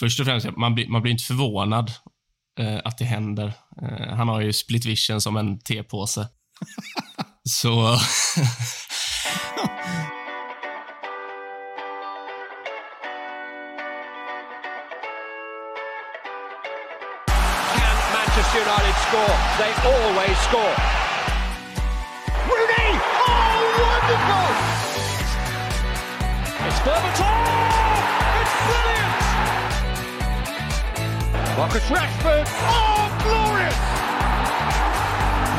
först 0.00 0.20
och 0.20 0.26
främst, 0.26 0.56
man 0.56 0.74
blir, 0.74 0.88
man 0.88 1.02
blir 1.02 1.12
inte 1.12 1.24
förvånad 1.24 1.92
eh, 2.60 2.78
att 2.84 2.98
det 2.98 3.04
händer. 3.04 3.52
Eh, 3.82 4.16
han 4.16 4.28
har 4.28 4.40
ju 4.40 4.52
split 4.52 4.84
vision 4.84 5.20
som 5.20 5.36
en 5.36 5.58
tepåse. 5.58 6.28
Så... 7.48 7.98
Manchester 18.12 18.60
United 18.60 18.96
score? 19.08 19.36
They 19.58 19.72
always 19.92 20.38
score. 20.48 20.76
Rooney! 22.48 22.90
Oh, 23.28 23.58
wonderful! 23.82 24.50
It's 26.66 26.80
Berbatov! 26.84 27.36
It's 28.40 28.54
brilliant! 28.66 29.25
Marcus 31.56 31.84
Rashford! 31.84 32.44
Oh, 32.68 33.08
glorious! 33.22 33.74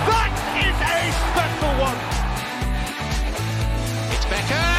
That 0.05 0.31
is 0.61 0.77
a 0.85 1.11
special 1.31 1.73
one! 1.81 1.97
It's 4.13 4.25
Beckham! 4.25 4.76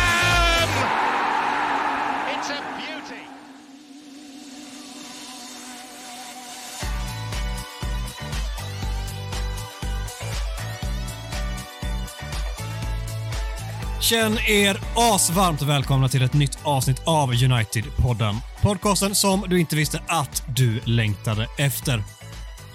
Känn 14.09 14.39
er 14.47 14.81
asvarmt 14.97 15.63
välkomna 15.63 16.09
till 16.09 16.23
ett 16.23 16.35
nytt 16.35 16.59
avsnitt 16.63 17.03
av 17.05 17.33
United-podden. 17.33 18.35
Podcasten 18.63 19.15
som 19.15 19.45
du 19.49 19.61
inte 19.61 19.77
visste 19.77 20.03
att 20.07 20.43
du 20.57 20.81
längtade 20.85 21.49
efter. 21.59 22.03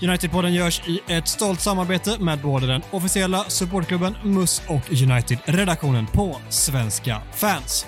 United-podden 0.01 0.49
görs 0.49 0.81
i 0.87 0.99
ett 1.07 1.27
stolt 1.27 1.61
samarbete 1.61 2.19
med 2.19 2.41
både 2.41 2.67
den 2.67 2.81
officiella 2.91 3.43
supportklubben 3.47 4.15
MUS 4.23 4.61
och 4.67 4.91
United-redaktionen 4.91 6.07
på 6.07 6.37
Svenska 6.49 7.21
fans. 7.35 7.85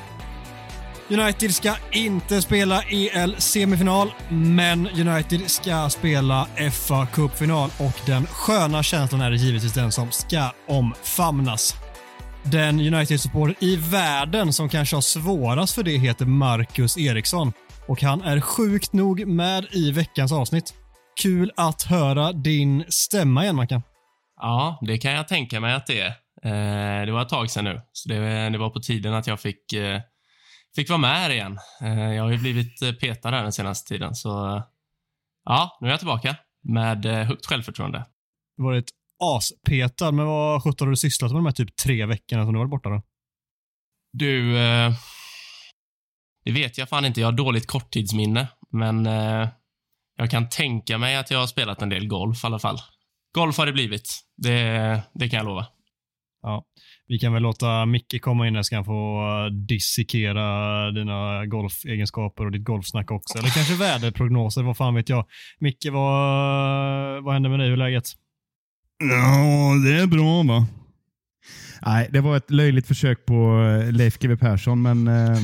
United 1.09 1.55
ska 1.55 1.73
inte 1.91 2.41
spela 2.41 2.81
EL-semifinal, 2.81 4.11
men 4.29 4.87
United 4.87 5.41
ska 5.51 5.89
spela 5.89 6.47
FA-cupfinal 6.57 7.69
och 7.77 7.99
den 8.05 8.27
sköna 8.27 8.83
känslan 8.83 9.21
är 9.21 9.31
givetvis 9.31 9.73
den 9.73 9.91
som 9.91 10.11
ska 10.11 10.51
omfamnas. 10.67 11.84
Den 12.51 12.79
United-supporter 12.79 13.55
i 13.59 13.75
världen 13.75 14.53
som 14.53 14.69
kanske 14.69 14.95
har 14.95 15.01
svårast 15.01 15.75
för 15.75 15.83
det 15.83 15.97
heter 15.97 16.25
Marcus 16.25 16.97
Eriksson 16.97 17.53
och 17.87 18.01
han 18.01 18.21
är 18.21 18.41
sjukt 18.41 18.93
nog 18.93 19.27
med 19.27 19.65
i 19.71 19.91
veckans 19.91 20.31
avsnitt. 20.31 20.73
Kul 21.21 21.51
att 21.57 21.83
höra 21.83 22.33
din 22.33 22.85
stämma 22.89 23.43
igen, 23.43 23.55
Mackan. 23.55 23.81
Ja, 24.41 24.79
det 24.81 24.97
kan 24.97 25.11
jag 25.11 25.27
tänka 25.27 25.59
mig 25.59 25.73
att 25.73 25.87
det 25.87 26.01
är. 26.01 26.07
Eh, 26.43 27.05
det 27.05 27.11
var 27.11 27.21
ett 27.21 27.29
tag 27.29 27.49
sedan 27.49 27.65
nu, 27.65 27.81
så 27.91 28.09
det, 28.09 28.49
det 28.49 28.57
var 28.57 28.69
på 28.69 28.79
tiden 28.79 29.13
att 29.13 29.27
jag 29.27 29.39
fick, 29.39 29.73
eh, 29.73 30.01
fick 30.75 30.89
vara 30.89 30.99
med 30.99 31.15
här 31.15 31.29
igen. 31.29 31.59
Eh, 31.81 32.13
jag 32.13 32.23
har 32.23 32.31
ju 32.31 32.37
blivit 32.37 32.99
petad 32.99 33.31
här 33.31 33.43
den 33.43 33.51
senaste 33.51 33.87
tiden, 33.87 34.15
så 34.15 34.63
ja, 35.45 35.77
nu 35.81 35.87
är 35.87 35.91
jag 35.91 35.99
tillbaka 35.99 36.35
med 36.63 37.05
högt 37.05 37.45
självförtroende. 37.45 38.05
Du 38.57 38.63
har 38.63 38.71
varit 38.71 38.89
aspetad, 39.19 40.11
men 40.11 40.25
vad 40.25 40.63
sjutton 40.63 40.87
har 40.87 40.91
du 40.91 40.97
sysslat 40.97 41.31
med 41.31 41.37
de 41.37 41.45
här 41.45 41.53
typ 41.53 41.75
tre 41.75 42.05
veckorna 42.05 42.43
som 42.45 42.53
du 42.53 42.59
varit 42.59 42.71
borta 42.71 42.89
då? 42.89 43.01
Du, 44.13 44.57
eh, 44.57 44.91
det 46.45 46.51
vet 46.51 46.77
jag 46.77 46.89
fan 46.89 47.05
inte. 47.05 47.21
Jag 47.21 47.27
har 47.27 47.31
dåligt 47.31 47.67
korttidsminne, 47.67 48.47
men 48.71 49.05
eh, 49.05 49.49
jag 50.17 50.31
kan 50.31 50.49
tänka 50.49 50.97
mig 50.97 51.15
att 51.15 51.31
jag 51.31 51.39
har 51.39 51.47
spelat 51.47 51.81
en 51.81 51.89
del 51.89 52.07
golf 52.07 52.43
i 52.43 52.47
alla 52.47 52.59
fall. 52.59 52.77
Golf 53.33 53.57
har 53.57 53.65
det 53.65 53.73
blivit. 53.73 54.09
Det, 54.37 55.01
det 55.13 55.29
kan 55.29 55.37
jag 55.37 55.45
lova. 55.45 55.67
Ja, 56.41 56.65
vi 57.07 57.19
kan 57.19 57.33
väl 57.33 57.43
låta 57.43 57.85
Micke 57.85 58.21
komma 58.21 58.47
in 58.47 58.55
här 58.55 58.63
så 58.63 58.75
kan 58.75 58.85
få 58.85 59.49
dissekera 59.67 60.91
dina 60.91 61.45
golfegenskaper 61.45 62.45
och 62.45 62.51
ditt 62.51 62.63
golfsnack 62.63 63.11
också. 63.11 63.37
Eller 63.37 63.49
kanske 63.49 63.75
väderprognoser, 63.75 64.63
vad 64.63 64.77
fan 64.77 64.95
vet 64.95 65.09
jag. 65.09 65.25
Micke, 65.59 65.85
vad, 65.91 67.23
vad 67.23 67.33
händer 67.33 67.49
med 67.49 67.59
dig? 67.59 67.67
Hur 67.67 67.73
är 67.73 67.77
läget? 67.77 68.05
Ja, 68.99 69.73
det 69.85 69.91
är 69.91 70.07
bra 70.07 70.43
va? 70.43 70.67
Nej, 71.85 72.09
det 72.11 72.21
var 72.21 72.37
ett 72.37 72.51
löjligt 72.51 72.87
försök 72.87 73.25
på 73.25 73.61
eh, 73.61 73.91
Leif 73.91 74.19
GW 74.19 74.37
Persson, 74.37 74.81
men, 74.81 75.07
eh, 75.07 75.39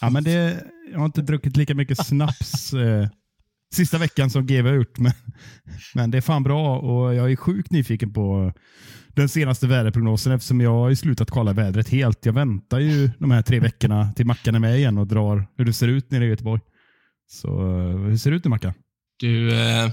ja, 0.00 0.10
men 0.10 0.24
det, 0.24 0.64
jag 0.92 0.98
har 0.98 1.06
inte 1.06 1.22
druckit 1.22 1.56
lika 1.56 1.74
mycket 1.74 2.06
snaps 2.06 2.72
eh, 2.72 3.08
sista 3.74 3.98
veckan 3.98 4.30
som 4.30 4.46
GW 4.46 4.68
har 4.68 4.76
gjort. 4.76 4.98
Men, 4.98 5.12
men 5.94 6.10
det 6.10 6.18
är 6.18 6.22
fan 6.22 6.42
bra 6.42 6.78
och 6.78 7.14
jag 7.14 7.32
är 7.32 7.36
sjukt 7.36 7.70
nyfiken 7.70 8.12
på 8.12 8.52
den 9.08 9.28
senaste 9.28 9.66
väderprognosen 9.66 10.32
eftersom 10.32 10.60
jag 10.60 10.70
har 10.70 10.94
slutat 10.94 11.30
kolla 11.30 11.52
vädret 11.52 11.88
helt. 11.88 12.26
Jag 12.26 12.32
väntar 12.32 12.80
ju 12.80 13.10
de 13.18 13.30
här 13.30 13.42
tre 13.42 13.60
veckorna 13.60 14.12
till 14.12 14.26
Mackan 14.26 14.54
är 14.54 14.58
med 14.58 14.76
igen 14.76 14.98
och 14.98 15.06
drar 15.06 15.46
hur 15.56 15.64
det 15.64 15.72
ser 15.72 15.88
ut 15.88 16.10
nere 16.10 16.24
i 16.24 16.28
Göteborg. 16.28 16.60
Så 17.26 17.48
eh, 17.48 17.96
hur 17.96 18.16
ser 18.16 18.30
det 18.30 18.36
ut 18.36 18.44
nu 18.44 18.48
Mackan? 18.48 18.72
Du, 19.18 19.54
eh, 19.54 19.90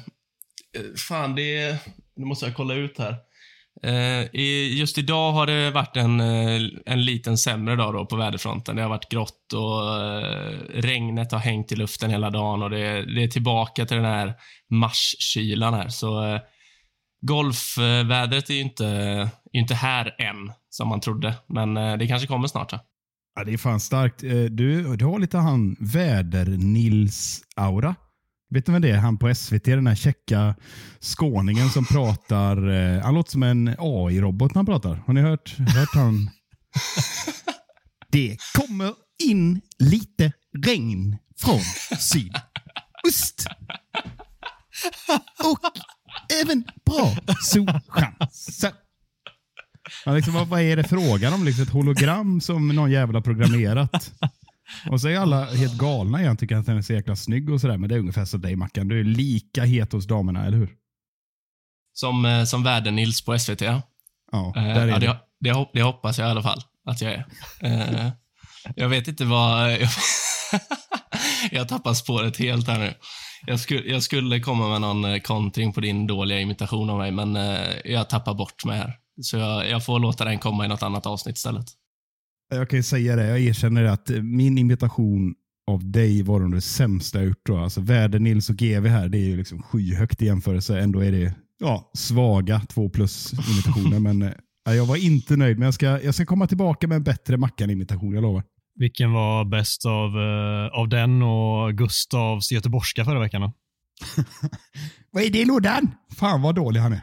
fan 0.98 1.36
det, 1.36 1.80
nu 2.22 2.28
måste 2.28 2.46
jag 2.46 2.56
kolla 2.56 2.74
ut 2.74 2.98
här. 3.00 3.16
Eh, 3.84 4.30
just 4.80 4.98
idag 4.98 5.32
har 5.32 5.48
det 5.48 5.72
varit 5.72 5.98
en, 5.98 6.20
eh, 6.20 6.62
en 6.86 7.06
liten 7.06 7.38
sämre 7.38 7.76
dag 7.76 7.94
då 7.94 8.06
på 8.06 8.16
väderfronten. 8.16 8.76
Det 8.76 8.82
har 8.82 8.90
varit 8.90 9.10
grått 9.10 9.54
och 9.54 10.04
eh, 10.04 10.58
regnet 10.74 11.32
har 11.32 11.40
hängt 11.40 11.72
i 11.72 11.76
luften 11.76 12.10
hela 12.10 12.30
dagen 12.30 12.64
och 12.64 12.70
det, 12.70 13.06
det 13.16 13.24
är 13.24 13.28
tillbaka 13.28 13.86
till 13.86 13.98
den 13.98 14.06
här 14.06 14.34
marskylan 14.70 15.74
här. 15.74 15.90
Så 15.90 16.26
eh, 16.26 16.42
golfvädret 17.22 18.50
är 18.50 18.54
ju 18.54 18.62
inte, 18.62 18.86
är 18.86 19.30
inte 19.60 19.76
här 19.76 20.16
än, 20.22 20.52
som 20.70 20.88
man 20.88 21.00
trodde. 21.00 21.34
Men 21.48 21.78
eh, 21.78 21.98
det 21.98 22.08
kanske 22.08 22.28
kommer 22.28 22.48
snart. 22.48 22.70
Då. 22.70 22.80
Ja, 23.36 23.44
det 23.44 23.54
är 23.54 23.58
fan 23.58 23.80
starkt. 23.80 24.24
Eh, 24.24 24.30
Du, 24.30 24.96
du 24.96 25.06
har 25.06 25.20
lite 25.20 25.38
han 25.38 25.76
väder-Nils-aura. 25.80 27.96
Vet 28.52 28.66
du 28.66 28.72
vem 28.72 28.82
det 28.82 28.90
är? 28.92 28.98
Han 28.98 29.18
på 29.18 29.36
SVT, 29.36 29.64
den 29.66 29.88
här 29.88 29.96
checka 29.96 30.56
skåningen 31.00 31.70
som 31.70 31.86
pratar. 31.86 32.70
eh, 32.70 33.04
Han 33.04 33.14
låter 33.16 33.32
som 33.32 33.44
en 33.44 33.68
AI-robot 33.80 34.54
när 34.54 34.60
han 34.60 34.66
pratar. 34.66 34.96
Har 35.06 35.14
ni 35.14 35.22
hört, 35.22 35.56
hört 35.58 35.94
han? 35.94 36.30
Det 38.12 38.38
kommer 38.58 38.94
in 39.24 39.62
lite 39.80 40.32
regn 40.66 41.18
från 41.38 41.60
sydost. 42.00 43.46
Och 45.44 45.60
även 46.44 46.64
bra 46.86 47.16
solchanser. 47.42 48.72
Ja, 50.06 50.12
liksom, 50.14 50.34
vad, 50.34 50.48
vad 50.48 50.62
är 50.62 50.76
det 50.76 50.84
frågan 50.84 51.34
om? 51.34 51.44
Liksom 51.46 51.64
ett 51.64 51.70
hologram 51.70 52.42
som 52.42 52.68
någon 52.68 52.92
jävla 52.92 53.18
har 53.18 53.24
programmerat? 53.24 54.12
Och 54.90 55.02
så 55.02 55.08
är 55.08 55.18
alla 55.18 55.46
helt 55.46 55.78
galna 55.78 56.22
igen, 56.22 56.38
tycker 56.38 56.56
att 56.56 56.66
den 56.66 56.78
är 56.78 56.82
så 56.82 56.94
jäkla 56.94 57.16
snygg 57.16 57.50
och 57.50 57.62
sådär. 57.62 57.78
Men 57.78 57.90
det 57.90 57.96
är 57.96 58.00
ungefär 58.00 58.26
som 58.26 58.42
dig 58.42 58.56
Mackan. 58.56 58.88
Du 58.88 59.00
är 59.00 59.04
lika 59.04 59.64
het 59.64 59.92
hos 59.94 60.08
damerna, 60.08 60.46
eller 60.46 60.58
hur? 60.58 60.70
Som, 61.94 62.26
eh, 62.26 62.44
som 62.44 62.64
väder-Nils 62.64 63.26
på 63.26 63.40
SVT. 63.40 63.62
Ja. 63.62 63.82
Ja, 64.32 64.54
Eh, 64.56 64.64
där 64.64 64.76
är 64.82 64.88
ja, 64.88 65.00
det. 65.00 65.06
det, 65.08 65.18
det, 65.40 65.52
hop- 65.52 65.70
det 65.74 65.82
hoppas 65.82 66.18
jag 66.20 66.28
i 66.28 66.32
alla 66.32 66.44
fall 66.44 66.62
att 66.86 67.02
jag 67.02 67.12
är. 67.14 67.26
Eh, 67.62 68.10
jag 68.76 68.90
vet 68.90 69.08
inte 69.08 69.26
vad... 69.26 69.72
jag 71.52 71.68
tappar 71.70 71.94
spåret 71.94 72.38
helt 72.38 72.68
här 72.68 72.80
nu. 72.80 72.94
Jag, 73.48 73.60
sku, 73.60 73.82
jag 73.90 74.04
skulle 74.04 74.40
komma 74.40 74.70
med 74.70 74.82
någon 74.82 75.20
kontring 75.22 75.74
på 75.74 75.82
din 75.82 76.08
dåliga 76.08 76.40
imitation 76.40 76.90
av 76.90 76.98
mig, 76.98 77.12
men 77.12 77.36
jag 77.86 78.10
tappar 78.10 78.34
bort 78.34 78.66
mig 78.66 78.78
här. 78.78 78.94
Så 79.22 79.38
jag, 79.38 79.70
jag 79.70 79.86
får 79.86 80.00
låta 80.00 80.26
den 80.26 80.40
komma 80.40 80.66
i 80.66 80.68
något 80.68 80.84
annat 80.84 81.06
avsnitt 81.06 81.36
istället. 81.38 81.66
Jag 82.54 82.70
kan 82.70 82.80
ju 82.80 82.84
säga 82.84 83.16
det, 83.16 83.28
jag 83.28 83.40
erkänner 83.40 83.84
att 83.84 84.10
min 84.10 84.58
imitation 84.58 85.36
av 85.68 85.92
dig 85.92 86.24
var 86.24 86.56
det 86.56 86.62
sämsta 86.62 87.20
jag 87.20 87.28
gjort. 87.28 87.46
Då. 87.46 87.58
Alltså 87.58 87.82
Väder, 87.82 88.20
Nils 88.20 88.50
och 88.50 88.56
GV 88.56 88.88
här, 88.88 89.10
det 89.10 89.18
är 89.18 89.26
ju 89.30 89.38
liksom 89.38 89.64
skyhögt 89.64 90.22
i 90.22 90.26
jämförelse. 90.26 90.80
Ändå 90.80 91.00
är 91.00 91.12
det 91.12 91.36
ja, 91.60 91.92
svaga 91.94 92.60
två 92.60 92.90
plus 92.90 93.34
imitationer. 93.34 94.00
men 94.00 94.22
eh, 94.22 94.74
jag 94.76 94.86
var 94.86 94.96
inte 94.96 95.36
nöjd, 95.36 95.58
men 95.58 95.66
jag 95.66 95.74
ska, 95.74 96.02
jag 96.02 96.16
ska 96.16 96.26
komma 96.26 96.48
tillbaka 96.48 96.88
med 96.88 96.96
en 96.96 97.04
bättre 97.04 97.38
Mackan-imitation, 97.38 98.14
jag 98.14 98.22
lovar. 98.22 98.44
Vilken 98.76 99.12
var 99.12 99.46
bäst 99.46 99.86
av, 99.86 100.10
eh, 100.18 100.80
av 100.80 100.90
den 100.90 101.22
och 101.22 101.74
Gustavs 101.74 102.52
göteborgska 102.52 103.06
förra 103.06 103.20
veckan? 103.20 103.42
Då? 103.42 103.54
Vad 105.12 105.24
är 105.24 105.30
det 105.30 105.40
i 105.40 105.46
lådan? 105.46 105.92
Fan 106.18 106.42
vad 106.42 106.56
dålig 106.56 106.80
han 106.80 106.94
är. 106.94 107.02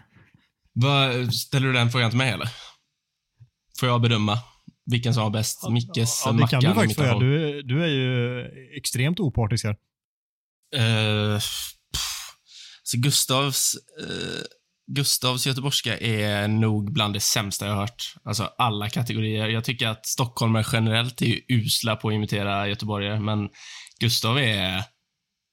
Vad, 0.73 1.35
ställer 1.35 1.67
du 1.67 1.73
den 1.73 1.91
frågan 1.91 2.11
till 2.11 2.19
mig, 2.19 2.31
eller? 2.33 2.49
Får 3.81 3.89
jag 3.89 4.01
bedöma 4.01 4.39
vilken 4.91 5.15
som 5.15 5.23
var 5.23 5.31
bäst? 5.31 5.69
Mickes, 5.71 6.23
Ja, 6.25 6.33
det 6.33 6.49
kan 6.49 6.61
du 6.61 6.75
faktiskt 6.75 7.01
få? 7.01 7.21
Du, 7.21 7.63
du 7.63 7.83
är 7.83 7.89
ju 7.89 8.45
extremt 8.77 9.21
opartisk 9.21 9.65
här. 9.65 9.77
Pff. 11.93 12.33
så 12.83 12.99
Gustavs, 12.99 13.75
eh, 14.01 14.43
Gustavs 14.95 15.47
göteborgska 15.47 15.99
är 15.99 16.49
nog 16.49 16.93
bland 16.93 17.15
det 17.15 17.21
sämsta 17.21 17.67
jag 17.67 17.73
har 17.73 17.81
hört. 17.81 18.15
Alltså 18.25 18.51
alla 18.59 18.89
kategorier. 18.89 19.49
Jag 19.49 19.65
tycker 19.65 19.89
att 19.89 20.07
stockholmare 20.07 20.65
generellt 20.73 21.23
är 21.23 21.41
usla 21.49 21.97
på 21.97 22.09
att 22.09 22.15
imitera 22.15 22.69
göteborgare, 22.69 23.21
men 23.21 23.49
Gustav 24.01 24.39
är 24.39 24.83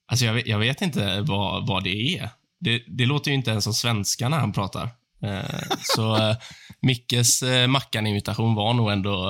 Alltså 0.07 0.25
jag 0.25 0.33
vet, 0.33 0.47
jag 0.47 0.59
vet 0.59 0.81
inte 0.81 1.21
vad, 1.21 1.67
vad 1.67 1.83
det 1.83 2.17
är. 2.17 2.29
Det, 2.59 2.83
det 2.87 3.05
låter 3.05 3.31
ju 3.31 3.35
inte 3.35 3.51
ens 3.51 3.63
som 3.63 3.73
svenska 3.73 4.29
när 4.29 4.37
han 4.37 4.53
pratar. 4.53 4.89
Eh, 5.23 5.61
så 5.95 6.15
eh, 6.29 6.37
Mickes 6.81 7.41
eh, 7.43 7.67
Mackan-imitation 7.67 8.55
var 8.55 8.73
nog 8.73 8.91
ändå... 8.91 9.25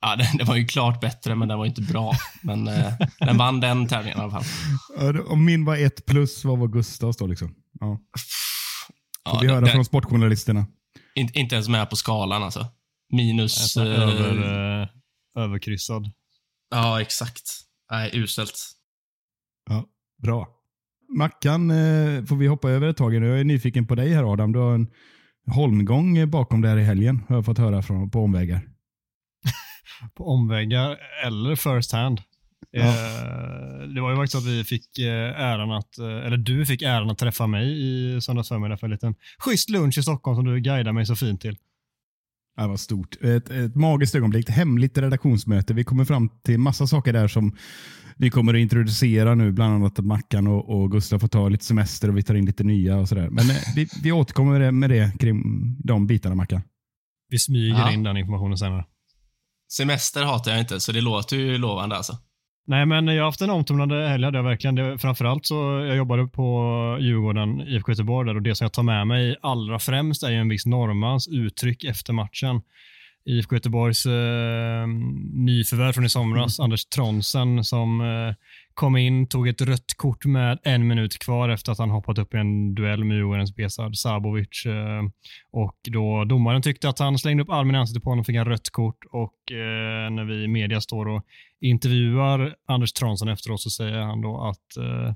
Ja, 0.00 0.16
den, 0.18 0.36
den 0.36 0.46
var 0.46 0.56
ju 0.56 0.66
klart 0.66 1.00
bättre, 1.00 1.34
men 1.34 1.48
den 1.48 1.58
var 1.58 1.66
inte 1.66 1.82
bra. 1.82 2.12
Men 2.42 2.64
den 3.18 3.36
vann 3.38 3.60
den 3.60 3.88
tävlingen 3.88 4.18
i 4.18 4.22
alla 4.22 4.30
fall. 4.30 5.20
Om 5.26 5.44
min 5.44 5.64
var 5.64 5.76
ett 5.76 6.06
plus, 6.06 6.44
vad 6.44 6.58
var 6.58 6.68
Gustavs 6.68 7.16
då? 7.16 7.26
Liksom? 7.26 7.54
Ja. 7.80 7.86
Får 9.28 9.34
Ja, 9.34 9.40
vi 9.40 9.48
höra 9.48 9.60
den, 9.60 9.70
från 9.70 9.84
sportjournalisterna. 9.84 10.66
inte, 11.14 11.38
inte 11.38 11.54
ens 11.54 11.68
med 11.68 11.90
på 11.90 11.96
skalan 11.96 12.42
alltså. 12.42 12.66
Minus... 13.12 13.76
Över, 13.76 14.82
eh, 14.82 14.88
överkryssad. 15.42 16.12
Ja, 16.70 17.00
exakt. 17.00 17.42
Nej, 17.90 18.10
uselt. 18.12 18.54
Ja, 19.70 19.84
bra. 20.22 20.48
Mackan 21.16 21.70
eh, 21.70 22.24
får 22.24 22.36
vi 22.36 22.46
hoppa 22.46 22.70
över 22.70 22.88
ett 22.88 22.96
tag. 22.96 23.14
Jag 23.14 23.40
är 23.40 23.44
nyfiken 23.44 23.86
på 23.86 23.94
dig 23.94 24.12
här 24.12 24.32
Adam. 24.32 24.52
Du 24.52 24.58
har 24.58 24.74
en 24.74 24.88
holmgång 25.46 26.30
bakom 26.30 26.60
dig 26.60 26.70
här 26.70 26.78
i 26.78 26.84
helgen, 26.84 27.22
har 27.28 27.36
jag 27.36 27.44
fått 27.44 27.58
höra 27.58 27.82
från, 27.82 28.10
på 28.10 28.20
omvägar. 28.20 28.60
På 30.14 30.28
omvägar 30.28 30.96
eller 31.26 31.56
first 31.56 31.92
hand. 31.92 32.20
Ja. 32.70 32.82
Eh, 32.82 33.88
det 33.94 34.00
var 34.00 34.10
ju 34.10 34.16
faktiskt 34.16 34.36
att 34.36 34.46
vi 34.46 34.64
fick 34.64 34.98
eh, 34.98 35.40
äran 35.40 35.70
att, 35.70 35.98
eh, 35.98 36.26
eller 36.26 36.36
du 36.36 36.66
fick 36.66 36.82
äran 36.82 37.10
att 37.10 37.18
träffa 37.18 37.46
mig 37.46 37.66
i 37.86 38.20
söndags 38.20 38.48
förmiddag 38.48 38.76
för 38.76 38.86
en 38.86 38.90
liten 38.90 39.14
schysst 39.38 39.70
lunch 39.70 39.98
i 39.98 40.02
Stockholm 40.02 40.36
som 40.36 40.44
du 40.44 40.60
guidade 40.60 40.92
mig 40.92 41.06
så 41.06 41.16
fint 41.16 41.40
till. 41.40 41.56
Ja, 42.56 42.68
vad 42.68 42.80
stort. 42.80 43.16
Ett, 43.22 43.50
ett 43.50 43.76
magiskt 43.76 44.14
ögonblick. 44.14 44.48
Ett 44.48 44.54
hemligt 44.54 44.98
redaktionsmöte. 44.98 45.74
Vi 45.74 45.84
kommer 45.84 46.04
fram 46.04 46.28
till 46.42 46.58
massa 46.58 46.86
saker 46.86 47.12
där 47.12 47.28
som 47.28 47.56
vi 48.20 48.30
kommer 48.30 48.54
att 48.54 48.60
introducera 48.60 49.34
nu. 49.34 49.52
Bland 49.52 49.74
annat 49.74 49.98
att 49.98 50.04
Mackan 50.04 50.46
och, 50.46 50.80
och 50.80 50.90
Gustav 50.92 51.18
får 51.18 51.28
ta 51.28 51.48
lite 51.48 51.64
semester 51.64 52.08
och 52.08 52.16
vi 52.18 52.22
tar 52.22 52.34
in 52.34 52.46
lite 52.46 52.64
nya 52.64 52.96
och 52.96 53.08
sådär. 53.08 53.28
Men 53.30 53.50
eh, 53.50 53.56
vi, 53.76 53.86
vi 54.02 54.12
återkommer 54.12 54.52
med 54.52 54.60
det, 54.60 54.72
med 54.72 54.90
det 54.90 55.12
kring 55.20 55.42
de 55.84 56.06
bitarna 56.06 56.34
Mackan. 56.34 56.62
Vi 57.28 57.38
smyger 57.38 57.78
Ja. 57.78 57.92
in 57.92 58.02
den 58.02 58.16
informationen 58.16 58.58
senare. 58.58 58.84
Semester 59.72 60.24
hatar 60.24 60.50
jag 60.50 60.60
inte, 60.60 60.80
så 60.80 60.92
det 60.92 61.00
låter 61.00 61.36
ju 61.36 61.58
lovande 61.58 61.96
alltså. 61.96 62.12
Nej, 62.66 62.86
men 62.86 63.06
jag 63.06 63.22
har 63.22 63.24
haft 63.24 63.40
en 63.40 63.50
omtumlande 63.50 64.08
helg, 64.08 64.24
hade 64.24 64.38
jag 64.38 64.44
verkligen. 64.44 64.74
Det, 64.74 64.98
framförallt 64.98 65.46
så, 65.46 65.54
jag 65.88 65.96
jobbade 65.96 66.26
på 66.26 66.46
Djurgården, 67.00 67.60
IFK 67.60 67.92
Göteborg 67.92 68.28
där 68.28 68.34
och 68.36 68.42
det 68.42 68.54
som 68.54 68.64
jag 68.64 68.72
tar 68.72 68.82
med 68.82 69.06
mig 69.06 69.36
allra 69.42 69.78
främst 69.78 70.22
är 70.22 70.30
ju 70.30 70.36
en 70.36 70.48
viss 70.48 70.66
norrmans 70.66 71.28
uttryck 71.28 71.84
efter 71.84 72.12
matchen. 72.12 72.62
IFK 73.24 73.56
Göteborgs 73.56 74.06
eh, 74.06 74.86
nyförvärv 75.32 75.92
från 75.92 76.04
i 76.04 76.08
somras, 76.08 76.60
Anders 76.60 76.86
Tronsen, 76.86 77.64
som 77.64 78.00
eh, 78.00 78.34
kom 78.74 78.96
in, 78.96 79.28
tog 79.28 79.48
ett 79.48 79.60
rött 79.60 79.94
kort 79.96 80.24
med 80.24 80.58
en 80.62 80.86
minut 80.86 81.18
kvar 81.18 81.48
efter 81.48 81.72
att 81.72 81.78
han 81.78 81.90
hoppat 81.90 82.18
upp 82.18 82.34
i 82.34 82.36
en 82.36 82.74
duell 82.74 83.04
med 83.04 83.16
Djurgårdens 83.16 83.56
Besard 83.56 83.96
Sabovic. 83.96 84.66
Eh, 84.66 85.02
och 85.52 85.76
då 85.90 86.24
domaren 86.24 86.62
tyckte 86.62 86.88
att 86.88 86.98
han 86.98 87.18
slängde 87.18 87.42
upp 87.42 87.50
armen 87.50 87.74
i 87.74 87.78
ansiktet 87.78 88.04
på 88.04 88.10
honom 88.10 88.20
och 88.20 88.26
fick 88.26 88.36
en 88.36 88.44
rött 88.44 88.70
kort 88.70 89.04
och 89.10 89.52
eh, 89.52 90.10
när 90.10 90.24
vi 90.24 90.44
i 90.44 90.48
media 90.48 90.80
står 90.80 91.08
och 91.08 91.24
intervjuar 91.60 92.54
Anders 92.68 92.92
Tronsen 92.92 93.28
efteråt 93.28 93.60
så 93.60 93.70
säger 93.70 93.98
han 93.98 94.20
då 94.20 94.40
att 94.40 94.76
eh, 94.76 95.14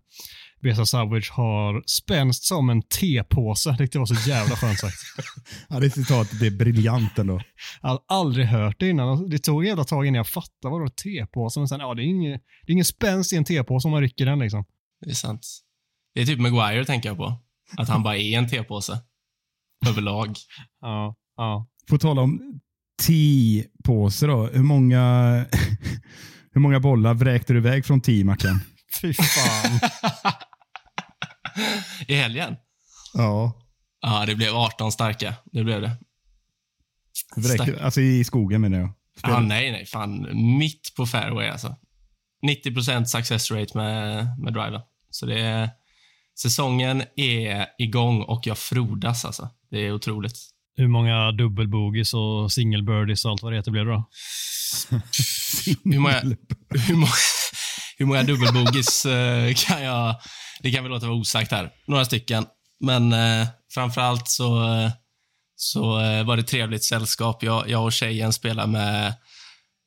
Besa 0.65 0.87
Savic 0.87 1.31
har 1.31 1.83
spänst 1.87 2.45
som 2.45 2.71
en 2.71 2.83
tepåse. 2.83 3.71
Det 3.71 3.77
tyckte 3.77 3.99
jag 3.99 4.01
var 4.01 4.15
så 4.15 4.31
jävla 4.31 4.57
skönt 4.57 4.79
sagt. 4.79 4.97
Ja, 5.69 5.81
det 5.81 5.91
citatet 5.91 6.43
är 6.43 6.51
briljant 6.51 7.19
ändå. 7.19 7.41
Jag 7.83 7.89
har 7.89 8.01
aldrig 8.09 8.47
hört 8.47 8.81
det 8.81 8.89
innan. 8.89 9.31
Det 9.31 9.39
tog 9.39 9.63
ett 9.63 9.69
jävla 9.69 9.85
tag 9.85 10.07
innan 10.07 10.17
jag 10.17 10.29
fattade 10.29 10.73
vad 10.73 10.81
det 10.81 10.85
var 10.85 10.89
tepåse. 10.89 11.61
Men 11.61 11.69
sen, 11.69 11.81
ja, 11.81 11.95
det 11.95 12.03
är 12.03 12.05
ingen, 12.05 12.33
det 12.33 12.71
är 12.71 12.73
ingen 12.73 12.85
spänst 12.85 13.33
i 13.33 13.37
en 13.37 13.45
tepåse 13.45 13.89
om 13.89 13.93
man 13.93 14.01
rycker 14.01 14.27
den 14.27 14.39
liksom. 14.39 14.65
Det 15.01 15.11
är 15.11 15.15
sant. 15.15 15.47
Det 16.15 16.23
är 16.23 16.27
typ 16.27 16.41
Maguire 16.41 16.85
tänker 16.85 17.09
jag 17.09 17.17
på. 17.17 17.39
Att 17.77 17.89
han 17.89 18.03
bara 18.03 18.17
är 18.17 18.39
en 18.39 18.49
tepåse. 18.49 18.99
Överlag. 19.89 20.37
Ja, 20.81 21.15
ja. 21.37 21.67
På 21.89 21.99
tala 21.99 22.23
om 22.23 22.61
T-påse 23.07 24.27
då. 24.27 24.47
Hur 24.47 24.63
många, 24.63 25.03
hur 26.53 26.61
många 26.61 26.81
bollar 26.81 27.15
vräkte 27.15 27.53
du 27.53 27.59
iväg 27.59 27.85
från 27.85 28.01
T, 28.01 28.25
Mackan? 28.25 28.61
Fy 29.01 29.15
fan. 29.15 29.81
I 32.09 32.15
helgen? 32.15 32.57
Ja. 33.15 33.61
Ja, 34.01 34.27
det 34.27 34.35
blev 34.35 34.55
18 34.55 34.93
starka. 34.93 35.35
Det 35.53 35.65
blev 35.65 35.81
det. 35.81 35.97
Vräkte, 37.37 37.85
alltså 37.85 38.01
i 38.01 38.25
skogen 38.25 38.61
menar 38.61 38.79
jag. 38.79 38.93
Ja, 39.23 39.41
nej, 39.41 39.73
nej. 39.73 39.87
Fan. 39.87 40.29
Mitt 40.59 40.95
på 40.97 41.07
fairway 41.07 41.49
alltså. 41.49 41.77
90% 42.47 43.05
success 43.05 43.51
rate 43.51 43.79
med, 43.79 44.27
med 44.39 44.53
driven. 44.53 44.81
Så 45.11 45.27
det 45.27 45.41
är... 45.41 45.71
Säsongen 46.43 47.03
är 47.17 47.67
igång 47.79 48.23
och 48.23 48.47
jag 48.47 48.59
frodas 48.59 49.25
alltså. 49.25 49.49
Det 49.71 49.79
är 49.79 49.93
otroligt. 49.93 50.37
Hur 50.77 50.89
många 50.89 51.33
dubbelbogies 51.33 52.15
och 52.15 52.53
single 52.53 52.83
birdies 52.83 53.25
och 53.25 53.31
allt 53.31 53.43
vad 53.43 53.53
det 53.53 53.57
heter 53.57 53.71
blev 53.71 53.85
det 53.85 53.93
då? 53.93 54.09
Hur 55.85 55.99
många, 55.99 56.21
hur 56.71 56.95
många, 56.95 57.13
hur 57.99 58.07
många 58.07 58.23
dubbelbogies 58.23 59.07
eh, 59.07 59.55
kan 59.55 59.83
jag... 59.83 60.17
Det 60.61 60.71
kan 60.71 60.85
vi 60.85 60.91
låta 60.91 61.07
vara 61.07 61.17
osagt 61.19 61.51
här. 61.51 61.71
Några 61.87 62.05
stycken. 62.05 62.47
Men 62.81 63.13
eh, 63.13 63.49
framförallt 63.75 64.29
så, 64.29 64.75
eh, 64.75 64.91
så 65.57 66.01
eh, 66.01 66.25
var 66.25 66.37
det 66.37 66.43
trevligt 66.43 66.85
sällskap. 66.85 67.43
Jag, 67.43 67.69
jag 67.71 67.85
och 67.85 67.93
tjejen 67.93 68.33
spelar 68.33 68.67
med, 68.67 69.15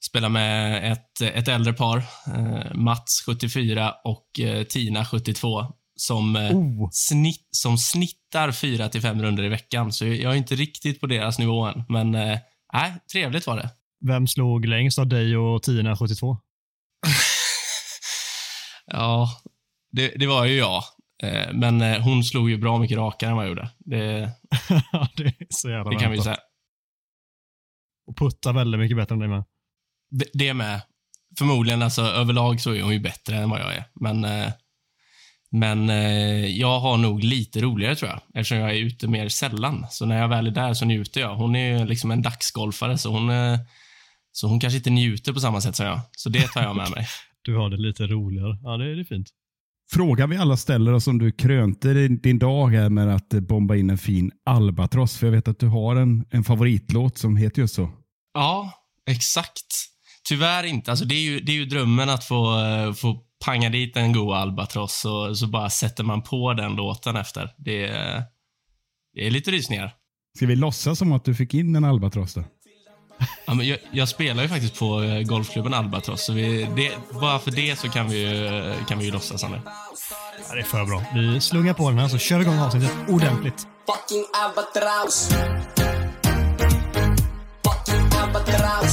spelar 0.05 0.29
med 0.29 0.91
ett, 0.91 1.21
ett 1.21 1.47
äldre 1.47 1.73
par. 1.73 1.97
Eh, 2.35 2.73
Mats, 2.73 3.23
74, 3.25 3.93
och 4.03 4.39
eh, 4.39 4.63
Tina, 4.63 5.05
72. 5.05 5.65
Som, 5.95 6.35
eh, 6.35 6.51
Oh. 6.51 6.89
snitt, 6.91 7.47
som 7.51 7.77
snittar 7.77 8.51
4 8.51 8.89
till 8.89 9.01
fem 9.01 9.21
runder 9.21 9.43
i 9.43 9.49
veckan. 9.49 9.93
Så 9.93 10.05
jag 10.05 10.33
är 10.33 10.35
inte 10.35 10.55
riktigt 10.55 10.99
på 10.99 11.07
deras 11.07 11.39
nivå 11.39 11.65
än. 11.65 11.83
Men 11.89 12.15
eh, 12.15 12.39
nej, 12.73 12.93
trevligt 13.11 13.47
var 13.47 13.57
det. 13.57 13.69
Vem 14.07 14.27
slog 14.27 14.65
längst 14.65 14.99
av 14.99 15.07
dig 15.07 15.37
och 15.37 15.63
Tina 15.63 15.97
72? 15.97 16.37
Ja, 18.91 19.29
det, 19.97 20.13
det 20.15 20.27
var 20.27 20.45
ju 20.45 20.55
jag. 20.55 20.83
Eh, 21.23 21.53
Men 21.53 21.81
eh, 21.81 22.01
hon 22.01 22.23
slog 22.23 22.49
ju 22.49 22.57
bra 22.57 22.77
mycket 22.77 22.97
rakare 22.97 23.29
än 23.29 23.35
vad 23.35 23.45
jag 23.45 23.49
gjorde. 23.49 23.69
Det, 23.79 23.99
det 25.17 25.23
är 25.23 25.47
så 25.49 25.69
jävla 25.69 25.91
det 25.91 25.99
kan 25.99 26.11
vi 26.11 26.21
säga. 26.21 26.37
Och 28.07 28.17
putta 28.17 28.51
väldigt 28.51 28.79
mycket 28.79 28.97
bättre 28.97 29.13
än 29.13 29.19
dig 29.19 29.29
med. 29.29 29.43
Det, 30.09 30.25
det 30.33 30.53
med. 30.53 30.81
Förmodligen, 31.37 31.81
alltså 31.81 32.01
överlag 32.01 32.61
så 32.61 32.71
är 32.73 32.81
hon 32.81 32.93
ju 32.93 32.99
bättre 32.99 33.37
än 33.37 33.49
vad 33.49 33.59
jag 33.59 33.75
är. 33.75 33.83
Men, 33.93 34.23
eh, 34.23 34.51
men 35.51 35.87
jag 36.57 36.79
har 36.79 36.97
nog 36.97 37.23
lite 37.23 37.61
roligare 37.61 37.95
tror 37.95 38.11
jag. 38.11 38.21
Eftersom 38.33 38.57
jag 38.57 38.69
är 38.69 38.75
ute 38.75 39.07
mer 39.07 39.29
sällan. 39.29 39.85
Så 39.89 40.05
när 40.05 40.17
jag 40.17 40.27
väl 40.27 40.47
är 40.47 40.51
där 40.51 40.73
så 40.73 40.85
njuter 40.85 41.21
jag. 41.21 41.35
Hon 41.35 41.55
är 41.55 41.79
ju 41.79 41.85
liksom 41.85 42.11
en 42.11 42.21
dagsgolfare 42.21 42.97
så 42.97 43.11
hon, 43.11 43.31
så 44.31 44.47
hon 44.47 44.59
kanske 44.59 44.77
inte 44.77 44.89
njuter 44.89 45.33
på 45.33 45.39
samma 45.39 45.61
sätt 45.61 45.75
som 45.75 45.85
jag. 45.85 45.99
Så 46.11 46.29
det 46.29 46.47
tar 46.47 46.63
jag 46.63 46.75
med 46.75 46.91
mig. 46.95 47.07
Du 47.41 47.55
har 47.55 47.69
det 47.69 47.77
lite 47.77 48.07
roligare. 48.07 48.57
Ja, 48.63 48.77
det 48.77 48.85
är, 48.85 48.95
det 48.95 49.01
är 49.01 49.05
fint. 49.05 49.29
Frågan 49.91 50.29
vi 50.29 50.37
alla 50.37 50.57
ställer 50.57 50.93
oss 50.93 51.07
om 51.07 51.17
du 51.17 51.31
krönte 51.31 51.93
din, 51.93 52.39
dag 52.39 52.67
här 52.67 52.89
med 52.89 53.15
att 53.15 53.33
eh, 53.33 53.39
bomba 53.39 53.75
in 53.75 53.89
en 53.89 53.97
fin 53.97 54.31
albatross. 54.45 55.17
För 55.17 55.27
jag 55.27 55.31
vet 55.31 55.47
att 55.47 55.59
du 55.59 55.67
har 55.67 55.95
en, 55.95 56.25
en 56.29 56.43
favoritlåt 56.43 57.17
som 57.17 57.37
heter 57.37 57.61
just 57.61 57.75
så. 57.75 57.89
Ja, 58.33 58.71
exakt. 59.09 59.65
Tyvärr 60.29 60.63
inte. 60.63 60.91
Alltså, 60.91 61.05
det, 61.05 61.15
är 61.15 61.21
ju, 61.21 61.39
det 61.39 61.51
är 61.51 61.55
ju 61.55 61.65
drömmen 61.65 62.09
att 62.09 62.23
få, 62.23 62.59
eh, 62.59 62.93
få 62.93 63.19
panga 63.45 63.69
dit 63.69 63.97
en 63.97 64.13
god 64.13 64.35
albatross 64.35 65.05
och 65.05 65.37
så 65.37 65.47
bara 65.47 65.69
sätter 65.69 66.03
man 66.03 66.21
på 66.21 66.53
den 66.53 66.75
låten 66.75 67.15
efter. 67.15 67.49
Det, 67.57 67.87
är- 67.87 68.23
det 69.13 69.27
är 69.27 69.31
lite 69.31 69.51
rysningar. 69.51 69.91
Ska 70.37 70.45
vi 70.45 70.55
låtsas 70.55 70.99
som 70.99 71.11
att 71.11 71.25
du 71.25 71.35
fick 71.35 71.53
in 71.53 71.75
en 71.75 71.83
albatross 71.83 72.33
då? 72.33 72.43
Ja, 73.45 73.53
men 73.53 73.67
jag, 73.67 73.77
jag 73.91 74.09
spelar 74.09 74.43
ju 74.43 74.49
faktiskt 74.49 74.79
på 74.79 75.01
eh, 75.03 75.21
golfklubben 75.21 75.73
Albatross, 75.73 76.25
så 76.25 76.33
vi, 76.33 76.67
det, 76.75 76.91
bara 77.19 77.39
för 77.39 77.51
det 77.51 77.79
så 77.79 77.89
kan 77.89 78.09
vi 78.09 78.17
ju, 78.17 78.73
kan 78.87 78.99
vi 78.99 79.05
ju 79.05 79.11
låtsas 79.11 79.43
om 79.43 79.51
det. 79.51 79.61
Ja, 80.49 80.53
det 80.53 80.59
är 80.59 80.63
för 80.63 80.85
bra. 80.85 81.03
Vi 81.15 81.41
slungar 81.41 81.73
på 81.73 81.89
den 81.89 81.99
här 81.99 82.07
så 82.07 82.17
kör 82.17 82.37
vi 82.37 82.43
igång 82.43 82.59
avsnittet 82.59 82.91
ordentligt. 83.07 83.67
Fucking 83.87 84.25
albatross. 84.43 85.29
Fucking 87.63 88.19
albatross. 88.21 88.86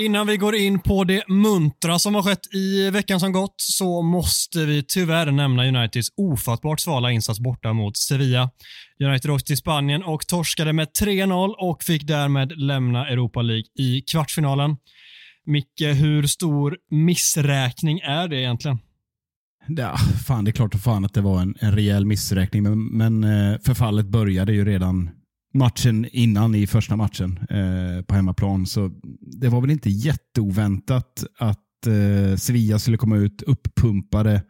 Innan 0.00 0.26
vi 0.26 0.36
går 0.36 0.54
in 0.54 0.80
på 0.80 1.04
det 1.04 1.28
muntra 1.28 1.98
som 1.98 2.14
har 2.14 2.22
skett 2.22 2.54
i 2.54 2.90
veckan 2.90 3.20
som 3.20 3.32
gått 3.32 3.54
så 3.56 4.02
måste 4.02 4.64
vi 4.64 4.82
tyvärr 4.82 5.30
nämna 5.30 5.68
Uniteds 5.68 6.08
ofattbart 6.16 6.80
svala 6.80 7.10
insats 7.10 7.40
borta 7.40 7.72
mot 7.72 7.96
Sevilla. 7.96 8.50
United 9.04 9.30
åkte 9.30 9.46
till 9.46 9.56
Spanien 9.56 10.02
och 10.02 10.26
torskade 10.26 10.72
med 10.72 10.88
3-0 11.00 11.54
och 11.58 11.82
fick 11.82 12.06
därmed 12.06 12.52
lämna 12.58 13.08
Europa 13.08 13.42
League 13.42 13.64
i 13.78 14.00
kvartsfinalen. 14.00 14.76
Micke, 15.46 15.80
hur 15.80 16.26
stor 16.26 16.76
missräkning 16.90 17.98
är 17.98 18.28
det 18.28 18.36
egentligen? 18.36 18.78
Ja, 19.68 19.96
fan, 20.26 20.44
det 20.44 20.50
är 20.50 20.52
klart 20.52 20.74
och 20.74 20.80
fan 20.80 21.04
att 21.04 21.14
det 21.14 21.20
var 21.20 21.40
en, 21.40 21.54
en 21.60 21.72
rejäl 21.72 22.06
missräkning, 22.06 22.62
men, 22.62 22.84
men 22.86 23.24
eh, 23.24 23.58
förfallet 23.64 24.06
började 24.06 24.52
ju 24.52 24.64
redan 24.64 25.10
matchen 25.54 26.06
innan 26.12 26.54
i 26.54 26.66
första 26.66 26.96
matchen 26.96 27.38
eh, 27.50 28.02
på 28.04 28.14
hemmaplan. 28.14 28.66
Så 28.66 28.90
det 29.20 29.48
var 29.48 29.60
väl 29.60 29.70
inte 29.70 29.90
jätteoväntat 29.90 31.24
att 31.38 31.86
eh, 31.86 32.36
Sevilla 32.36 32.78
skulle 32.78 32.96
komma 32.96 33.16
ut 33.16 33.42
uppumpade 33.42 34.42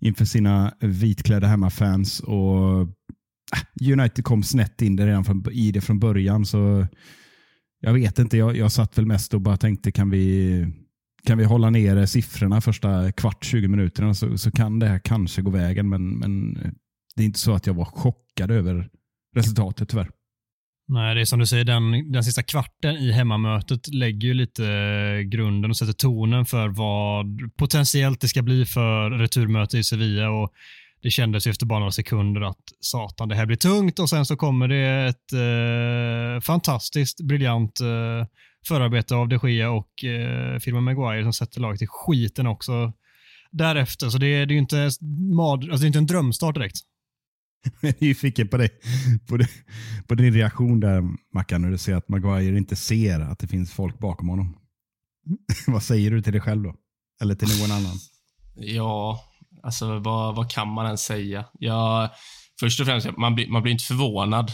inför 0.00 0.24
sina 0.24 0.74
vitklädda 0.80 1.46
hemmafans. 1.46 2.20
Och 2.20 2.80
eh, 2.80 3.92
United 3.92 4.24
kom 4.24 4.42
snett 4.42 4.82
in 4.82 4.96
det 4.96 5.06
redan 5.06 5.24
från, 5.24 5.44
i 5.52 5.72
det 5.72 5.80
från 5.80 5.98
början. 5.98 6.46
Så 6.46 6.86
jag 7.80 7.92
vet 7.92 8.18
inte, 8.18 8.36
jag, 8.36 8.56
jag 8.56 8.72
satt 8.72 8.98
väl 8.98 9.06
mest 9.06 9.34
och 9.34 9.40
bara 9.40 9.56
tänkte 9.56 9.92
kan 9.92 10.10
vi, 10.10 10.66
kan 11.24 11.38
vi 11.38 11.44
hålla 11.44 11.70
nere 11.70 12.06
siffrorna 12.06 12.60
första 12.60 13.12
kvart, 13.12 13.44
20 13.44 13.68
minuterna 13.68 14.14
så, 14.14 14.38
så 14.38 14.50
kan 14.50 14.78
det 14.78 14.86
här 14.86 14.98
kanske 14.98 15.42
gå 15.42 15.50
vägen. 15.50 15.88
Men, 15.88 16.08
men 16.08 16.54
det 17.16 17.22
är 17.22 17.26
inte 17.26 17.38
så 17.38 17.54
att 17.54 17.66
jag 17.66 17.74
var 17.74 17.84
chockad 17.84 18.50
över 18.50 18.88
resultatet 19.34 19.88
tyvärr. 19.88 20.10
Nej, 20.88 21.14
det 21.14 21.20
är 21.20 21.24
som 21.24 21.38
du 21.38 21.46
säger, 21.46 21.64
den, 21.64 22.12
den 22.12 22.24
sista 22.24 22.42
kvarten 22.42 22.96
i 22.96 23.12
hemmamötet 23.12 23.88
lägger 23.88 24.28
ju 24.28 24.34
lite 24.34 24.66
eh, 24.66 25.20
grunden 25.20 25.70
och 25.70 25.76
sätter 25.76 25.92
tonen 25.92 26.46
för 26.46 26.68
vad 26.68 27.56
potentiellt 27.56 28.20
det 28.20 28.28
ska 28.28 28.42
bli 28.42 28.66
för 28.66 29.10
returmöte 29.10 29.78
i 29.78 29.84
Sevilla. 29.84 30.30
Och 30.30 30.52
det 31.02 31.10
kändes 31.10 31.46
ju 31.46 31.50
efter 31.50 31.66
bara 31.66 31.78
några 31.78 31.92
sekunder 31.92 32.40
att 32.40 32.62
satan, 32.80 33.28
det 33.28 33.34
här 33.34 33.46
blir 33.46 33.56
tungt 33.56 33.98
och 33.98 34.10
sen 34.10 34.26
så 34.26 34.36
kommer 34.36 34.68
det 34.68 35.08
ett 35.08 35.32
eh, 35.32 36.40
fantastiskt 36.40 37.20
briljant 37.20 37.80
eh, 37.80 38.26
förarbete 38.68 39.14
av 39.14 39.28
de 39.28 39.50
Gea 39.50 39.70
och 39.70 40.04
eh, 40.04 40.58
Firma 40.58 40.80
Maguire 40.80 41.22
som 41.22 41.32
sätter 41.32 41.60
laget 41.60 41.82
i 41.82 41.86
skiten 41.86 42.46
också 42.46 42.92
därefter. 43.50 44.08
Så 44.08 44.18
det, 44.18 44.26
det 44.26 44.52
är 44.52 44.54
ju 44.54 44.58
inte, 44.58 44.90
mad, 45.36 45.62
alltså 45.62 45.76
det 45.78 45.84
är 45.84 45.86
inte 45.86 45.98
en 45.98 46.06
drömstart 46.06 46.54
direkt. 46.54 46.76
Jag 47.80 47.88
är 47.90 47.94
nyfiken 48.00 48.48
på, 48.48 48.56
dig, 48.56 48.70
på, 49.28 49.36
det, 49.36 49.48
på 50.06 50.14
din 50.14 50.34
reaktion 50.34 50.80
där 50.80 51.02
Mackan 51.34 51.62
när 51.62 51.70
du 51.70 51.78
ser 51.78 51.94
att 51.94 52.08
Maguire 52.08 52.58
inte 52.58 52.76
ser 52.76 53.20
att 53.20 53.38
det 53.38 53.46
finns 53.46 53.72
folk 53.72 53.98
bakom 53.98 54.28
honom. 54.28 54.56
Vad 55.66 55.82
säger 55.82 56.10
du 56.10 56.22
till 56.22 56.32
dig 56.32 56.40
själv 56.40 56.62
då? 56.62 56.74
Eller 57.20 57.34
till 57.34 57.60
någon 57.60 57.72
annan? 57.72 57.96
Ja, 58.58 59.24
alltså 59.62 59.98
vad, 59.98 60.36
vad 60.36 60.50
kan 60.50 60.68
man 60.68 60.86
ens 60.86 61.04
säga? 61.04 61.44
Jag, 61.58 62.10
först 62.60 62.80
och 62.80 62.86
främst, 62.86 63.16
man 63.16 63.34
blir, 63.34 63.48
man 63.48 63.62
blir 63.62 63.72
inte 63.72 63.84
förvånad 63.84 64.52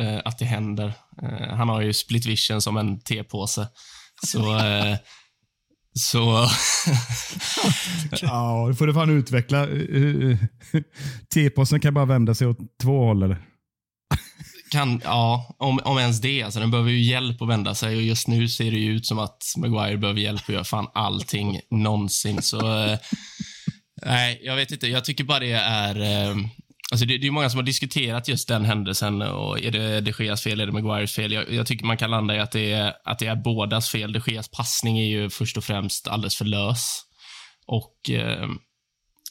eh, 0.00 0.20
att 0.24 0.38
det 0.38 0.44
händer. 0.44 0.92
Eh, 1.22 1.56
han 1.56 1.68
har 1.68 1.82
ju 1.82 1.92
split 1.92 2.26
vision 2.26 2.62
som 2.62 2.76
en 2.76 3.00
tepåse. 3.00 3.68
Så, 4.26 4.56
eh, 4.56 4.96
så 5.98 6.48
Ja, 8.22 8.66
det 8.68 8.74
får 8.74 8.86
du 8.86 8.94
fan 8.94 9.10
utveckla. 9.10 9.66
T-posten 11.34 11.80
kan 11.80 11.94
bara 11.94 12.04
vända 12.04 12.34
sig 12.34 12.46
åt 12.46 12.58
två 12.82 13.04
håll 13.04 13.22
eller? 13.22 13.38
kan, 14.70 15.00
ja, 15.04 15.54
om, 15.58 15.80
om 15.84 15.98
ens 15.98 16.20
det. 16.20 16.42
Alltså, 16.42 16.60
den 16.60 16.70
behöver 16.70 16.90
ju 16.90 17.00
hjälp 17.00 17.42
att 17.42 17.48
vända 17.48 17.74
sig 17.74 17.96
och 17.96 18.02
just 18.02 18.28
nu 18.28 18.48
ser 18.48 18.70
det 18.70 18.78
ju 18.78 18.92
ut 18.92 19.06
som 19.06 19.18
att 19.18 19.42
Maguire 19.56 19.96
behöver 19.96 20.20
hjälp 20.20 20.42
att 20.42 20.48
göra 20.48 20.64
fan 20.64 20.88
allting 20.94 21.60
någonsin. 21.70 22.42
Så, 22.42 22.84
eh, 22.84 22.98
nej, 24.06 24.40
jag 24.42 24.56
vet 24.56 24.70
inte. 24.70 24.86
Jag 24.86 25.04
tycker 25.04 25.24
bara 25.24 25.38
det 25.38 25.52
är... 25.52 26.30
Alltså 26.92 27.06
det, 27.06 27.18
det 27.18 27.26
är 27.26 27.30
många 27.30 27.50
som 27.50 27.58
har 27.58 27.64
diskuterat 27.64 28.28
just 28.28 28.48
den 28.48 28.64
händelsen. 28.64 29.22
Och 29.22 29.60
är 29.60 29.70
det 29.70 30.00
de 30.00 30.24
Geas 30.24 30.42
fel? 30.42 30.60
Är 30.60 30.66
det 30.66 30.72
Maguires 30.72 31.14
fel? 31.14 31.32
Jag, 31.32 31.52
jag 31.52 31.66
tycker 31.66 31.86
man 31.86 31.96
kan 31.96 32.10
landa 32.10 32.36
i 32.36 32.38
att 32.38 32.52
det 32.52 32.72
är, 32.72 32.94
att 33.04 33.18
det 33.18 33.26
är 33.26 33.36
bådas 33.36 33.90
fel. 33.90 34.12
De 34.12 34.20
Geas 34.26 34.48
passning 34.48 34.98
är 34.98 35.06
ju 35.06 35.30
först 35.30 35.56
och 35.56 35.64
främst 35.64 36.08
alldeles 36.08 36.36
för 36.36 36.44
lös. 36.44 37.02
Och 37.66 38.10
eh, 38.10 38.48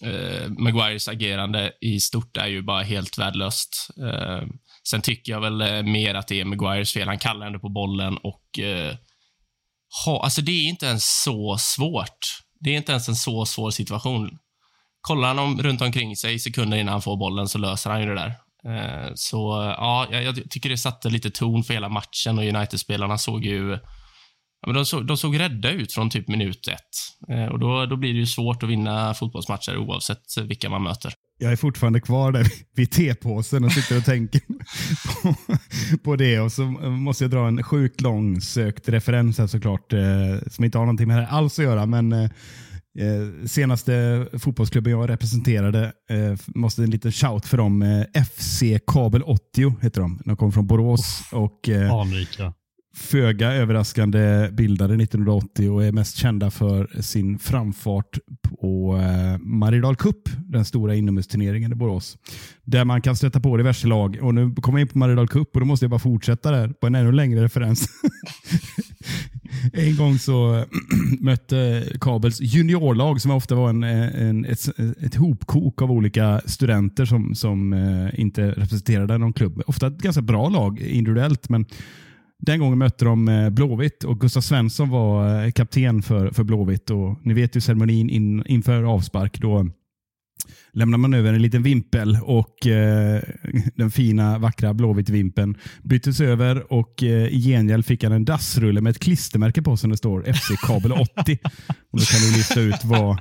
eh, 0.02 0.50
Maguires 0.50 1.08
agerande 1.08 1.72
i 1.82 2.00
stort 2.00 2.38
är 2.38 2.48
ju 2.48 2.62
bara 2.62 2.84
helt 2.84 3.18
värdelöst. 3.18 3.90
Eh, 4.02 4.48
sen 4.90 5.02
tycker 5.02 5.32
jag 5.32 5.42
väl 5.42 5.62
eh, 5.62 5.84
mer 5.84 6.16
att 6.16 6.28
det 6.28 6.42
är 6.42 6.46
Maguires 6.46 6.94
fel. 6.94 7.08
Han 7.08 7.20
kallar 7.20 7.48
ändå 7.48 7.60
på 7.60 7.70
bollen 7.70 8.18
och 8.18 8.60
eh, 8.60 8.96
ha, 10.06 10.24
alltså 10.24 10.42
det 10.42 10.52
är 10.52 10.70
inte 10.70 10.86
ens 10.86 11.24
så 11.24 11.58
svårt. 11.60 12.20
Det 12.60 12.70
är 12.70 12.78
inte 12.78 12.92
ens 12.92 13.10
en 13.10 13.16
så 13.16 13.46
svår 13.46 13.72
situation. 13.72 14.40
Kollar 15.08 15.28
han 15.28 15.40
om, 15.40 15.62
runt 15.62 15.82
omkring 15.82 16.16
sig 16.16 16.40
sekunder 16.40 16.78
innan 16.78 16.92
han 16.92 17.02
får 17.02 17.18
bollen 17.18 17.48
så 17.48 17.58
löser 17.58 17.90
han 17.90 18.02
ju 18.02 18.08
det 18.08 18.16
där. 18.16 18.34
Eh, 18.68 19.12
så 19.16 19.38
ja, 19.78 20.08
jag, 20.12 20.24
jag 20.24 20.50
tycker 20.50 20.70
det 20.70 20.78
satte 20.78 21.10
lite 21.10 21.30
ton 21.30 21.64
för 21.64 21.74
hela 21.74 21.90
matchen 21.90 22.38
och 22.38 22.44
United-spelarna 22.44 23.18
såg 23.18 23.46
ju 23.46 23.78
Ja, 24.62 24.68
men 24.68 24.76
de, 24.76 24.86
såg, 24.86 25.08
de 25.08 25.18
såg 25.18 25.40
rädda 25.40 25.72
ut 25.72 25.94
från 25.94 26.10
typ 26.10 26.28
minut 26.28 26.68
ett. 26.68 27.30
Eh, 27.36 27.46
och 27.46 27.60
då, 27.60 27.86
då 27.86 27.96
blir 27.98 28.14
det 28.14 28.20
ju 28.20 28.26
svårt 28.26 28.64
att 28.64 28.70
vinna 28.70 29.14
fotbollsmatcher 29.14 29.78
oavsett 29.78 30.38
vilka 30.44 30.70
man 30.70 30.84
möter. 30.84 31.14
Jag 31.38 31.52
är 31.52 31.56
fortfarande 31.56 32.02
kvar 32.02 32.32
där 32.32 32.48
vid 32.76 32.92
tepåsen 32.92 33.64
och 33.64 33.72
sitter 33.72 33.98
och 33.98 34.06
tänker 34.06 34.42
på, 35.06 35.36
på 36.04 36.16
det. 36.16 36.40
Och 36.40 36.52
så 36.52 36.62
måste 36.90 37.24
jag 37.24 37.32
dra 37.32 37.48
en 37.48 37.64
sjukt 37.64 38.02
långsökt 38.02 38.90
referens 38.90 39.38
här 39.38 39.48
såklart, 39.48 39.94
eh, 39.94 40.00
som 40.52 40.66
inte 40.66 40.78
har 40.78 40.86
någonting 40.86 41.08
med 41.08 41.18
det 41.18 41.26
här 41.26 41.38
alls 41.38 41.60
att 41.60 41.66
göra. 41.66 41.86
Men 41.86 42.14
eh, 42.14 42.30
eh, 43.00 43.46
senaste 43.46 44.26
fotbollsklubben 44.40 44.92
jag 44.92 45.10
representerade, 45.10 45.94
eh, 46.10 46.38
måste 46.48 46.84
en 46.84 46.90
liten 46.90 47.12
shout 47.12 47.46
för 47.46 47.58
dem. 47.58 47.82
Eh, 47.82 48.22
FC 48.24 48.64
Kabel 48.88 49.24
80 49.24 49.76
heter 49.82 50.02
de. 50.02 50.22
De 50.26 50.38
kommer 50.38 50.52
från 50.52 50.68
Borås. 50.68 51.22
och 51.32 51.70
eh, 51.70 51.94
Anrika. 51.94 52.54
föga 52.96 53.52
överraskande 53.54 54.50
bildade 54.52 55.04
1980 55.04 55.70
och 55.70 55.84
är 55.86 55.92
mest 55.92 56.18
kända 56.18 56.52
för 56.52 57.02
sin 57.02 57.40
framfart 57.40 58.18
på 58.50 58.98
eh, 58.98 59.38
Maridal 59.40 59.96
Cup, 59.96 60.30
den 60.48 60.66
stora 60.66 60.96
inomhusturneringen 60.96 61.72
i 61.72 61.76
Borås. 61.76 62.18
Där 62.64 62.86
man 62.86 63.02
kan 63.02 63.16
stöta 63.16 63.40
på 63.40 63.58
diverse 63.58 63.88
lag. 63.88 64.18
Och 64.22 64.36
nu 64.36 64.56
kommer 64.56 64.80
jag 64.80 64.86
in 64.86 64.92
på 64.92 64.98
Maridal 64.98 65.28
Cup 65.28 65.50
och 65.54 65.60
då 65.60 65.66
måste 65.66 65.84
jag 65.86 65.92
bara 65.92 66.00
fortsätta 66.00 66.52
där 66.52 66.68
på 66.68 66.88
en 66.88 66.96
ännu 66.96 67.12
längre 67.12 67.44
referens. 67.44 67.88
en 69.74 69.96
gång 69.96 70.20
så 70.20 70.66
mötte 71.20 71.84
Kabels 72.02 72.42
juniorlag 72.42 73.22
som 73.22 73.32
ofta 73.32 73.56
var 73.56 73.70
en, 73.70 73.84
en, 73.84 74.46
ett, 74.46 74.80
ett 75.02 75.16
hopkok 75.16 75.82
av 75.82 75.92
olika 75.92 76.42
studenter 76.46 77.06
som, 77.06 77.36
som 77.36 77.74
eh, 77.74 78.20
inte 78.20 78.52
representerade 78.52 79.18
någon 79.18 79.34
klubb. 79.34 79.62
Ofta 79.68 79.88
ett 79.88 79.98
ganska 79.98 80.22
bra 80.22 80.50
lag 80.50 80.80
individuellt, 80.80 81.50
men 81.50 81.66
den 82.40 82.60
gången 82.60 82.78
mötte 82.78 83.06
de 83.06 83.28
eh, 83.28 83.50
Blåvitt 83.50 84.04
och 84.04 84.20
Gustav 84.20 84.42
Svensson 84.42 84.90
var 84.90 85.44
eh, 85.44 85.52
kapten 85.52 86.02
för, 86.02 86.32
för 86.32 86.44
Blåvitt. 86.44 86.90
Och 86.90 87.20
ni 87.24 87.34
vet 87.34 87.56
ju 87.56 87.62
ceremonin 87.62 88.10
in, 88.10 88.44
inför 88.46 88.84
avspark. 88.84 89.40
Då 89.42 89.70
lämnar 90.76 90.98
man 90.98 91.14
över 91.14 91.34
en 91.34 91.42
liten 91.42 91.64
vimpel 91.64 92.18
och 92.24 92.68
eh, 92.68 93.22
den 93.76 93.92
fina 93.92 94.38
vackra 94.38 94.74
Blåvitt-vimpen 94.74 95.58
byttes 95.84 96.22
över 96.22 96.74
och 96.74 97.04
eh, 97.04 97.28
i 97.28 97.42
gengäld 97.42 97.86
fick 97.86 98.04
han 98.04 98.14
en 98.14 98.26
dassrulle 98.26 98.82
med 98.82 98.92
ett 98.92 99.00
klistermärke 99.00 99.62
på 99.62 99.78
som 99.78 99.90
det 99.90 99.98
står 99.98 100.34
FC 100.34 100.48
Kabel 100.68 100.92
80. 100.92 101.38
och 101.92 102.00
då 102.00 102.06
kan 102.06 102.20
du 102.20 102.38
lista 102.38 102.62
ut 102.62 102.84
vad, 102.84 103.18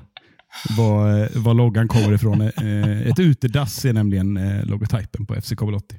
var, 0.77 1.21
eh, 1.21 1.29
var 1.35 1.55
loggan 1.55 1.89
kommer 1.89 2.13
ifrån. 2.13 2.41
Eh, 2.41 3.01
ett 3.07 3.19
utedass 3.19 3.85
är 3.85 3.93
nämligen 3.93 4.37
eh, 4.37 4.65
logotypen 4.65 5.27
på 5.27 5.35
FC 5.35 5.53
Kabel 5.57 5.75
80. 5.75 5.97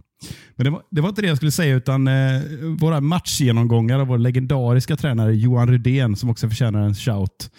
Men 0.55 0.63
det 0.65 0.69
var, 0.69 0.81
det 0.91 1.01
var 1.01 1.09
inte 1.09 1.21
det 1.21 1.27
jag 1.27 1.37
skulle 1.37 1.51
säga, 1.51 1.75
utan 1.75 2.07
eh, 2.07 2.41
våra 2.79 3.01
matchgenomgångar 3.01 3.99
av 3.99 4.07
vår 4.07 4.17
legendariska 4.17 4.95
tränare 4.95 5.35
Johan 5.35 5.67
Rydén, 5.67 6.15
som 6.15 6.29
också 6.29 6.49
förtjänar 6.49 6.81
en 6.81 6.95
shout, 6.95 7.49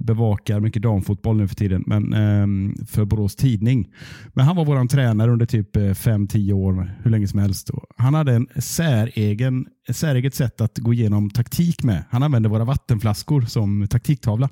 bevakar 0.00 0.60
mycket 0.60 0.82
damfotboll 0.82 1.36
nu 1.36 1.48
för 1.48 1.54
tiden, 1.54 1.84
men 1.86 2.12
eh, 2.12 2.86
för 2.86 3.04
Borås 3.04 3.36
Tidning. 3.36 3.88
Men 4.28 4.44
han 4.44 4.56
var 4.56 4.64
vår 4.64 4.88
tränare 4.88 5.30
under 5.30 5.46
typ 5.46 5.76
eh, 5.76 5.80
5-10 5.80 6.52
år, 6.52 6.90
hur 7.02 7.10
länge 7.10 7.28
som 7.28 7.38
helst. 7.38 7.66
Då. 7.66 7.84
han 7.96 8.14
hade 8.14 8.32
en 8.32 8.46
säregen, 8.56 9.66
ett 9.88 9.96
säreget 9.96 10.34
sätt 10.34 10.60
att 10.60 10.78
gå 10.78 10.92
igenom 10.92 11.30
taktik 11.30 11.82
med. 11.82 12.04
Han 12.10 12.22
använde 12.22 12.48
våra 12.48 12.64
vattenflaskor 12.64 13.40
som 13.42 13.86
taktiktavla. 13.88 14.48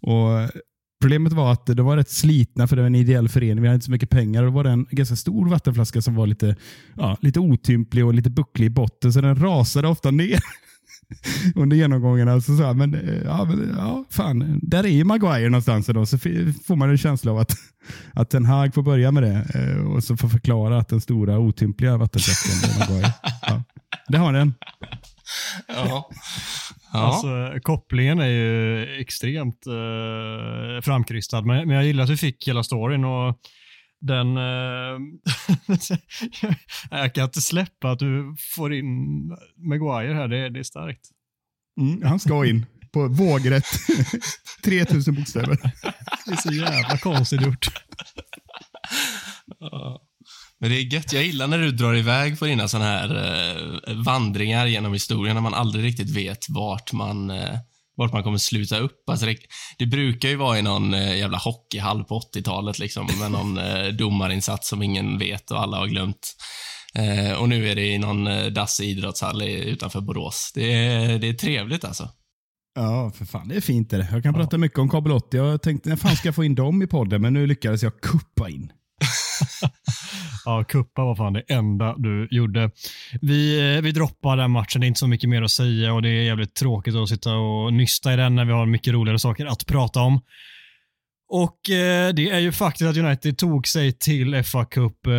Och 0.00 0.50
Problemet 1.00 1.32
var 1.32 1.52
att 1.52 1.66
de 1.66 1.86
var 1.86 1.96
rätt 1.96 2.10
slitna 2.10 2.66
för 2.66 2.76
det 2.76 2.82
var 2.82 2.86
en 2.86 2.94
ideell 2.94 3.28
förening. 3.28 3.62
Vi 3.62 3.68
hade 3.68 3.74
inte 3.74 3.84
så 3.84 3.90
mycket 3.90 4.10
pengar. 4.10 4.42
Och 4.42 4.50
då 4.50 4.54
var 4.54 4.64
det 4.64 4.70
en 4.70 4.86
ganska 4.90 5.16
stor 5.16 5.48
vattenflaska 5.48 6.02
som 6.02 6.14
var 6.14 6.26
lite, 6.26 6.56
ja, 6.94 7.16
lite 7.20 7.40
otymplig 7.40 8.06
och 8.06 8.14
lite 8.14 8.30
bucklig 8.30 8.66
i 8.66 8.70
botten. 8.70 9.12
Så 9.12 9.20
den 9.20 9.36
rasade 9.36 9.88
ofta 9.88 10.10
ner 10.10 10.40
under 11.54 11.76
genomgångarna. 11.76 12.40
Så 12.40 12.56
sa 12.56 12.72
men, 12.72 12.94
eh, 12.94 13.22
ja, 13.24 13.44
men, 13.44 13.74
ja, 13.78 14.04
fan, 14.10 14.60
där 14.62 14.84
är 14.84 14.88
ju 14.88 15.04
Maguire 15.04 15.48
någonstans. 15.48 15.86
Då. 15.86 16.06
Så 16.06 16.18
får 16.18 16.76
man 16.76 16.90
en 16.90 16.98
känsla 16.98 17.32
av 17.32 17.38
att, 17.38 17.52
att 18.12 18.30
Ten 18.30 18.46
Hag 18.46 18.74
får 18.74 18.82
börja 18.82 19.12
med 19.12 19.22
det 19.22 19.46
eh, 19.54 19.86
och 19.86 20.04
så 20.04 20.16
får 20.16 20.28
förklara 20.28 20.78
att 20.78 20.88
den 20.88 21.00
stora 21.00 21.38
otympliga 21.38 21.96
vattenflaskan 21.96 22.70
är 22.70 22.78
Maguire. 22.78 23.12
Ja. 23.42 23.62
Det 24.08 24.18
har 24.18 24.32
den. 24.32 24.54
Ja. 25.68 26.10
Alltså, 26.92 27.60
kopplingen 27.62 28.18
är 28.18 28.28
ju 28.28 28.82
extremt 29.00 29.66
eh, 29.66 30.82
framkrystad, 30.82 31.42
men, 31.42 31.68
men 31.68 31.76
jag 31.76 31.84
gillar 31.84 32.04
att 32.04 32.10
vi 32.10 32.16
fick 32.16 32.48
hela 32.48 32.62
storyn 32.62 33.04
och 33.04 33.38
den... 34.06 34.36
Eh, 34.36 34.98
jag 36.98 37.14
kan 37.14 37.24
inte 37.24 37.40
släppa 37.40 37.90
att 37.90 37.98
du 37.98 38.36
får 38.56 38.74
in 38.74 38.86
Maguire 39.56 40.14
här, 40.14 40.28
det, 40.28 40.48
det 40.48 40.58
är 40.58 40.64
starkt. 40.64 41.10
Mm, 41.80 42.02
han 42.02 42.18
ska 42.18 42.46
in. 42.46 42.66
på 42.92 43.08
vågrätt. 43.08 43.66
3000 44.64 45.14
bokstäver. 45.14 45.58
Det 46.26 46.32
är 46.32 46.36
så 46.36 46.52
jävla 46.52 46.98
konstigt 46.98 47.42
gjort. 47.42 47.68
Men 50.58 50.70
det 50.70 50.76
är 50.76 50.94
gött. 50.94 51.12
Jag 51.12 51.24
gillar 51.24 51.46
när 51.46 51.58
du 51.58 51.70
drar 51.70 51.94
iväg 51.94 52.38
på 52.38 52.44
dina 52.44 52.68
såna 52.68 52.84
här 52.84 53.10
eh, 53.88 53.96
vandringar 53.96 54.66
genom 54.66 54.92
historien 54.92 55.34
när 55.34 55.42
man 55.42 55.54
aldrig 55.54 55.84
riktigt 55.84 56.10
vet 56.10 56.48
vart 56.48 56.92
man, 56.92 57.30
eh, 57.30 57.58
vart 57.96 58.12
man 58.12 58.22
kommer 58.22 58.38
sluta 58.38 58.78
upp. 58.78 59.10
Alltså 59.10 59.26
det, 59.26 59.36
det 59.78 59.86
brukar 59.86 60.28
ju 60.28 60.36
vara 60.36 60.58
i 60.58 60.62
någon 60.62 60.94
eh, 60.94 61.18
jävla 61.18 61.38
hockeyhall 61.38 62.04
på 62.04 62.20
80-talet 62.20 62.78
liksom, 62.78 63.08
med 63.20 63.30
någon 63.30 63.58
eh, 63.76 63.86
domarinsats 63.86 64.68
som 64.68 64.82
ingen 64.82 65.18
vet 65.18 65.50
och 65.50 65.60
alla 65.60 65.76
har 65.76 65.86
glömt. 65.86 66.36
Eh, 66.94 67.32
och 67.32 67.48
nu 67.48 67.68
är 67.68 67.74
det 67.74 67.86
i 67.86 67.98
någon 67.98 68.26
eh, 68.26 68.46
dassig 68.46 68.88
idrottshall 68.88 69.42
utanför 69.42 70.00
Borås. 70.00 70.52
Det 70.54 70.72
är, 70.74 71.18
det 71.18 71.28
är 71.28 71.34
trevligt 71.34 71.84
alltså. 71.84 72.08
Ja, 72.74 73.12
för 73.14 73.24
fan. 73.24 73.48
Det 73.48 73.56
är 73.56 73.60
fint 73.60 73.90
det. 73.90 74.08
Jag 74.12 74.22
kan 74.22 74.34
prata 74.34 74.58
mycket 74.58 74.78
om 74.78 74.88
kabel 74.88 75.12
80. 75.12 75.36
Jag 75.36 75.62
tänkte, 75.62 75.88
när 75.88 75.96
fan 75.96 76.16
ska 76.16 76.28
jag 76.28 76.34
få 76.34 76.44
in 76.44 76.54
dem 76.54 76.82
i 76.82 76.86
podden? 76.86 77.22
Men 77.22 77.32
nu 77.32 77.46
lyckades 77.46 77.82
jag 77.82 78.00
kuppa 78.00 78.48
in. 78.48 78.72
Ja, 80.46 80.64
kuppa 80.64 81.04
var 81.04 81.16
fan 81.16 81.32
det 81.32 81.42
enda 81.48 81.94
du 81.98 82.28
gjorde. 82.30 82.70
Vi, 83.20 83.74
eh, 83.76 83.82
vi 83.82 83.92
droppar 83.92 84.36
den 84.36 84.50
matchen, 84.50 84.80
det 84.80 84.86
är 84.86 84.88
inte 84.88 85.00
så 85.00 85.06
mycket 85.06 85.30
mer 85.30 85.42
att 85.42 85.50
säga 85.50 85.92
och 85.92 86.02
det 86.02 86.08
är 86.08 86.22
jävligt 86.22 86.54
tråkigt 86.54 86.94
att 86.94 87.08
sitta 87.08 87.34
och 87.34 87.72
nysta 87.72 88.12
i 88.12 88.16
den 88.16 88.34
när 88.34 88.44
vi 88.44 88.52
har 88.52 88.66
mycket 88.66 88.92
roligare 88.92 89.18
saker 89.18 89.46
att 89.46 89.66
prata 89.66 90.00
om. 90.00 90.20
Och 91.28 91.70
eh, 91.70 92.14
det 92.14 92.30
är 92.30 92.38
ju 92.38 92.52
faktiskt 92.52 92.90
att 92.90 92.96
United 92.96 93.38
tog 93.38 93.68
sig 93.68 93.92
till 93.92 94.44
FA 94.44 94.64
Cup 94.64 95.06
eh, 95.06 95.12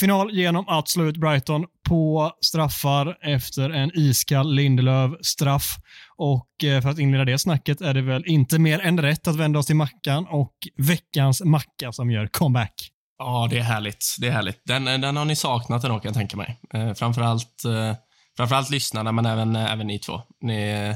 final 0.00 0.30
genom 0.32 0.68
att 0.68 0.88
slå 0.88 1.04
ut 1.04 1.16
Brighton 1.16 1.64
på 1.88 2.32
straffar 2.40 3.18
efter 3.20 3.70
en 3.70 3.90
iskall 3.94 4.54
Lindelöf-straff. 4.54 5.76
Och 6.16 6.64
eh, 6.64 6.80
för 6.80 6.88
att 6.88 6.98
inleda 6.98 7.24
det 7.24 7.38
snacket 7.38 7.80
är 7.80 7.94
det 7.94 8.02
väl 8.02 8.26
inte 8.26 8.58
mer 8.58 8.78
än 8.78 9.00
rätt 9.00 9.28
att 9.28 9.36
vända 9.36 9.58
oss 9.58 9.66
till 9.66 9.76
Mackan 9.76 10.26
och 10.26 10.54
veckans 10.76 11.44
Macka 11.44 11.92
som 11.92 12.10
gör 12.10 12.26
comeback. 12.26 12.92
Ja, 13.18 13.46
det 13.50 13.58
är 13.58 13.62
härligt. 13.62 14.16
Det 14.20 14.26
är 14.28 14.32
härligt. 14.32 14.60
Den, 14.64 14.84
den 14.84 15.16
har 15.16 15.24
ni 15.24 15.36
saknat 15.36 15.84
ändå, 15.84 15.98
kan 16.00 16.08
jag 16.08 16.14
tänka 16.14 16.36
mig. 16.36 16.60
Eh, 16.74 16.94
framförallt, 16.94 17.64
eh, 17.64 17.94
framförallt 18.36 18.70
lyssnarna, 18.70 19.12
men 19.12 19.26
även, 19.26 19.56
eh, 19.56 19.72
även 19.72 19.86
ni 19.86 19.98
två. 19.98 20.22
Ni, 20.40 20.94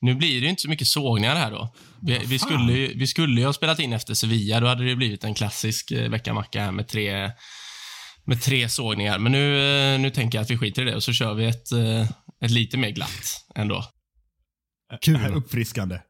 nu 0.00 0.14
blir 0.14 0.40
det 0.40 0.44
ju 0.44 0.50
inte 0.50 0.62
så 0.62 0.68
mycket 0.68 0.86
sågningar 0.86 1.36
här 1.36 1.50
då. 1.50 1.74
Vi, 2.02 2.18
vi, 2.18 2.38
skulle, 2.38 2.72
ju- 2.72 2.98
vi 2.98 3.06
skulle 3.06 3.40
ju 3.40 3.46
ha 3.46 3.52
spelat 3.52 3.78
in 3.78 3.92
efter 3.92 4.14
Sevilla. 4.14 4.60
Då 4.60 4.66
hade 4.66 4.84
det 4.84 4.96
blivit 4.96 5.24
en 5.24 5.34
klassisk 5.34 5.90
eh, 5.90 6.10
veckamacka 6.10 6.64
här 6.64 6.72
med 6.72 6.88
tre, 6.88 7.30
med 8.24 8.42
tre 8.42 8.68
sågningar. 8.68 9.18
Men 9.18 9.32
nu, 9.32 9.60
eh, 9.94 10.00
nu 10.00 10.10
tänker 10.10 10.38
jag 10.38 10.42
att 10.42 10.50
vi 10.50 10.58
skiter 10.58 10.82
i 10.82 10.84
det 10.84 10.94
och 10.96 11.02
så 11.04 11.12
kör 11.12 11.34
vi 11.34 11.46
ett, 11.46 11.72
eh, 11.72 12.02
ett 12.44 12.50
lite 12.50 12.76
mer 12.76 12.90
glatt 12.90 13.44
ändå. 13.54 13.84
Kul. 15.00 15.34
Uppfriskande. 15.34 16.00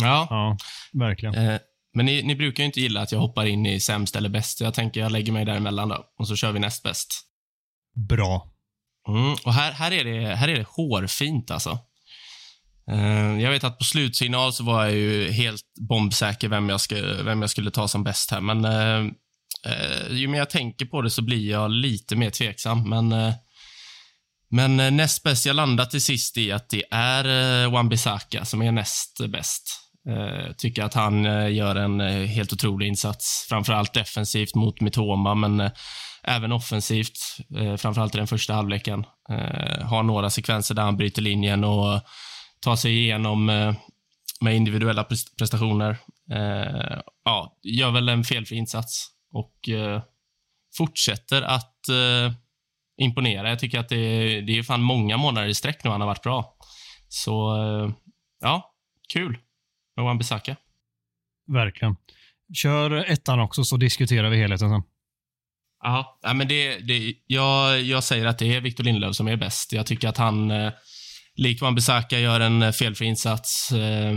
Ja, 0.00 0.26
Ja, 0.30 0.56
verkligen. 0.92 1.34
eh, 1.34 1.58
men 1.94 2.06
ni, 2.06 2.22
ni 2.22 2.36
brukar 2.36 2.62
ju 2.62 2.66
inte 2.66 2.80
gilla 2.80 3.00
att 3.00 3.12
jag 3.12 3.18
hoppar 3.18 3.46
in 3.46 3.66
i 3.66 3.80
sämst 3.80 4.16
eller 4.16 4.28
bäst, 4.28 4.60
jag 4.60 4.74
tänker 4.74 5.00
jag 5.00 5.12
lägger 5.12 5.32
mig 5.32 5.44
däremellan 5.44 5.88
då. 5.88 6.04
Och 6.18 6.28
så 6.28 6.36
kör 6.36 6.52
vi 6.52 6.58
näst 6.58 6.82
bäst. 6.82 7.08
Bra. 8.08 8.52
Mm, 9.08 9.36
och 9.44 9.54
här, 9.54 9.72
här, 9.72 9.92
är 9.92 10.04
det, 10.04 10.34
här 10.34 10.48
är 10.48 10.56
det 10.56 10.66
hårfint 10.68 11.50
alltså. 11.50 11.78
Eh, 12.90 13.40
jag 13.40 13.50
vet 13.50 13.64
att 13.64 13.78
på 13.78 13.84
slutsignal 13.84 14.52
så 14.52 14.64
var 14.64 14.84
jag 14.84 14.94
ju 14.94 15.30
helt 15.30 15.62
bombsäker 15.88 16.48
vem 16.48 16.68
jag, 16.68 16.80
ska, 16.80 16.96
vem 17.24 17.40
jag 17.40 17.50
skulle 17.50 17.70
ta 17.70 17.88
som 17.88 18.04
bäst 18.04 18.30
här, 18.30 18.40
men 18.40 18.64
eh, 18.64 19.12
eh, 19.66 20.16
ju 20.16 20.28
mer 20.28 20.38
jag 20.38 20.50
tänker 20.50 20.86
på 20.86 21.02
det 21.02 21.10
så 21.10 21.22
blir 21.22 21.50
jag 21.50 21.70
lite 21.70 22.16
mer 22.16 22.30
tveksam. 22.30 22.88
Men, 22.88 23.12
eh, 23.12 23.34
men 24.50 24.80
eh, 24.80 24.90
näst 24.90 25.22
bäst, 25.22 25.46
jag 25.46 25.56
landar 25.56 25.84
till 25.84 26.02
sist 26.02 26.38
i 26.38 26.52
att 26.52 26.68
det 26.68 26.84
är 26.90 27.24
Wan-Bissaka 27.66 28.44
som 28.44 28.62
är 28.62 28.72
näst 28.72 29.20
bäst. 29.28 29.81
Eh, 30.08 30.52
tycker 30.52 30.82
att 30.82 30.94
han 30.94 31.26
eh, 31.26 31.52
gör 31.52 31.76
en 31.76 32.00
eh, 32.00 32.26
helt 32.26 32.52
otrolig 32.52 32.88
insats, 32.88 33.46
framförallt 33.48 33.94
defensivt 33.94 34.54
mot 34.54 34.80
Mitoma, 34.80 35.34
men 35.34 35.70
även 36.24 36.52
offensivt, 36.52 37.18
framförallt 37.78 38.14
i 38.14 38.18
den 38.18 38.26
första 38.26 38.54
halvleken. 38.54 39.06
Har 39.82 40.02
några 40.02 40.30
sekvenser 40.30 40.74
där 40.74 40.82
han 40.82 40.96
bryter 40.96 41.22
linjen 41.22 41.64
och 41.64 42.00
tar 42.60 42.76
sig 42.76 42.98
igenom 42.98 43.46
med 44.40 44.56
individuella 44.56 45.04
prestationer. 45.38 45.96
Ja, 47.24 47.58
gör 47.62 47.90
väl 47.90 48.08
en 48.08 48.24
felfri 48.24 48.56
insats 48.56 49.08
och 49.32 49.54
fortsätter 50.76 51.42
att 51.42 51.80
imponera. 53.00 53.48
Jag 53.48 53.58
tycker 53.58 53.78
att 53.78 53.88
det, 53.88 54.40
det 54.40 54.58
är 54.58 54.62
fan 54.62 54.82
många 54.82 55.16
månader 55.16 55.48
i 55.48 55.54
sträck 55.54 55.84
nu 55.84 55.90
han 55.90 56.00
har 56.00 56.08
varit 56.08 56.22
bra. 56.22 56.56
Så, 57.08 57.56
ja, 58.40 58.74
kul 59.12 59.38
med 59.96 60.04
Wan-Bissaka. 60.04 60.56
Verkligen. 61.52 61.96
Kör 62.62 62.90
ettan 63.10 63.40
också 63.40 63.64
så 63.64 63.76
diskuterar 63.76 64.30
vi 64.30 64.36
helheten 64.36 64.70
sen. 64.70 64.82
Ja, 65.84 66.18
men 66.34 66.48
det, 66.48 66.78
det, 66.78 67.14
jag, 67.26 67.80
jag 67.82 68.04
säger 68.04 68.26
att 68.26 68.38
det 68.38 68.56
är 68.56 68.60
Victor 68.60 68.84
Lindelöf 68.84 69.16
som 69.16 69.28
är 69.28 69.36
bäst. 69.36 69.72
Jag 69.72 69.86
tycker 69.86 70.08
att 70.08 70.16
han, 70.16 70.50
eh, 70.50 70.72
lik 71.36 71.62
Wan-Bissaka, 71.62 72.18
gör 72.18 72.40
en 72.40 72.62
eh, 72.62 72.72
felfri 72.72 73.06
insats. 73.06 73.72
Eh, 73.72 74.16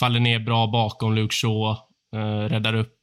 faller 0.00 0.20
ner 0.20 0.38
bra 0.38 0.66
bakom 0.66 1.14
Luke 1.14 1.34
Shaw. 1.34 1.76
Eh, 2.16 2.48
räddar 2.48 2.74
upp 2.74 2.98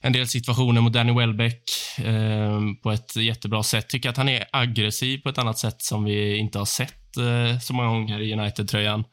en 0.00 0.12
del 0.12 0.26
situationer 0.26 0.80
mot 0.80 0.92
Danny 0.92 1.12
Welbeck 1.12 1.62
eh, 1.98 2.60
på 2.82 2.90
ett 2.90 3.16
jättebra 3.16 3.62
sätt. 3.62 3.88
Tycker 3.88 4.10
att 4.10 4.16
han 4.16 4.28
är 4.28 4.44
aggressiv 4.52 5.18
på 5.18 5.28
ett 5.28 5.38
annat 5.38 5.58
sätt 5.58 5.82
som 5.82 6.04
vi 6.04 6.36
inte 6.36 6.58
har 6.58 6.66
sett 6.66 7.16
eh, 7.16 7.58
så 7.58 7.74
många 7.74 7.88
gånger 7.88 8.20
i 8.20 8.32
United-tröjan. 8.32 9.04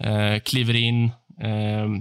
Eh, 0.00 0.40
kliver 0.44 0.76
in. 0.76 1.10
Ehm, 1.42 2.00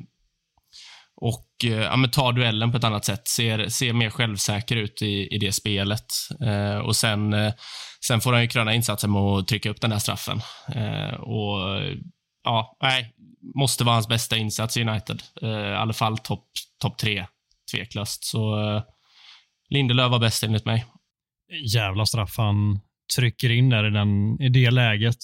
och 1.16 1.50
eh, 1.64 1.72
ja, 1.72 1.96
men 1.96 2.12
tar 2.12 2.34
duellen 2.34 2.72
på 2.72 2.78
ett 2.78 2.84
annat 2.84 3.06
sätt. 3.06 3.28
Ser, 3.28 3.68
ser 3.68 3.94
mer 3.94 4.10
självsäker 4.10 4.76
ut 4.76 5.02
i, 5.02 5.28
i 5.36 5.38
det 5.38 5.52
spelet. 5.52 6.06
Eh, 6.42 6.78
och 6.78 6.96
sen, 6.96 7.34
eh, 7.34 7.54
sen 8.08 8.22
får 8.22 8.34
han 8.34 8.42
ju 8.42 8.48
kröna 8.48 8.74
insatsen 8.74 9.12
med 9.12 9.22
att 9.22 9.48
trycka 9.48 9.70
upp 9.70 9.82
den 9.82 9.90
där 9.90 10.00
straffen. 10.00 10.42
Eh, 10.76 11.14
och 11.14 11.82
ja, 12.44 12.78
nej, 12.82 13.14
måste 13.56 13.84
vara 13.84 13.96
hans 13.96 14.08
bästa 14.08 14.38
insats 14.38 14.78
i 14.78 14.82
United. 14.82 15.22
Eh, 15.42 15.50
I 15.50 15.76
alla 15.76 15.94
fall 15.94 16.18
topp 16.18 16.48
top 16.82 16.98
tre, 16.98 17.26
tveklöst. 17.72 18.24
Så 18.24 18.70
eh, 18.76 18.84
Lindelöf 19.70 20.12
var 20.12 20.20
bäst 20.20 20.44
enligt 20.44 20.66
mig. 20.66 20.86
Jävla 21.74 22.06
straff 22.06 22.38
han 22.38 22.80
trycker 23.16 23.50
in 23.50 23.70
där 23.70 23.88
i, 23.88 23.90
den, 23.90 24.42
i 24.42 24.50
det 24.50 24.72
läget. 24.72 25.18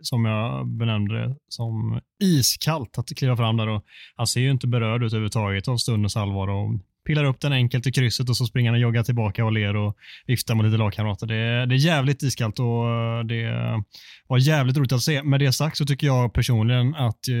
Som 0.00 0.24
jag 0.24 0.66
benämnde 0.68 1.14
det 1.28 1.36
som 1.48 2.00
iskallt 2.22 2.98
att 2.98 3.08
kliva 3.16 3.36
fram 3.36 3.56
där. 3.56 3.68
Och 3.68 3.84
han 4.16 4.26
ser 4.26 4.40
ju 4.40 4.50
inte 4.50 4.66
berörd 4.66 5.02
ut 5.02 5.12
överhuvudtaget 5.12 5.68
av 5.68 5.76
stundens 5.76 6.16
allvar 6.16 6.48
och 6.48 6.80
pillar 7.06 7.24
upp 7.24 7.40
den 7.40 7.52
enkelt 7.52 7.86
i 7.86 7.92
krysset 7.92 8.28
och 8.28 8.36
så 8.36 8.44
springer 8.46 8.70
han 8.70 8.74
och 8.74 8.80
joggar 8.82 9.02
tillbaka 9.02 9.44
och 9.44 9.52
ler 9.52 9.76
och 9.76 9.96
viftar 10.26 10.54
mot 10.54 10.64
lite 10.66 10.76
lagkamrater. 10.76 11.26
Det, 11.26 11.34
är- 11.36 11.66
det 11.66 11.74
är 11.74 11.76
jävligt 11.76 12.22
iskallt 12.22 12.58
och 12.58 12.90
eh, 12.90 13.24
det 13.24 13.52
var 14.26 14.38
jävligt 14.38 14.76
roligt 14.76 14.92
att 14.92 15.02
se. 15.02 15.22
Med 15.22 15.40
det 15.40 15.52
sagt 15.52 15.76
så 15.76 15.84
tycker 15.86 16.06
jag 16.06 16.32
personligen 16.34 16.94
att 16.94 17.28
eh, 17.28 17.34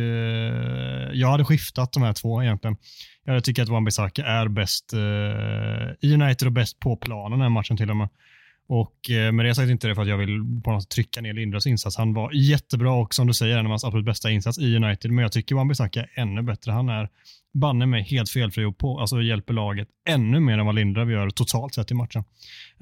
jag 1.12 1.28
hade 1.28 1.44
skiftat 1.44 1.92
de 1.92 2.02
här 2.02 2.12
två 2.12 2.42
egentligen. 2.42 2.76
Jag 3.24 3.44
tycker 3.44 3.62
att 3.62 3.68
Wan-Bissaka 3.68 4.24
är 4.24 4.48
bäst 4.48 4.92
eh, 4.92 6.08
i 6.08 6.14
United 6.14 6.46
och 6.48 6.52
bäst 6.52 6.80
på 6.80 6.96
planen 6.96 7.30
den 7.30 7.40
här 7.40 7.48
matchen 7.48 7.76
till 7.76 7.90
och 7.90 7.96
med. 7.96 8.08
Och 8.68 9.10
eh, 9.10 9.32
med 9.32 9.46
det 9.46 9.54
sagt 9.54 9.70
inte 9.70 9.88
det 9.88 9.94
för 9.94 10.02
att 10.02 10.08
jag 10.08 10.18
vill 10.18 10.40
på 10.64 10.70
något 10.70 10.82
sätt 10.82 10.90
trycka 10.90 11.20
ner 11.20 11.32
Lindros 11.32 11.66
insats. 11.66 11.96
Han 11.96 12.14
var 12.14 12.32
jättebra 12.32 12.92
och 12.92 13.14
som 13.14 13.26
du 13.26 13.34
säger 13.34 13.58
en 13.58 13.66
av 13.66 13.70
hans 13.70 13.84
absolut 13.84 14.06
bästa 14.06 14.30
insats 14.30 14.58
i 14.58 14.76
United. 14.76 15.10
Men 15.10 15.22
jag 15.22 15.32
tycker 15.32 15.54
Wan-Bissaka 15.54 16.00
är 16.00 16.10
ännu 16.14 16.42
bättre. 16.42 16.72
Han 16.72 16.88
är 16.88 17.08
banne 17.54 17.86
mig 17.86 18.02
helt 18.02 18.30
felfri 18.30 18.64
och 18.64 18.78
på, 18.78 19.00
alltså 19.00 19.22
hjälper 19.22 19.54
laget 19.54 19.88
ännu 20.08 20.40
mer 20.40 20.58
än 20.58 20.66
vad 20.66 20.74
Lindelöf 20.74 21.08
gör 21.08 21.30
totalt 21.30 21.74
sett 21.74 21.90
i 21.90 21.94
matchen. 21.94 22.24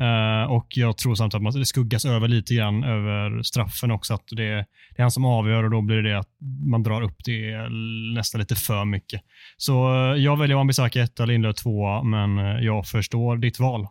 Uh, 0.00 0.52
och 0.52 0.66
jag 0.70 0.98
tror 0.98 1.14
samtidigt 1.14 1.36
att 1.36 1.42
man, 1.54 1.60
det 1.60 1.66
skuggas 1.66 2.04
över 2.04 2.28
lite 2.28 2.54
grann 2.54 2.84
över 2.84 3.42
straffen 3.42 3.90
också. 3.90 4.14
Att 4.14 4.24
det, 4.28 4.54
det 4.54 4.96
är 4.96 5.02
han 5.02 5.10
som 5.10 5.24
avgör 5.24 5.64
och 5.64 5.70
då 5.70 5.82
blir 5.82 6.02
det 6.02 6.18
att 6.18 6.28
man 6.66 6.82
drar 6.82 7.02
upp 7.02 7.24
det 7.24 7.68
nästan 8.14 8.40
lite 8.40 8.54
för 8.54 8.84
mycket. 8.84 9.20
Så 9.56 9.94
uh, 9.94 10.16
jag 10.16 10.38
väljer 10.38 10.56
Wan-Bissaka 10.56 11.02
1 11.02 11.10
etta, 11.10 11.24
Lindelöf 11.26 11.56
2 11.56 12.02
men 12.02 12.38
eh, 12.38 12.44
jag 12.44 12.86
förstår 12.86 13.36
ditt 13.36 13.60
val. 13.60 13.86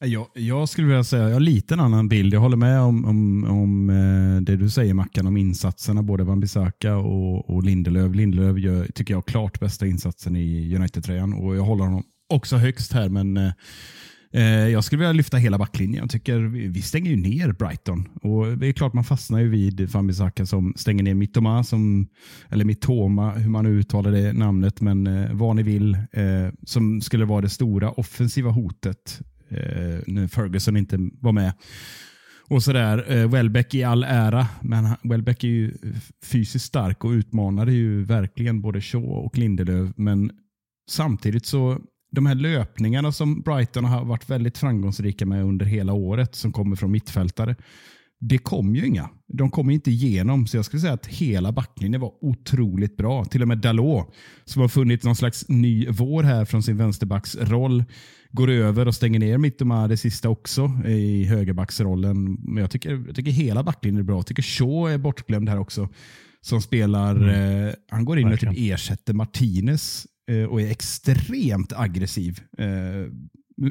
Jag, 0.00 0.26
jag 0.34 0.68
skulle 0.68 0.86
vilja 0.86 1.04
säga, 1.04 1.22
jag 1.22 1.32
har 1.32 1.40
lite 1.40 1.74
en 1.74 1.80
annan 1.80 2.08
bild. 2.08 2.34
Jag 2.34 2.40
håller 2.40 2.56
med 2.56 2.80
om, 2.80 3.04
om, 3.04 3.44
om 3.44 3.90
eh, 3.90 4.42
det 4.42 4.56
du 4.56 4.70
säger 4.70 4.94
Mackan, 4.94 5.26
om 5.26 5.36
insatserna, 5.36 6.02
både 6.02 6.24
Van 6.24 6.40
Bissaka 6.40 6.96
och, 6.96 7.50
och 7.50 7.62
Lindelöf. 7.62 8.14
Lindelöf 8.14 8.58
gör, 8.58 8.86
tycker 8.94 9.14
jag, 9.14 9.26
klart 9.26 9.60
bästa 9.60 9.86
insatsen 9.86 10.36
i 10.36 10.76
United-tröjan 10.76 11.32
och 11.32 11.56
jag 11.56 11.62
håller 11.62 11.84
honom 11.84 12.02
också 12.28 12.56
högst 12.56 12.92
här, 12.92 13.08
men 13.08 13.36
eh, 13.36 13.52
eh 14.32 14.68
jag 14.68 14.84
skulle 14.84 14.98
vilja 14.98 15.12
lyfta 15.12 15.36
hela 15.36 15.58
backlinjen. 15.58 16.02
Jag 16.02 16.10
tycker 16.10 16.38
vi, 16.38 16.82
stänger 16.82 17.10
ju 17.10 17.16
ner 17.16 17.52
Brighton 17.52 18.08
och 18.22 18.58
det 18.58 18.66
är 18.66 18.72
klart 18.72 18.92
man 18.92 19.04
fastnar 19.04 19.38
ju 19.38 19.48
vid 19.48 19.80
Wan-Bissaka 19.80 20.46
som 20.46 20.74
stänger 20.76 21.02
ner 21.02 21.14
Mittoma, 21.14 21.64
som, 21.64 22.08
eller 22.48 22.64
Mittoma, 22.64 23.30
hur 23.30 23.50
man 23.50 23.64
nu 23.64 23.70
uttalar 23.70 24.12
det 24.12 24.32
namnet, 24.32 24.80
men 24.80 25.06
eh, 25.06 25.32
vad 25.32 25.56
ni 25.56 25.62
vill, 25.62 25.94
eh, 25.94 26.48
som 26.66 27.00
skulle 27.00 27.24
vara 27.24 27.40
det 27.40 27.50
stora 27.50 27.90
offensiva 27.90 28.50
hotet 28.50 29.20
eh, 29.48 30.00
när 30.06 30.28
Ferguson 30.28 30.76
inte 30.76 30.98
var 31.20 31.32
med. 31.32 31.52
och 32.50 32.62
sådär. 32.62 33.04
Eh, 33.16 33.28
Welbeck 33.30 33.74
i 33.74 33.84
all 33.84 34.04
ära, 34.04 34.46
men 34.62 34.84
han- 34.84 34.96
Welbeck 35.02 35.44
är 35.44 35.48
ju 35.48 35.74
fysiskt 36.24 36.64
stark 36.64 37.04
och 37.04 37.10
utmanade 37.10 37.72
ju 37.72 38.04
verkligen 38.04 38.60
både 38.60 38.80
Shaw 38.80 39.04
och 39.06 39.38
Lindelöf. 39.38 39.90
Men 39.96 40.30
samtidigt 40.90 41.46
så, 41.46 41.78
de 42.12 42.26
här 42.26 42.34
löpningarna 42.34 43.12
som 43.12 43.40
Brighton 43.40 43.84
har 43.84 44.04
varit 44.04 44.30
väldigt 44.30 44.58
framgångsrika 44.58 45.26
med 45.26 45.44
under 45.44 45.66
hela 45.66 45.92
året, 45.92 46.34
som 46.34 46.52
kommer 46.52 46.76
från 46.76 46.90
mittfältare, 46.90 47.56
det 48.20 48.38
kom 48.38 48.76
ju 48.76 48.86
inga. 48.86 49.10
De 49.32 49.50
kom 49.50 49.70
inte 49.70 49.90
igenom, 49.90 50.46
så 50.46 50.56
jag 50.56 50.64
skulle 50.64 50.80
säga 50.80 50.92
att 50.92 51.06
hela 51.06 51.52
backlinjen 51.52 52.00
var 52.00 52.12
otroligt 52.20 52.96
bra. 52.96 53.24
Till 53.24 53.42
och 53.42 53.48
med 53.48 53.58
Dalot, 53.58 54.14
som 54.44 54.62
har 54.62 54.68
funnit 54.68 55.04
någon 55.04 55.16
slags 55.16 55.48
ny 55.48 55.86
vår 55.90 56.22
här 56.22 56.44
från 56.44 56.62
sin 56.62 56.76
vänsterbacksroll, 56.76 57.84
går 58.32 58.50
över 58.50 58.88
och 58.88 58.94
stänger 58.94 59.18
ner 59.18 59.38
Mittoma 59.38 59.88
det 59.88 59.96
sista 59.96 60.28
också 60.28 60.70
i 60.86 61.24
högerbacksrollen. 61.24 62.38
Men 62.42 62.60
jag 62.60 62.70
tycker, 62.70 63.04
jag 63.06 63.16
tycker 63.16 63.30
hela 63.30 63.62
backlinjen 63.62 64.00
är 64.00 64.04
bra. 64.04 64.16
Jag 64.16 64.26
tycker 64.26 64.42
Shaw 64.42 64.92
är 64.94 64.98
bortglömd 64.98 65.48
här 65.48 65.58
också. 65.58 65.88
Som 66.40 66.62
spelar, 66.62 67.28
eh, 67.28 67.72
han 67.90 68.04
går 68.04 68.18
in 68.18 68.24
och 68.24 68.30
Verkligen. 68.32 68.54
typ 68.54 68.72
ersätter 68.72 69.14
Martinez 69.14 70.06
eh, 70.30 70.44
och 70.44 70.60
är 70.60 70.70
extremt 70.70 71.72
aggressiv. 71.76 72.40
Eh, 72.58 72.66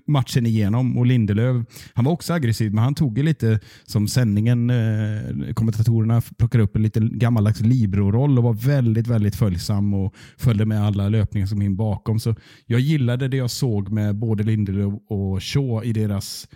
matchen 0.08 0.46
igenom. 0.46 0.98
Och 0.98 1.06
Lindelöf, 1.06 1.66
han 1.94 2.06
var 2.06 2.12
också 2.12 2.34
aggressiv, 2.34 2.74
men 2.74 2.84
han 2.84 2.96
tog 2.96 3.18
ju 3.18 3.24
lite, 3.24 3.60
som 3.86 4.08
sändningen, 4.08 4.70
eh, 4.70 5.54
kommentatorerna 5.54 6.22
plockade 6.38 6.64
upp 6.64 6.76
en 6.76 6.84
lite 6.84 7.00
gammaldags 7.00 7.62
Libro-roll 7.62 8.38
och 8.38 8.44
var 8.44 8.54
väldigt, 8.54 9.08
väldigt 9.08 9.36
följsam 9.36 9.94
och 9.94 10.14
följde 10.38 10.66
med 10.66 10.86
alla 10.86 11.10
löpningar 11.10 11.48
som 11.48 11.62
in 11.62 11.76
bakom. 11.76 12.20
Så 12.20 12.36
jag 12.66 12.80
gillade 12.80 13.28
det 13.28 13.38
jag 13.38 13.52
såg 13.52 13.90
med 13.90 14.16
både 14.16 14.44
Lindelöf 14.44 14.94
och 15.10 15.44
Shaw 15.44 15.86
i 15.86 15.94
deras, 15.94 16.48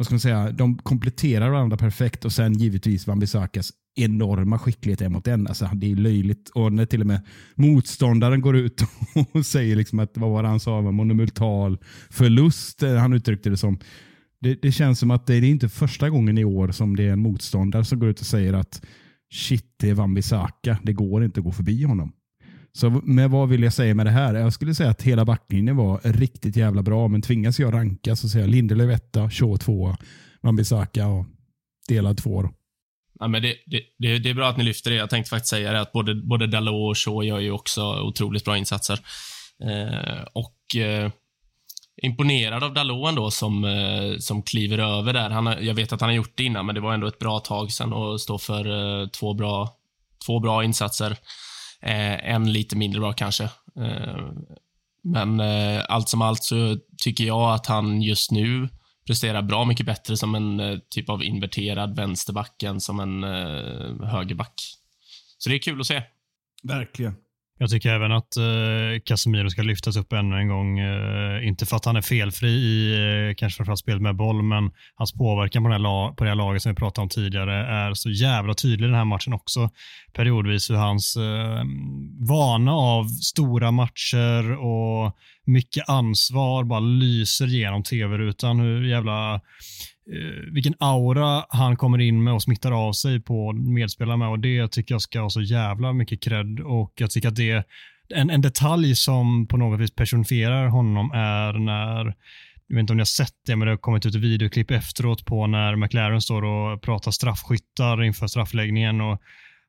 vad 0.00 0.06
ska 0.06 0.14
man 0.14 0.20
säga, 0.20 0.52
de 0.52 0.78
kompletterar 0.78 1.50
varandra 1.50 1.76
perfekt 1.76 2.24
och 2.24 2.32
sen 2.32 2.52
givetvis 2.52 3.06
Wan-Bissakas 3.06 3.72
enorma 3.94 4.58
skicklighet 4.58 5.00
en 5.00 5.12
mot 5.12 5.26
en. 5.26 5.46
Alltså, 5.46 5.70
det 5.74 5.92
är 5.92 5.96
löjligt. 5.96 6.48
Och 6.48 6.72
när 6.72 6.86
till 6.86 7.00
och 7.00 7.06
med 7.06 7.20
motståndaren 7.54 8.40
går 8.40 8.56
ut 8.56 8.82
och 9.32 9.46
säger 9.46 9.76
liksom 9.76 9.98
att, 9.98 10.16
vad 10.16 10.30
var 10.30 10.42
det 10.42 10.48
han 10.48 10.60
sa, 10.60 10.80
monumental 10.80 11.78
förlust, 12.10 12.82
eh, 12.82 12.94
han 12.94 13.12
uttryckte 13.12 13.50
det 13.50 13.56
som. 13.56 13.78
Det, 14.40 14.62
det 14.62 14.72
känns 14.72 14.98
som 14.98 15.10
att 15.10 15.26
det 15.26 15.34
är 15.34 15.44
inte 15.44 15.68
första 15.68 16.10
gången 16.10 16.38
i 16.38 16.44
år 16.44 16.70
som 16.70 16.96
det 16.96 17.04
är 17.04 17.12
en 17.12 17.22
motståndare 17.22 17.84
som 17.84 17.98
går 17.98 18.08
ut 18.08 18.20
och 18.20 18.26
säger 18.26 18.52
att 18.52 18.82
shit, 19.32 19.74
det 19.80 19.90
är 19.90 19.94
Wan-Bissaka, 19.94 20.76
det 20.82 20.92
går 20.92 21.24
inte 21.24 21.40
att 21.40 21.44
gå 21.44 21.52
förbi 21.52 21.84
honom. 21.84 22.12
Så 22.72 22.90
med 22.90 23.30
vad 23.30 23.48
vill 23.48 23.62
jag 23.62 23.72
säga 23.72 23.94
med 23.94 24.06
det 24.06 24.10
här? 24.10 24.34
Jag 24.34 24.52
skulle 24.52 24.74
säga 24.74 24.90
att 24.90 25.02
hela 25.02 25.24
backlinjen 25.24 25.76
var 25.76 26.00
riktigt 26.04 26.56
jävla 26.56 26.82
bra, 26.82 27.08
men 27.08 27.22
tvingas 27.22 27.60
jag 27.60 27.74
ranka 27.74 28.16
så 28.16 28.28
säger 28.28 28.44
jag 28.44 28.50
Lindelöf 28.50 28.96
etta, 28.96 29.30
Shaw 29.30 29.56
tvåa, 29.56 29.96
Wan-Bissaka 30.42 31.06
och 31.06 31.26
delad 31.88 32.18
två. 32.18 32.48
Ja, 33.20 33.28
men 33.28 33.42
det, 33.42 33.54
det, 33.98 34.18
det, 34.18 34.30
är 34.30 34.34
bra 34.34 34.48
att 34.48 34.56
ni 34.56 34.64
lyfter 34.64 34.90
det. 34.90 34.96
Jag 34.96 35.10
tänkte 35.10 35.30
faktiskt 35.30 35.50
säga 35.50 35.72
det 35.72 35.80
att 35.80 35.92
både, 35.92 36.14
både 36.14 36.46
Dalot 36.46 36.90
och 36.90 36.98
Shaw 36.98 37.24
gör 37.24 37.38
ju 37.38 37.50
också 37.50 38.02
otroligt 38.02 38.44
bra 38.44 38.56
insatser. 38.56 38.98
Eh, 39.64 40.22
och 40.32 40.76
eh, 40.76 41.10
imponerad 42.02 42.64
av 42.64 42.74
Dalot 42.74 43.08
ändå 43.08 43.30
som, 43.30 43.64
eh, 43.64 44.18
som 44.18 44.42
kliver 44.42 44.78
över 44.78 45.12
där. 45.12 45.30
Han, 45.30 45.46
jag 45.60 45.74
vet 45.74 45.92
att 45.92 46.00
han 46.00 46.10
har 46.10 46.14
gjort 46.16 46.32
det 46.36 46.44
innan, 46.44 46.66
men 46.66 46.74
det 46.74 46.80
var 46.80 46.94
ändå 46.94 47.06
ett 47.06 47.18
bra 47.18 47.40
tag 47.40 47.72
sedan 47.72 47.92
och 47.92 48.20
stå 48.20 48.38
för 48.38 49.00
eh, 49.00 49.08
två, 49.08 49.34
bra, 49.34 49.68
två 50.26 50.38
bra 50.38 50.64
insatser. 50.64 51.16
Eh, 51.82 52.30
en 52.30 52.52
lite 52.52 52.76
mindre 52.76 53.00
bra 53.00 53.12
kanske. 53.12 53.44
Eh, 53.76 54.28
men 55.02 55.40
eh, 55.40 55.84
allt 55.88 56.08
som 56.08 56.22
allt 56.22 56.44
så 56.44 56.78
tycker 56.98 57.24
jag 57.24 57.54
att 57.54 57.66
han 57.66 58.02
just 58.02 58.30
nu 58.30 58.68
presterar 59.06 59.42
bra 59.42 59.64
mycket 59.64 59.86
bättre 59.86 60.16
som 60.16 60.34
en 60.34 60.60
eh, 60.60 60.78
typ 60.90 61.08
av 61.08 61.24
inverterad 61.24 61.96
vänsterback 61.96 62.62
än 62.62 62.80
som 62.80 63.00
en 63.00 63.24
eh, 63.24 64.08
högerback. 64.08 64.54
Så 65.38 65.50
det 65.50 65.56
är 65.56 65.58
kul 65.58 65.80
att 65.80 65.86
se. 65.86 66.02
Verkligen. 66.62 67.16
Jag 67.62 67.70
tycker 67.70 67.90
även 67.90 68.12
att 68.12 68.36
eh, 68.36 69.00
Casemiro 69.04 69.50
ska 69.50 69.62
lyftas 69.62 69.96
upp 69.96 70.12
ännu 70.12 70.36
en 70.36 70.48
gång. 70.48 70.78
Eh, 70.78 71.46
inte 71.48 71.66
för 71.66 71.76
att 71.76 71.84
han 71.84 71.96
är 71.96 72.00
felfri 72.02 72.48
i 72.48 72.92
eh, 73.28 73.34
kanske 73.34 73.56
framförallt 73.56 73.80
spelet 73.80 74.02
med 74.02 74.16
boll, 74.16 74.42
men 74.42 74.70
hans 74.94 75.12
påverkan 75.12 75.62
på, 75.62 75.68
den 75.68 75.72
här 75.72 75.78
la- 75.78 76.14
på 76.16 76.24
det 76.24 76.30
här 76.30 76.34
laget 76.36 76.62
som 76.62 76.72
vi 76.72 76.76
pratade 76.76 77.02
om 77.02 77.08
tidigare 77.08 77.66
är 77.66 77.94
så 77.94 78.10
jävla 78.10 78.54
tydlig 78.54 78.86
i 78.86 78.90
den 78.90 78.98
här 78.98 79.04
matchen 79.04 79.32
också. 79.32 79.70
Periodvis 80.12 80.70
hur 80.70 80.74
hans 80.74 81.16
eh, 81.16 81.64
vana 82.28 82.72
av 82.72 83.04
stora 83.04 83.70
matcher 83.70 84.52
och 84.52 85.16
mycket 85.46 85.88
ansvar 85.88 86.64
bara 86.64 86.80
lyser 86.80 87.46
genom 87.46 87.82
tv-rutan. 87.82 88.60
Hur 88.60 88.84
jävla 88.84 89.40
eh, 90.06 90.52
vilken 90.52 90.74
aura 90.78 91.44
han 91.48 91.76
kommer 91.76 91.98
in 91.98 92.24
med 92.24 92.34
och 92.34 92.42
smittar 92.42 92.88
av 92.88 92.92
sig 92.92 93.20
på 93.20 93.52
medspelare 93.52 94.16
med. 94.16 94.28
Och 94.28 94.38
det 94.38 94.68
tycker 94.68 94.94
jag 94.94 95.02
ska 95.02 95.20
ha 95.20 95.30
så 95.30 95.40
jävla 95.40 95.92
mycket 95.92 96.22
cred. 96.22 96.60
Och 96.60 96.92
jag 96.96 97.10
tycker 97.10 97.28
att 97.28 97.36
det 97.36 97.50
är 97.50 97.64
en, 98.14 98.30
en 98.30 98.40
detalj 98.40 98.96
som 98.96 99.46
på 99.46 99.56
något 99.56 99.80
vis 99.80 99.94
personifierar 99.94 100.68
honom 100.68 101.10
är 101.14 101.52
när 101.52 102.14
jag 102.70 102.76
vet 102.76 102.80
inte 102.80 102.92
om 102.92 102.96
ni 102.96 103.00
har 103.00 103.04
sett 103.04 103.34
det, 103.46 103.56
men 103.56 103.66
det 103.66 103.72
har 103.72 103.78
kommit 103.78 104.06
ut 104.06 104.14
ett 104.14 104.20
videoklipp 104.20 104.70
efteråt 104.70 105.24
på 105.24 105.46
när 105.46 105.76
McLaren 105.76 106.20
står 106.20 106.44
och 106.44 106.82
pratar 106.82 107.10
straffskyttar 107.10 108.02
inför 108.02 108.26
straffläggningen. 108.26 109.00
Och 109.00 109.20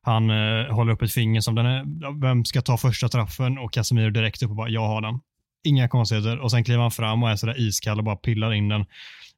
han 0.02 0.30
eh, 0.30 0.74
håller 0.74 0.92
upp 0.92 1.02
ett 1.02 1.12
finger 1.12 1.40
som 1.40 1.54
den 1.54 1.66
är, 1.66 2.20
vem 2.20 2.44
ska 2.44 2.62
ta 2.62 2.76
första 2.76 3.08
straffen? 3.08 3.58
Och 3.58 3.72
Casemiro 3.72 4.10
direkt 4.10 4.42
upp 4.42 4.50
och 4.50 4.56
bara, 4.56 4.68
jag 4.68 4.86
har 4.86 5.00
den. 5.00 5.20
Inga 5.64 5.88
konstigheter. 5.88 6.38
Och 6.38 6.50
sen 6.50 6.64
kliver 6.64 6.82
han 6.82 6.90
fram 6.90 7.22
och 7.22 7.30
är 7.30 7.36
sådär 7.36 7.60
iskall 7.60 7.98
och 7.98 8.04
bara 8.04 8.16
pillar 8.16 8.52
in 8.52 8.68
den 8.68 8.84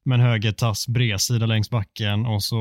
med 0.05 0.19
en 0.19 0.25
höger 0.25 0.51
tass 0.51 0.87
bredsida 0.87 1.45
längs 1.45 1.69
backen 1.69 2.25
och 2.25 2.43
så 2.43 2.57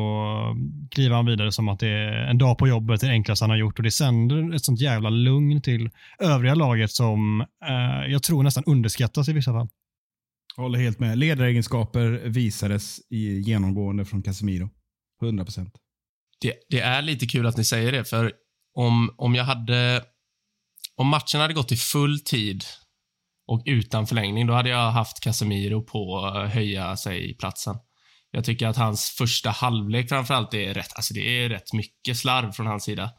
kliver 0.91 1.17
han 1.17 1.27
vidare 1.27 1.53
som 1.53 1.69
att 1.69 1.81
det 1.81 1.89
är 1.89 2.13
en 2.13 2.39
dag 2.39 2.59
på 2.59 2.69
jobbet, 2.69 3.01
det 3.01 3.09
enklaste 3.09 3.43
han 3.45 3.51
har 3.51 3.57
gjort 3.57 3.79
och 3.79 3.83
det 3.83 3.91
sänder 3.91 4.55
ett 4.55 4.65
sånt 4.65 4.81
jävla 4.81 5.11
lugn 5.11 5.63
till 5.63 5.91
övriga 6.19 6.55
laget 6.55 6.91
som 6.91 7.41
eh, 7.41 8.13
jag 8.13 8.23
tror 8.23 8.43
nästan 8.43 8.65
underskattas 8.67 9.29
i 9.29 9.33
vissa 9.33 9.53
fall. 9.53 9.69
Håller 10.57 10.79
helt 10.79 10.99
med. 10.99 11.19
Ledaregenskaper 11.19 12.11
visades 12.25 13.01
i 13.11 13.41
genomgående 13.41 14.05
från 14.05 14.23
Casemiro. 14.23 14.71
100 15.23 15.45
procent. 15.45 15.75
Det, 16.41 16.55
det 16.69 16.81
är 16.81 17.03
lite 17.03 17.27
kul 17.27 17.47
att 17.47 17.57
ni 17.57 17.65
säger 17.65 17.93
det, 17.93 18.05
för 18.05 18.33
om, 18.75 19.15
om 19.17 19.35
jag 19.35 19.45
hade... 19.45 20.05
Om 20.97 21.09
matchen 21.09 21.41
hade 21.41 21.55
gått 21.55 21.73
i 21.73 21.77
full 21.77 22.21
tid 22.21 22.65
och 23.47 23.63
utan 23.67 24.07
förlängning, 24.07 24.47
då 24.47 24.53
hade 24.55 24.69
jag 24.69 24.91
haft 24.91 25.21
Casemiro 25.21 25.83
på 25.83 26.19
att 26.19 26.51
höja 26.51 26.97
sig 26.97 27.31
i 27.31 27.35
platsen. 27.35 27.77
Jag 28.31 28.45
tycker 28.45 28.67
att 28.69 28.77
hans 28.77 29.11
första 29.11 29.51
halvlek 29.51 30.09
framförallt 30.09 30.55
är 30.55 30.75
rätt, 30.75 30.93
alltså 30.97 31.15
det 31.15 31.45
är 31.45 31.49
rätt 31.49 31.73
mycket 31.73 32.17
slarv 32.17 32.53
från 32.53 32.67
hans 32.67 32.85
sida. 32.85 33.11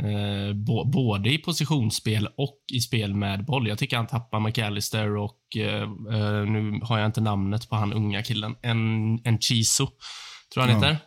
Eh, 0.00 0.54
både 0.92 1.30
i 1.32 1.38
positionsspel 1.38 2.28
och 2.36 2.58
i 2.72 2.80
spel 2.80 3.14
med 3.14 3.44
boll. 3.44 3.68
Jag 3.68 3.78
tycker 3.78 3.96
han 3.96 4.06
tappar 4.06 4.40
McAllister 4.40 5.16
och 5.16 5.40
eh, 5.56 5.82
eh, 6.12 6.44
nu 6.46 6.80
har 6.82 6.98
jag 6.98 7.06
inte 7.06 7.20
namnet 7.20 7.68
på 7.68 7.76
han 7.76 7.92
unga 7.92 8.22
killen. 8.22 8.56
En, 8.62 8.78
en 9.26 9.38
Chiso, 9.40 9.88
tror 10.54 10.62
han 10.62 10.70
Ja. 10.70 10.76
heter. 10.76 10.98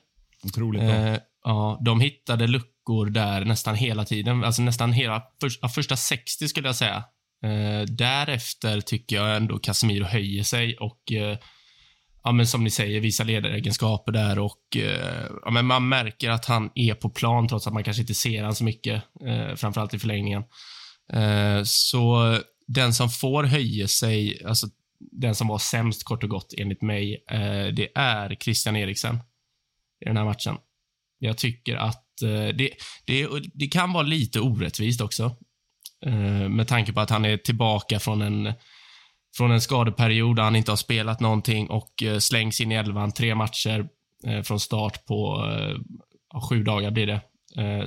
Otroligt 0.44 0.82
bra. 0.82 0.92
Eh, 0.92 1.18
ja, 1.44 1.82
de 1.86 2.02
hittade 2.02 2.48
luckor 2.48 3.06
där 3.10 3.46
nästan 3.46 3.76
hela 3.76 4.06
tiden. 4.06 4.44
Alltså 4.44 4.62
nästan 4.62 4.94
hela 4.94 5.24
för, 5.40 5.68
första 5.68 5.98
60 5.98 6.48
skulle 6.48 6.68
jag 6.68 6.76
säga. 6.76 7.04
Eh, 7.44 7.86
därefter 7.88 8.82
tycker 8.82 9.16
jag 9.16 9.36
ändå 9.36 9.60
Casemiro 9.60 10.06
höjer 10.06 10.44
sig 10.44 10.78
och 10.78 11.12
eh, 11.12 11.38
ja, 12.24 12.32
men 12.32 12.48
som 12.48 12.64
ni 12.64 12.70
säger, 12.70 13.00
visar 13.00 13.26
ledaregenskaper 13.26 14.12
där 14.12 14.40
och 14.40 14.78
eh, 14.78 15.26
ja, 15.46 15.52
men 15.52 15.66
man 15.66 15.90
märker 15.90 16.30
att 16.30 16.46
han 16.46 16.70
är 16.76 16.94
på 16.94 17.10
plan 17.10 17.48
trots 17.48 17.68
att 17.68 17.74
man 17.74 17.84
kanske 17.84 18.02
inte 18.02 18.14
ser 18.14 18.44
han 18.44 18.56
så 18.56 18.64
mycket, 18.64 19.04
eh, 19.26 19.56
framförallt 19.56 19.94
i 19.94 20.00
förlängningen. 20.00 20.44
Eh, 21.14 21.62
så 21.64 22.38
den 22.68 22.94
som 22.94 23.10
får 23.10 23.44
höja 23.44 23.88
sig, 23.88 24.46
alltså 24.46 24.68
den 25.00 25.36
som 25.36 25.48
var 25.48 25.58
sämst 25.58 26.04
kort 26.04 26.24
och 26.24 26.30
gott 26.30 26.54
enligt 26.58 26.82
mig, 26.82 27.24
eh, 27.32 27.68
det 27.74 27.88
är 27.96 28.36
Christian 28.36 28.76
Eriksen 28.76 29.16
i 30.02 30.06
den 30.06 30.18
här 30.18 30.26
matchen. 30.26 30.56
Jag 31.20 31.38
tycker 31.38 31.76
att 31.76 32.22
eh, 32.22 32.56
det, 32.56 32.70
det, 33.06 33.28
det 33.54 33.68
kan 33.68 33.94
vara 33.94 34.04
lite 34.04 34.40
orättvist 34.40 35.02
också. 35.02 35.36
Eh, 36.06 36.50
med 36.50 36.68
tanke 36.68 36.94
på 36.94 37.00
att 37.00 37.10
han 37.10 37.26
är 37.26 37.38
tillbaka 37.38 38.00
från 38.00 38.22
en, 38.22 38.54
från 39.38 39.52
en 39.52 39.62
skadeperiod 39.62 40.36
där 40.36 40.44
han 40.44 40.56
inte 40.56 40.72
har 40.72 40.78
spelat 40.78 41.20
någonting 41.20 41.70
och 41.70 42.04
eh, 42.04 42.18
slängs 42.18 42.62
in 42.62 42.72
i 42.72 42.76
elvan 42.76 43.12
tre 43.12 43.36
matcher 43.36 43.88
eh, 44.28 44.42
från 44.42 44.60
start 44.60 45.06
på 45.06 45.46
sju 46.50 46.64
dagar 46.64 46.92
blir 46.92 47.08
det. 47.08 47.22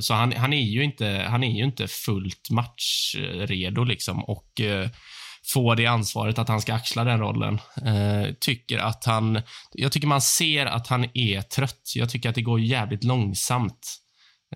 Så 0.01 0.15
han, 0.15 0.33
han, 0.33 0.53
är 0.53 0.63
ju 0.63 0.85
inte, 0.85 1.27
han 1.29 1.45
är 1.45 1.59
ju 1.59 1.65
inte 1.65 1.89
fullt 1.89 2.51
matchredo 2.51 3.85
liksom 3.85 4.25
och 4.25 4.61
får 5.53 5.77
det 5.77 5.87
ansvaret 5.87 6.39
att 6.39 6.49
han 6.49 6.61
ska 6.61 6.75
axla 6.75 7.05
den 7.05 7.21
rollen. 7.21 7.59
Tycker 8.41 8.79
att 8.79 9.05
han, 9.05 9.43
jag 9.73 9.93
tycker 9.93 10.07
man 10.07 10.21
ser 10.21 10.67
att 10.67 10.87
han 10.87 11.05
är 11.15 11.43
trött. 11.43 11.93
Jag 11.95 12.11
tycker 12.11 12.29
att 12.29 12.35
det 12.35 12.43
går 12.43 12.61
jävligt 12.61 13.05
långsamt. 13.05 14.02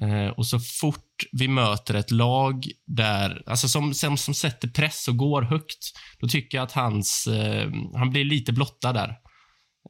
Eh, 0.01 0.29
och 0.29 0.47
så 0.47 0.59
fort 0.59 1.25
vi 1.33 1.49
möter 1.49 1.95
ett 1.95 2.11
lag 2.11 2.65
där, 2.87 3.43
alltså 3.47 3.69
som, 3.69 3.95
som, 3.95 4.17
som 4.17 4.35
sätter 4.35 4.69
press 4.69 5.09
och 5.09 5.17
går 5.17 5.43
högt, 5.43 5.93
då 6.21 6.29
tycker 6.29 6.59
jag 6.59 6.63
att 6.63 6.73
hans, 6.73 7.27
eh, 7.27 7.71
han 7.95 8.11
blir 8.11 8.25
lite 8.25 8.53
blottad 8.53 8.93
där. 8.93 9.15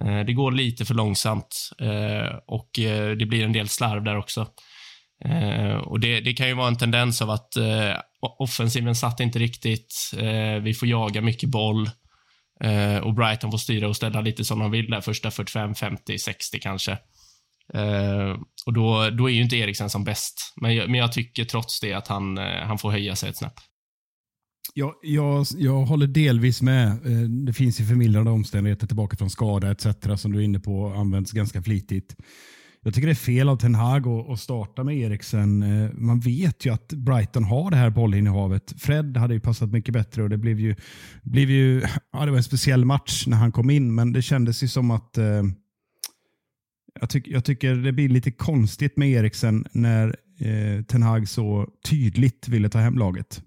Eh, 0.05 0.27
det 0.27 0.33
går 0.33 0.53
lite 0.53 0.85
för 0.85 0.95
långsamt 0.95 1.71
eh, 1.81 2.39
och 2.47 2.79
eh, 2.79 3.17
det 3.17 3.27
blir 3.27 3.45
en 3.45 3.53
del 3.53 3.69
slarv 3.69 4.05
där 4.05 4.17
också. 4.17 4.47
Eh, 5.25 5.77
och 5.77 6.01
det, 6.01 6.21
det, 6.21 6.35
kan 6.35 6.49
ju 6.49 6.55
vara 6.55 6.69
en 6.69 6.79
tendens 6.79 7.23
av 7.23 7.31
att 7.31 7.57
eh, 7.57 7.97
offensiven 8.39 8.95
satt 8.95 9.21
inte 9.21 9.39
riktigt. 9.39 9.95
Eh, 10.19 10.63
vi 10.63 10.75
får 10.75 10.89
jaga 10.89 11.21
mycket 11.21 11.49
boll 11.49 11.91
eh, 12.65 12.97
och 12.97 13.15
Brighton 13.15 13.51
får 13.51 13.59
styra 13.59 13.89
och 13.89 13.97
ställa 13.97 14.21
lite 14.21 14.45
som 14.45 14.59
de 14.59 14.71
vill 14.71 14.91
där 14.91 15.01
första 15.01 15.31
45, 15.31 15.75
50, 15.75 16.19
60 16.19 16.59
kanske. 16.61 16.99
Eh, 17.75 18.41
och 18.67 18.73
då, 18.73 19.11
då 19.11 19.31
är 19.31 19.35
ju 19.35 19.43
inte 19.43 19.57
Eriksen 19.57 19.91
som 19.91 20.05
bäst. 20.05 20.53
Men 20.61 20.75
jag, 20.75 20.91
men 20.91 21.01
jag 21.01 21.13
tycker 21.13 21.45
trots 21.45 21.81
det 21.81 21.93
att 21.93 22.09
han, 22.09 22.39
eh, 22.39 22.45
han 22.45 22.79
får 22.79 22.91
höja 22.91 23.17
sig 23.17 23.31
ett 23.31 23.37
snäpp. 23.37 23.55
Jag, 24.75 24.95
jag, 25.03 25.47
jag 25.57 25.85
håller 25.87 26.07
delvis 26.07 26.63
med. 26.63 26.89
Eh, 26.89 27.29
det 27.47 27.53
finns 27.53 27.81
ju 27.81 27.85
förmildrande 27.85 28.31
omständigheter 28.31 28.87
tillbaka 28.87 29.17
från 29.17 29.31
skada 29.31 29.71
etc. 29.71 29.87
som 30.17 30.33
du 30.33 30.39
är 30.39 30.43
inne 30.43 30.61
på 30.61 30.95
används 30.97 31.33
ganska 31.33 31.63
flitigt. 31.63 32.17
Jag 32.83 32.95
tycker 32.95 33.07
det 33.07 33.13
är 33.13 33.15
fel 33.15 33.49
av 33.49 33.57
Ten 33.57 33.75
Hag 33.75 34.07
att, 34.09 34.41
starta 34.41 34.85
med 34.85 34.97
Eriksen. 34.97 35.63
Eh, 35.63 35.91
man 35.93 36.21
vet 36.21 36.67
ju 36.67 36.75
att 36.75 36.89
Brighton 36.89 37.45
har 37.45 37.71
det 37.71 37.77
här 37.77 37.91
bollinnehavet. 37.91 38.75
Fred 38.79 39.17
hade 39.17 39.35
ju 39.35 39.41
passat 39.41 39.71
mycket 39.71 39.95
bättre 39.95 40.23
och 40.23 40.29
det 40.29 40.39
blev 40.39 40.61
ju, 40.61 40.77
blev 41.23 41.51
ju 41.51 41.83
ja, 42.13 42.25
det 42.25 42.31
var 42.31 42.39
en 42.39 42.45
speciell 42.45 42.85
match 42.85 43.27
när 43.27 43.37
han 43.37 43.53
kom 43.53 43.71
in, 43.71 43.95
men 43.95 44.13
det 44.13 44.23
kändes 44.23 44.63
ju 44.63 44.69
som 44.69 44.91
att 44.91 45.19
eh, 45.19 45.43
jag, 47.01 47.11
tyck, 47.11 47.29
jag 47.29 47.45
tycker 47.45 47.75
det 47.75 47.93
blir 47.93 48.09
lite 48.09 48.31
konstigt 48.31 48.97
med 48.97 49.09
Eriksen 49.09 49.65
när 49.73 50.17
eh, 50.41 50.83
Ten 50.83 51.03
Hag 51.03 51.29
så 51.29 51.69
tydligt 51.89 52.49
ville 52.49 52.69
ta 52.69 52.79
hem 52.79 52.99
laget 52.99 53.43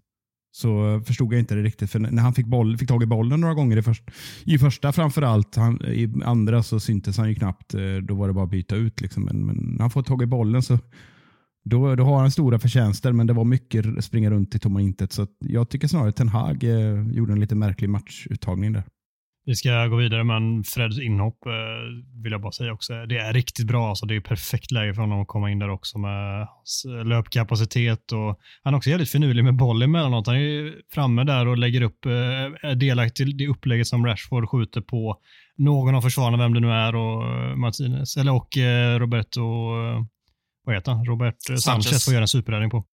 så 0.52 1.02
förstod 1.06 1.34
jag 1.34 1.40
inte 1.40 1.56
det 1.56 1.62
riktigt. 1.62 1.92
För 1.92 2.00
när 2.00 2.22
han 2.22 2.34
fick, 2.34 2.46
boll, 2.46 2.78
fick 2.78 2.88
tag 2.88 3.04
i 3.04 3.06
bollen 3.06 3.42
några 3.42 3.54
gånger 3.54 3.78
i, 3.78 3.82
först, 3.82 4.04
i 4.46 4.58
första 4.58 4.92
framförallt, 4.92 5.56
han, 5.56 5.82
i 5.86 6.14
andra 6.26 6.64
så 6.64 6.80
syntes 6.80 7.18
han 7.18 7.30
ju 7.30 7.36
knappt. 7.36 7.74
Eh, 7.74 7.96
då 8.04 8.16
var 8.16 8.28
det 8.28 8.34
bara 8.34 8.44
att 8.44 8.52
byta 8.52 8.76
ut. 8.76 9.02
Liksom. 9.02 9.24
Men, 9.24 9.46
men 9.46 9.56
när 9.56 9.80
han 9.80 9.90
får 9.90 10.04
tag 10.04 10.22
i 10.22 10.26
bollen 10.26 10.62
så 10.62 10.80
då, 11.66 11.96
då 11.96 12.04
har 12.04 12.20
han 12.20 12.32
stora 12.32 12.60
förtjänster, 12.60 13.12
men 13.12 13.28
det 13.28 13.34
var 13.34 13.46
mycket 13.46 14.04
springa 14.04 14.30
runt 14.30 14.56
i 14.56 14.60
tomma 14.60 14.82
intet. 14.82 15.12
Så 15.12 15.28
jag 15.40 15.70
tycker 15.70 15.88
snarare 15.88 16.12
Ten 16.12 16.30
Hag 16.30 16.64
eh, 16.64 17.08
gjorde 17.12 17.34
en 17.34 17.40
lite 17.40 17.56
märklig 17.56 17.90
matchuttagning 17.90 18.74
där. 18.74 18.84
Vi 19.46 19.56
ska 19.56 19.88
gå 19.88 19.96
vidare, 19.96 20.24
men 20.24 20.64
Freds 20.64 21.00
inhopp 21.00 21.46
eh, 21.46 21.52
vill 22.24 22.32
jag 22.32 22.42
bara 22.42 22.52
säga 22.52 22.74
också. 22.74 22.94
Det 23.06 23.18
är 23.18 23.34
riktigt 23.34 23.68
bra. 23.68 23.90
Alltså, 23.90 24.06
det 24.06 24.16
är 24.16 24.22
perfekt 24.22 24.72
läge 24.72 24.94
för 24.94 25.02
honom 25.02 25.22
att 25.22 25.28
komma 25.28 25.52
in 25.52 25.60
där 25.60 25.70
också 25.70 25.98
med 25.98 26.48
hans 26.56 26.86
löpkapacitet. 27.06 28.12
Och 28.12 28.40
han 28.64 28.74
är 28.74 28.78
också 28.78 28.90
jävligt 28.90 29.10
finurlig 29.10 29.44
med 29.44 29.56
boll 29.56 29.82
emellanåt. 29.82 30.28
Han 30.28 30.36
är 30.36 30.74
framme 30.94 31.24
där 31.24 31.48
och 31.48 31.58
lägger 31.58 31.82
upp, 31.82 32.06
eh, 32.06 32.12
är 32.70 32.76
delaktig 32.76 33.30
i 33.30 33.32
det 33.32 33.48
upplägget 33.48 33.88
som 33.88 34.06
Rashford 34.06 34.50
skjuter 34.50 34.82
på 34.82 35.18
någon 35.58 35.96
av 35.96 36.02
försvararna, 36.02 36.38
vem 36.38 36.54
det 36.54 36.60
nu 36.60 36.72
är, 36.72 36.96
och 36.96 37.24
eh, 37.24 37.56
Martinez, 37.56 38.18
eller 38.18 38.34
och 38.34 38.58
eh, 38.58 39.00
Roberto, 39.00 39.42
eh, 39.42 40.04
vad 40.64 40.76
heter 40.76 40.92
han? 40.92 41.06
Robert 41.06 41.36
eh, 41.50 41.56
Sanchez, 41.56 41.64
Sanchez. 41.64 42.06
får 42.06 42.14
göra 42.14 42.22
en 42.22 42.28
superräddning 42.28 42.70
på. 42.70 42.86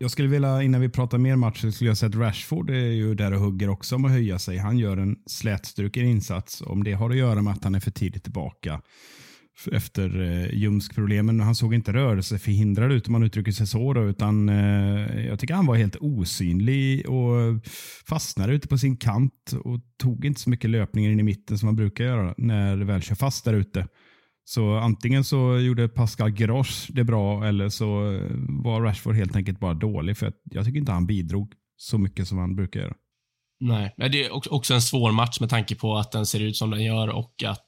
Jag 0.00 0.10
skulle 0.10 0.28
vilja, 0.28 0.62
innan 0.62 0.80
vi 0.80 0.88
pratar 0.88 1.18
mer 1.18 1.36
matcher, 1.36 1.70
skulle 1.70 1.90
jag 1.90 1.96
säga 1.96 2.08
att 2.08 2.14
Rashford 2.14 2.70
är 2.70 2.92
ju 2.92 3.14
där 3.14 3.32
och 3.32 3.40
hugger 3.40 3.68
också 3.68 3.94
om 3.96 4.04
att 4.04 4.10
höja 4.10 4.38
sig. 4.38 4.58
Han 4.58 4.78
gör 4.78 4.96
en 4.96 5.16
slätstruken 5.26 6.06
insats. 6.06 6.60
Om 6.60 6.84
det 6.84 6.92
har 6.92 7.10
att 7.10 7.16
göra 7.16 7.42
med 7.42 7.52
att 7.52 7.64
han 7.64 7.74
är 7.74 7.80
för 7.80 7.90
tidigt 7.90 8.22
tillbaka 8.22 8.80
efter 9.72 10.20
eh, 10.20 10.54
ljumskproblemen. 10.54 11.40
Han 11.40 11.54
såg 11.54 11.74
inte 11.74 11.92
rörelseförhindrad 11.92 12.92
ut 12.92 13.06
om 13.06 13.12
man 13.12 13.22
uttrycker 13.22 13.52
sig 13.52 13.66
så. 13.66 13.92
Då, 13.92 14.04
utan 14.04 14.48
eh, 14.48 15.26
Jag 15.26 15.38
tycker 15.38 15.54
han 15.54 15.66
var 15.66 15.76
helt 15.76 15.96
osynlig 16.00 17.08
och 17.08 17.66
fastnade 18.06 18.52
ute 18.52 18.68
på 18.68 18.78
sin 18.78 18.96
kant 18.96 19.52
och 19.64 19.80
tog 19.96 20.24
inte 20.24 20.40
så 20.40 20.50
mycket 20.50 20.70
löpningar 20.70 21.10
in 21.10 21.20
i 21.20 21.22
mitten 21.22 21.58
som 21.58 21.66
man 21.66 21.76
brukar 21.76 22.04
göra 22.04 22.34
när 22.36 22.76
det 22.76 22.84
väl 22.84 23.02
kör 23.02 23.14
fast 23.14 23.44
där 23.44 23.54
ute. 23.54 23.86
Så 24.48 24.76
antingen 24.76 25.24
så 25.24 25.58
gjorde 25.58 25.88
Pascal 25.88 26.30
Gros 26.30 26.86
det 26.88 27.04
bra 27.04 27.46
eller 27.46 27.68
så 27.68 28.12
eh, 28.12 28.22
var 28.64 28.82
Rashford 28.82 29.16
helt 29.16 29.36
enkelt 29.36 29.60
bara 29.60 29.74
dålig. 29.74 30.16
För 30.16 30.32
jag 30.44 30.64
tycker 30.64 30.78
inte 30.78 30.92
han 30.92 31.06
bidrog 31.06 31.52
så 31.76 31.98
mycket 31.98 32.28
som 32.28 32.38
han 32.38 32.56
brukar 32.56 32.80
göra. 32.80 32.94
Nej, 33.60 33.94
men 33.96 34.12
det 34.12 34.24
är 34.24 34.52
också- 34.52 34.74
en 34.74 34.82
svår 34.82 35.12
match 35.12 35.40
med 35.40 35.50
tanke 35.50 35.74
på 35.74 35.96
att 35.96 36.12
den 36.12 36.26
ser 36.26 36.40
ut 36.40 36.56
som 36.56 36.70
den 36.70 36.84
gör 36.84 37.08
och 37.08 37.42
att 37.46 37.66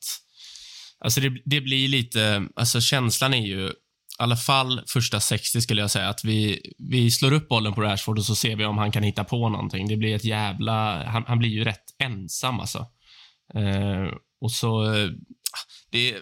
Alltså 1.05 1.21
det, 1.21 1.43
det 1.45 1.61
blir 1.61 1.89
lite, 1.89 2.47
alltså 2.57 2.81
känslan 2.81 3.35
är 3.35 3.47
ju, 3.47 3.67
i 3.67 3.73
alla 4.19 4.37
fall 4.37 4.81
första 4.87 5.21
60 5.21 5.61
skulle 5.61 5.81
jag 5.81 5.91
säga, 5.91 6.09
att 6.09 6.25
vi, 6.25 6.61
vi 6.79 7.11
slår 7.11 7.33
upp 7.33 7.49
bollen 7.49 7.73
på 7.73 7.81
Rashford 7.81 8.19
och 8.19 8.25
så 8.25 8.35
ser 8.35 8.57
vi 8.57 8.65
om 8.65 8.79
han 8.79 8.93
kan 8.93 9.03
hitta 9.03 9.25
på 9.25 9.49
någonting. 9.49 9.89
Det 9.89 9.97
blir 9.97 10.15
ett 10.17 10.25
jävla, 10.25 11.05
han, 11.05 11.25
han 11.27 11.39
blir 11.39 11.51
ju 11.51 11.65
rätt 11.65 11.85
ensam 12.03 12.61
alltså. 12.61 12.79
Eh, 13.55 14.15
och 14.41 14.53
så, 14.53 14.95
eh, 14.95 15.09
det, 15.91 16.17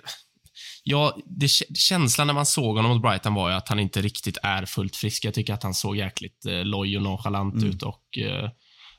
ja, 0.89 1.19
det, 1.27 1.49
känslan 1.75 2.27
när 2.27 2.35
man 2.35 2.47
såg 2.47 2.77
honom 2.77 2.93
mot 2.93 3.03
Brighton 3.03 3.35
var 3.35 3.51
ju 3.51 3.57
att 3.57 3.69
han 3.69 3.79
inte 3.79 4.01
riktigt 4.03 4.39
är 4.43 4.67
fullt 4.67 4.97
frisk. 4.97 5.25
Jag 5.25 5.35
tycker 5.35 5.55
att 5.55 5.63
han 5.63 5.75
såg 5.75 5.97
jäkligt 5.97 6.47
eh, 6.47 6.65
loj 6.65 6.97
och 6.97 7.03
nonchalant 7.03 7.65
ut 7.65 7.83
och 7.83 8.19
eh, 8.19 8.51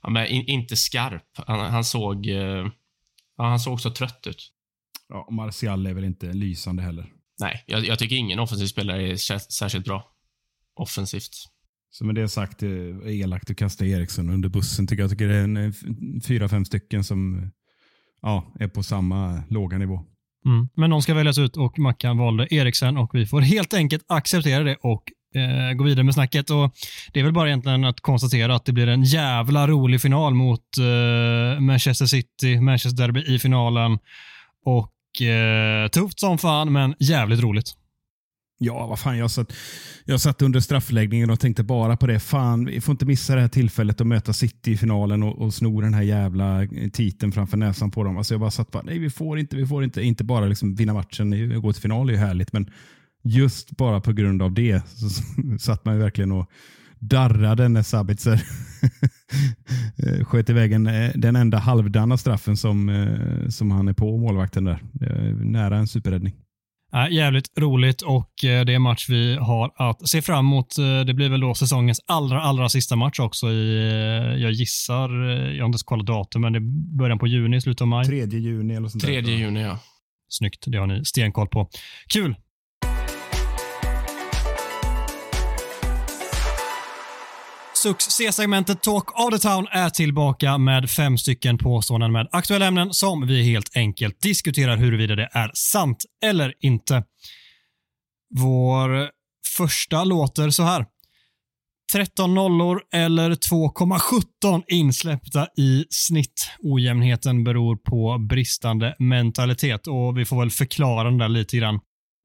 ja, 0.02 0.10
men 0.10 0.28
in, 0.28 0.46
inte 0.46 0.76
skarp. 0.78 1.28
Han, 1.34 1.60
han 1.60 1.84
såg, 1.84 2.28
eh, 2.28 2.68
ja, 3.38 3.44
han 3.44 3.60
såg 3.60 3.74
också 3.74 3.92
trött 3.92 4.28
ut. 4.28 4.52
Ja, 5.10 5.26
och 5.28 5.34
Martial 5.34 5.86
är 5.86 5.94
väl 5.94 6.04
inte 6.04 6.34
lysande 6.34 6.84
heller. 6.84 7.12
Nej, 7.40 7.64
jag, 7.68 7.86
jag 7.86 8.00
tycker 8.00 8.16
ingen 8.16 8.40
offensiv 8.40 8.66
spelare 8.66 9.08
är 9.08 9.14
sär- 9.14 9.52
särskilt 9.52 9.86
bra 9.86 10.12
offensivt. 10.76 11.34
Så 11.92 12.06
med 12.06 12.16
det 12.16 12.30
sagt, 12.30 12.64
eh, 12.64 12.70
elakt 13.06 13.50
att 13.50 13.58
kasta 13.58 13.86
Eriksson 13.86 14.30
under 14.30 14.50
bussen. 14.50 14.88
Tycker 14.88 15.04
jag 15.04 15.12
tycker 15.12 15.28
det 15.28 15.36
är 15.36 15.44
en, 15.44 15.74
fyra, 16.22 16.50
fem 16.50 16.66
stycken 16.66 17.04
som 17.04 17.40
eh, 17.40 17.50
ja, 18.22 18.54
är 18.60 18.68
på 18.68 18.84
samma 18.84 19.44
låga 19.50 19.78
nivå. 19.78 20.06
Mm. 20.46 20.70
Men 20.76 20.90
någon 20.90 21.02
ska 21.02 21.14
väljas 21.14 21.38
ut 21.38 21.58
och 21.58 21.80
Mackan 21.80 22.18
valde 22.18 22.48
Eriksen 22.54 22.98
och 22.98 23.10
vi 23.14 23.26
får 23.26 23.42
helt 23.42 23.74
enkelt 23.74 24.04
acceptera 24.08 24.64
det 24.64 24.76
och 24.82 25.04
eh, 25.36 25.74
gå 25.74 25.84
vidare 25.84 26.04
med 26.04 26.14
snacket. 26.14 26.50
Och 26.50 26.72
det 27.14 27.20
är 27.20 27.24
väl 27.24 27.34
bara 27.34 27.48
egentligen 27.48 27.86
att 27.86 28.02
konstatera 28.02 28.56
att 28.56 28.66
det 28.66 28.72
blir 28.72 28.88
en 28.88 29.04
jävla 29.04 29.68
rolig 29.68 30.02
final 30.02 30.34
mot 30.34 30.78
eh, 30.78 31.60
Manchester 31.60 32.06
City, 32.06 32.60
Manchester 32.62 33.04
Derby 33.04 33.36
i 33.36 33.40
finalen. 33.40 34.00
Och 34.66 35.22
eh, 35.22 35.88
tufft 35.88 36.20
som 36.20 36.38
fan, 36.38 36.74
men 36.74 36.96
jävligt 37.00 37.42
roligt. 37.42 37.79
Ja, 38.62 38.88
vad 38.88 39.00
fan. 39.00 39.18
Jag 39.18 39.32
satt, 39.32 39.54
jag 40.06 40.22
satt 40.22 40.42
under 40.42 40.60
straffläggningen 40.60 41.30
och 41.30 41.40
tänkte 41.40 41.64
bara 41.64 41.98
på 41.98 42.08
det. 42.08 42.20
Fan, 42.20 42.66
vi 42.66 42.82
får 42.82 42.92
inte 42.92 43.06
missa 43.06 43.36
det 43.36 43.42
här 43.42 43.48
tillfället 43.48 44.02
att 44.02 44.08
möta 44.08 44.34
City 44.34 44.72
i 44.72 44.78
finalen 44.78 45.24
och, 45.24 45.42
och 45.42 45.54
sno 45.54 45.82
den 45.82 45.94
här 45.94 46.02
jävla 46.02 46.64
eh, 46.64 46.90
titeln 46.94 47.32
framför 47.32 47.58
näsan 47.58 47.92
på 47.92 48.04
dem. 48.04 48.18
Alltså 48.18 48.34
jag 48.34 48.42
bara 48.42 48.52
satt 48.52 48.72
bara, 48.72 48.84
nej 48.84 49.00
vi 49.00 49.10
får 49.10 49.40
inte, 49.40 49.56
vi 49.56 49.68
får 49.68 49.84
inte. 49.84 50.02
Inte 50.02 50.24
bara 50.24 50.46
liksom 50.46 50.76
vinna 50.76 50.94
matchen, 50.94 51.56
och 51.56 51.62
gå 51.62 51.74
till 51.74 51.82
final 51.82 52.10
är 52.10 52.14
ju 52.14 52.20
härligt, 52.20 52.54
men 52.54 52.70
just 53.24 53.78
bara 53.78 54.02
på 54.02 54.14
grund 54.14 54.42
av 54.42 54.54
det 54.54 54.82
så 54.88 55.10
satt 55.60 55.86
man 55.86 55.94
ju 55.94 56.02
verkligen 56.02 56.32
och 56.32 56.50
darrade 57.00 57.70
när 57.70 57.84
Sabitzer 57.84 58.34
eh, 59.98 60.26
sköt 60.26 60.50
iväg 60.50 60.72
en, 60.72 60.88
eh, 60.88 61.12
den 61.16 61.36
enda 61.36 61.58
halvdana 61.58 62.18
straffen 62.18 62.58
som, 62.58 63.08
som 63.50 63.72
han 63.72 63.88
är 63.88 63.94
på, 63.94 64.18
målvakten 64.18 64.64
där. 64.64 64.84
Nära 65.44 65.78
en 65.78 65.88
superräddning. 65.88 66.34
Äh, 66.94 67.14
jävligt 67.14 67.58
roligt 67.58 68.02
och 68.02 68.44
eh, 68.44 68.66
det 68.66 68.74
är 68.74 68.80
match 68.80 69.06
vi 69.10 69.36
har 69.36 69.72
att 69.76 70.10
se 70.10 70.22
fram 70.22 70.46
emot. 70.46 70.78
Eh, 70.78 71.00
Det 71.06 71.14
blir 71.14 71.30
väl 71.30 71.40
då 71.42 71.54
säsongens 71.54 72.02
allra, 72.08 72.42
allra 72.42 72.70
sista 72.70 72.96
match 72.96 73.20
också 73.20 73.52
i, 73.52 73.78
eh, 73.78 74.42
jag 74.42 74.52
gissar, 74.52 75.10
jag 75.30 75.64
har 75.64 75.66
inte 75.66 75.80
kollat 75.86 76.06
datum, 76.06 76.42
men 76.42 76.54
det 76.54 76.60
är 76.60 76.98
början 76.98 77.20
på 77.20 77.28
juni, 77.28 77.62
slutet 77.62 77.82
av 77.82 77.88
maj. 77.88 78.06
3 78.06 78.26
juni 78.26 78.76
eller 78.76 78.88
sånt 78.88 79.06
där. 79.06 79.22
3 79.22 79.32
juni, 79.38 79.62
ja. 79.62 79.80
Snyggt, 80.30 80.64
det 80.68 80.78
har 80.78 80.88
ni 80.88 81.06
stenkoll 81.06 81.48
på. 81.48 81.70
Kul! 82.14 82.36
Succésegmentet 87.84 88.82
Talk 88.82 89.20
of 89.20 89.30
the 89.34 89.40
Town 89.40 89.68
är 89.72 89.90
tillbaka 89.90 90.58
med 90.58 90.90
fem 90.90 91.18
stycken 91.18 91.58
påståenden 91.58 92.12
med 92.12 92.28
aktuella 92.32 92.66
ämnen 92.66 92.94
som 92.94 93.28
vi 93.28 93.44
helt 93.44 93.78
enkelt 93.78 94.22
diskuterar 94.22 94.78
huruvida 94.78 95.16
det 95.16 95.30
är 95.32 95.52
sant 95.54 96.06
eller 96.24 96.54
inte. 96.60 97.04
Vår 98.36 99.10
första 99.58 100.04
låter 100.04 100.50
så 100.50 100.64
här. 100.64 100.86
13 101.94 102.34
nollor 102.34 102.82
eller 102.94 103.32
2,17 103.32 104.64
insläppta 104.68 105.48
i 105.58 105.86
snitt. 105.90 106.52
Ojämnheten 106.60 107.44
beror 107.44 107.76
på 107.76 108.18
bristande 108.30 108.96
mentalitet 109.00 109.88
och 109.88 110.18
vi 110.18 110.26
får 110.26 110.40
väl 110.40 110.52
förklara 110.52 111.04
den 111.04 111.18
där 111.18 111.30
lite 111.30 111.58
grann. 111.58 111.80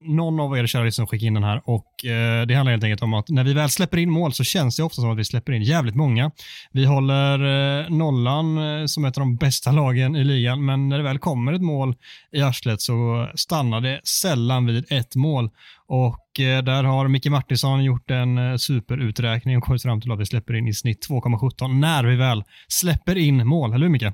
Någon 0.07 0.41
av 0.41 0.59
er 0.59 0.67
kära 0.67 0.81
som 0.81 0.85
liksom 0.85 1.07
skickade 1.07 1.27
in 1.27 1.35
den 1.35 1.45
här 1.45 1.63
och 1.65 2.05
eh, 2.05 2.47
det 2.47 2.55
handlar 2.55 2.71
helt 2.71 2.85
enkelt 2.85 3.03
om 3.03 3.15
att 3.15 3.29
när 3.29 3.45
vi 3.45 3.53
väl 3.53 3.71
släpper 3.71 3.99
in 3.99 4.11
mål 4.11 4.33
så 4.33 4.45
känns 4.45 4.77
det 4.77 4.83
ofta 4.83 5.01
som 5.01 5.11
att 5.11 5.19
vi 5.19 5.25
släpper 5.25 5.53
in 5.53 5.63
jävligt 5.63 5.95
många. 5.95 6.31
Vi 6.73 6.85
håller 6.85 7.39
eh, 7.81 7.91
nollan 7.91 8.59
eh, 8.59 8.87
som 8.87 9.05
ett 9.05 9.19
av 9.19 9.21
de 9.21 9.37
bästa 9.37 9.73
lagen 9.73 10.17
i 10.17 10.25
ligan, 10.25 10.65
men 10.65 10.89
när 10.89 10.99
det 10.99 11.05
väl 11.05 11.19
kommer 11.19 11.53
ett 11.53 11.63
mål 11.63 11.95
i 12.33 12.43
arslet 12.43 12.81
så 12.81 13.29
stannar 13.35 13.81
det 13.81 14.01
sällan 14.05 14.67
vid 14.67 14.93
ett 14.93 15.17
mål. 15.17 15.51
Och 15.87 16.41
eh, 16.41 16.65
där 16.65 16.85
har 16.85 17.09
Micke 17.09 17.27
Martinsson 17.27 17.85
gjort 17.85 18.11
en 18.11 18.39
eh, 18.39 18.57
superuträkning 18.57 19.57
och 19.57 19.63
kommit 19.63 19.83
fram 19.83 20.01
till 20.01 20.13
att 20.13 20.21
vi 20.21 20.27
släpper 20.27 20.55
in 20.55 20.69
i 20.69 20.75
snitt 20.75 21.09
2,17 21.09 21.81
när 21.81 22.05
vi 22.05 22.17
väl 22.17 22.45
släpper 22.69 23.19
in 23.19 23.47
mål. 23.47 23.73
Eller 23.73 23.87
hur 23.87 23.93
Micke? 23.93 24.13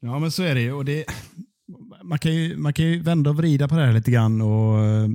Ja, 0.00 0.18
men 0.18 0.30
så 0.30 0.42
är 0.42 0.54
det 0.54 0.60
ju. 0.60 0.72
Och 0.72 0.84
det, 0.84 1.04
man, 2.04 2.18
kan 2.18 2.34
ju, 2.34 2.56
man 2.56 2.72
kan 2.72 2.84
ju 2.84 3.02
vända 3.02 3.30
och 3.30 3.36
vrida 3.36 3.68
på 3.68 3.74
det 3.74 3.86
här 3.86 3.92
lite 3.92 4.10
grann. 4.10 4.40
och 4.40 4.84
eh, 4.84 5.08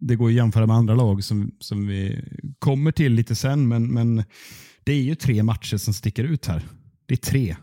Det 0.00 0.16
går 0.16 0.28
att 0.28 0.34
jämföra 0.34 0.66
med 0.66 0.76
andra 0.76 0.94
lag 0.94 1.24
som, 1.24 1.50
som 1.60 1.86
vi 1.86 2.24
kommer 2.58 2.92
till 2.92 3.12
lite 3.12 3.34
sen. 3.34 3.68
Men, 3.68 3.86
men 3.92 4.24
det 4.84 4.92
är 4.92 5.02
ju 5.02 5.14
tre 5.14 5.42
matcher 5.42 5.76
som 5.76 5.94
sticker 5.94 6.24
ut 6.24 6.46
här. 6.46 6.62
Det 7.06 7.14
är 7.14 7.30
tre. 7.30 7.56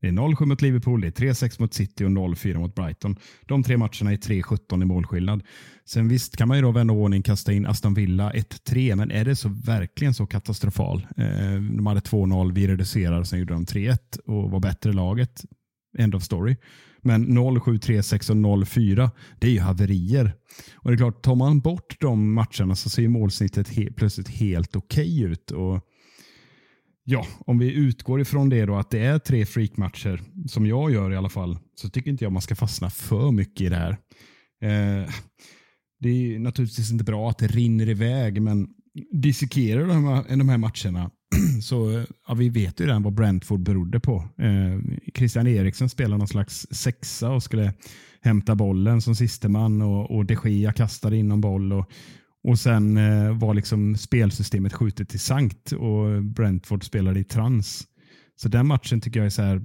Det 0.00 0.08
är 0.08 0.12
0-7 0.12 0.44
mot 0.44 0.62
Liverpool, 0.62 1.00
det 1.00 1.06
är 1.06 1.32
3-6 1.32 1.60
mot 1.60 1.74
City 1.74 2.04
och 2.04 2.10
0-4 2.10 2.58
mot 2.58 2.74
Brighton. 2.74 3.16
De 3.46 3.62
tre 3.62 3.76
matcherna 3.76 4.12
är 4.12 4.16
3-17 4.16 4.82
i 4.82 4.84
målskillnad. 4.84 5.42
Sen 5.84 6.08
visst 6.08 6.36
kan 6.36 6.48
man 6.48 6.56
ju 6.56 6.62
då 6.62 6.70
vända 6.70 6.94
ordning 6.94 7.22
kasta 7.22 7.52
in 7.52 7.66
Aston 7.66 7.94
Villa 7.94 8.32
1-3, 8.32 8.96
men 8.96 9.10
är 9.10 9.24
det 9.24 9.36
så 9.36 9.48
verkligen 9.48 10.14
så 10.14 10.26
katastrofal? 10.26 11.06
Eh, 11.16 11.60
de 11.76 11.86
hade 11.86 12.00
2-0, 12.00 12.52
vi 12.52 12.68
reducerar, 12.68 13.24
sen 13.24 13.38
gjorde 13.38 13.54
de 13.54 13.64
3-1 13.64 14.18
och 14.26 14.50
var 14.50 14.60
bättre 14.60 14.92
laget. 14.92 15.44
End 15.98 16.14
of 16.14 16.22
story. 16.22 16.56
Men 17.02 17.38
0-7, 17.38 17.78
3-6 17.78 18.60
och 18.60 18.68
04, 18.68 19.10
det 19.38 19.46
är 19.46 19.50
ju 19.50 19.60
haverier. 19.60 20.34
Och 20.74 20.90
det 20.90 20.94
är 20.94 20.96
klart, 20.96 21.22
tar 21.22 21.34
man 21.34 21.60
bort 21.60 21.96
de 22.00 22.32
matcherna 22.32 22.74
så 22.74 22.90
ser 22.90 23.02
ju 23.02 23.08
målsnittet 23.08 23.68
he 23.68 23.92
plötsligt 23.92 24.28
helt 24.28 24.76
okej 24.76 25.24
okay 25.24 25.32
ut. 25.32 25.50
Och 25.50 25.84
Ja, 27.10 27.26
om 27.46 27.58
vi 27.58 27.72
utgår 27.72 28.20
ifrån 28.20 28.48
det 28.48 28.66
då 28.66 28.76
att 28.76 28.90
det 28.90 28.98
är 28.98 29.18
tre 29.18 29.46
freakmatcher, 29.46 30.22
som 30.48 30.66
jag 30.66 30.90
gör 30.90 31.12
i 31.12 31.16
alla 31.16 31.28
fall, 31.28 31.58
så 31.74 31.88
tycker 31.88 32.10
inte 32.10 32.24
jag 32.24 32.32
man 32.32 32.42
ska 32.42 32.54
fastna 32.54 32.90
för 32.90 33.30
mycket 33.30 33.60
i 33.60 33.68
det 33.68 33.76
här. 33.76 33.90
Eh, 34.62 35.10
det 36.00 36.08
är 36.08 36.38
naturligtvis 36.38 36.92
inte 36.92 37.04
bra 37.04 37.30
att 37.30 37.38
det 37.38 37.46
rinner 37.46 37.88
iväg, 37.88 38.42
men 38.42 38.68
dissekerar 39.12 39.86
de 39.86 40.04
här, 40.04 40.36
de 40.36 40.48
här 40.48 40.58
matcherna 40.58 41.10
så 41.62 42.04
ja, 42.28 42.34
vi 42.34 42.48
vet 42.48 42.80
ju 42.80 42.86
redan 42.86 43.02
vad 43.02 43.14
Brentford 43.14 43.60
berodde 43.60 44.00
på. 44.00 44.28
Eh, 44.38 44.98
Christian 45.14 45.46
Eriksen 45.46 45.88
spelade 45.88 46.18
någon 46.18 46.28
slags 46.28 46.66
sexa 46.70 47.30
och 47.30 47.42
skulle 47.42 47.72
hämta 48.20 48.54
bollen 48.54 49.00
som 49.00 49.14
sisteman 49.14 49.82
och, 49.82 50.10
och 50.10 50.26
de 50.26 50.36
Gia 50.44 50.72
kastade 50.72 51.16
in 51.16 51.28
någon 51.28 51.40
boll. 51.40 51.72
Och, 51.72 51.90
och 52.44 52.58
sen 52.58 52.96
eh, 52.96 53.38
var 53.38 53.54
liksom 53.54 53.96
spelsystemet 53.96 54.72
skjutet 54.72 55.08
till 55.08 55.20
sankt 55.20 55.72
och 55.72 56.22
Brentford 56.22 56.84
spelade 56.84 57.20
i 57.20 57.24
trans. 57.24 57.86
Så 58.36 58.48
den 58.48 58.66
matchen 58.66 59.00
tycker 59.00 59.20
jag 59.20 59.26
är 59.26 59.30
så 59.30 59.42
här, 59.42 59.64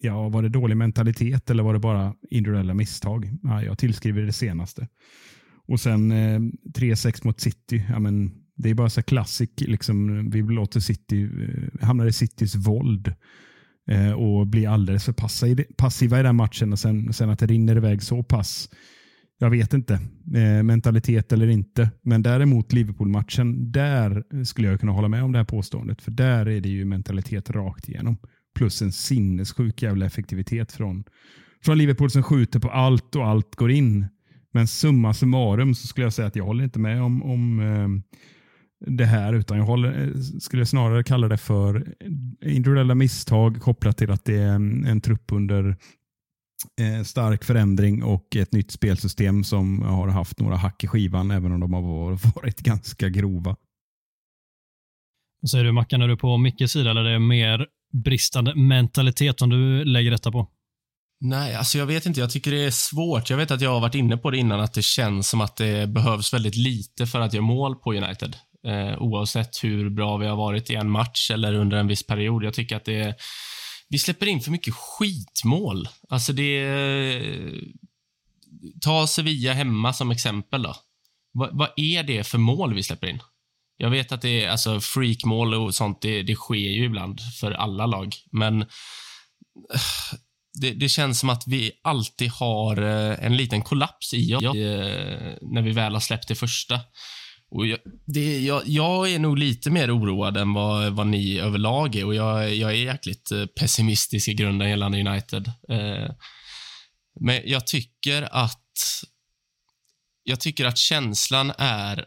ja, 0.00 0.28
var 0.28 0.42
det 0.42 0.48
dålig 0.48 0.76
mentalitet 0.76 1.50
eller 1.50 1.62
var 1.62 1.74
det 1.74 1.80
bara 1.80 2.14
individuella 2.30 2.74
misstag? 2.74 3.30
Ja, 3.42 3.62
jag 3.62 3.78
tillskriver 3.78 4.22
det 4.22 4.32
senaste. 4.32 4.88
Och 5.68 5.80
sen 5.80 6.12
eh, 6.12 6.40
3-6 6.78 7.20
mot 7.26 7.40
City, 7.40 7.84
ja, 7.88 7.98
men 7.98 8.32
det 8.62 8.70
är 8.70 8.74
bara 8.74 8.90
så 8.90 9.02
klassik, 9.02 9.60
liksom, 9.60 10.30
vi 10.30 10.42
låter 10.42 10.80
City, 10.80 11.22
eh, 11.22 11.86
hamnar 11.86 12.06
i 12.06 12.12
Citys 12.12 12.54
våld 12.54 13.14
eh, 13.90 14.12
och 14.12 14.46
blir 14.46 14.68
alldeles 14.68 15.04
för 15.04 15.14
passiva 15.76 16.20
i 16.20 16.22
den 16.22 16.36
matchen 16.36 16.72
och 16.72 16.78
sen, 16.78 17.12
sen 17.12 17.30
att 17.30 17.38
det 17.38 17.46
rinner 17.46 17.76
iväg 17.76 18.02
så 18.02 18.22
pass 18.22 18.68
jag 19.42 19.50
vet 19.50 19.74
inte, 19.74 19.94
eh, 20.34 20.62
mentalitet 20.62 21.32
eller 21.32 21.48
inte. 21.48 21.90
Men 22.02 22.22
däremot 22.22 22.72
Liverpool-matchen, 22.72 23.72
där 23.72 24.44
skulle 24.44 24.68
jag 24.68 24.80
kunna 24.80 24.92
hålla 24.92 25.08
med 25.08 25.22
om 25.22 25.32
det 25.32 25.38
här 25.38 25.44
påståendet. 25.44 26.02
För 26.02 26.10
där 26.10 26.48
är 26.48 26.60
det 26.60 26.68
ju 26.68 26.84
mentalitet 26.84 27.50
rakt 27.50 27.88
igenom. 27.88 28.18
Plus 28.54 28.82
en 28.82 28.92
sinnessjuk 28.92 29.82
jävla 29.82 30.06
effektivitet 30.06 30.72
från, 30.72 31.04
från 31.64 31.78
Liverpool 31.78 32.10
som 32.10 32.22
skjuter 32.22 32.60
på 32.60 32.70
allt 32.70 33.16
och 33.16 33.26
allt 33.26 33.56
går 33.56 33.70
in. 33.70 34.06
Men 34.52 34.66
summa 34.66 35.14
summarum 35.14 35.74
så 35.74 35.86
skulle 35.86 36.06
jag 36.06 36.12
säga 36.12 36.28
att 36.28 36.36
jag 36.36 36.44
håller 36.44 36.64
inte 36.64 36.78
med 36.78 37.02
om, 37.02 37.22
om 37.22 37.60
eh, 37.60 38.16
det 38.86 39.04
här, 39.04 39.32
utan 39.32 39.58
jag 39.58 39.64
håller, 39.64 40.12
skulle 40.40 40.66
snarare 40.66 41.04
kalla 41.04 41.28
det 41.28 41.38
för 41.38 41.94
individuella 42.44 42.94
misstag 42.94 43.60
kopplat 43.60 43.96
till 43.98 44.10
att 44.10 44.24
det 44.24 44.36
är 44.36 44.48
en, 44.52 44.86
en 44.86 45.00
trupp 45.00 45.32
under 45.32 45.76
eh, 46.80 47.02
stark 47.04 47.44
förändring 47.44 48.02
och 48.02 48.36
ett 48.36 48.52
nytt 48.52 48.70
spelsystem 48.70 49.44
som 49.44 49.82
har 49.82 50.08
haft 50.08 50.40
några 50.40 50.56
hack 50.56 50.84
i 50.84 50.86
skivan, 50.86 51.30
även 51.30 51.52
om 51.52 51.60
de 51.60 51.72
har 51.72 52.34
varit 52.34 52.60
ganska 52.60 53.08
grova. 53.08 53.56
Vad 55.40 55.50
säger 55.50 55.64
du 55.64 55.72
Mackan, 55.72 56.02
är 56.02 56.08
du 56.08 56.16
på 56.16 56.36
Mickes 56.36 56.72
sida 56.72 56.90
eller 56.90 57.04
är 57.04 57.12
det 57.12 57.18
mer 57.18 57.66
bristande 57.92 58.54
mentalitet 58.54 59.38
som 59.38 59.50
du 59.50 59.84
lägger 59.84 60.10
detta 60.10 60.32
på? 60.32 60.48
Nej, 61.20 61.54
alltså 61.54 61.78
jag 61.78 61.86
vet 61.86 62.06
inte. 62.06 62.20
Jag 62.20 62.30
tycker 62.30 62.50
det 62.50 62.64
är 62.64 62.70
svårt. 62.70 63.30
Jag 63.30 63.36
vet 63.36 63.50
att 63.50 63.60
jag 63.60 63.70
har 63.70 63.80
varit 63.80 63.94
inne 63.94 64.16
på 64.16 64.30
det 64.30 64.38
innan, 64.38 64.60
att 64.60 64.72
det 64.72 64.82
känns 64.82 65.28
som 65.28 65.40
att 65.40 65.56
det 65.56 65.88
behövs 65.88 66.34
väldigt 66.34 66.56
lite 66.56 67.06
för 67.06 67.20
att 67.20 67.32
göra 67.32 67.44
mål 67.44 67.76
på 67.76 67.94
United. 67.94 68.36
Eh, 68.66 69.02
oavsett 69.02 69.64
hur 69.64 69.90
bra 69.90 70.16
vi 70.16 70.26
har 70.26 70.36
varit 70.36 70.70
i 70.70 70.74
en 70.74 70.90
match 70.90 71.30
eller 71.30 71.54
under 71.54 71.76
en 71.76 71.86
viss 71.86 72.06
period. 72.06 72.44
Jag 72.44 72.54
tycker 72.54 72.76
att 72.76 72.84
det 72.84 73.00
är 73.00 73.14
vi 73.88 73.98
släpper 73.98 74.26
in 74.26 74.40
för 74.40 74.50
mycket 74.50 74.74
skitmål. 74.74 75.88
Alltså 76.08 76.32
det... 76.32 77.52
Ta 78.80 79.06
Sevilla 79.06 79.52
hemma 79.52 79.92
som 79.92 80.10
exempel 80.10 80.62
då. 80.62 80.76
Va, 81.32 81.48
vad 81.52 81.68
är 81.76 82.02
det 82.02 82.24
för 82.24 82.38
mål 82.38 82.74
vi 82.74 82.82
släpper 82.82 83.06
in? 83.06 83.22
Jag 83.76 83.90
vet 83.90 84.12
att 84.12 84.22
det 84.22 84.44
är 84.44 84.50
alltså 84.50 84.80
freakmål 84.80 85.54
och 85.54 85.74
sånt, 85.74 86.02
det, 86.02 86.22
det 86.22 86.34
sker 86.34 86.54
ju 86.54 86.84
ibland 86.84 87.20
för 87.40 87.52
alla 87.52 87.86
lag, 87.86 88.14
men 88.32 88.66
det, 90.60 90.70
det, 90.72 90.88
känns 90.88 91.20
som 91.20 91.30
att 91.30 91.42
vi 91.46 91.72
alltid 91.82 92.30
har 92.30 92.82
eh, 92.82 93.24
en 93.24 93.36
liten 93.36 93.62
kollaps 93.62 94.14
i 94.14 94.34
oss 94.34 94.42
eh, 94.42 95.34
när 95.42 95.62
vi 95.62 95.72
väl 95.72 95.92
har 95.92 96.00
släppt 96.00 96.28
det 96.28 96.34
första. 96.34 96.80
Och 97.50 97.66
jag, 97.66 97.78
det, 98.04 98.40
jag, 98.40 98.62
jag, 98.66 99.12
är 99.12 99.18
nog 99.18 99.38
lite 99.38 99.70
mer 99.70 99.98
oroad 99.98 100.36
än 100.36 100.52
vad, 100.52 100.92
vad 100.92 101.06
ni 101.06 101.38
överlag 101.38 101.96
är 101.96 102.04
och 102.04 102.14
jag, 102.14 102.54
jag 102.54 102.70
är 102.70 102.74
jäkligt 102.74 103.30
eh, 103.30 103.46
pessimistisk 103.46 104.28
i 104.28 104.34
grunden 104.34 104.70
gällande 104.70 105.00
United. 105.00 105.52
Eh, 105.68 106.10
men 107.20 107.40
jag 107.44 107.66
tycker 107.66 108.28
att 108.32 108.66
jag 110.22 110.40
tycker 110.40 110.64
att 110.64 110.78
känslan 110.78 111.52
är 111.58 112.04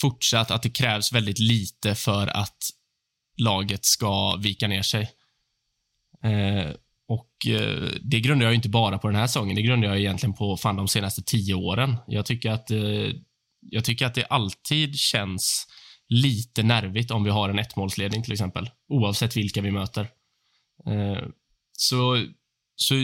fortsatt 0.00 0.50
att 0.50 0.62
det 0.62 0.70
krävs 0.70 1.12
väldigt 1.12 1.38
lite 1.38 1.94
för 1.94 2.26
att 2.26 2.58
laget 3.36 3.84
ska 3.84 4.36
vika 4.36 4.68
ner 4.68 4.82
sig. 4.82 5.10
Eh, 6.22 6.70
och 7.08 7.46
eh, 7.46 7.90
Det 8.00 8.20
grundar 8.20 8.46
jag 8.46 8.54
inte 8.54 8.68
bara 8.68 8.98
på 8.98 9.08
den 9.08 9.16
här 9.16 9.26
säsongen, 9.26 9.56
det 9.56 9.62
grundar 9.62 9.88
jag 9.88 9.98
egentligen 9.98 10.34
på 10.34 10.56
fan 10.56 10.76
de 10.76 10.88
senaste 10.88 11.22
tio 11.22 11.54
åren. 11.54 11.96
Jag 12.06 12.26
tycker 12.26 12.50
att 12.50 12.70
eh, 12.70 13.10
jag 13.70 13.84
tycker 13.84 14.06
att 14.06 14.14
det 14.14 14.24
alltid 14.24 14.98
känns 14.98 15.66
lite 16.08 16.62
nervigt 16.62 17.10
om 17.10 17.24
vi 17.24 17.30
har 17.30 17.48
en 17.48 17.58
ettmålsledning 17.58 18.22
till 18.22 18.32
exempel, 18.32 18.70
oavsett 18.88 19.36
vilka 19.36 19.60
vi 19.60 19.70
möter. 19.70 20.08
Eh, 20.86 21.28
så, 21.72 22.26
så 22.76 22.94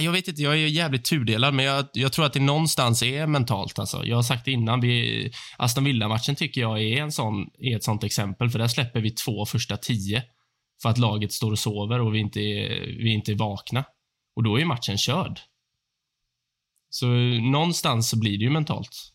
jag 0.00 0.12
vet 0.12 0.28
inte, 0.28 0.42
jag 0.42 0.52
är 0.52 0.66
jävligt 0.66 1.04
tudelad, 1.04 1.54
men 1.54 1.64
jag, 1.64 1.86
jag, 1.92 2.12
tror 2.12 2.26
att 2.26 2.32
det 2.32 2.40
någonstans 2.40 3.02
är 3.02 3.26
mentalt. 3.26 3.78
Alltså. 3.78 4.04
Jag 4.04 4.16
har 4.16 4.22
sagt 4.22 4.44
det 4.44 4.52
innan, 4.52 4.80
vi, 4.80 5.30
Aston 5.56 5.84
Villa-matchen 5.84 6.34
tycker 6.34 6.60
jag 6.60 6.82
är, 6.82 7.02
en 7.02 7.12
sån, 7.12 7.50
är 7.58 7.76
ett 7.76 7.84
sånt 7.84 8.04
exempel, 8.04 8.50
för 8.50 8.58
där 8.58 8.68
släpper 8.68 9.00
vi 9.00 9.10
två 9.10 9.46
första 9.46 9.76
tio 9.76 10.22
för 10.82 10.88
att 10.88 10.98
laget 10.98 11.32
står 11.32 11.52
och 11.52 11.58
sover 11.58 12.00
och 12.00 12.14
vi 12.14 12.18
inte 12.18 12.40
är, 12.40 12.86
vi 12.86 13.12
inte 13.12 13.32
är 13.32 13.36
vakna. 13.36 13.84
Och 14.36 14.42
då 14.42 14.60
är 14.60 14.64
matchen 14.64 14.98
körd. 14.98 15.40
Så 16.90 17.06
någonstans 17.50 18.08
så 18.08 18.18
blir 18.18 18.38
det 18.38 18.44
ju 18.44 18.50
mentalt. 18.50 19.13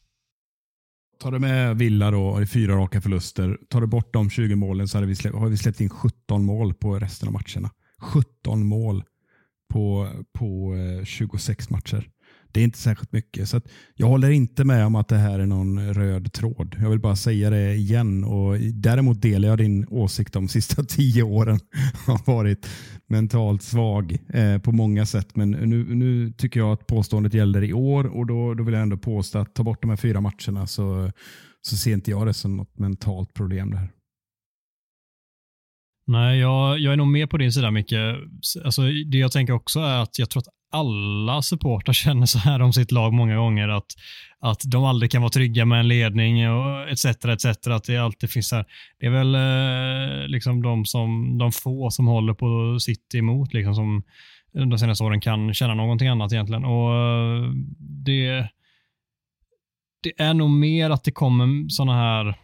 Tar 1.19 1.31
du 1.31 1.39
med 1.39 1.77
Villa 1.77 2.11
då 2.11 2.41
i 2.41 2.47
fyra 2.47 2.75
raka 2.75 3.01
förluster, 3.01 3.57
tar 3.69 3.81
du 3.81 3.87
bort 3.87 4.13
de 4.13 4.29
20 4.29 4.55
målen 4.55 4.87
så 4.87 4.99
vi 5.01 5.15
släppt, 5.15 5.35
har 5.35 5.47
vi 5.47 5.57
släppt 5.57 5.81
in 5.81 5.89
17 5.89 6.45
mål 6.45 6.73
på 6.73 6.99
resten 6.99 7.27
av 7.27 7.33
matcherna. 7.33 7.69
17 7.99 8.65
mål 8.65 9.03
på, 9.73 10.09
på 10.33 10.75
eh, 10.75 11.05
26 11.05 11.69
matcher. 11.69 12.09
Det 12.51 12.59
är 12.59 12.63
inte 12.63 12.77
särskilt 12.77 13.11
mycket. 13.11 13.49
Så 13.49 13.61
jag 13.95 14.07
håller 14.07 14.29
inte 14.29 14.63
med 14.63 14.85
om 14.85 14.95
att 14.95 15.07
det 15.07 15.17
här 15.17 15.39
är 15.39 15.45
någon 15.45 15.93
röd 15.93 16.33
tråd. 16.33 16.75
Jag 16.81 16.89
vill 16.89 16.99
bara 16.99 17.15
säga 17.15 17.49
det 17.49 17.73
igen. 17.75 18.23
Och 18.23 18.59
däremot 18.59 19.21
delar 19.21 19.49
jag 19.49 19.57
din 19.57 19.87
åsikt 19.89 20.35
om 20.35 20.45
de 20.45 20.51
sista 20.51 20.83
tio 20.87 21.23
åren 21.23 21.59
har 22.07 22.33
varit 22.33 22.69
mentalt 23.07 23.63
svag 23.63 24.17
eh, 24.33 24.57
på 24.57 24.71
många 24.71 25.05
sätt. 25.05 25.35
Men 25.35 25.51
nu, 25.51 25.95
nu 25.95 26.31
tycker 26.31 26.59
jag 26.59 26.71
att 26.71 26.87
påståendet 26.87 27.33
gäller 27.33 27.63
i 27.63 27.73
år 27.73 28.07
och 28.07 28.27
då, 28.27 28.53
då 28.53 28.63
vill 28.63 28.73
jag 28.73 28.83
ändå 28.83 28.97
påstå 28.97 29.39
att 29.39 29.55
ta 29.55 29.63
bort 29.63 29.81
de 29.81 29.89
här 29.89 29.97
fyra 29.97 30.21
matcherna 30.21 30.67
så, 30.67 31.11
så 31.61 31.77
ser 31.77 31.93
inte 31.93 32.11
jag 32.11 32.27
det 32.27 32.33
som 32.33 32.57
något 32.57 32.79
mentalt 32.79 33.33
problem. 33.33 33.71
Det 33.71 33.77
här. 33.77 33.89
Nej, 36.07 36.39
jag, 36.39 36.79
jag 36.79 36.93
är 36.93 36.97
nog 36.97 37.07
med 37.07 37.29
på 37.29 37.37
din 37.37 37.51
sida 37.51 37.71
Micke. 37.71 37.93
Alltså, 38.63 38.81
det 38.81 39.17
jag 39.17 39.31
tänker 39.31 39.53
också 39.53 39.79
är 39.79 40.01
att 40.01 40.19
jag 40.19 40.29
tror 40.29 40.41
att 40.41 40.58
alla 40.71 41.41
supportrar 41.41 41.93
känner 42.03 42.25
så 42.25 42.37
här 42.39 42.61
om 42.61 42.73
sitt 42.73 42.91
lag 42.91 43.13
många 43.13 43.35
gånger, 43.35 43.67
att, 43.67 43.95
att 44.39 44.61
de 44.65 44.83
aldrig 44.85 45.11
kan 45.11 45.21
vara 45.21 45.31
trygga 45.31 45.65
med 45.65 45.79
en 45.79 45.87
ledning 45.87 46.49
och 46.49 46.89
etc. 46.89 47.05
etc. 47.05 47.45
Att 47.67 47.83
det 47.83 47.97
alltid 47.97 48.29
finns 48.29 48.51
här. 48.51 48.65
Det 48.99 49.05
är 49.05 49.09
väl 49.09 49.35
eh, 49.35 50.27
liksom 50.27 50.61
de, 50.61 50.85
som, 50.85 51.37
de 51.37 51.51
få 51.51 51.89
som 51.89 52.07
håller 52.07 52.33
på 52.33 52.79
sitt 52.79 53.15
emot, 53.15 53.53
liksom, 53.53 53.75
som 53.75 54.03
de 54.53 54.77
senaste 54.77 55.03
åren 55.03 55.21
kan 55.21 55.53
känna 55.53 55.73
någonting 55.73 56.07
annat 56.07 56.33
egentligen. 56.33 56.65
Och 56.65 56.95
eh, 56.95 57.51
det, 58.05 58.49
det 60.03 60.11
är 60.17 60.33
nog 60.33 60.49
mer 60.49 60.89
att 60.89 61.03
det 61.03 61.11
kommer 61.11 61.69
sådana 61.69 61.93
här 61.93 62.35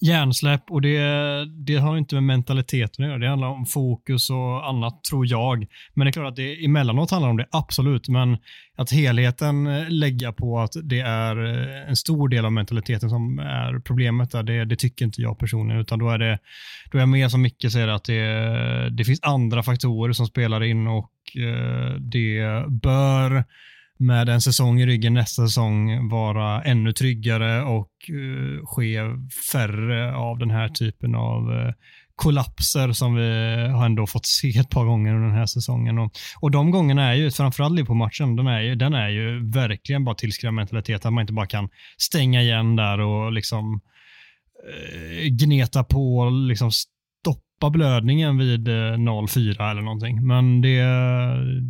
hjärnsläpp 0.00 0.70
och 0.70 0.82
det, 0.82 0.98
det 1.44 1.76
har 1.76 1.96
inte 1.96 2.14
med 2.14 2.24
mentaliteten 2.24 3.04
att 3.04 3.08
göra. 3.08 3.18
Det 3.18 3.28
handlar 3.28 3.48
om 3.48 3.66
fokus 3.66 4.30
och 4.30 4.68
annat, 4.68 5.04
tror 5.04 5.26
jag. 5.26 5.66
Men 5.94 6.04
det 6.04 6.10
är 6.10 6.12
klart 6.12 6.28
att 6.28 6.36
det 6.36 6.64
emellanåt 6.64 7.10
handlar 7.10 7.30
om 7.30 7.36
det, 7.36 7.46
absolut. 7.50 8.08
Men 8.08 8.38
att 8.76 8.92
helheten 8.92 9.66
eh, 9.66 9.90
lägga 9.90 10.32
på 10.32 10.58
att 10.58 10.72
det 10.82 11.00
är 11.00 11.44
eh, 11.44 11.88
en 11.88 11.96
stor 11.96 12.28
del 12.28 12.44
av 12.44 12.52
mentaliteten 12.52 13.10
som 13.10 13.38
är 13.38 13.80
problemet, 13.80 14.30
där, 14.30 14.42
det, 14.42 14.64
det 14.64 14.76
tycker 14.76 15.04
inte 15.04 15.22
jag 15.22 15.38
personligen. 15.38 15.80
Utan 15.80 15.98
då 15.98 16.10
är 16.10 16.18
det 16.18 16.38
då 16.90 16.98
är 16.98 17.02
jag 17.02 17.08
mer 17.08 17.28
som 17.28 17.42
Micke 17.42 17.72
säger 17.72 17.88
att 17.88 18.04
det, 18.04 18.90
det 18.90 19.04
finns 19.04 19.22
andra 19.22 19.62
faktorer 19.62 20.12
som 20.12 20.26
spelar 20.26 20.62
in 20.62 20.86
och 20.86 21.12
eh, 21.36 21.94
det 21.94 22.64
bör 22.68 23.44
med 23.98 24.28
en 24.28 24.40
säsong 24.40 24.80
i 24.80 24.86
ryggen 24.86 25.14
nästa 25.14 25.46
säsong 25.46 26.08
vara 26.08 26.62
ännu 26.62 26.92
tryggare 26.92 27.62
och 27.62 27.90
uh, 28.10 28.66
ske 28.66 28.98
färre 29.52 30.16
av 30.16 30.38
den 30.38 30.50
här 30.50 30.68
typen 30.68 31.14
av 31.14 31.50
uh, 31.50 31.72
kollapser 32.14 32.92
som 32.92 33.14
vi 33.14 33.30
har 33.72 33.86
ändå 33.86 34.06
fått 34.06 34.26
se 34.26 34.58
ett 34.58 34.70
par 34.70 34.84
gånger 34.84 35.14
under 35.14 35.28
den 35.28 35.38
här 35.38 35.46
säsongen. 35.46 35.98
Och, 35.98 36.12
och 36.40 36.50
de 36.50 36.70
gångerna 36.70 37.02
är 37.02 37.14
ju, 37.14 37.30
framförallt 37.30 37.86
på 37.86 37.94
matchen, 37.94 38.36
den 38.36 38.46
är 38.46 38.60
ju, 38.60 38.74
den 38.74 38.94
är 38.94 39.08
ju 39.08 39.50
verkligen 39.50 40.04
bara 40.04 40.14
tillskriven 40.14 40.54
mentalitet, 40.54 41.06
att 41.06 41.12
man 41.12 41.22
inte 41.22 41.32
bara 41.32 41.46
kan 41.46 41.68
stänga 41.98 42.42
igen 42.42 42.76
där 42.76 43.00
och 43.00 43.32
liksom 43.32 43.74
uh, 43.74 45.28
gneta 45.28 45.84
på, 45.84 46.30
liksom 46.30 46.70
stoppa 47.56 47.70
blödningen 47.70 48.38
vid 48.38 48.68
eh, 48.68 48.72
0-4 48.72 49.70
eller 49.70 49.82
någonting. 49.82 50.26
Men 50.26 50.60
det, 50.60 50.82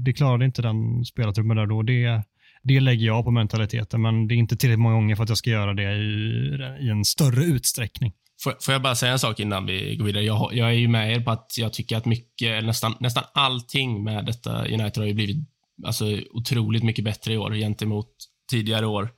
det 0.05 0.12
klarade 0.12 0.45
inte 0.45 0.62
den 0.62 1.05
spelartruppen 1.05 1.57
där 1.57 1.66
då. 1.66 1.82
Det, 1.82 2.22
det 2.62 2.80
lägger 2.80 3.07
jag 3.07 3.24
på 3.24 3.30
mentaliteten, 3.30 4.03
men 4.03 4.28
det 4.28 4.34
är 4.34 4.37
inte 4.37 4.57
tillräckligt 4.57 4.80
många 4.80 4.95
gånger 4.95 5.16
för 5.16 5.22
att 5.22 5.28
jag 5.28 5.39
ska 5.39 5.51
göra 5.51 5.74
det 5.74 5.93
i, 5.93 6.87
i 6.87 6.89
en 6.89 7.05
större 7.05 7.45
utsträckning. 7.45 8.12
Får, 8.43 8.55
får 8.61 8.72
jag 8.72 8.82
bara 8.82 8.95
säga 8.95 9.12
en 9.12 9.18
sak 9.18 9.41
innan 9.41 9.66
vi 9.66 9.97
går 9.97 10.05
vidare? 10.05 10.24
Jag, 10.24 10.55
jag 10.55 10.68
är 10.68 10.72
ju 10.72 10.89
med 10.89 11.12
er 11.12 11.20
på 11.20 11.30
att 11.30 11.47
jag 11.59 11.72
tycker 11.72 11.97
att 11.97 12.05
mycket, 12.05 12.64
nästan, 12.64 12.95
nästan 13.01 13.24
allting 13.34 14.05
med 14.05 14.26
detta 14.26 14.64
United 14.64 14.99
har 14.99 15.07
ju 15.07 15.14
blivit 15.14 15.49
alltså, 15.87 16.05
otroligt 16.30 16.82
mycket 16.82 17.05
bättre 17.05 17.32
i 17.32 17.39
år 17.39 17.55
gentemot 17.55 18.11
tidigare 18.51 18.87
år. 18.87 19.11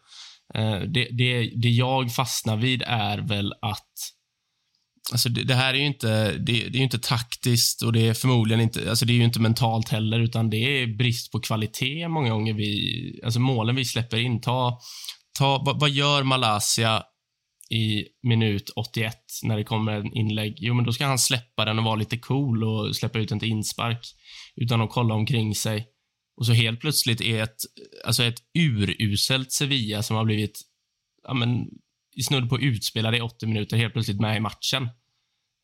Eh, 0.55 0.81
det, 0.81 1.09
det, 1.11 1.53
det 1.63 1.69
jag 1.69 2.15
fastnar 2.15 2.57
vid 2.57 2.83
är 2.87 3.19
väl 3.19 3.53
att 3.63 3.93
Alltså 5.13 5.29
det, 5.29 5.45
det, 5.45 5.55
här 5.55 5.75
är 5.75 5.79
ju 5.79 5.87
inte, 5.87 6.33
det, 6.33 6.69
det, 6.69 6.79
är 6.79 6.83
inte 6.83 6.99
taktiskt 6.99 7.83
och 7.83 7.93
det 7.93 8.09
är 8.09 8.15
förmodligen 8.15 8.61
inte, 8.61 8.91
alltså 8.91 9.05
det 9.05 9.13
är 9.13 9.15
ju 9.15 9.25
inte 9.25 9.41
mentalt 9.41 9.89
heller, 9.89 10.21
utan 10.21 10.51
det 10.51 10.57
är 10.57 10.87
brist 10.87 11.33
på 11.33 11.41
kvalitet 11.41 12.09
många 12.09 12.31
gånger 12.31 12.53
vi, 12.55 13.21
alltså 13.25 13.41
målen 13.41 13.77
vi 13.77 13.85
släpper 13.85 14.17
in. 14.17 14.41
Ta, 14.41 14.81
ta, 15.39 15.63
vad, 15.67 15.81
vad 15.81 15.91
gör 15.91 16.23
Malaysia 16.23 17.03
i 17.71 18.05
minut 18.23 18.71
81 18.77 19.17
när 19.43 19.57
det 19.57 19.65
kommer 19.65 19.93
en 19.93 20.17
inlägg? 20.17 20.55
Jo, 20.59 20.75
men 20.75 20.85
då 20.85 20.93
ska 20.93 21.07
han 21.07 21.19
släppa 21.19 21.65
den 21.65 21.79
och 21.79 21.85
vara 21.85 21.97
lite 21.97 22.19
cool 22.19 22.65
och 22.65 22.97
släppa 22.97 23.19
ut 23.19 23.29
den 23.29 23.41
till 23.41 23.49
inspark 23.49 24.07
utan 24.57 24.81
att 24.81 24.91
kolla 24.91 25.15
omkring 25.15 25.55
sig. 25.55 25.87
Och 26.37 26.47
så 26.47 26.53
helt 26.53 26.81
plötsligt 26.81 27.21
är 27.21 27.43
ett, 27.43 27.57
alltså 28.05 28.25
ett 28.25 28.43
uruselt 28.59 29.53
Sevilla 29.53 30.03
som 30.03 30.17
har 30.17 30.25
blivit, 30.25 30.61
ja 31.23 31.35
men, 31.35 31.67
snudd 32.23 32.49
på 32.49 32.61
utspelade 32.61 33.17
i 33.17 33.21
80 33.21 33.47
minuter 33.47 33.77
helt 33.77 33.93
plötsligt 33.93 34.21
med 34.21 34.37
i 34.37 34.41
matchen. 34.41 34.89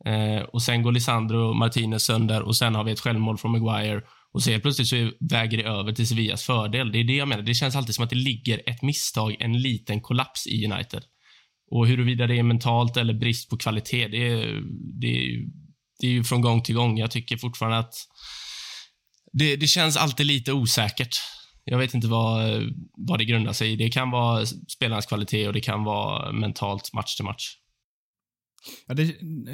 Eh, 0.07 0.43
och 0.43 0.63
sen 0.63 0.83
går 0.83 0.93
Lisandro 0.93 1.55
Martinez 1.55 2.05
sönder 2.05 2.43
och 2.43 2.57
sen 2.57 2.75
har 2.75 2.85
vi 2.85 2.93
ett 2.93 3.01
självmål 3.01 3.39
från 3.39 3.51
Maguire 3.51 4.03
och 4.33 4.43
så 4.43 4.51
helt 4.51 4.63
plötsligt 4.63 4.89
så 4.89 5.11
väger 5.21 5.59
det 5.59 5.65
över 5.65 5.93
till 5.93 6.09
Sevillas 6.09 6.43
fördel. 6.43 6.93
Det 6.93 6.99
är 6.99 7.05
det 7.05 7.17
jag 7.17 7.29
menar. 7.29 7.43
Det 7.43 7.55
känns 7.55 7.77
alltid 7.77 7.95
som 7.95 8.05
att 8.05 8.11
det 8.11 8.17
ligger 8.17 8.63
ett 8.67 8.83
misstag, 8.83 9.37
en 9.41 9.63
liten 9.63 10.01
kollaps 10.01 10.47
i 10.47 10.67
United. 10.67 11.05
Och 11.71 11.87
huruvida 11.87 12.27
det 12.27 12.39
är 12.39 12.43
mentalt 12.43 12.97
eller 12.97 13.15
brist 13.15 13.51
på 13.51 13.57
kvalitet, 13.57 14.09
det 14.09 14.29
är, 14.29 14.63
det 15.01 15.07
är, 15.07 15.47
det 16.01 16.07
är 16.07 16.11
ju 16.11 16.25
från 16.25 16.41
gång 16.41 16.63
till 16.63 16.75
gång. 16.75 16.99
Jag 16.99 17.11
tycker 17.11 17.37
fortfarande 17.37 17.79
att 17.79 17.95
det, 19.33 19.57
det 19.57 19.67
känns 19.67 19.97
alltid 19.97 20.27
lite 20.27 20.53
osäkert. 20.53 21.17
Jag 21.65 21.79
vet 21.79 21.95
inte 21.95 22.09
vad, 22.09 22.63
vad 22.97 23.19
det 23.19 23.25
grundar 23.25 23.53
sig 23.53 23.73
i. 23.73 23.77
Det 23.77 23.89
kan 23.89 24.11
vara 24.11 24.47
spelarnas 24.47 25.07
kvalitet 25.07 25.47
och 25.47 25.53
det 25.53 25.61
kan 25.61 25.85
vara 25.85 26.33
mentalt 26.33 26.93
match 26.93 27.17
till 27.17 27.25
match. 27.25 27.57
Ja, 28.87 28.95
det, 28.95 29.05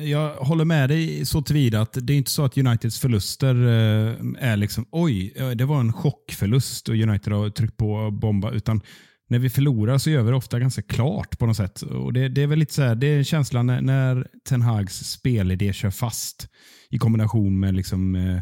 jag 0.05 0.35
håller 0.35 0.65
med 0.65 0.89
dig 0.89 1.27
så 1.27 1.43
tillvida 1.43 1.81
att 1.81 1.97
det 2.03 2.13
är 2.13 2.17
inte 2.17 2.31
så 2.31 2.45
att 2.45 2.59
Uniteds 2.59 3.01
förluster 3.01 3.55
eh, 3.55 4.51
är 4.51 4.57
liksom 4.57 4.87
oj, 4.91 5.33
eh, 5.37 5.51
det 5.51 5.65
var 5.65 5.81
en 5.81 5.93
chockförlust 5.93 6.89
och 6.89 6.95
United 6.95 7.33
har 7.33 7.51
tryckt 7.51 7.77
på 7.77 7.93
och 7.93 8.13
bomba. 8.13 8.51
Utan 8.51 8.81
när 9.29 9.39
vi 9.39 9.51
förlorar 9.51 9.99
så 9.99 10.11
gör 10.11 10.23
vi 10.23 10.31
det 10.31 10.37
ofta 10.37 10.59
ganska 10.59 10.83
klart 10.83 11.39
på 11.39 11.47
något 11.47 11.57
sätt. 11.57 11.83
Och 11.83 12.13
det, 12.13 12.29
det 12.29 12.43
är 12.43 12.47
väl 12.47 12.59
lite 12.59 12.75
så 12.75 12.83
här, 12.83 12.95
det 12.95 13.07
är 13.07 13.23
känslan 13.23 13.67
när, 13.67 13.81
när 13.81 14.27
Ten 14.49 14.63
Hags 14.63 15.11
spelidé 15.11 15.73
kör 15.73 15.91
fast 15.91 16.49
i 16.91 16.99
kombination 16.99 17.61
med 17.61 17.75
liksom, 17.75 18.15
eh, 18.15 18.41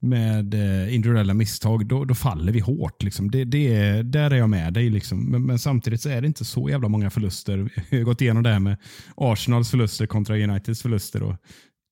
med 0.00 0.54
eh, 0.54 0.94
individuella 0.94 1.34
misstag, 1.34 1.86
då, 1.86 2.04
då 2.04 2.14
faller 2.14 2.52
vi 2.52 2.60
hårt. 2.60 3.02
Liksom. 3.02 3.30
Det, 3.30 3.44
det 3.44 3.74
är, 3.74 4.02
där 4.02 4.30
är 4.30 4.36
jag 4.36 4.50
med 4.50 4.72
dig. 4.72 4.90
Liksom. 4.90 5.24
Men, 5.24 5.46
men, 5.46 5.58
samtidigt 5.58 6.00
så 6.00 6.08
är 6.08 6.20
det 6.20 6.26
inte 6.26 6.44
så 6.44 6.68
jävla 6.68 6.88
många 6.88 7.10
förluster. 7.10 7.70
Vi 7.90 7.96
har 7.96 8.04
gått 8.04 8.20
igenom 8.20 8.42
det 8.42 8.50
här 8.50 8.60
med 8.60 8.76
Arsenals 9.16 9.70
förluster 9.70 10.06
kontra 10.06 10.36
Uniteds 10.36 10.82
förluster. 10.82 11.22
Och 11.22 11.36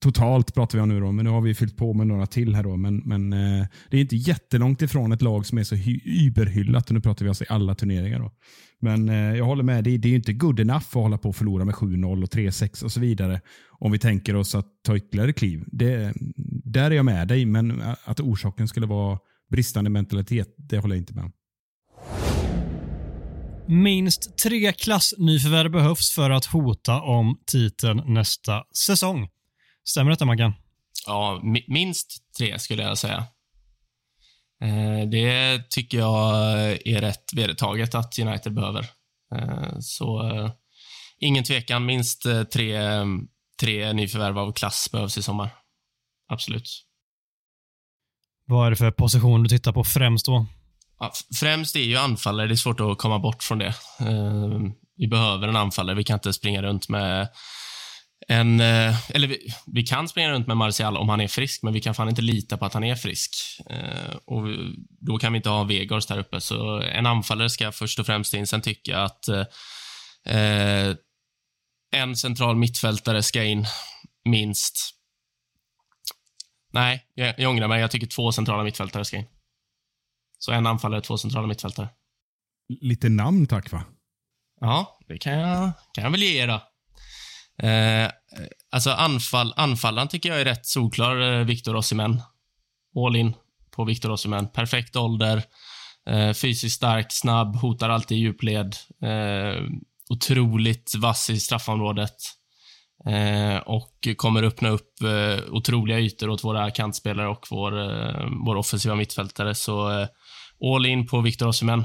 totalt 0.03 0.55
pratar 0.55 0.79
vi 0.79 0.83
om 0.83 0.89
nu, 0.89 1.01
då, 1.01 1.13
men 1.13 1.25
nu 1.25 1.31
har 1.31 1.41
vi 1.41 1.55
fyllt 1.55 1.77
på 1.77 1.95
med 1.95 2.07
några 2.07 2.27
till 2.27 2.55
här. 2.55 2.63
Då, 2.63 2.77
men, 2.77 2.97
men 2.97 3.33
eh, 3.33 3.67
det 3.91 3.97
är 3.97 4.01
inte 4.01 4.17
jättelångt 4.17 4.83
ifrån 4.83 5.13
ett 5.13 5.23
lag 5.23 5.47
som 5.47 5.59
är 5.59 5.65
så 5.65 5.77
überhyllat. 6.05 6.89
Och 6.89 6.95
nu 6.95 7.01
pratar 7.01 7.25
vi 7.25 7.29
alltså 7.29 7.45
i 7.45 7.47
alla 7.51 7.75
turneringar. 7.75 8.19
Då. 8.19 8.31
Men 8.81 9.09
eh, 9.09 9.37
jag 9.37 9.45
håller 9.45 9.63
med, 9.63 9.85
dig. 9.85 9.99
det 9.99 10.09
är 10.09 10.15
inte 10.15 10.33
good 10.33 10.61
enough 10.61 10.77
att 10.77 10.95
hålla 10.95 11.19
på 11.19 11.29
och 11.29 11.37
förlora 11.37 11.65
med 11.65 11.75
7-0 11.75 12.23
och 12.23 12.29
3-6 12.29 12.85
och 12.85 12.93
så 12.93 13.01
vidare. 13.01 13.41
Om 13.71 13.93
vi 13.93 13.99
tänker 13.99 14.37
oss 14.37 14.55
att 14.55 14.67
ta 14.87 14.97
ytterligare 14.97 15.33
kliv. 15.33 15.65
Det, 15.67 16.15
där 16.73 16.91
är 16.91 16.95
jag 16.95 17.05
med 17.05 17.29
dig, 17.29 17.47
men 17.47 17.83
att 18.05 18.21
orsaken 18.21 18.69
skulle 18.69 18.87
vara 18.87 19.19
bristande 19.51 19.91
mentalitet, 19.91 20.55
det 20.57 20.79
håller 20.79 20.95
jag 20.95 21.03
inte 21.03 21.15
med 21.15 21.25
om. 21.25 21.33
Minst 23.69 24.39
tre 24.39 24.73
klassnyförvärv 24.73 25.71
behövs 25.71 26.15
för 26.15 26.31
att 26.31 26.45
hota 26.45 27.01
om 27.01 27.41
titeln 27.47 28.03
nästa 28.07 28.65
säsong. 28.87 29.29
Stämmer 29.85 30.11
detta 30.11 30.25
Mackan? 30.25 30.53
Ja, 31.07 31.41
minst 31.69 32.09
tre 32.39 32.59
skulle 32.59 32.83
jag 32.83 32.99
säga. 32.99 33.25
Eh, 34.63 35.09
det 35.09 35.63
tycker 35.71 35.99
jag 35.99 36.35
är 36.87 37.01
rätt 37.01 37.25
vedertaget 37.37 37.95
att 37.95 38.19
United 38.19 38.55
behöver. 38.55 38.87
Eh, 39.35 39.79
så 39.81 40.31
eh, 40.31 40.51
ingen 41.19 41.45
tvekan, 41.45 41.87
minst 41.87 42.23
tre, 42.53 42.81
tre 43.61 43.93
nyförvärv 43.93 44.39
av 44.39 44.53
klass 44.53 44.89
behövs 44.93 45.19
i 45.19 45.23
sommar. 45.23 45.51
Absolut. 46.33 46.69
Vad 48.47 48.67
är 48.67 48.71
det 48.71 48.77
för 48.77 48.91
position 48.91 49.43
du 49.43 49.49
tittar 49.49 49.73
på 49.73 49.85
främst 49.85 50.27
då? 50.27 50.47
Ja, 50.99 51.13
främst 51.41 51.77
är 51.77 51.81
ju 51.81 51.97
anfallare. 51.97 52.47
Det 52.47 52.55
är 52.55 52.57
svårt 52.57 52.81
att 52.81 52.99
komma 52.99 53.19
bort 53.19 53.43
från 53.43 53.59
det. 53.59 53.75
Vi 54.97 55.09
behöver 55.09 55.49
en 55.49 55.57
anfallare. 55.57 55.97
Vi 55.97 56.05
kan 56.05 56.15
inte 56.15 56.33
springa 56.33 56.63
runt 56.63 56.89
med 56.89 57.29
en, 58.29 58.61
eh, 58.61 59.11
eller 59.11 59.29
vi, 59.29 59.55
vi, 59.67 59.83
kan 59.83 60.09
springa 60.09 60.31
runt 60.31 60.47
med 60.47 60.57
Martial 60.57 60.97
om 60.97 61.09
han 61.09 61.21
är 61.21 61.29
frisk, 61.29 61.63
men 61.63 61.73
vi 61.73 61.81
kan 61.81 61.95
fan 61.95 62.09
inte 62.09 62.23
lita 62.23 62.57
på 62.57 62.65
att 62.65 62.75
han 62.75 62.85
är 62.85 62.95
frisk. 62.95 63.31
Eh, 63.71 64.17
och 64.27 64.43
Då 65.01 65.19
kan 65.19 65.33
vi 65.33 65.37
inte 65.37 65.49
ha 65.49 65.65
Vegors 65.65 66.07
där 66.07 66.19
uppe, 66.19 66.41
så 66.41 66.81
en 66.81 67.07
anfallare 67.07 67.51
ska 67.51 67.73
först 67.73 67.99
och 67.99 68.07
främst 68.07 68.35
in. 68.35 68.47
Sen 68.47 68.61
tycker 68.61 68.93
jag 68.93 69.05
att 69.05 69.29
eh, 69.29 69.45
eh 70.37 70.97
en 71.95 72.17
central 72.17 72.57
mittfältare 72.57 73.23
ska 73.23 73.45
in, 73.45 73.67
minst. 74.25 74.75
Nej, 76.73 77.05
jag, 77.15 77.35
jag 77.39 77.51
ångrar 77.51 77.69
mig. 77.69 77.81
Jag 77.81 77.91
tycker 77.91 78.07
två 78.07 78.33
centrala 78.33 78.65
mittfältare 78.65 79.05
ska 79.05 79.17
in. 79.17 79.27
Så 80.39 80.53
en 80.53 80.67
anfallare, 80.67 81.01
två 81.01 81.19
centrala 81.19 81.47
mittfältare. 81.47 81.89
Lite 82.81 83.09
namn 83.09 83.47
tack, 83.47 83.73
va? 83.73 83.85
Ja, 84.61 84.99
det 85.09 85.19
kan 85.19 85.33
jag, 85.33 85.73
kan 85.95 86.05
jag 86.05 86.11
väl 86.11 86.23
ge 86.23 86.43
er 86.43 86.47
då. 86.47 86.63
Eh, 87.67 88.11
alltså 88.71 88.91
anfall, 88.91 89.55
anfallaren 89.57 90.09
tycker 90.09 90.29
jag 90.29 90.41
är 90.41 90.45
rätt 90.45 90.67
solklar, 90.67 91.21
eh, 91.21 91.45
Victor 91.45 91.77
Osimhen. 91.77 92.23
All 93.07 93.17
in 93.17 93.35
på 93.71 93.85
Victor 93.85 94.11
Osimhen. 94.11 94.49
Perfekt 94.49 94.97
ålder, 94.97 95.43
eh, 96.11 96.33
fysiskt 96.33 96.77
stark, 96.77 97.07
snabb, 97.11 97.57
hotar 97.57 97.91
alltid 97.91 98.19
i 98.19 98.21
djupled. 98.21 98.77
Eh, 99.03 99.63
otroligt 100.09 100.95
vass 100.95 101.31
i 101.31 101.41
straffområdet. 101.41 102.17
Eh, 103.07 103.57
och 103.57 104.09
kommer 104.17 104.43
öppna 104.43 104.69
upp 104.69 105.03
eh, 105.03 105.53
otroliga 105.55 105.99
ytor 105.99 106.29
åt 106.31 106.45
våra 106.45 106.71
kantspelare 106.71 107.29
och 107.29 107.47
vår, 107.51 107.81
eh, 107.81 108.27
vår 108.47 108.57
offensiva 108.57 108.95
mittfältare. 108.95 109.55
Så 109.55 110.01
eh, 110.01 110.09
all 110.75 110.87
in 110.87 111.07
på 111.07 111.21
Victor 111.21 111.49
Osimhen. 111.49 111.85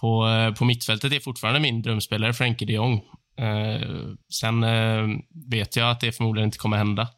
På, 0.00 0.28
eh, 0.28 0.54
på 0.54 0.64
mittfältet 0.64 1.12
är 1.12 1.20
fortfarande 1.20 1.60
min 1.60 1.82
drömspelare 1.82 2.32
Frenkie 2.32 2.66
de 2.66 2.72
Jong. 2.72 2.94
Eh, 3.38 3.88
sen 4.32 4.64
eh, 4.64 5.06
vet 5.50 5.76
jag 5.76 5.90
att 5.90 6.00
det 6.00 6.12
förmodligen 6.12 6.48
inte 6.48 6.58
kommer 6.58 6.76
hända. 6.76 7.08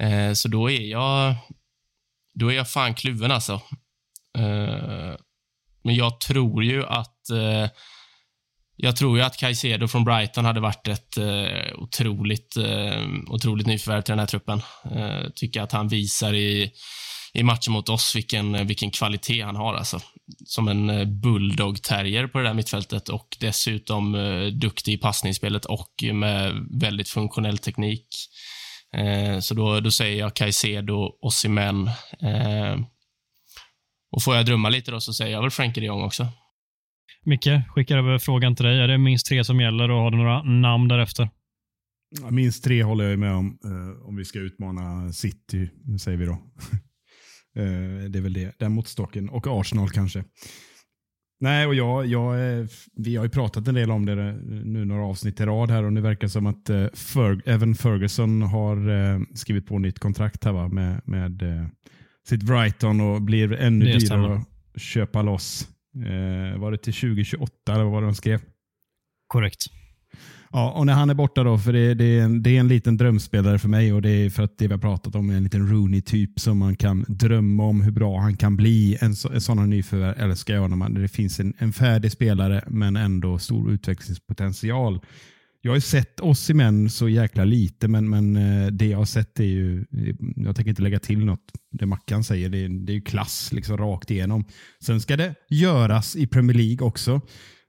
Eh, 0.00 0.32
så 0.32 0.48
då 0.48 0.70
är 0.70 0.90
jag 0.90 1.34
då 2.34 2.52
är 2.52 2.56
jag 2.56 2.70
fan 2.70 2.94
kluven 2.94 3.30
alltså. 3.30 3.52
Eh, 4.38 5.14
men 5.84 5.94
jag 5.94 6.20
tror 6.20 6.64
ju 6.64 6.84
att 6.86 7.30
eh, 7.30 7.70
jag 8.76 8.96
tror 8.96 9.18
ju 9.18 9.24
att 9.24 9.36
Caicedo 9.36 9.88
från 9.88 10.04
Brighton 10.04 10.44
hade 10.44 10.60
varit 10.60 10.88
ett 10.88 11.16
eh, 11.16 11.74
otroligt, 11.78 12.56
eh, 12.56 13.02
otroligt 13.26 13.66
nyförvärv 13.66 14.02
till 14.02 14.12
den 14.12 14.18
här 14.18 14.26
truppen. 14.26 14.62
Eh, 14.96 15.30
tycker 15.34 15.62
att 15.62 15.72
han 15.72 15.88
visar 15.88 16.34
i, 16.34 16.70
i 17.32 17.42
matchen 17.42 17.72
mot 17.72 17.88
oss 17.88 18.16
vilken, 18.16 18.66
vilken 18.66 18.90
kvalitet 18.90 19.42
han 19.42 19.56
har. 19.56 19.74
Alltså. 19.74 20.00
Som 20.44 20.68
en 20.68 20.90
eh, 20.90 21.04
bulldog-terrier 21.04 22.26
på 22.26 22.38
det 22.38 22.44
där 22.44 22.54
mittfältet 22.54 23.08
och 23.08 23.36
dessutom 23.40 24.14
eh, 24.14 24.46
duktig 24.46 24.92
i 24.92 24.98
passningsspelet 24.98 25.64
och 25.64 25.92
med 26.12 26.66
väldigt 26.80 27.08
funktionell 27.08 27.58
teknik. 27.58 28.08
Eh, 28.96 29.38
så 29.40 29.54
då, 29.54 29.80
då 29.80 29.90
säger 29.90 30.18
jag 30.18 30.34
Caicedo, 30.34 31.18
Osimhen. 31.20 31.86
Eh, 32.22 32.76
och 34.12 34.22
får 34.22 34.36
jag 34.36 34.46
drömma 34.46 34.68
lite 34.68 34.90
då 34.90 35.00
så 35.00 35.12
säger 35.12 35.32
jag 35.32 35.42
väl 35.42 35.50
Frankie 35.50 35.80
de 35.80 35.86
Jong 35.86 36.02
också. 36.02 36.28
Micke, 37.26 37.48
skickar 37.68 37.98
över 37.98 38.18
frågan 38.18 38.56
till 38.56 38.64
dig. 38.64 38.80
Är 38.80 38.88
det 38.88 38.98
minst 38.98 39.26
tre 39.26 39.44
som 39.44 39.60
gäller 39.60 39.90
och 39.90 40.00
har 40.00 40.10
du 40.10 40.16
några 40.16 40.42
namn 40.42 40.88
därefter? 40.88 41.28
Ja, 42.20 42.30
Minst 42.30 42.64
tre 42.64 42.82
håller 42.82 43.04
jag 43.04 43.18
med 43.18 43.32
om, 43.32 43.58
eh, 43.64 44.06
om 44.08 44.16
vi 44.16 44.24
ska 44.24 44.38
utmana 44.38 45.12
City, 45.12 45.70
säger 46.00 46.18
vi 46.18 46.26
då. 46.26 46.32
eh, 47.56 48.10
det 48.10 48.18
är 48.18 48.20
väl 48.20 48.32
det, 48.32 48.58
den 48.58 48.72
måttstocken. 48.72 49.28
Och 49.28 49.46
Arsenal 49.46 49.90
kanske. 49.90 50.24
Nej, 51.40 51.66
och 51.66 51.74
jag, 51.74 52.06
jag, 52.06 52.58
eh, 52.58 52.66
vi 52.96 53.16
har 53.16 53.24
ju 53.24 53.30
pratat 53.30 53.68
en 53.68 53.74
del 53.74 53.90
om 53.90 54.06
det 54.06 54.32
nu 54.64 54.84
några 54.84 55.04
avsnitt 55.04 55.40
i 55.40 55.44
rad 55.44 55.70
här 55.70 55.82
och 55.82 55.92
nu 55.92 56.00
verkar 56.00 56.20
det 56.20 56.30
som 56.30 56.46
att 56.46 56.70
Ferg, 56.94 57.40
även 57.44 57.74
Ferguson 57.74 58.42
har 58.42 59.36
skrivit 59.36 59.66
på 59.66 59.78
nytt 59.78 59.98
kontrakt 59.98 60.44
här 60.44 60.52
va, 60.52 60.68
med, 60.68 61.00
med 61.04 61.42
sitt 62.28 62.42
Brighton 62.42 63.00
och 63.00 63.22
blir 63.22 63.52
ännu 63.52 63.84
dyrare 63.84 64.36
att 64.36 64.82
köpa 64.82 65.22
loss. 65.22 65.68
Eh, 65.96 66.58
var 66.58 66.70
det 66.70 66.78
till 66.78 66.94
2028 66.94 67.52
eller 67.68 67.84
vad 67.84 67.92
var 67.92 68.00
det 68.00 68.06
de 68.06 68.14
skrev? 68.14 68.40
Korrekt. 69.26 69.66
Ja, 70.52 70.72
och 70.72 70.86
när 70.86 70.92
han 70.92 71.10
är 71.10 71.14
borta 71.14 71.44
då, 71.44 71.58
för 71.58 71.72
det, 71.72 71.94
det, 71.94 72.04
är 72.04 72.22
en, 72.22 72.42
det 72.42 72.56
är 72.56 72.60
en 72.60 72.68
liten 72.68 72.96
drömspelare 72.96 73.58
för 73.58 73.68
mig 73.68 73.92
och 73.92 74.02
det 74.02 74.10
är 74.10 74.30
för 74.30 74.42
att 74.42 74.58
det 74.58 74.66
vi 74.66 74.72
har 74.72 74.80
pratat 74.80 75.14
om 75.14 75.30
är 75.30 75.36
en 75.36 75.42
liten 75.42 75.68
Rooney-typ 75.68 76.40
som 76.40 76.58
man 76.58 76.76
kan 76.76 77.04
drömma 77.08 77.64
om 77.64 77.80
hur 77.80 77.90
bra 77.90 78.20
han 78.20 78.36
kan 78.36 78.56
bli. 78.56 78.98
En, 79.00 79.16
så, 79.16 79.32
en 79.32 79.40
sån 79.40 79.70
nyförvärv 79.70 80.14
älskar 80.18 80.54
jag 80.54 80.70
när 80.70 80.76
man, 80.76 80.94
det 80.94 81.08
finns 81.08 81.40
en, 81.40 81.54
en 81.58 81.72
färdig 81.72 82.12
spelare 82.12 82.64
men 82.66 82.96
ändå 82.96 83.38
stor 83.38 83.70
utvecklingspotential. 83.70 85.00
Jag 85.66 85.70
har 85.70 85.76
ju 85.76 85.80
sett 85.80 86.20
oss 86.20 86.50
i 86.50 86.54
män 86.54 86.90
så 86.90 87.08
jäkla 87.08 87.44
lite, 87.44 87.88
men, 87.88 88.10
men 88.10 88.36
eh, 88.36 88.66
det 88.66 88.86
jag 88.86 88.98
har 88.98 89.04
sett 89.04 89.40
är 89.40 89.44
ju, 89.44 89.84
jag 90.36 90.56
tänker 90.56 90.70
inte 90.70 90.82
lägga 90.82 90.98
till 90.98 91.24
något, 91.24 91.40
det 91.72 91.86
Mackan 91.86 92.24
säger, 92.24 92.48
det, 92.48 92.58
är- 92.64 92.68
det 92.86 92.92
är 92.92 92.94
ju 92.94 93.00
klass 93.00 93.52
liksom 93.52 93.76
rakt 93.76 94.10
igenom. 94.10 94.44
Sen 94.82 95.00
ska 95.00 95.16
det 95.16 95.34
göras 95.50 96.16
i 96.16 96.26
Premier 96.26 96.56
League 96.56 96.86
också. 96.86 97.20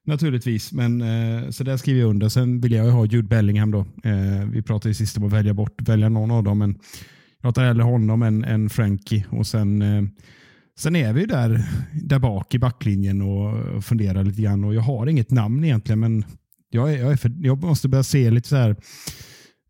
Naturligtvis, 0.05 0.73
men 0.73 1.01
eh, 1.01 1.49
så 1.49 1.63
där 1.63 1.77
skriver 1.77 1.99
jag 2.01 2.09
under. 2.09 2.29
Sen 2.29 2.61
vill 2.61 2.71
jag 2.71 2.85
ju 2.85 2.91
ha 2.91 3.05
Jude 3.05 3.27
Bellingham 3.27 3.71
då. 3.71 3.79
Eh, 4.03 4.49
vi 4.51 4.61
pratade 4.61 4.89
ju 4.89 4.93
sist 4.93 5.17
om 5.17 5.23
att 5.23 5.33
välja 5.33 5.53
bort, 5.53 5.81
välja 5.89 6.09
någon 6.09 6.31
av 6.31 6.43
dem, 6.43 6.57
men 6.59 6.79
jag 7.41 7.55
tar 7.55 7.63
hellre 7.65 7.83
honom 7.83 8.21
än, 8.23 8.43
än 8.43 8.69
Frankie. 8.69 9.25
Och 9.29 9.47
sen, 9.47 9.83
sen 10.79 10.95
är 10.95 11.13
vi 11.13 11.21
ju 11.21 11.27
där, 11.27 11.65
där 12.03 12.19
bak 12.19 12.55
i 12.55 12.59
backlinjen 12.59 13.21
och 13.21 13.83
funderar 13.85 14.23
lite 14.23 14.41
grann. 14.41 14.63
Och 14.63 14.73
jag 14.75 14.81
har 14.81 15.07
inget 15.07 15.31
namn 15.31 15.63
egentligen, 15.63 15.99
men 15.99 16.23
jag, 16.69 16.93
är, 16.93 16.97
jag, 16.97 17.11
är 17.11 17.15
för, 17.15 17.31
jag 17.39 17.63
måste 17.63 17.89
börja 17.89 18.03
se 18.03 18.31
lite 18.31 18.49
så 18.49 18.55
här 18.55 18.75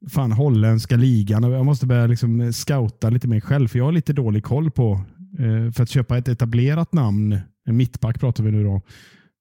fan 0.09 0.31
holländska 0.31 0.95
ligan 0.95 1.43
och 1.43 1.51
jag 1.51 1.65
måste 1.65 1.85
börja 1.85 2.07
liksom 2.07 2.41
eh, 2.41 2.51
scouta 2.51 3.09
lite 3.09 3.27
mer 3.27 3.39
själv 3.39 3.67
för 3.67 3.79
jag 3.79 3.85
har 3.85 3.91
lite 3.91 4.13
dålig 4.13 4.43
koll 4.43 4.71
på 4.71 5.05
eh, 5.39 5.71
för 5.71 5.83
att 5.83 5.89
köpa 5.89 6.17
ett 6.17 6.27
etablerat 6.27 6.93
namn, 6.93 7.39
en 7.65 7.77
mittback 7.77 8.19
pratar 8.19 8.43
vi 8.43 8.51
nu 8.51 8.63
då. 8.63 8.81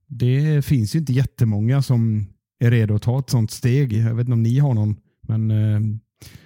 Det 0.09 0.65
finns 0.65 0.95
ju 0.95 0.99
inte 0.99 1.13
jättemånga 1.13 1.83
som 1.83 2.27
är 2.59 2.71
redo 2.71 2.95
att 2.95 3.03
ta 3.03 3.19
ett 3.19 3.31
sånt 3.31 3.51
steg. 3.51 3.93
Jag 3.93 4.15
vet 4.15 4.25
inte 4.25 4.33
om 4.33 4.43
ni 4.43 4.59
har 4.59 4.75
någon. 4.75 4.97
Men, 5.29 5.51
eh, 5.51 5.81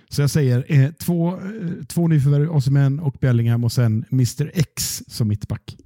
så 0.09 0.23
jag 0.23 0.31
säger 0.31 0.65
eh, 0.69 0.91
två, 0.91 1.37
eh, 1.37 1.85
två 1.89 2.09
nyförvärv, 2.09 2.51
Osimhen 2.51 3.01
och 3.01 3.17
Bellingham 3.21 3.65
och 3.65 3.73
sen 3.73 4.05
Mr 4.13 4.51
X 4.55 5.03
som 5.07 5.29
mittback. 5.29 5.77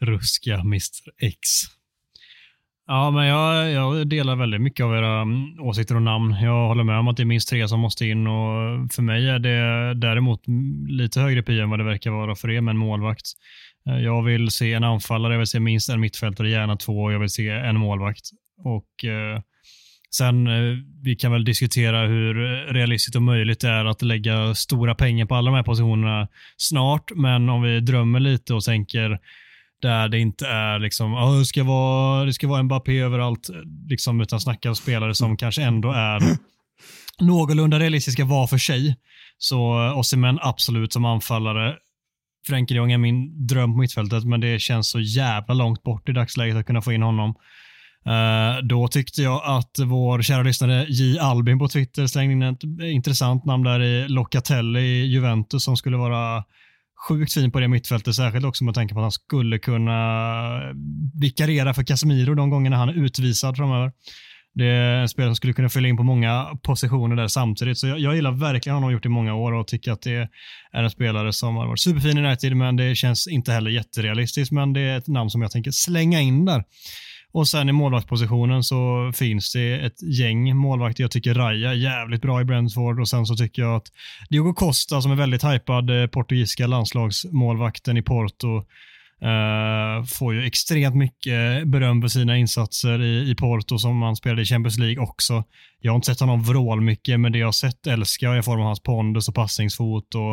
Ruska 0.00 0.54
Mr 0.54 1.10
X. 1.22 1.38
Ja, 2.90 3.10
men 3.10 3.26
jag, 3.26 3.70
jag 3.70 4.08
delar 4.08 4.36
väldigt 4.36 4.60
mycket 4.60 4.84
av 4.84 4.94
era 4.96 5.20
mm, 5.20 5.60
åsikter 5.60 5.94
och 5.94 6.02
namn. 6.02 6.36
Jag 6.42 6.68
håller 6.68 6.84
med 6.84 6.98
om 6.98 7.08
att 7.08 7.16
det 7.16 7.22
är 7.22 7.24
minst 7.24 7.48
tre 7.48 7.68
som 7.68 7.80
måste 7.80 8.06
in 8.06 8.26
och 8.26 8.92
för 8.92 9.02
mig 9.02 9.28
är 9.28 9.38
det 9.38 9.94
däremot 9.94 10.42
lite 10.88 11.20
högre 11.20 11.42
prio 11.42 11.62
än 11.62 11.70
vad 11.70 11.80
det 11.80 11.84
verkar 11.84 12.10
vara 12.10 12.34
för 12.34 12.50
er 12.50 12.60
med 12.60 12.72
en 12.72 12.78
målvakt. 12.78 13.26
Eh, 13.88 13.98
jag 13.98 14.22
vill 14.22 14.50
se 14.50 14.72
en 14.72 14.84
anfallare, 14.84 15.32
jag 15.32 15.38
vill 15.38 15.46
se 15.46 15.60
minst 15.60 15.88
en 15.88 16.00
mittfältare, 16.00 16.50
gärna 16.50 16.76
två 16.76 17.02
och 17.02 17.12
jag 17.12 17.18
vill 17.18 17.28
se 17.28 17.48
en 17.48 17.78
målvakt. 17.78 18.24
Och 18.64 19.04
eh, 19.04 19.40
Sen 20.10 20.46
eh, 20.46 20.76
vi 21.02 21.16
kan 21.16 21.32
väl 21.32 21.44
diskutera 21.44 22.06
hur 22.06 22.34
realistiskt 22.72 23.16
och 23.16 23.22
möjligt 23.22 23.60
det 23.60 23.68
är 23.68 23.84
att 23.84 24.02
lägga 24.02 24.54
stora 24.54 24.94
pengar 24.94 25.26
på 25.26 25.34
alla 25.34 25.50
de 25.50 25.56
här 25.56 25.62
positionerna 25.62 26.28
snart, 26.56 27.10
men 27.14 27.48
om 27.48 27.62
vi 27.62 27.80
drömmer 27.80 28.20
lite 28.20 28.54
och 28.54 28.64
tänker 28.64 29.18
där 29.82 30.08
det 30.08 30.18
inte 30.18 30.46
är 30.46 30.78
liksom, 30.78 31.14
oh, 31.14 31.38
det, 31.38 31.44
ska 31.44 31.64
vara, 31.64 32.24
det 32.24 32.32
ska 32.32 32.48
vara 32.48 32.62
Mbappé 32.62 32.98
överallt, 32.98 33.50
liksom, 33.88 34.20
utan 34.20 34.40
snacka 34.40 34.68
om 34.68 34.76
spelare 34.76 35.14
som 35.14 35.36
kanske 35.36 35.62
ändå 35.62 35.92
är 35.92 36.20
någorlunda 37.20 37.78
realistiska 37.78 38.24
var 38.24 38.46
för 38.46 38.58
sig. 38.58 38.96
Så 39.38 39.86
eh, 39.86 39.98
Osimhen 39.98 40.38
absolut 40.42 40.92
som 40.92 41.04
anfallare. 41.04 41.76
Frenkie 42.46 42.74
de 42.74 42.78
Jong 42.78 42.92
är 42.92 42.98
min 42.98 43.46
dröm 43.46 43.72
på 43.72 43.78
mittfältet, 43.78 44.24
men 44.24 44.40
det 44.40 44.60
känns 44.60 44.90
så 44.90 45.00
jävla 45.00 45.54
långt 45.54 45.82
bort 45.82 46.08
i 46.08 46.12
dagsläget 46.12 46.56
att 46.56 46.66
kunna 46.66 46.82
få 46.82 46.92
in 46.92 47.02
honom. 47.02 47.34
Uh, 48.06 48.66
då 48.66 48.88
tyckte 48.88 49.22
jag 49.22 49.42
att 49.44 49.78
vår 49.78 50.22
kära 50.22 50.42
lyssnare 50.42 50.86
J. 50.88 51.18
Albin 51.18 51.58
på 51.58 51.68
Twitter 51.68 52.06
slängde 52.06 52.32
in 52.32 52.42
ett 52.42 52.62
intressant 52.82 53.44
namn 53.44 53.64
där 53.64 53.82
i 53.82 54.08
Locatelli 54.08 54.80
i 54.80 55.06
Juventus 55.06 55.64
som 55.64 55.76
skulle 55.76 55.96
vara 55.96 56.44
sjukt 57.08 57.34
fin 57.34 57.52
på 57.52 57.60
det 57.60 57.68
mittfältet, 57.68 58.14
särskilt 58.14 58.44
också 58.44 58.64
med 58.64 58.74
tanke 58.74 58.94
på 58.94 59.00
att 59.00 59.04
han 59.04 59.12
skulle 59.12 59.58
kunna 59.58 60.60
vikariera 61.20 61.74
för 61.74 61.82
Casemiro 61.82 62.34
de 62.34 62.50
gångerna 62.50 62.76
han 62.76 62.88
är 62.88 63.04
utvisad 63.04 63.56
framöver. 63.56 63.92
Det 64.54 64.66
är 64.66 64.96
en 64.96 65.08
spelare 65.08 65.30
som 65.30 65.36
skulle 65.36 65.52
kunna 65.52 65.68
fylla 65.68 65.88
in 65.88 65.96
på 65.96 66.02
många 66.02 66.46
positioner 66.62 67.16
där 67.16 67.28
samtidigt. 67.28 67.78
Så 67.78 67.86
jag, 67.86 67.98
jag 67.98 68.14
gillar 68.14 68.32
verkligen 68.32 68.74
honom, 68.74 68.84
har 68.84 68.92
gjort 68.92 69.06
i 69.06 69.08
många 69.08 69.34
år 69.34 69.52
och 69.52 69.66
tycker 69.66 69.92
att 69.92 70.02
det 70.02 70.28
är 70.72 70.82
en 70.82 70.90
spelare 70.90 71.32
som 71.32 71.56
har 71.56 71.66
varit 71.66 71.80
superfin 71.80 72.18
i 72.18 72.26
United, 72.26 72.56
men 72.56 72.76
det 72.76 72.94
känns 72.94 73.28
inte 73.28 73.52
heller 73.52 73.70
jätterealistiskt. 73.70 74.52
Men 74.52 74.72
det 74.72 74.80
är 74.80 74.98
ett 74.98 75.08
namn 75.08 75.30
som 75.30 75.42
jag 75.42 75.50
tänker 75.50 75.70
slänga 75.70 76.20
in 76.20 76.44
där. 76.44 76.64
Och 77.32 77.48
sen 77.48 77.68
i 77.68 77.72
målvaktspositionen 77.72 78.62
så 78.62 79.12
finns 79.14 79.52
det 79.52 79.86
ett 79.86 80.02
gäng 80.02 80.56
målvakter. 80.56 81.04
Jag 81.04 81.10
tycker 81.10 81.34
Raya 81.34 81.70
är 81.70 81.74
jävligt 81.74 82.22
bra 82.22 82.40
i 82.40 82.44
Brentford 82.44 83.00
och 83.00 83.08
sen 83.08 83.26
så 83.26 83.36
tycker 83.36 83.62
jag 83.62 83.76
att 83.76 83.92
Diogo 84.30 84.52
Costa 84.52 85.02
som 85.02 85.12
är 85.12 85.16
väldigt 85.16 85.44
hypad, 85.44 85.90
eh, 85.90 86.06
portugisiska 86.06 86.66
landslagsmålvakten 86.66 87.96
i 87.96 88.02
Porto, 88.02 88.64
Uh, 89.22 90.04
får 90.04 90.34
ju 90.34 90.46
extremt 90.46 90.96
mycket 90.96 91.68
beröm 91.68 92.02
för 92.02 92.08
sina 92.08 92.36
insatser 92.36 93.02
i, 93.02 93.30
i 93.30 93.34
Porto 93.34 93.78
som 93.78 94.02
han 94.02 94.16
spelade 94.16 94.42
i 94.42 94.44
Champions 94.44 94.78
League 94.78 95.02
också. 95.02 95.44
Jag 95.80 95.92
har 95.92 95.96
inte 95.96 96.06
sett 96.06 96.20
honom 96.20 96.42
vrål 96.42 96.80
mycket, 96.80 97.20
men 97.20 97.32
det 97.32 97.38
jag 97.38 97.46
har 97.46 97.52
sett 97.52 97.86
älskar 97.86 98.26
jag 98.26 98.38
i 98.38 98.42
form 98.42 98.60
av 98.60 98.66
hans 98.66 98.82
pondus 98.82 99.28
och 99.28 99.34
passningsfot 99.34 100.14
och 100.14 100.32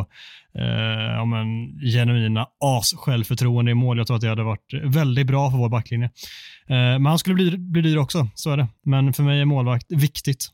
uh, 0.60 1.16
ja, 1.16 1.26
men, 1.26 1.46
genuina 1.94 2.48
as-självförtroende 2.60 3.72
i 3.72 3.76
mål. 3.76 3.98
Jag 3.98 4.08
tror 4.08 4.16
att 4.16 4.22
det 4.22 4.30
hade 4.30 4.44
varit 4.44 4.74
väldigt 4.84 5.28
bra 5.28 5.52
för 5.52 5.58
vår 5.58 5.70
backlinje. 5.70 6.06
Uh, 6.06 6.12
men 6.70 7.06
han 7.06 7.20
skulle 7.20 7.36
bli, 7.36 7.58
bli 7.58 7.82
dyr 7.82 7.98
också, 7.98 8.28
så 8.36 8.52
är 8.52 8.58
det. 8.58 8.68
Men 8.86 9.14
för 9.14 9.24
mig 9.24 9.42
är 9.42 9.46
målvakt 9.46 9.92
viktigt. 9.92 10.48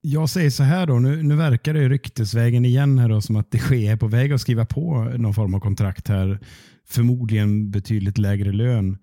Jag 0.00 0.28
säger 0.30 0.50
så 0.50 0.62
här 0.62 0.86
då, 0.86 0.94
nu, 0.94 1.22
nu 1.22 1.36
verkar 1.36 1.74
det 1.74 1.80
ju 1.80 1.88
ryktesvägen 1.88 2.64
igen 2.64 2.98
här 2.98 3.08
då, 3.08 3.20
som 3.20 3.36
att 3.36 3.50
det 3.50 3.86
är 3.86 3.96
på 3.96 4.06
väg 4.06 4.32
att 4.32 4.40
skriva 4.40 4.66
på 4.66 5.12
någon 5.16 5.34
form 5.34 5.54
av 5.54 5.60
kontrakt 5.60 6.08
här. 6.08 6.40
Förmodligen 6.88 7.70
betydligt 7.70 8.18
lägre 8.18 8.52
lön. 8.52 8.98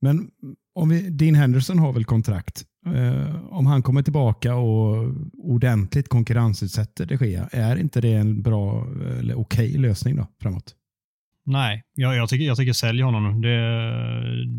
Men 0.00 0.30
om 0.74 0.88
vi, 0.88 1.10
Dean 1.10 1.34
Henderson 1.34 1.78
har 1.78 1.92
väl 1.92 2.04
kontrakt. 2.04 2.64
Eh, 2.86 3.52
om 3.52 3.66
han 3.66 3.82
kommer 3.82 4.02
tillbaka 4.02 4.54
och 4.54 5.14
ordentligt 5.32 6.08
konkurrensutsätter 6.08 7.06
de 7.06 7.26
Gea, 7.26 7.48
är 7.52 7.76
inte 7.76 8.00
det 8.00 8.12
en 8.12 8.42
bra 8.42 8.86
eller 9.18 9.38
okej 9.38 9.78
lösning 9.78 10.16
då 10.16 10.26
framåt? 10.42 10.74
Nej, 11.46 11.84
jag, 11.94 12.16
jag, 12.16 12.28
tycker, 12.28 12.44
jag 12.44 12.56
tycker 12.56 12.72
sälj 12.72 13.02
honom. 13.02 13.40
Det, 13.40 13.58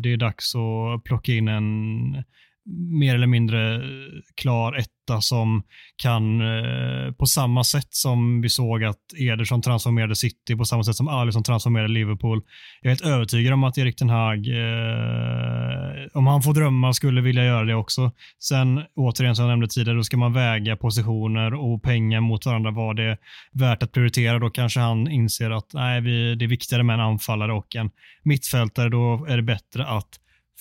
det 0.02 0.12
är 0.12 0.16
dags 0.16 0.54
att 0.54 1.04
plocka 1.04 1.32
in 1.32 1.48
en 1.48 2.12
mer 3.00 3.14
eller 3.14 3.26
mindre 3.26 3.82
klar 4.34 4.72
etta 5.02 5.20
som 5.20 5.62
kan, 6.02 6.40
eh, 6.40 7.12
på 7.12 7.26
samma 7.26 7.64
sätt 7.64 7.88
som 7.90 8.40
vi 8.40 8.48
såg 8.48 8.84
att 8.84 8.98
Ederson 9.18 9.62
transformerade 9.62 10.16
City, 10.16 10.56
på 10.56 10.64
samma 10.64 10.84
sätt 10.84 10.96
som 10.96 11.08
Alisson 11.08 11.42
transformerade 11.42 11.92
Liverpool. 11.92 12.42
Jag 12.80 12.90
är 12.92 12.96
helt 12.96 13.06
övertygad 13.06 13.52
om 13.52 13.64
att 13.64 13.78
Erik 13.78 13.96
Ten 13.96 14.10
Hag, 14.10 14.48
eh, 14.48 16.06
om 16.14 16.26
han 16.26 16.42
får 16.42 16.54
drömma, 16.54 16.92
skulle 16.92 17.20
vilja 17.20 17.44
göra 17.44 17.64
det 17.64 17.74
också. 17.74 18.12
Sen, 18.38 18.82
återigen 18.94 19.36
som 19.36 19.44
jag 19.44 19.50
nämnde 19.50 19.68
tidigare, 19.68 19.96
då 19.96 20.02
ska 20.02 20.16
man 20.16 20.32
väga 20.32 20.76
positioner 20.76 21.54
och 21.54 21.82
pengar 21.82 22.20
mot 22.20 22.46
varandra. 22.46 22.70
Vad 22.70 22.96
det 22.96 23.04
är 23.04 23.18
värt 23.52 23.82
att 23.82 23.92
prioritera. 23.92 24.38
Då 24.38 24.50
kanske 24.50 24.80
han 24.80 25.08
inser 25.08 25.50
att 25.50 25.70
nej, 25.72 26.00
vi, 26.00 26.34
det 26.34 26.44
är 26.44 26.48
viktigare 26.48 26.82
med 26.82 26.94
en 26.94 27.00
anfallare 27.00 27.52
och 27.52 27.76
en 27.76 27.90
mittfältare. 28.22 28.88
Då 28.88 29.26
är 29.28 29.36
det 29.36 29.42
bättre 29.42 29.86
att 29.86 30.08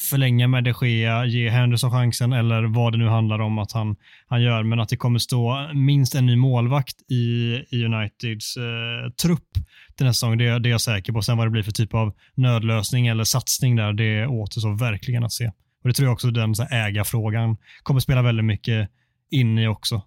förlänga 0.09 0.47
med 0.47 0.63
de 0.63 0.73
Gea, 0.81 1.25
ge 1.25 1.49
Henderson 1.49 1.91
chansen 1.91 2.33
eller 2.33 2.63
vad 2.63 2.93
det 2.93 2.97
nu 2.97 3.07
handlar 3.07 3.39
om 3.39 3.57
att 3.57 3.71
han, 3.71 3.95
han 4.27 4.41
gör. 4.41 4.63
Men 4.63 4.79
att 4.79 4.89
det 4.89 4.97
kommer 4.97 5.19
stå 5.19 5.69
minst 5.73 6.15
en 6.15 6.25
ny 6.25 6.35
målvakt 6.35 7.11
i, 7.11 7.55
i 7.69 7.85
Uniteds 7.85 8.57
eh, 8.57 9.11
trupp 9.21 9.49
till 9.97 10.05
nästa 10.05 10.25
säsong, 10.25 10.37
det, 10.37 10.59
det 10.59 10.69
är 10.69 10.71
jag 10.71 10.81
säker 10.81 11.13
på. 11.13 11.21
Sen 11.21 11.37
vad 11.37 11.47
det 11.47 11.51
blir 11.51 11.63
för 11.63 11.71
typ 11.71 11.93
av 11.93 12.13
nödlösning 12.35 13.07
eller 13.07 13.23
satsning 13.23 13.75
där, 13.75 13.93
det 13.93 14.27
återstår 14.27 14.77
verkligen 14.77 15.23
att 15.23 15.31
se. 15.31 15.47
Och 15.83 15.87
Det 15.89 15.93
tror 15.93 16.05
jag 16.05 16.13
också 16.13 16.31
den 16.31 16.55
så 16.55 16.63
här, 16.63 16.87
ägarfrågan 16.87 17.57
kommer 17.83 17.99
spela 17.99 18.21
väldigt 18.21 18.45
mycket 18.45 18.89
in 19.31 19.57
i 19.57 19.67
också. 19.67 20.01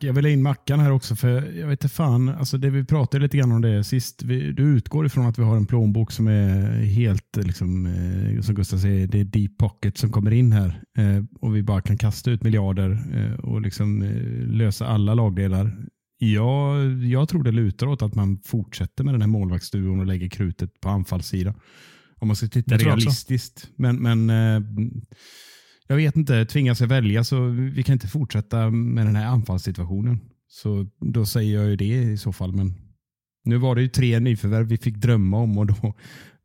Jag 0.00 0.12
vill 0.12 0.24
ha 0.24 0.30
in 0.30 0.42
Mackan 0.42 0.80
här 0.80 0.92
också, 0.92 1.16
för 1.16 1.28
jag 1.58 1.66
vet 1.66 1.84
inte 1.84 1.94
fan, 1.94 2.28
alltså 2.28 2.58
det 2.58 2.70
vi 2.70 2.84
pratade 2.84 3.22
lite 3.22 3.36
grann 3.36 3.52
om 3.52 3.62
det 3.62 3.84
sist. 3.84 4.22
Vi, 4.22 4.52
du 4.52 4.62
utgår 4.62 5.06
ifrån 5.06 5.26
att 5.26 5.38
vi 5.38 5.42
har 5.42 5.56
en 5.56 5.66
plånbok 5.66 6.12
som 6.12 6.26
är 6.26 6.82
helt, 6.84 7.36
liksom, 7.36 7.86
eh, 7.86 8.40
som 8.40 8.54
Gustav 8.54 8.78
säger, 8.78 9.06
det 9.06 9.20
är 9.20 9.24
deep 9.24 9.58
pocket 9.58 9.98
som 9.98 10.12
kommer 10.12 10.30
in 10.30 10.52
här. 10.52 10.82
Eh, 10.98 11.24
och 11.40 11.56
vi 11.56 11.62
bara 11.62 11.80
kan 11.80 11.98
kasta 11.98 12.30
ut 12.30 12.42
miljarder 12.42 12.90
eh, 13.14 13.44
och 13.44 13.60
liksom, 13.60 14.02
lösa 14.46 14.86
alla 14.86 15.14
lagdelar. 15.14 15.76
Jag, 16.18 16.92
jag 17.04 17.28
tror 17.28 17.42
det 17.42 17.52
lutar 17.52 17.86
åt 17.86 18.02
att 18.02 18.14
man 18.14 18.38
fortsätter 18.44 19.04
med 19.04 19.14
den 19.14 19.22
här 19.22 19.28
målvaktsduon 19.28 20.00
och 20.00 20.06
lägger 20.06 20.28
krutet 20.28 20.80
på 20.80 20.88
anfallssidan. 20.88 21.54
Om 22.20 22.28
man 22.28 22.36
ska 22.36 22.46
titta 22.46 22.76
realistiskt. 22.76 23.68
Men, 23.76 23.96
men 23.96 24.30
jag 25.88 25.96
vet 25.96 26.16
inte, 26.16 26.44
tvingas 26.44 26.80
jag 26.80 26.88
välja 26.88 27.24
så 27.24 27.40
vi 27.48 27.82
kan 27.82 27.92
inte 27.92 28.08
fortsätta 28.08 28.70
med 28.70 29.06
den 29.06 29.16
här 29.16 29.26
anfallssituationen. 29.26 30.20
Så 30.48 30.86
då 31.00 31.26
säger 31.26 31.54
jag 31.54 31.68
ju 31.70 31.76
det 31.76 31.84
i 31.84 32.16
så 32.16 32.32
fall. 32.32 32.52
Men 32.52 32.74
nu 33.44 33.56
var 33.56 33.74
det 33.74 33.82
ju 33.82 33.88
tre 33.88 34.20
nyförvärv 34.20 34.66
vi 34.66 34.76
fick 34.76 34.96
drömma 34.96 35.36
om 35.38 35.58
och 35.58 35.66
då, 35.66 35.94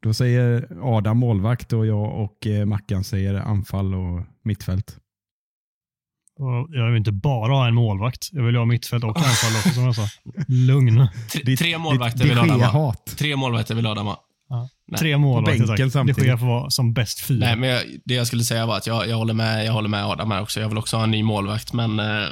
då 0.04 0.14
säger 0.14 0.68
Adam 0.82 1.18
målvakt 1.18 1.74
och 1.74 1.86
jag 1.86 2.24
och 2.24 2.48
eh, 2.48 2.66
Mackan 2.66 3.04
säger 3.04 3.34
anfall 3.34 3.94
och 3.94 4.22
mittfält. 4.44 4.98
Jag 6.70 6.88
vill 6.88 6.98
inte 6.98 7.12
bara 7.12 7.54
ha 7.54 7.68
en 7.68 7.76
målvakt. 7.76 8.30
Jag 8.32 8.44
vill 8.44 8.56
ha 8.56 8.66
mittfält 8.66 9.04
och 9.04 9.18
anfall 9.18 9.56
också 9.56 9.70
som 9.70 9.84
jag 9.84 9.96
sa. 9.96 10.08
Lugn. 10.48 11.08
Tre, 11.32 11.56
tre 11.56 11.78
målvakter 11.78 12.24
vill 12.24 12.38
Adam 12.38 12.62
ha. 12.62 12.68
hat. 12.68 13.06
Tre 13.18 13.36
målvakter 13.36 13.76
vill 13.76 13.88
Adam 13.88 14.06
ha. 14.06 14.20
Nej. 14.50 15.00
Tre 15.00 15.18
målvakter 15.18 15.60
bänken 15.60 15.68
tack. 15.68 15.78
Det 15.78 15.92
samtidigt. 15.92 16.24
sker 16.24 16.38
får 16.38 16.46
vara 16.46 16.70
som 16.70 16.94
bäst 16.94 17.20
fyra. 17.20 17.46
Nej, 17.46 17.56
men 17.56 17.70
jag, 17.70 17.84
det 18.06 18.14
jag 18.14 18.28
skulle 18.28 18.44
säga 18.44 18.66
var 18.66 18.78
att 18.78 18.88
jag, 18.88 19.08
jag, 19.08 19.18
håller 19.18 19.34
med, 19.34 19.66
jag 19.66 19.74
håller 19.74 19.90
med 19.90 20.06
Adam 20.06 20.32
här 20.32 20.42
också. 20.42 20.60
Jag 20.60 20.70
vill 20.70 20.78
också 20.78 20.98
ha 20.98 21.04
en 21.04 21.12
ny 21.12 21.24
målvakt, 21.24 21.74
men 21.74 22.00
eh, 22.00 22.06
eh, 22.06 22.30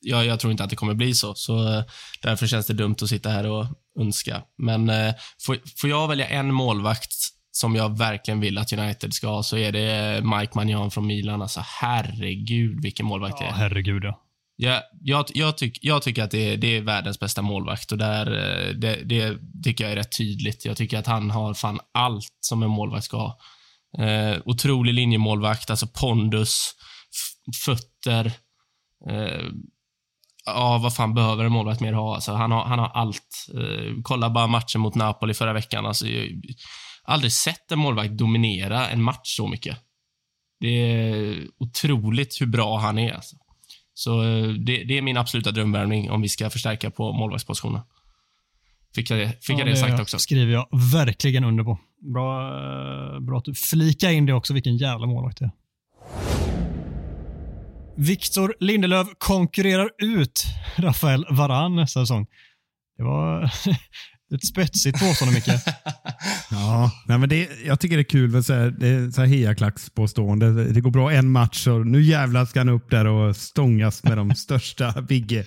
jag, 0.00 0.26
jag 0.26 0.40
tror 0.40 0.50
inte 0.50 0.64
att 0.64 0.70
det 0.70 0.76
kommer 0.76 0.94
bli 0.94 1.14
så. 1.14 1.34
Så 1.34 1.74
eh, 1.74 1.84
därför 2.22 2.46
känns 2.46 2.66
det 2.66 2.74
dumt 2.74 2.96
att 3.02 3.08
sitta 3.08 3.30
här 3.30 3.46
och 3.50 3.66
önska. 4.00 4.42
Men 4.58 4.90
eh, 4.90 5.14
får, 5.46 5.58
får 5.76 5.90
jag 5.90 6.08
välja 6.08 6.26
en 6.26 6.54
målvakt 6.54 7.12
som 7.50 7.76
jag 7.76 7.98
verkligen 7.98 8.40
vill 8.40 8.58
att 8.58 8.72
United 8.72 9.14
ska 9.14 9.28
ha, 9.28 9.42
så 9.42 9.56
är 9.56 9.72
det 9.72 10.20
Mike 10.24 10.52
Magnan 10.54 10.90
från 10.90 11.06
Milan. 11.06 11.42
Alltså 11.42 11.60
herregud 11.80 12.82
vilken 12.82 13.06
målvakt 13.06 13.38
det 13.38 13.44
ja, 13.44 13.50
är. 13.50 13.54
herregud 13.54 14.04
ja. 14.04 14.21
Jag, 14.62 14.82
jag, 15.00 15.26
jag, 15.34 15.58
tyck, 15.58 15.78
jag 15.82 16.02
tycker 16.02 16.22
att 16.22 16.30
det 16.30 16.52
är, 16.52 16.56
det 16.56 16.76
är 16.76 16.80
världens 16.80 17.20
bästa 17.20 17.42
målvakt 17.42 17.92
och 17.92 17.98
där, 17.98 18.26
eh, 18.26 18.74
det, 18.74 18.96
det 19.04 19.38
tycker 19.64 19.84
jag 19.84 19.92
är 19.92 19.96
rätt 19.96 20.16
tydligt. 20.18 20.64
Jag 20.64 20.76
tycker 20.76 20.98
att 20.98 21.06
han 21.06 21.30
har 21.30 21.54
fan 21.54 21.80
allt 21.94 22.32
som 22.40 22.62
en 22.62 22.70
målvakt 22.70 23.04
ska 23.04 23.16
ha. 23.16 23.38
Eh, 23.98 24.38
otrolig 24.44 24.94
linjemålvakt, 24.94 25.70
alltså 25.70 25.86
pondus, 25.86 26.70
fötter. 27.64 28.32
Eh, 29.10 29.46
ja, 30.44 30.78
vad 30.78 30.94
fan 30.94 31.14
behöver 31.14 31.44
en 31.44 31.52
målvakt 31.52 31.80
mer 31.80 31.92
ha? 31.92 32.14
Alltså, 32.14 32.32
han, 32.32 32.52
har, 32.52 32.64
han 32.64 32.78
har 32.78 32.88
allt. 32.88 33.46
Eh, 33.54 33.94
kolla 34.02 34.30
bara 34.30 34.46
matchen 34.46 34.80
mot 34.80 34.94
Napoli 34.94 35.34
förra 35.34 35.52
veckan. 35.52 35.86
Alltså, 35.86 36.06
jag 36.06 36.22
har 37.02 37.14
aldrig 37.14 37.32
sett 37.32 37.72
en 37.72 37.78
målvakt 37.78 38.10
dominera 38.10 38.88
en 38.88 39.02
match 39.02 39.36
så 39.36 39.48
mycket. 39.48 39.78
Det 40.60 40.68
är 40.68 41.46
otroligt 41.58 42.40
hur 42.40 42.46
bra 42.46 42.78
han 42.78 42.98
är. 42.98 43.12
Alltså. 43.12 43.36
Så 43.94 44.22
eh, 44.22 44.48
det, 44.48 44.84
det 44.84 44.98
är 44.98 45.02
min 45.02 45.16
absoluta 45.16 45.50
drömvärvning 45.50 46.10
om 46.10 46.22
vi 46.22 46.28
ska 46.28 46.50
förstärka 46.50 46.90
på 46.90 47.12
målvaktspositionen. 47.12 47.80
Fick 48.94 49.10
jag 49.10 49.18
det, 49.18 49.44
fick 49.44 49.58
jag 49.58 49.66
det 49.66 49.76
sagt 49.76 50.00
också? 50.00 50.18
skriver 50.18 50.52
jag 50.52 50.68
verkligen 50.92 51.44
under 51.44 51.64
på. 51.64 51.78
Bra, 52.12 52.48
eh, 53.14 53.20
bra 53.20 53.38
att 53.38 53.44
du 53.44 53.54
flikar 53.54 54.10
in 54.10 54.26
det 54.26 54.34
också, 54.34 54.54
vilken 54.54 54.76
jävla 54.76 55.06
målvakt 55.06 55.38
det 55.38 55.44
är. 55.44 55.50
Victor 57.96 58.54
Lindelöf 58.60 59.08
konkurrerar 59.18 59.90
ut 59.98 60.44
Rafael 60.76 61.26
Varane 61.30 61.76
nästa 61.76 62.00
säsong. 62.00 62.26
Det 62.96 63.02
var 63.02 63.44
ett 64.34 64.46
spetsigt 64.46 65.00
påstående, 65.00 65.34
Micke. 65.34 65.46
Ja, 66.62 66.90
nej 67.06 67.18
men 67.18 67.28
det, 67.28 67.48
jag 67.64 67.80
tycker 67.80 67.96
det 67.96 68.00
är 68.00 68.04
kul 68.04 68.30
med 68.30 68.44
så 68.44 68.54
här, 68.54 68.70
det 68.70 69.12
så 69.12 69.20
här 69.20 69.28
hejaklackspåstående. 69.28 70.64
Det 70.64 70.80
går 70.80 70.90
bra 70.90 71.12
en 71.12 71.32
match 71.32 71.66
och 71.66 71.86
nu 71.86 72.02
jävlar 72.02 72.44
ska 72.44 72.60
han 72.60 72.68
upp 72.68 72.90
där 72.90 73.06
och 73.06 73.36
stångas 73.36 74.04
med 74.04 74.16
de 74.16 74.34
största 74.34 75.02
Bigge. 75.02 75.46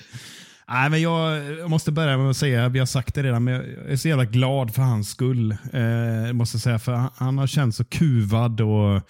Nej, 0.69 0.89
men 0.89 1.01
jag, 1.01 1.43
jag 1.59 1.69
måste 1.69 1.91
börja 1.91 2.17
med 2.17 2.29
att 2.29 2.37
säga, 2.37 2.69
vi 2.69 2.79
har 2.79 2.85
sagt 2.85 3.15
det 3.15 3.23
redan, 3.23 3.43
men 3.43 3.53
jag 3.53 3.63
är 3.91 3.95
så 3.95 4.07
jävla 4.07 4.25
glad 4.25 4.73
för 4.73 4.81
hans 4.81 5.09
skull. 5.09 5.51
Eh, 5.51 6.33
måste 6.33 6.59
säga, 6.59 6.79
för 6.79 6.93
han, 6.93 7.09
han 7.15 7.37
har 7.37 7.47
känts 7.47 7.77
så 7.77 7.85
kuvad 7.85 8.61
och 8.61 9.01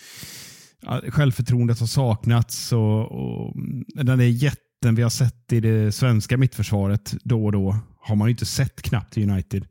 ja, 0.82 1.02
självförtroendet 1.08 1.80
har 1.80 1.88
saknats. 1.88 2.72
Och, 2.72 3.12
och 3.12 3.54
den 3.88 4.18
där 4.18 4.26
jätten 4.26 4.96
vi 4.96 5.02
har 5.02 5.10
sett 5.10 5.54
i 5.54 5.60
det 5.60 5.92
svenska 5.92 6.38
mittförsvaret 6.38 7.14
då 7.24 7.46
och 7.46 7.52
då 7.52 7.78
har 8.02 8.16
man 8.16 8.28
ju 8.28 8.32
inte 8.32 8.46
sett 8.46 8.82
knappt 8.82 9.18
i 9.18 9.24
United. 9.24 9.66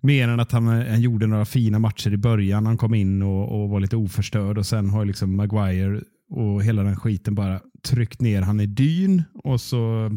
Mer 0.00 0.28
än 0.28 0.40
att 0.40 0.52
han, 0.52 0.66
han 0.66 1.00
gjorde 1.00 1.26
några 1.26 1.44
fina 1.44 1.78
matcher 1.78 2.12
i 2.12 2.16
början. 2.16 2.66
Han 2.66 2.76
kom 2.76 2.94
in 2.94 3.22
och, 3.22 3.62
och 3.62 3.68
var 3.68 3.80
lite 3.80 3.96
oförstörd 3.96 4.58
och 4.58 4.66
sen 4.66 4.90
har 4.90 5.04
liksom 5.04 5.36
Maguire 5.36 6.00
och 6.30 6.64
hela 6.64 6.82
den 6.82 6.96
skiten 6.96 7.34
bara 7.34 7.60
tryckt 7.82 8.20
ner 8.20 8.42
han 8.42 8.60
i 8.60 8.66
dyn. 8.66 9.22
Och 9.44 9.60
så, 9.60 10.10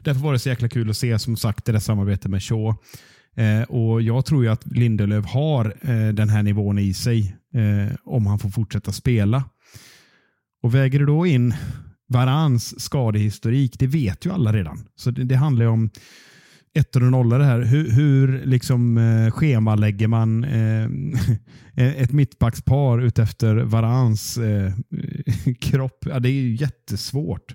därför 0.00 0.20
var 0.20 0.32
det 0.32 0.38
så 0.38 0.48
jäkla 0.48 0.68
kul 0.68 0.90
att 0.90 0.96
se 0.96 1.18
som 1.18 1.36
sagt 1.36 1.64
det 1.64 1.72
där 1.72 1.78
samarbetet 1.78 2.30
med 2.30 2.42
Shaw. 2.42 2.74
Eh, 3.36 3.62
och 3.62 4.02
Jag 4.02 4.26
tror 4.26 4.44
ju 4.44 4.50
att 4.50 4.66
Lindelöf 4.66 5.26
har 5.26 5.74
eh, 5.82 6.08
den 6.08 6.28
här 6.28 6.42
nivån 6.42 6.78
i 6.78 6.94
sig 6.94 7.36
eh, 7.54 7.96
om 8.04 8.26
han 8.26 8.38
får 8.38 8.50
fortsätta 8.50 8.92
spela. 8.92 9.44
Och 10.62 10.74
väger 10.74 10.98
du 10.98 11.06
då 11.06 11.26
in 11.26 11.54
Varans 12.08 12.80
skadehistorik, 12.80 13.78
det 13.78 13.86
vet 13.86 14.26
ju 14.26 14.32
alla 14.32 14.52
redan. 14.52 14.84
Så 14.96 15.10
det, 15.10 15.24
det 15.24 15.36
handlar 15.36 15.64
ju 15.64 15.70
om 15.70 15.90
ettor 16.74 17.02
och 17.02 17.10
nollor 17.10 17.38
det 17.38 17.44
här. 17.44 17.60
Hur, 17.60 17.90
hur 17.90 18.46
liksom, 18.46 18.98
eh, 18.98 19.30
schemalägger 19.30 20.08
man 20.08 20.44
eh, 20.44 20.84
eh 21.74 22.02
ett 22.02 22.12
mittbackspar 22.12 22.98
utefter 22.98 23.56
Varans 23.56 24.38
eh, 24.38 24.72
kropp? 25.60 26.04
Ja, 26.06 26.20
det 26.20 26.28
är 26.28 26.32
ju 26.32 26.54
jättesvårt. 26.54 27.54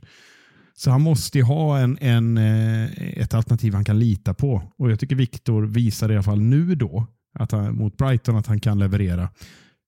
Så 0.76 0.92
han 0.92 1.02
måste 1.02 1.38
ju 1.38 1.44
ha 1.44 1.80
en, 1.80 1.98
en, 2.02 2.38
eh, 2.38 2.92
ett 3.18 3.34
alternativ 3.34 3.74
han 3.74 3.86
kan 3.86 4.00
lita 4.00 4.34
på. 4.34 4.62
Och 4.78 4.92
Jag 4.92 5.00
tycker 5.00 5.16
Viktor 5.16 5.64
visar 5.64 6.12
i 6.12 6.14
alla 6.14 6.24
fall 6.24 6.42
nu 6.42 6.76
då 6.76 7.08
att 7.34 7.52
han, 7.52 7.76
mot 7.76 7.98
Brighton 7.98 8.36
att 8.36 8.48
han 8.48 8.60
kan 8.60 8.80
leverera. 8.80 9.30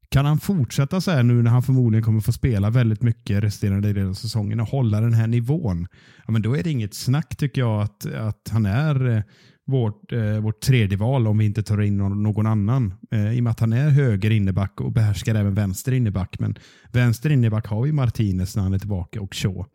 Kan 0.10 0.26
han 0.26 0.40
fortsätta 0.40 1.02
så 1.02 1.12
här 1.12 1.24
nu 1.24 1.44
när 1.44 1.52
han 1.52 1.64
förmodligen 1.64 2.04
kommer 2.04 2.22
få 2.22 2.32
spela 2.32 2.70
väldigt 2.70 3.02
mycket 3.02 3.44
resterande 3.44 3.94
delen 3.94 4.10
av 4.10 4.14
säsongen 4.14 4.60
och 4.60 4.68
hålla 4.68 5.02
den 5.02 5.14
här 5.14 5.28
nivån? 5.28 5.88
Ja, 6.26 6.32
men 6.32 6.42
då 6.42 6.58
är 6.58 6.64
det 6.64 6.72
inget 6.72 6.94
snack 6.94 7.36
tycker 7.36 7.62
jag 7.62 7.82
att, 7.82 8.06
att 8.06 8.50
han 8.52 8.66
är 8.66 9.08
eh, 9.08 9.24
vårt, 9.68 10.12
eh, 10.12 10.40
vårt 10.40 10.62
tredje 10.62 10.98
val 10.98 11.28
om 11.28 11.38
vi 11.38 11.46
inte 11.46 11.64
tar 11.64 11.82
in 11.82 11.98
någon, 11.98 12.24
någon 12.24 12.48
annan. 12.48 12.94
Eh, 13.12 13.34
I 13.34 13.40
och 13.40 13.44
med 13.44 13.52
att 13.52 13.60
han 13.60 13.74
är 13.74 13.90
höger 13.90 14.32
inneback 14.32 14.82
och 14.82 14.92
behärskar 14.92 15.36
även 15.36 15.54
vänster 15.54 15.92
inneback. 15.92 16.40
Men 16.40 16.56
vänster 16.92 17.30
inneback 17.30 17.68
har 17.68 17.84
vi 17.84 17.92
Martinez 17.92 18.56
när 18.56 18.64
han 18.64 18.74
är 18.74 18.80
tillbaka 18.80 19.22
och 19.22 19.36
Shaw. 19.36 19.66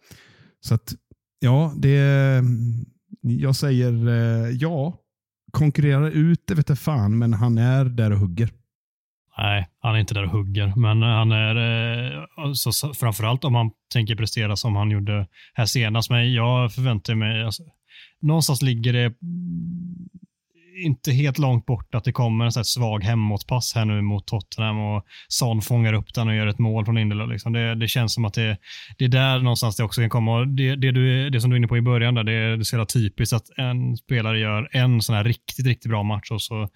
Så 0.61 0.75
att, 0.75 0.95
ja, 1.41 1.73
det... 1.77 2.43
Jag 3.23 3.57
säger 3.57 4.09
eh, 4.09 4.51
ja. 4.51 4.97
Konkurrerar 5.53 6.11
ut, 6.11 6.47
det 6.47 6.55
vete 6.55 6.77
fan, 6.77 7.19
men 7.19 7.33
han 7.33 7.59
är 7.59 7.85
där 7.85 8.13
och 8.13 8.19
hugger. 8.19 8.51
Nej, 9.43 9.69
han 9.81 9.95
är 9.95 9.99
inte 9.99 10.15
där 10.15 10.25
och 10.25 10.31
hugger, 10.31 10.73
men 10.77 11.03
eh, 11.03 11.09
han 11.09 11.33
är 11.33 12.27
alltså, 12.37 12.93
framförallt 12.95 13.45
om 13.45 13.55
han 13.55 13.71
tänker 13.93 14.17
prestera 14.17 14.57
som 14.57 14.77
han 14.77 14.91
gjorde 14.91 15.27
här 15.55 15.67
senast. 15.67 16.11
Men 16.11 16.33
jag 16.33 16.73
förväntar 16.73 17.15
mig, 17.15 17.45
alltså, 17.45 17.63
någonstans 18.23 18.63
ligger 18.63 18.93
det 18.93 19.15
inte 20.85 21.13
helt 21.13 21.39
långt 21.39 21.67
bort 21.67 21.95
att 21.95 22.05
det 22.05 22.13
kommer 22.13 22.45
en 22.45 22.53
sån 22.53 22.61
här 22.61 22.65
svag 22.65 23.05
hemåtpass 23.05 23.73
här 23.75 23.85
nu 23.85 24.03
mot 24.03 24.27
Tottenham 24.27 24.79
och 24.79 25.05
Son 25.29 25.63
fångar 25.63 25.93
upp 25.93 26.15
den 26.15 26.29
och 26.29 26.35
gör 26.35 26.47
ett 26.47 26.59
mål 26.59 26.85
från 26.85 26.95
Lindelöf. 26.95 27.31
Liksom. 27.31 27.53
Det, 27.53 27.75
det 27.75 27.89
känns 27.89 28.15
som 28.15 28.25
att 28.25 28.35
det, 28.35 28.57
det 28.99 29.05
är 29.05 29.09
där 29.09 29.39
någonstans 29.39 29.77
det 29.77 29.85
också 29.85 30.01
kan 30.01 30.11
komma. 30.11 30.45
Det, 30.45 30.77
det, 30.77 30.93
du, 30.93 31.31
det 31.31 31.41
som 31.41 31.51
du 31.51 31.57
är 31.57 31.59
inne 31.59 31.69
på 31.69 31.77
i 31.77 31.83
början, 31.83 32.15
där, 32.15 32.25
det, 32.25 32.57
det 32.57 32.63
är 32.63 32.63
så 32.63 32.77
jävla 32.77 32.87
typiskt 32.87 33.33
att 33.33 33.51
en 33.57 33.97
spelare 33.97 34.39
gör 34.39 34.69
en 34.73 35.03
sån 35.03 35.17
här 35.17 35.25
riktigt, 35.25 35.67
riktigt 35.67 35.91
bra 35.91 36.03
match 36.03 36.31
och 36.31 36.43
så 36.43 36.69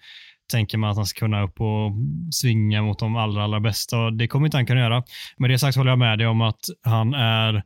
tänker 0.51 0.77
man 0.77 0.89
att 0.89 0.97
han 0.97 1.05
ska 1.05 1.19
kunna 1.19 1.43
upp 1.43 1.61
och 1.61 1.91
svinga 2.31 2.81
mot 2.81 2.99
de 2.99 3.15
allra, 3.15 3.43
allra 3.43 3.59
bästa. 3.59 3.99
Och 3.99 4.13
det 4.13 4.27
kommer 4.27 4.45
inte 4.47 4.57
han 4.57 4.65
kunna 4.65 4.79
göra. 4.79 5.03
Med 5.37 5.49
det 5.49 5.59
sagt 5.59 5.77
håller 5.77 5.91
jag 5.91 5.99
med 5.99 6.17
dig 6.17 6.27
om 6.27 6.41
att 6.41 6.59
han 6.83 7.13
är 7.13 7.63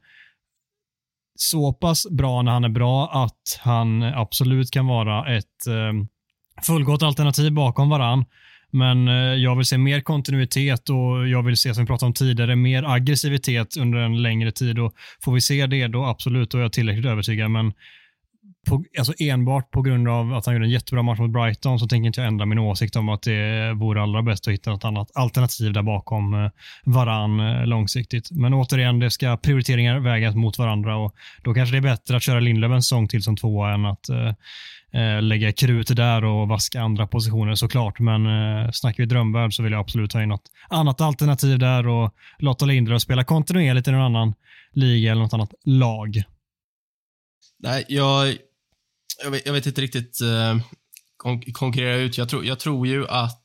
så 1.36 1.74
pass 1.74 2.08
bra 2.10 2.42
när 2.42 2.52
han 2.52 2.64
är 2.64 2.70
bra 2.70 3.10
att 3.24 3.60
han 3.60 4.04
absolut 4.04 4.72
kan 4.72 4.88
vara 4.88 5.38
ett 5.38 5.68
eh, 5.68 5.94
fullgott 6.66 7.04
alternativ 7.04 7.52
bakom 7.54 7.90
varann. 7.90 8.26
Men 8.72 9.08
eh, 9.08 9.14
jag 9.14 9.56
vill 9.56 9.66
se 9.66 9.78
mer 9.78 10.02
kontinuitet 10.02 10.90
och 10.90 11.28
jag 11.28 11.44
vill 11.44 11.58
se, 11.58 11.74
som 11.74 11.84
vi 11.84 11.88
pratade 11.88 12.08
om 12.08 12.14
tidigare, 12.14 12.56
mer 12.56 12.84
aggressivitet 12.84 13.78
under 13.78 14.00
en 14.00 14.22
längre 14.22 14.52
tid. 14.52 14.80
Och 14.80 14.94
får 15.22 15.32
vi 15.32 15.42
se 15.42 15.68
det, 15.68 15.88
då 15.88 16.06
absolut, 16.06 16.52
då 16.52 16.58
är 16.58 16.62
jag 16.62 16.74
tillräckligt 16.74 17.06
övertygad. 17.06 17.52
Men 17.52 17.74
på, 18.70 18.84
alltså 18.98 19.14
enbart 19.20 19.72
på 19.72 19.82
grund 19.82 20.08
av 20.08 20.34
att 20.34 20.46
han 20.46 20.56
gjorde 20.56 20.66
en 20.66 20.72
jättebra 20.72 21.04
match 21.04 21.20
mot 21.20 21.32
Brighton 21.32 21.80
så 21.80 21.88
tänker 21.88 22.08
inte 22.08 22.22
jag 22.22 22.28
ändra 22.28 22.46
min 22.46 22.60
åsikt 22.60 22.96
om 22.96 23.10
att 23.10 23.22
det 23.22 23.74
vore 23.74 24.02
allra 24.02 24.22
bäst 24.22 24.48
att 24.48 24.54
hitta 24.54 24.72
något 24.72 24.86
annat 24.86 25.12
alternativ 25.14 25.74
där 25.74 25.82
bakom 25.82 26.34
eh, 26.34 26.52
varann 26.86 27.40
eh, 27.40 27.66
långsiktigt. 27.66 28.32
Men 28.32 28.54
återigen, 28.54 29.00
det 29.00 29.10
ska 29.10 29.38
prioriteringar 29.38 30.00
vägas 30.00 30.36
mot 30.36 30.58
varandra 30.58 30.98
och 30.98 31.16
då 31.44 31.54
kanske 31.54 31.74
det 31.74 31.80
är 31.80 31.92
bättre 31.92 32.16
att 32.16 32.24
köra 32.24 32.40
Lindelöf 32.40 32.72
en 32.72 32.82
säsong 32.82 33.08
till 33.08 33.24
som 33.24 33.38
tvåa 33.38 33.74
än 33.74 33.86
att 33.86 34.10
eh, 34.10 34.34
eh, 35.02 35.22
lägga 35.22 35.52
krut 35.52 35.96
där 35.96 36.24
och 36.24 36.48
vaska 36.48 36.82
andra 36.82 37.08
positioner 37.08 37.56
såklart. 37.56 38.00
Men 38.00 38.26
eh, 38.26 38.72
snackar 38.72 39.04
vi 39.04 39.08
drömvärld 39.08 39.54
så 39.54 39.64
vill 39.64 39.72
jag 39.72 39.82
absolut 39.82 40.14
ha 40.14 40.24
in 40.24 40.30
något 40.30 40.52
annat 40.70 41.02
alternativ 41.02 41.60
där 41.60 41.88
och 41.88 42.14
låta 42.40 42.66
Lindelöf 42.66 43.02
spela 43.02 43.24
kontinuerligt 43.24 43.88
i 43.88 43.92
någon 43.92 44.02
annan 44.02 44.34
liga 44.74 45.12
eller 45.12 45.22
något 45.22 45.34
annat 45.34 45.54
lag. 45.66 46.24
Nej, 47.64 47.86
jag, 47.88 48.36
jag, 49.24 49.32
vet, 49.32 49.46
jag 49.46 49.54
vet 49.54 49.66
inte 49.66 49.82
riktigt 49.82 50.22
eh, 50.22 50.58
kon 51.18 51.42
konkurrera 51.42 51.96
ut. 51.96 52.18
Jag 52.18 52.30
tror, 52.30 52.46
jag 52.46 52.60
tror 52.60 52.88
ju 52.88 53.08
att 53.08 53.44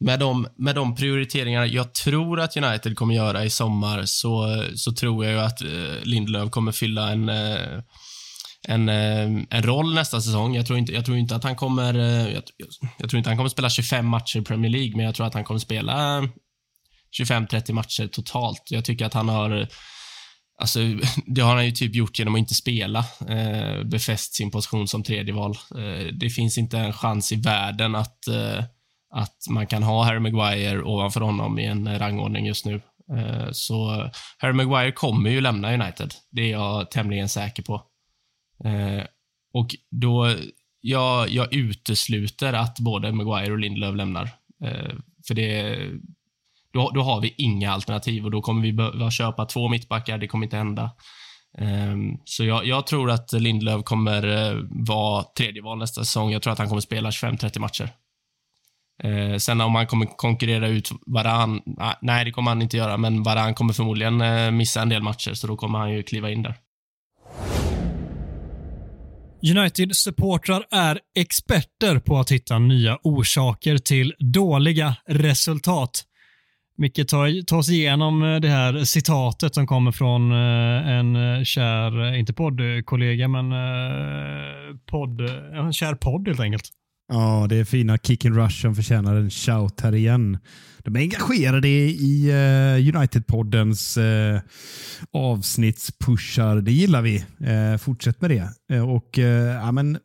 med 0.00 0.20
de, 0.20 0.48
med 0.56 0.74
de 0.74 0.94
prioriteringar 0.94 1.64
jag 1.64 1.94
tror 1.94 2.40
att 2.40 2.56
United 2.56 2.96
kommer 2.96 3.14
göra 3.14 3.44
i 3.44 3.50
sommar 3.50 4.02
så, 4.04 4.64
så 4.74 4.92
tror 4.92 5.24
jag 5.24 5.34
ju 5.34 5.40
att 5.40 5.62
eh, 5.62 6.02
Lindelöf 6.04 6.50
kommer 6.50 6.72
fylla 6.72 7.10
en, 7.10 7.28
eh, 7.28 7.82
en, 8.68 8.88
eh, 8.88 9.44
en 9.50 9.62
roll 9.62 9.94
nästa 9.94 10.20
säsong. 10.20 10.54
Jag 10.56 10.66
tror 10.66 10.78
inte, 10.78 10.92
jag 10.92 11.04
tror 11.04 11.16
inte 11.16 11.36
att 11.36 11.44
han 11.44 11.56
kommer 11.56 11.94
eh, 11.94 12.32
jag, 12.34 12.42
jag 12.98 13.10
tror 13.10 13.18
inte 13.18 13.30
han 13.30 13.36
kommer 13.36 13.50
spela 13.50 13.70
25 13.70 14.06
matcher 14.06 14.38
i 14.38 14.42
Premier 14.42 14.70
League, 14.70 14.96
men 14.96 15.04
jag 15.04 15.14
tror 15.14 15.26
att 15.26 15.34
han 15.34 15.44
kommer 15.44 15.60
spela 15.60 16.22
25-30 17.20 17.72
matcher 17.72 18.06
totalt. 18.06 18.62
Jag 18.70 18.84
tycker 18.84 19.06
att 19.06 19.14
han 19.14 19.28
har 19.28 19.68
Alltså, 20.58 20.80
det 21.26 21.40
har 21.40 21.54
han 21.54 21.66
ju 21.66 21.72
typ 21.72 21.94
gjort 21.94 22.18
genom 22.18 22.34
att 22.34 22.38
inte 22.38 22.54
spela. 22.54 23.04
Eh, 23.28 23.84
befäst 23.84 24.34
sin 24.34 24.50
position 24.50 24.88
som 24.88 25.02
tredje 25.02 25.34
val. 25.34 25.56
Eh, 25.74 26.06
det 26.12 26.30
finns 26.30 26.58
inte 26.58 26.78
en 26.78 26.92
chans 26.92 27.32
i 27.32 27.36
världen 27.36 27.94
att, 27.94 28.28
eh, 28.28 28.64
att 29.10 29.36
man 29.50 29.66
kan 29.66 29.82
ha 29.82 30.04
Harry 30.04 30.18
Maguire 30.18 30.82
ovanför 30.82 31.20
honom 31.20 31.58
i 31.58 31.64
en 31.64 31.86
eh, 31.86 31.98
rangordning 31.98 32.46
just 32.46 32.66
nu. 32.66 32.80
Eh, 33.16 33.48
så 33.52 34.10
Harry 34.38 34.52
Maguire 34.52 34.92
kommer 34.92 35.30
ju 35.30 35.40
lämna 35.40 35.74
United. 35.74 36.14
Det 36.30 36.42
är 36.42 36.50
jag 36.50 36.90
tämligen 36.90 37.28
säker 37.28 37.62
på. 37.62 37.82
Eh, 38.64 39.04
och 39.52 39.76
då, 39.90 40.34
jag, 40.80 41.28
jag 41.28 41.54
utesluter 41.54 42.52
att 42.52 42.78
både 42.78 43.12
Maguire 43.12 43.52
och 43.52 43.58
Lindelöf 43.58 43.96
lämnar. 43.96 44.30
Eh, 44.64 44.94
för 45.26 45.34
det 45.34 45.78
då, 46.76 46.90
då 46.90 47.02
har 47.02 47.20
vi 47.20 47.34
inga 47.38 47.72
alternativ 47.72 48.24
och 48.24 48.30
då 48.30 48.40
kommer 48.40 48.62
vi 48.62 48.72
behöva 48.72 49.10
köpa 49.10 49.44
två 49.44 49.68
mittbackar. 49.68 50.18
Det 50.18 50.28
kommer 50.28 50.46
inte 50.46 50.56
hända. 50.56 50.90
Um, 51.58 52.20
så 52.24 52.44
jag, 52.44 52.66
jag, 52.66 52.86
tror 52.86 53.10
att 53.10 53.32
Lindelöf 53.32 53.84
kommer 53.84 54.26
uh, 54.26 54.62
vara 54.70 55.24
tredje 55.38 55.62
val 55.62 55.78
nästa 55.78 56.04
säsong. 56.04 56.32
Jag 56.32 56.42
tror 56.42 56.52
att 56.52 56.58
han 56.58 56.68
kommer 56.68 56.80
spela 56.80 57.10
25-30 57.10 57.58
matcher. 57.58 57.90
Uh, 59.04 59.36
sen 59.36 59.60
om 59.60 59.74
han 59.74 59.86
kommer 59.86 60.06
konkurrera 60.06 60.68
ut 60.68 60.90
Varan, 61.06 61.54
uh, 61.56 61.92
nej 62.02 62.24
det 62.24 62.30
kommer 62.30 62.50
han 62.50 62.62
inte 62.62 62.76
göra, 62.76 62.96
men 62.96 63.22
Varan 63.22 63.54
kommer 63.54 63.72
förmodligen 63.72 64.20
eh, 64.20 64.50
missa 64.50 64.82
en 64.82 64.88
del 64.88 65.02
matcher, 65.02 65.34
så 65.34 65.46
då 65.46 65.56
kommer 65.56 65.78
han 65.78 65.92
ju 65.92 66.02
kliva 66.02 66.30
in 66.30 66.42
där. 66.42 66.54
United-supportrar 69.42 70.64
är 70.70 71.00
experter 71.18 71.98
på 71.98 72.18
att 72.18 72.32
hitta 72.32 72.58
nya 72.58 72.98
orsaker 73.02 73.78
till 73.78 74.14
dåliga 74.18 74.96
resultat. 75.08 76.04
Micke, 76.78 77.08
ta, 77.08 77.26
ta 77.46 77.56
oss 77.56 77.70
igenom 77.70 78.22
eh, 78.22 78.40
det 78.40 78.48
här 78.48 78.84
citatet 78.84 79.54
som 79.54 79.66
kommer 79.66 79.92
från 79.92 80.32
eh, 80.32 80.88
en 80.88 81.16
eh, 81.16 81.44
kär, 81.44 82.14
inte 82.14 82.32
poddkollega, 82.32 83.28
men 83.28 83.52
podd, 84.90 85.20
en 85.54 85.72
kär 85.72 85.94
podd 85.94 86.28
helt 86.28 86.40
enkelt. 86.40 86.68
Ja, 87.12 87.46
det 87.48 87.56
är 87.56 87.64
fina 87.64 87.98
Kick 87.98 88.24
and 88.24 88.36
Rush 88.36 88.60
som 88.60 88.74
förtjänar 88.74 89.16
en 89.16 89.30
shout 89.30 89.80
här 89.80 89.94
igen. 89.94 90.38
De 90.78 90.96
är 90.96 91.00
engagerade 91.00 91.68
i 91.68 92.30
United-poddens 92.94 93.98
avsnittspushar. 95.12 96.56
Det 96.56 96.72
gillar 96.72 97.02
vi. 97.02 97.24
fortsätt 97.78 98.20
med 98.20 98.30
det. 98.30 98.80
och 98.80 99.18
ja, 99.62 99.72
men 99.72 99.98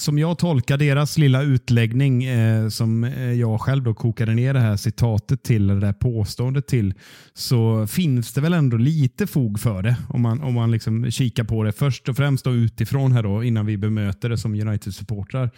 som 0.00 0.18
jag 0.18 0.38
tolkar 0.38 0.76
deras 0.76 1.18
lilla 1.18 1.42
utläggning, 1.42 2.24
eh, 2.24 2.68
som 2.68 3.04
eh, 3.04 3.32
jag 3.32 3.60
själv 3.60 3.82
då 3.82 3.94
kokade 3.94 4.34
ner 4.34 4.54
det 4.54 4.60
här 4.60 4.76
citatet 4.76 5.42
till, 5.42 5.70
eller 5.70 5.80
det 5.80 5.86
här 5.86 5.92
påståendet 5.92 6.66
till, 6.66 6.94
så 7.34 7.86
finns 7.86 8.32
det 8.32 8.40
väl 8.40 8.52
ändå 8.52 8.76
lite 8.76 9.26
fog 9.26 9.60
för 9.60 9.82
det 9.82 9.96
om 10.08 10.20
man, 10.20 10.40
om 10.40 10.54
man 10.54 10.70
liksom 10.70 11.10
kikar 11.10 11.44
på 11.44 11.62
det. 11.62 11.72
Först 11.72 12.08
och 12.08 12.16
främst 12.16 12.44
då 12.44 12.52
utifrån 12.52 13.12
här 13.12 13.22
då, 13.22 13.44
innan 13.44 13.66
vi 13.66 13.76
bemöter 13.76 14.28
det 14.28 14.38
som 14.38 14.54
United-supportrar. 14.54 15.50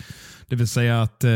Det 0.47 0.57
vill 0.57 0.69
säga 0.69 1.03
att 1.03 1.25
eh, 1.25 1.31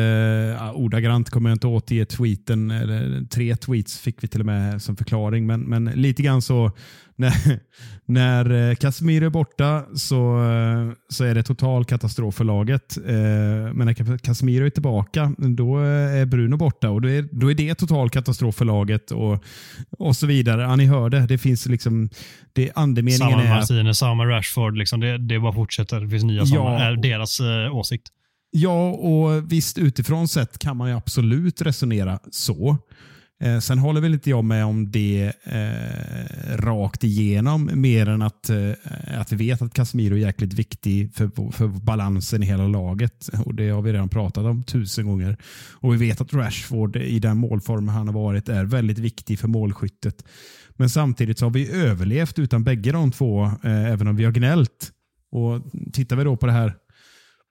ordagrant 0.74 1.30
kommer 1.30 1.50
jag 1.50 1.54
inte 1.54 1.66
återge 1.66 2.04
tweeten, 2.04 2.70
eller 2.70 3.24
tre 3.24 3.56
tweets 3.56 3.98
fick 3.98 4.24
vi 4.24 4.28
till 4.28 4.40
och 4.40 4.46
med 4.46 4.82
som 4.82 4.96
förklaring, 4.96 5.46
men, 5.46 5.60
men 5.60 5.84
lite 5.84 6.22
grann 6.22 6.42
så 6.42 6.72
när, 7.16 7.60
när 8.06 8.68
eh, 8.70 8.74
Casemiro 8.74 9.26
är 9.26 9.30
borta 9.30 9.84
så, 9.94 10.42
eh, 10.42 10.92
så 11.08 11.24
är 11.24 11.34
det 11.34 11.42
total 11.42 11.84
katastrof 11.84 12.34
för 12.34 12.44
laget. 12.44 12.96
Eh, 12.96 13.14
men 13.72 13.78
när 13.78 14.18
Casemiro 14.18 14.66
är 14.66 14.70
tillbaka, 14.70 15.32
då 15.38 15.78
är 15.78 16.26
Bruno 16.26 16.56
borta 16.56 16.90
och 16.90 17.02
då 17.02 17.08
är, 17.08 17.28
då 17.32 17.50
är 17.50 17.54
det 17.54 17.74
total 17.74 18.10
katastrof 18.10 18.54
för 18.54 18.64
laget 18.64 19.10
och, 19.10 19.44
och 19.90 20.16
så 20.16 20.26
vidare. 20.26 20.62
Ja, 20.62 20.76
ni 20.76 20.86
hör 20.86 21.10
det. 21.10 21.38
Finns 21.38 21.66
liksom, 21.66 22.08
det, 22.52 22.72
andemeningen 22.74 23.30
samma 23.30 23.42
är... 23.42 23.54
Martinez, 23.54 23.98
samma 23.98 24.26
Rashford, 24.26 24.76
liksom 24.76 25.00
det, 25.00 25.18
det 25.18 25.40
bara 25.40 25.52
fortsätter. 25.52 26.00
Det 26.00 26.10
finns 26.10 26.24
nya 26.24 26.40
ja, 26.40 26.46
samma, 26.46 26.78
är 26.78 26.96
deras 26.96 27.40
eh, 27.40 27.76
åsikt. 27.76 28.08
Ja, 28.50 28.90
och 28.90 29.52
visst 29.52 29.78
utifrån 29.78 30.28
sett 30.28 30.58
kan 30.58 30.76
man 30.76 30.88
ju 30.88 30.96
absolut 30.96 31.62
resonera 31.62 32.18
så. 32.30 32.78
Eh, 33.40 33.58
sen 33.58 33.78
håller 33.78 34.00
väl 34.00 34.14
inte 34.14 34.30
jag 34.30 34.44
med 34.44 34.64
om 34.64 34.90
det 34.90 35.32
eh, 35.44 36.56
rakt 36.56 37.04
igenom 37.04 37.70
mer 37.74 38.08
än 38.08 38.22
att, 38.22 38.50
eh, 38.50 38.70
att 39.18 39.32
vi 39.32 39.36
vet 39.36 39.62
att 39.62 39.74
Casemiro 39.74 40.14
är 40.14 40.18
jäkligt 40.18 40.52
viktig 40.52 41.14
för, 41.14 41.52
för 41.52 41.66
balansen 41.68 42.42
i 42.42 42.46
hela 42.46 42.66
laget. 42.66 43.28
Och 43.44 43.54
Det 43.54 43.68
har 43.68 43.82
vi 43.82 43.92
redan 43.92 44.08
pratat 44.08 44.44
om 44.44 44.64
tusen 44.64 45.06
gånger. 45.06 45.36
Och 45.72 45.94
Vi 45.94 45.98
vet 45.98 46.20
att 46.20 46.34
Rashford 46.34 46.96
i 46.96 47.18
den 47.18 47.36
målform 47.36 47.88
han 47.88 48.06
har 48.06 48.14
varit 48.14 48.48
är 48.48 48.64
väldigt 48.64 48.98
viktig 48.98 49.38
för 49.38 49.48
målskyttet. 49.48 50.24
Men 50.76 50.90
samtidigt 50.90 51.38
så 51.38 51.44
har 51.44 51.50
vi 51.50 51.72
överlevt 51.72 52.38
utan 52.38 52.64
bägge 52.64 52.92
de 52.92 53.12
två, 53.12 53.44
eh, 53.44 53.92
även 53.92 54.08
om 54.08 54.16
vi 54.16 54.24
har 54.24 54.32
gnällt. 54.32 54.92
Och 55.30 55.62
Tittar 55.92 56.16
vi 56.16 56.24
då 56.24 56.36
på 56.36 56.46
det 56.46 56.52
här 56.52 56.74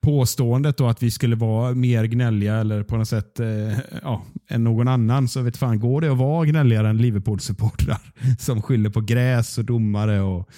påståendet 0.05 0.77
då 0.77 0.87
att 0.87 1.03
vi 1.03 1.11
skulle 1.11 1.35
vara 1.35 1.73
mer 1.73 2.03
gnälliga 2.03 2.55
eller 2.55 2.83
på 2.83 2.97
något 2.97 3.07
sätt 3.07 3.39
eh, 3.39 3.79
ja, 4.01 4.23
än 4.49 4.63
någon 4.63 4.87
annan 4.87 5.27
så 5.27 5.41
vet 5.41 5.57
fan, 5.57 5.79
går 5.79 6.01
det 6.01 6.11
att 6.11 6.17
vara 6.17 6.45
gnälligare 6.45 6.89
än 6.89 6.97
Liverpool-supportrar 6.97 7.97
som 8.39 8.61
skyller 8.61 8.89
på 8.89 9.01
gräs 9.01 9.57
och 9.57 9.65
domare 9.65 10.21
och 10.21 10.49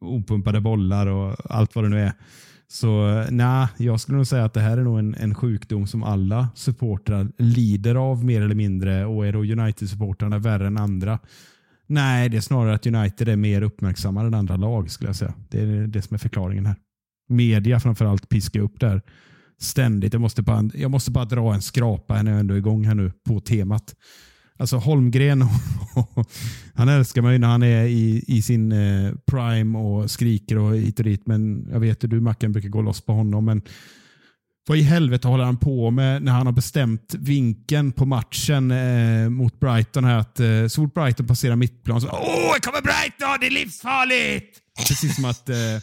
opumpade 0.00 0.60
bollar 0.60 1.06
och 1.06 1.36
allt 1.44 1.74
vad 1.74 1.84
det 1.84 1.88
nu 1.88 2.00
är. 2.00 2.12
Så 2.68 3.08
eh, 3.08 3.26
nej, 3.30 3.66
jag 3.76 4.00
skulle 4.00 4.16
nog 4.16 4.26
säga 4.26 4.44
att 4.44 4.54
det 4.54 4.60
här 4.60 4.78
är 4.78 4.82
nog 4.82 4.98
en, 4.98 5.14
en 5.14 5.34
sjukdom 5.34 5.86
som 5.86 6.02
alla 6.02 6.48
supportrar 6.54 7.28
lider 7.38 7.94
av 7.94 8.24
mer 8.24 8.42
eller 8.42 8.54
mindre 8.54 9.06
och 9.06 9.26
är 9.26 9.32
då 9.32 9.38
United-supportrarna 9.38 10.38
värre 10.38 10.66
än 10.66 10.78
andra? 10.78 11.18
Nej, 11.86 12.28
det 12.28 12.36
är 12.36 12.40
snarare 12.40 12.74
att 12.74 12.86
United 12.86 13.28
är 13.28 13.36
mer 13.36 13.62
uppmärksammade 13.62 14.26
än 14.26 14.34
andra 14.34 14.56
lag 14.56 14.90
skulle 14.90 15.08
jag 15.08 15.16
säga. 15.16 15.34
Det 15.48 15.60
är 15.60 15.86
det 15.86 16.02
som 16.02 16.14
är 16.14 16.18
förklaringen 16.18 16.66
här 16.66 16.76
media 17.28 17.80
framförallt 17.80 18.28
piska 18.28 18.60
upp 18.60 18.80
där 18.80 19.02
ständigt. 19.60 20.12
Jag 20.12 20.20
måste 20.20 20.42
bara, 20.42 20.70
jag 20.74 20.90
måste 20.90 21.10
bara 21.10 21.24
dra 21.24 21.54
en 21.54 21.62
skrapa 21.62 22.22
när 22.22 22.30
jag 22.30 22.40
ändå 22.40 22.54
är 22.54 22.58
igång 22.58 22.84
här 22.84 22.94
nu 22.94 23.12
på 23.24 23.40
temat. 23.40 23.94
Alltså 24.56 24.76
Holmgren, 24.76 25.44
han 26.74 26.88
älskar 26.88 27.22
mig 27.22 27.38
när 27.38 27.48
han 27.48 27.62
är 27.62 27.84
i, 27.84 28.24
i 28.26 28.42
sin 28.42 28.72
eh, 28.72 29.12
prime 29.26 29.78
och 29.78 30.10
skriker 30.10 30.58
och 30.58 30.76
hit 30.76 30.98
och 30.98 31.04
dit. 31.04 31.26
Men 31.26 31.68
jag 31.72 31.80
vet 31.80 32.04
att 32.04 32.10
du 32.10 32.20
Mackan 32.20 32.52
brukar 32.52 32.68
gå 32.68 32.82
loss 32.82 33.00
på 33.00 33.12
honom. 33.12 33.44
Men 33.44 33.62
vad 34.68 34.78
i 34.78 34.82
helvete 34.82 35.28
håller 35.28 35.44
han 35.44 35.56
på 35.56 35.90
med 35.90 36.22
när 36.22 36.32
han 36.32 36.46
har 36.46 36.52
bestämt 36.52 37.14
vinkeln 37.14 37.92
på 37.92 38.06
matchen 38.06 38.70
eh, 38.70 39.28
mot 39.28 39.60
Brighton? 39.60 40.04
Här, 40.04 40.18
att, 40.18 40.40
eh, 40.40 40.66
så 40.68 40.82
fort 40.82 40.94
Brighton 40.94 41.26
passerar 41.26 41.56
mittplan 41.56 42.00
så 42.00 42.08
Åh, 42.08 42.52
här 42.52 42.60
kommer 42.60 42.82
Brighton! 42.82 43.38
Det 43.40 43.46
är 43.46 43.50
livsfarligt! 43.50 44.58
Precis 44.88 45.14
som 45.16 45.24
att 45.24 45.48
eh, 45.48 45.74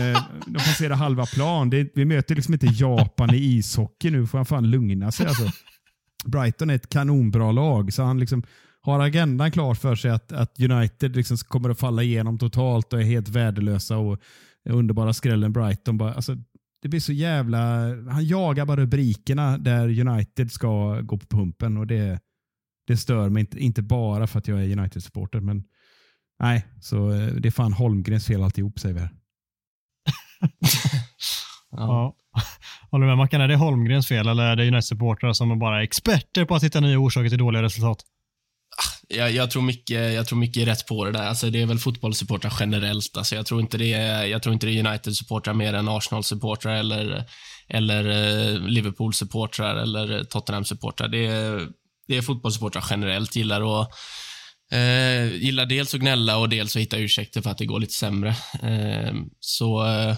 eh, 0.00 0.22
de 0.46 0.54
passerar 0.54 0.94
halva 0.94 1.26
plan. 1.26 1.70
Det, 1.70 1.88
vi 1.94 2.04
möter 2.04 2.34
liksom 2.34 2.54
inte 2.54 2.66
Japan 2.66 3.34
i 3.34 3.38
ishockey 3.38 4.10
nu. 4.10 4.26
får 4.26 4.38
han 4.38 4.46
fan 4.46 4.70
lugna 4.70 5.12
sig. 5.12 5.26
Alltså. 5.26 5.50
Brighton 6.24 6.70
är 6.70 6.74
ett 6.74 6.88
kanonbra 6.88 7.52
lag, 7.52 7.92
så 7.92 8.02
han 8.02 8.20
liksom 8.20 8.42
har 8.80 9.00
agendan 9.00 9.50
klar 9.50 9.74
för 9.74 9.94
sig 9.94 10.10
att, 10.10 10.32
att 10.32 10.60
United 10.60 11.16
liksom 11.16 11.36
kommer 11.36 11.70
att 11.70 11.78
falla 11.78 12.02
igenom 12.02 12.38
totalt 12.38 12.92
och 12.92 13.00
är 13.00 13.04
helt 13.04 13.28
värdelösa 13.28 13.96
och 13.96 14.18
underbara 14.68 15.12
skrällen 15.12 15.52
Brighton. 15.52 15.98
Bara, 15.98 16.14
alltså, 16.14 16.36
det 16.86 16.90
blir 16.90 17.00
så 17.00 17.12
jävla... 17.12 17.58
Han 18.10 18.26
jagar 18.26 18.64
bara 18.64 18.80
rubrikerna 18.80 19.58
där 19.58 20.08
United 20.08 20.52
ska 20.52 21.00
gå 21.00 21.18
på 21.18 21.26
pumpen 21.26 21.76
och 21.76 21.86
det, 21.86 22.20
det 22.86 22.96
stör 22.96 23.28
mig 23.28 23.40
inte, 23.40 23.58
inte 23.58 23.82
bara 23.82 24.26
för 24.26 24.38
att 24.38 24.48
jag 24.48 24.64
är 24.64 24.78
United-supporter. 24.78 25.40
Men 25.40 25.64
nej, 26.38 26.66
så 26.80 27.10
eh, 27.10 27.26
det 27.26 27.48
är 27.48 27.50
fan 27.50 27.72
Holmgrens 27.72 28.26
fel 28.26 28.42
alltihop 28.42 28.78
säger 28.78 28.94
vi 28.94 29.00
här. 29.00 29.10
Ja. 31.70 32.16
Håller 32.90 33.06
du 33.06 33.10
med 33.10 33.16
Mackan? 33.16 33.40
Är 33.40 33.48
det 33.48 33.56
Holmgrens 33.56 34.08
fel 34.08 34.28
eller 34.28 34.44
är 34.44 34.56
det 34.56 34.68
United-supportrar 34.68 35.32
som 35.32 35.58
bara 35.58 35.78
är 35.78 35.82
experter 35.82 36.44
på 36.44 36.54
att 36.54 36.64
hitta 36.64 36.80
nya 36.80 36.98
orsaker 36.98 37.28
till 37.28 37.38
dåliga 37.38 37.62
resultat? 37.62 37.98
Jag, 39.08 39.32
jag, 39.32 39.50
tror 39.50 39.62
mycket, 39.62 40.14
jag 40.14 40.26
tror 40.26 40.38
mycket 40.38 40.62
är 40.62 40.66
rätt 40.66 40.86
på 40.86 41.04
det 41.04 41.12
där. 41.12 41.26
Alltså, 41.26 41.50
det 41.50 41.62
är 41.62 41.66
väl 41.66 41.78
fotbollssupportrar 41.78 42.52
generellt. 42.60 43.16
Alltså, 43.16 43.34
jag 43.34 43.46
tror 43.46 43.60
inte 43.60 43.78
det 43.78 43.92
är, 43.92 44.24
jag 44.24 44.42
tror 44.42 44.52
inte 44.52 44.66
det 44.66 44.72
är 44.72 44.86
United-supportrar 44.86 45.54
mer 45.54 45.74
än 45.74 45.88
Arsenal-supportrar 45.88 46.76
eller, 46.76 47.24
eller 47.68 48.04
eh, 48.08 48.60
Liverpool-supportrar 48.60 49.76
eller 49.76 50.24
Tottenham-supportrar. 50.24 51.08
Det 51.08 51.26
är, 51.26 51.68
det 52.08 52.16
är 52.16 52.22
fotbollssupportrar 52.22 52.84
generellt 52.90 53.36
gillar 53.36 53.82
att 53.82 53.90
eh, 54.72 55.34
gillar 55.34 55.66
dels 55.66 55.94
att 55.94 56.00
gnälla 56.00 56.36
och 56.36 56.48
dels 56.48 56.76
att 56.76 56.82
hitta 56.82 56.96
ursäkter 56.96 57.42
för 57.42 57.50
att 57.50 57.58
det 57.58 57.66
går 57.66 57.80
lite 57.80 57.94
sämre. 57.94 58.28
Eh, 58.62 59.14
så, 59.40 59.86
eh, 59.86 60.16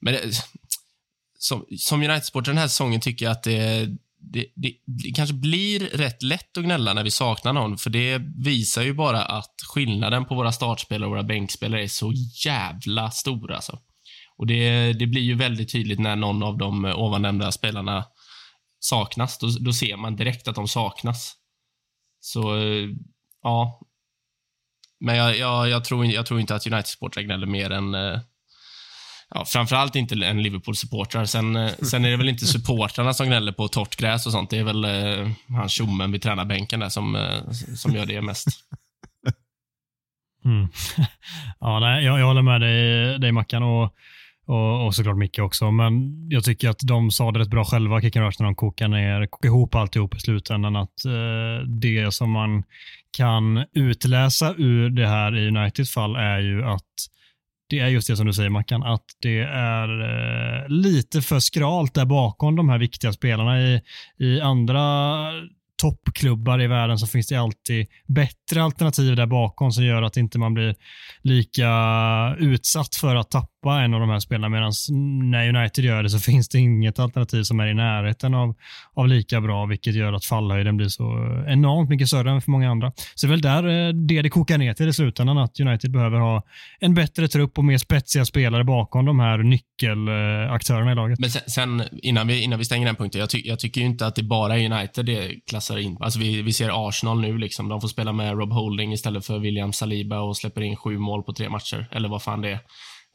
men 0.00 0.14
det, 0.14 0.44
som, 1.38 1.66
som 1.78 2.02
United-supporter 2.02 2.50
den 2.50 2.58
här 2.58 2.68
säsongen 2.68 3.00
tycker 3.00 3.24
jag 3.24 3.32
att 3.32 3.42
det, 3.42 3.88
det, 4.20 4.46
det, 4.56 4.72
det, 4.86 5.10
kanske 5.10 5.34
blir 5.34 5.80
rätt 5.80 6.22
lätt 6.22 6.58
att 6.58 6.64
gnälla 6.64 6.94
när 6.94 7.04
vi 7.04 7.10
saknar 7.10 7.52
någon, 7.52 7.78
för 7.78 7.90
det 7.90 8.22
visar 8.44 8.82
ju 8.82 8.94
bara 8.94 9.22
att 9.22 9.54
skillnaden 9.68 10.24
på 10.24 10.34
våra 10.34 10.52
startspelare 10.52 11.06
och 11.06 11.10
våra 11.10 11.22
bänkspelare 11.22 11.82
är 11.82 11.88
så 11.88 12.12
jävla 12.44 13.10
stor. 13.10 13.52
Alltså. 13.52 13.78
Och 14.36 14.46
det, 14.46 14.92
det 14.92 15.06
blir 15.06 15.22
ju 15.22 15.34
väldigt 15.34 15.72
tydligt 15.72 15.98
när 15.98 16.16
någon 16.16 16.42
av 16.42 16.58
de 16.58 16.84
ovannämnda 16.84 17.52
spelarna 17.52 18.04
saknas. 18.80 19.38
Då, 19.38 19.46
då 19.60 19.72
ser 19.72 19.96
man 19.96 20.16
direkt 20.16 20.48
att 20.48 20.54
de 20.54 20.68
saknas. 20.68 21.34
Så, 22.20 22.56
eh, 22.56 22.88
ja. 23.42 23.80
Men 25.00 25.16
jag, 25.16 25.36
jag, 25.36 25.68
jag, 25.68 25.84
tror, 25.84 26.06
jag 26.06 26.26
tror 26.26 26.40
inte 26.40 26.54
att 26.54 26.66
United-supportrar 26.66 27.22
gnäller 27.22 27.46
mer 27.46 27.70
än 27.70 27.94
eh, 27.94 28.20
Ja, 29.34 29.44
framförallt 29.44 29.96
inte 29.96 30.14
en 30.14 30.42
Liverpool-supportrar. 30.42 31.24
Sen, 31.24 31.56
eh, 31.56 31.70
sen 31.82 32.04
är 32.04 32.10
det 32.10 32.16
väl 32.16 32.28
inte 32.28 32.46
supportrarna 32.46 33.14
som 33.14 33.26
gnäller 33.26 33.52
på 33.52 33.68
torrt 33.68 33.96
gräs 33.96 34.26
och 34.26 34.32
sånt. 34.32 34.50
Det 34.50 34.58
är 34.58 34.64
väl 34.64 34.84
eh, 34.84 35.30
han 35.48 35.68
tjommen 35.68 36.12
vid 36.12 36.22
tränarbänken 36.22 36.80
där 36.80 36.88
som, 36.88 37.16
eh, 37.16 37.50
som 37.76 37.94
gör 37.94 38.06
det 38.06 38.22
mest. 38.22 38.48
Mm. 40.44 40.68
ja, 41.60 41.80
nej, 41.80 42.04
jag, 42.04 42.20
jag 42.20 42.26
håller 42.26 42.42
med 42.42 42.60
dig, 42.60 43.18
dig 43.18 43.32
Mackan 43.32 43.62
och, 43.62 43.94
och, 44.46 44.86
och 44.86 44.94
såklart 44.94 45.16
Micke 45.16 45.38
också. 45.38 45.70
Men 45.70 45.92
jag 46.30 46.44
tycker 46.44 46.68
att 46.68 46.80
de 46.82 47.10
sa 47.10 47.32
det 47.32 47.38
rätt 47.38 47.50
bra 47.50 47.64
själva, 47.64 48.00
Kick 48.00 48.16
Rush, 48.16 48.36
när 48.40 48.44
de 48.44 48.54
kokar 48.54 48.88
ner, 48.88 49.26
kokar 49.26 49.48
ihop 49.48 49.74
alltihop 49.74 50.16
i 50.16 50.20
slutändan. 50.20 50.76
Att 50.76 51.04
eh, 51.04 51.66
det 51.66 52.14
som 52.14 52.30
man 52.30 52.62
kan 53.16 53.64
utläsa 53.72 54.54
ur 54.56 54.90
det 54.90 55.06
här 55.06 55.36
i 55.36 55.48
Uniteds 55.48 55.94
fall 55.94 56.16
är 56.16 56.38
ju 56.38 56.64
att 56.64 56.84
det 57.68 57.78
är 57.78 57.88
just 57.88 58.08
det 58.08 58.16
som 58.16 58.26
du 58.26 58.32
säger 58.32 58.50
Mackan, 58.50 58.82
att 58.82 59.04
det 59.22 59.38
är 59.52 59.88
eh, 60.00 60.68
lite 60.68 61.22
för 61.22 61.38
skralt 61.38 61.94
där 61.94 62.04
bakom 62.04 62.56
de 62.56 62.68
här 62.68 62.78
viktiga 62.78 63.12
spelarna. 63.12 63.60
I, 63.60 63.80
i 64.18 64.40
andra 64.40 65.18
toppklubbar 65.82 66.62
i 66.62 66.66
världen 66.66 66.98
så 66.98 67.06
finns 67.06 67.26
det 67.26 67.36
alltid 67.36 67.86
bättre 68.06 68.62
alternativ 68.62 69.16
där 69.16 69.26
bakom 69.26 69.72
som 69.72 69.84
gör 69.84 70.02
att 70.02 70.16
inte 70.16 70.38
man 70.38 70.54
blir 70.54 70.74
lika 71.22 71.70
utsatt 72.38 72.94
för 72.94 73.16
att 73.16 73.30
tappa 73.30 73.48
en 73.76 73.94
av 73.94 74.00
de 74.00 74.10
här 74.10 74.20
spelarna. 74.20 74.48
Medan 74.48 74.72
när 75.30 75.48
United 75.56 75.84
gör 75.84 76.02
det 76.02 76.10
så 76.10 76.18
finns 76.30 76.48
det 76.48 76.58
inget 76.58 76.98
alternativ 76.98 77.42
som 77.42 77.60
är 77.60 77.66
i 77.66 77.74
närheten 77.74 78.34
av, 78.34 78.54
av 78.94 79.08
lika 79.08 79.40
bra, 79.40 79.66
vilket 79.66 79.94
gör 79.94 80.12
att 80.12 80.24
fallhöjden 80.24 80.76
blir 80.76 80.88
så 80.88 81.04
eh, 81.04 81.52
enormt 81.52 81.90
mycket 81.90 82.08
större 82.08 82.30
än 82.30 82.42
för 82.42 82.50
många 82.50 82.70
andra. 82.70 82.92
Så 83.14 83.26
det 83.26 83.30
är 83.30 83.30
väl 83.30 83.40
där 83.40 83.88
eh, 83.88 83.94
det 83.94 84.22
det 84.22 84.30
kokar 84.30 84.58
ner 84.58 84.74
till 84.74 84.88
i 84.88 84.92
slutändan, 84.92 85.38
att 85.38 85.60
United 85.60 85.90
behöver 85.90 86.18
ha 86.18 86.42
en 86.80 86.94
bättre 86.94 87.28
trupp 87.28 87.58
och 87.58 87.64
mer 87.64 87.78
spetsiga 87.78 88.24
spelare 88.24 88.64
bakom 88.64 89.04
de 89.04 89.20
här 89.20 89.38
nyckelaktörerna 89.38 90.92
i 90.92 90.94
laget. 90.94 91.18
Men 91.18 91.30
sen, 91.30 91.42
sen 91.46 91.82
innan, 92.02 92.26
vi, 92.26 92.42
innan 92.42 92.58
vi 92.58 92.64
stänger 92.64 92.86
den 92.86 92.96
punkten, 92.96 93.20
jag, 93.20 93.30
ty, 93.30 93.42
jag 93.44 93.58
tycker 93.58 93.80
ju 93.80 93.86
inte 93.86 94.06
att 94.06 94.14
det 94.14 94.22
bara 94.22 94.58
är 94.58 94.72
United 94.72 95.06
det 95.06 95.34
klassar 95.46 95.78
in. 95.78 95.96
Alltså 96.00 96.18
vi, 96.18 96.42
vi 96.42 96.52
ser 96.52 96.88
Arsenal 96.88 97.20
nu, 97.20 97.38
liksom. 97.38 97.68
de 97.68 97.80
får 97.80 97.88
spela 97.88 98.12
med 98.12 98.38
Rob 98.38 98.52
Holding 98.52 98.92
istället 98.92 99.26
för 99.26 99.38
William 99.38 99.72
Saliba 99.72 100.20
och 100.20 100.36
släpper 100.36 100.60
in 100.60 100.76
sju 100.76 100.98
mål 100.98 101.22
på 101.22 101.32
tre 101.32 101.48
matcher, 101.48 101.88
eller 101.90 102.08
vad 102.08 102.22
fan 102.22 102.40
det 102.40 102.50
är. 102.50 102.58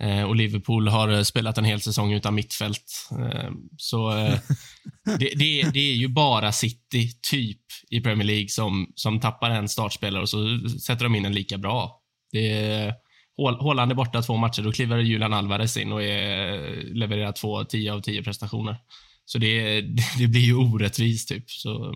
Eh, 0.03 0.23
och 0.23 0.35
Liverpool 0.35 0.87
har 0.87 1.09
eh, 1.09 1.21
spelat 1.21 1.57
en 1.57 1.65
hel 1.65 1.81
säsong 1.81 2.13
utan 2.13 2.35
mittfält. 2.35 3.09
Eh, 3.11 3.51
så 3.77 4.09
det, 5.19 5.29
det, 5.35 5.71
det, 5.73 5.79
är 5.79 5.95
ju 5.95 6.07
bara 6.07 6.51
City, 6.51 7.09
typ, 7.31 7.61
i 7.89 8.01
Premier 8.01 8.27
League 8.27 8.49
som, 8.49 8.91
som 8.95 9.19
tappar 9.19 9.49
en 9.49 9.69
startspelare 9.69 10.21
och 10.21 10.29
så 10.29 10.69
sätter 10.69 11.03
de 11.03 11.15
in 11.15 11.25
en 11.25 11.33
lika 11.33 11.57
bra. 11.57 12.01
Det 12.31 12.93
Håland 13.37 13.91
är 13.91 13.95
borta 13.95 14.21
två 14.21 14.37
matcher, 14.37 14.61
då 14.61 14.71
kliver 14.71 14.97
Julian 14.97 15.33
Alvarez 15.33 15.77
in 15.77 15.91
och 15.91 16.03
är, 16.03 16.93
levererar 16.93 17.31
två 17.31 17.63
10 17.63 17.93
av 17.93 18.01
10 18.01 18.23
prestationer. 18.23 18.77
Så 19.25 19.37
det, 19.37 19.81
det 20.17 20.27
blir 20.27 20.41
ju 20.41 20.55
orättvist, 20.55 21.29
typ. 21.29 21.51
Så, 21.51 21.95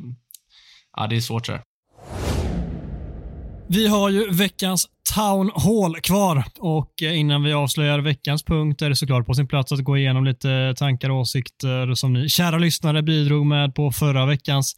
ja, 0.97 1.07
det 1.07 1.15
är 1.15 1.21
svårt. 1.21 1.45
Så 1.45 1.59
vi 3.69 3.87
har 3.87 4.09
ju 4.09 4.31
veckans 4.31 4.87
Town 5.15 5.51
Hall 5.55 5.95
kvar 6.01 6.43
och 6.59 7.03
eh, 7.03 7.19
innan 7.19 7.43
vi 7.43 7.53
avslöjar 7.53 7.99
veckans 7.99 8.43
punkt 8.43 8.81
är 8.81 8.89
det 8.89 8.95
såklart 8.95 9.25
på 9.25 9.33
sin 9.33 9.47
plats 9.47 9.71
att 9.71 9.83
gå 9.83 9.97
igenom 9.97 10.25
lite 10.25 10.73
tankar 10.77 11.09
och 11.09 11.17
åsikter 11.17 11.93
som 11.93 12.13
ni 12.13 12.29
kära 12.29 12.57
lyssnare 12.57 13.01
bidrog 13.01 13.45
med 13.45 13.75
på 13.75 13.91
förra 13.91 14.25
veckans 14.25 14.75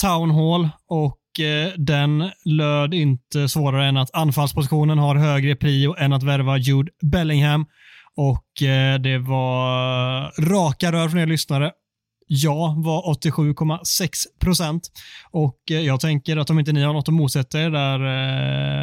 Town 0.00 0.30
Hall. 0.30 0.68
Och 0.88 1.44
eh, 1.44 1.72
den 1.76 2.30
löd 2.44 2.94
inte 2.94 3.48
svårare 3.48 3.86
än 3.86 3.96
att 3.96 4.14
anfallspositionen 4.14 4.98
har 4.98 5.16
högre 5.16 5.56
prio 5.56 5.94
än 5.98 6.12
att 6.12 6.22
värva 6.22 6.56
Jude 6.58 6.90
Bellingham. 7.02 7.66
Och 8.16 8.62
eh, 8.62 8.98
det 8.98 9.18
var 9.18 10.22
raka 10.50 10.92
rör 10.92 11.08
från 11.08 11.20
er 11.20 11.26
lyssnare 11.26 11.70
ja 12.26 12.74
var 12.78 13.14
87,6 13.14 14.08
procent. 14.40 14.90
Och 15.30 15.58
eh, 15.70 15.80
jag 15.80 16.00
tänker 16.00 16.36
att 16.36 16.50
om 16.50 16.58
inte 16.58 16.72
ni 16.72 16.82
har 16.82 16.92
något 16.92 17.08
att 17.08 17.14
motsätta 17.14 17.60
er 17.60 17.70
där, 17.70 18.00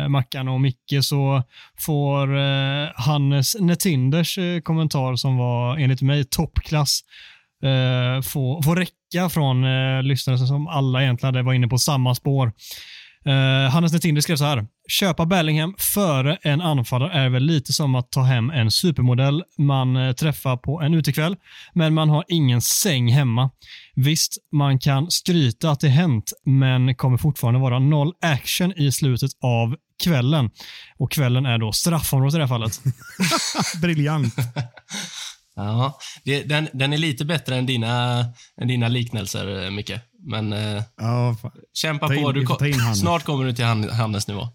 eh, 0.04 0.10
Mackan 0.10 0.48
och 0.48 0.62
Micke, 0.62 0.94
så 1.02 1.44
får 1.80 2.38
eh, 2.38 2.90
Hannes 2.96 3.56
Netinders 3.60 4.38
eh, 4.38 4.62
kommentar 4.62 5.16
som 5.16 5.38
var 5.38 5.78
enligt 5.78 6.02
mig 6.02 6.26
toppklass 6.26 7.00
eh, 7.64 8.22
få, 8.22 8.62
få 8.64 8.76
räcka 8.76 9.30
från 9.30 9.64
eh, 9.64 10.04
lyssnare 10.04 10.38
som 10.38 10.68
alla 10.68 11.04
egentligen 11.04 11.46
var 11.46 11.54
inne 11.54 11.68
på 11.68 11.78
samma 11.78 12.16
spår. 12.16 12.52
Uh, 13.28 13.70
Hannes 13.70 13.94
Netinder 13.94 14.22
skrev 14.22 14.36
så 14.36 14.46
här. 14.46 14.66
Köpa 14.88 15.26
Bellingham 15.26 15.76
före 15.78 16.38
en 16.42 16.62
anfallare 16.62 17.14
är 17.14 17.30
väl 17.30 17.44
lite 17.44 17.74
som 17.74 17.96
att 17.96 18.12
ta 18.12 18.22
hem 18.22 18.50
en 18.50 18.72
supermodell 18.72 19.44
man 19.58 19.96
uh, 19.96 20.14
träffar 20.14 20.58
på 20.58 20.82
en 20.82 20.94
utekväll, 20.94 21.36
men 21.74 21.94
man 21.94 22.10
har 22.10 22.26
ingen 22.28 22.62
säng 22.62 23.12
hemma. 23.12 23.50
Visst, 23.96 24.38
man 24.52 24.80
kan 24.80 25.12
skryta 25.12 25.72
att 25.72 25.80
det 25.80 25.90
hänt, 25.90 26.34
men 26.46 26.96
kommer 26.96 27.18
fortfarande 27.18 27.60
vara 27.60 27.80
noll 27.80 28.14
action 28.22 28.74
i 28.78 28.92
slutet 28.92 29.32
av 29.42 29.76
kvällen. 30.04 30.50
Och 30.98 31.12
kvällen 31.12 31.46
är 31.46 31.58
då 31.58 31.72
straffområdet 31.72 32.34
i 32.34 32.38
det 32.38 32.44
här 32.44 32.48
fallet. 32.48 32.82
Briljant. 33.82 34.36
Ja, 35.56 36.00
det, 36.24 36.44
den, 36.44 36.68
den 36.74 36.94
är 36.94 36.98
lite 36.98 37.26
bättre 37.26 37.56
än 37.56 37.66
dina, 37.66 38.26
än 38.62 38.68
dina 38.68 38.88
liknelser, 38.88 39.66
eh, 39.66 39.72
Micke. 39.72 39.92
Men 40.24 40.54
eh, 40.54 40.84
ja, 40.98 41.38
kämpa 41.74 42.08
ta 42.08 42.14
in, 42.14 42.24
på. 42.24 42.32
Du, 42.32 42.46
Hannes. 42.80 43.00
snart 43.00 43.24
kommer 43.24 43.46
du 43.46 43.54
till 43.54 43.66
Hannes 43.66 44.28
nivå. 44.28 44.42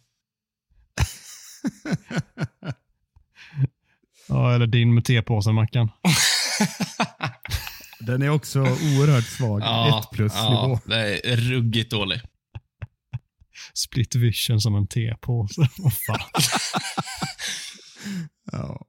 ja, 4.28 4.54
eller 4.54 4.66
din 4.66 4.94
med 4.94 5.04
tepåsen, 5.04 5.54
Mackan. 5.54 5.90
Den 8.00 8.22
är 8.22 8.28
också 8.28 8.60
oerhört 8.60 9.24
svag. 9.24 9.60
Ja, 9.60 10.00
Ett 10.00 10.10
plus 10.16 10.32
ja, 10.34 10.50
nivå. 10.50 10.80
Det 10.84 11.32
är 11.32 11.36
ruggigt 11.36 11.90
dålig. 11.90 12.20
Split 13.74 14.14
vision 14.14 14.60
som 14.60 14.74
en 14.74 14.86
tepåse. 14.86 15.60
Vad 15.78 15.92
fan. 15.92 16.20
Ja. 18.52 18.86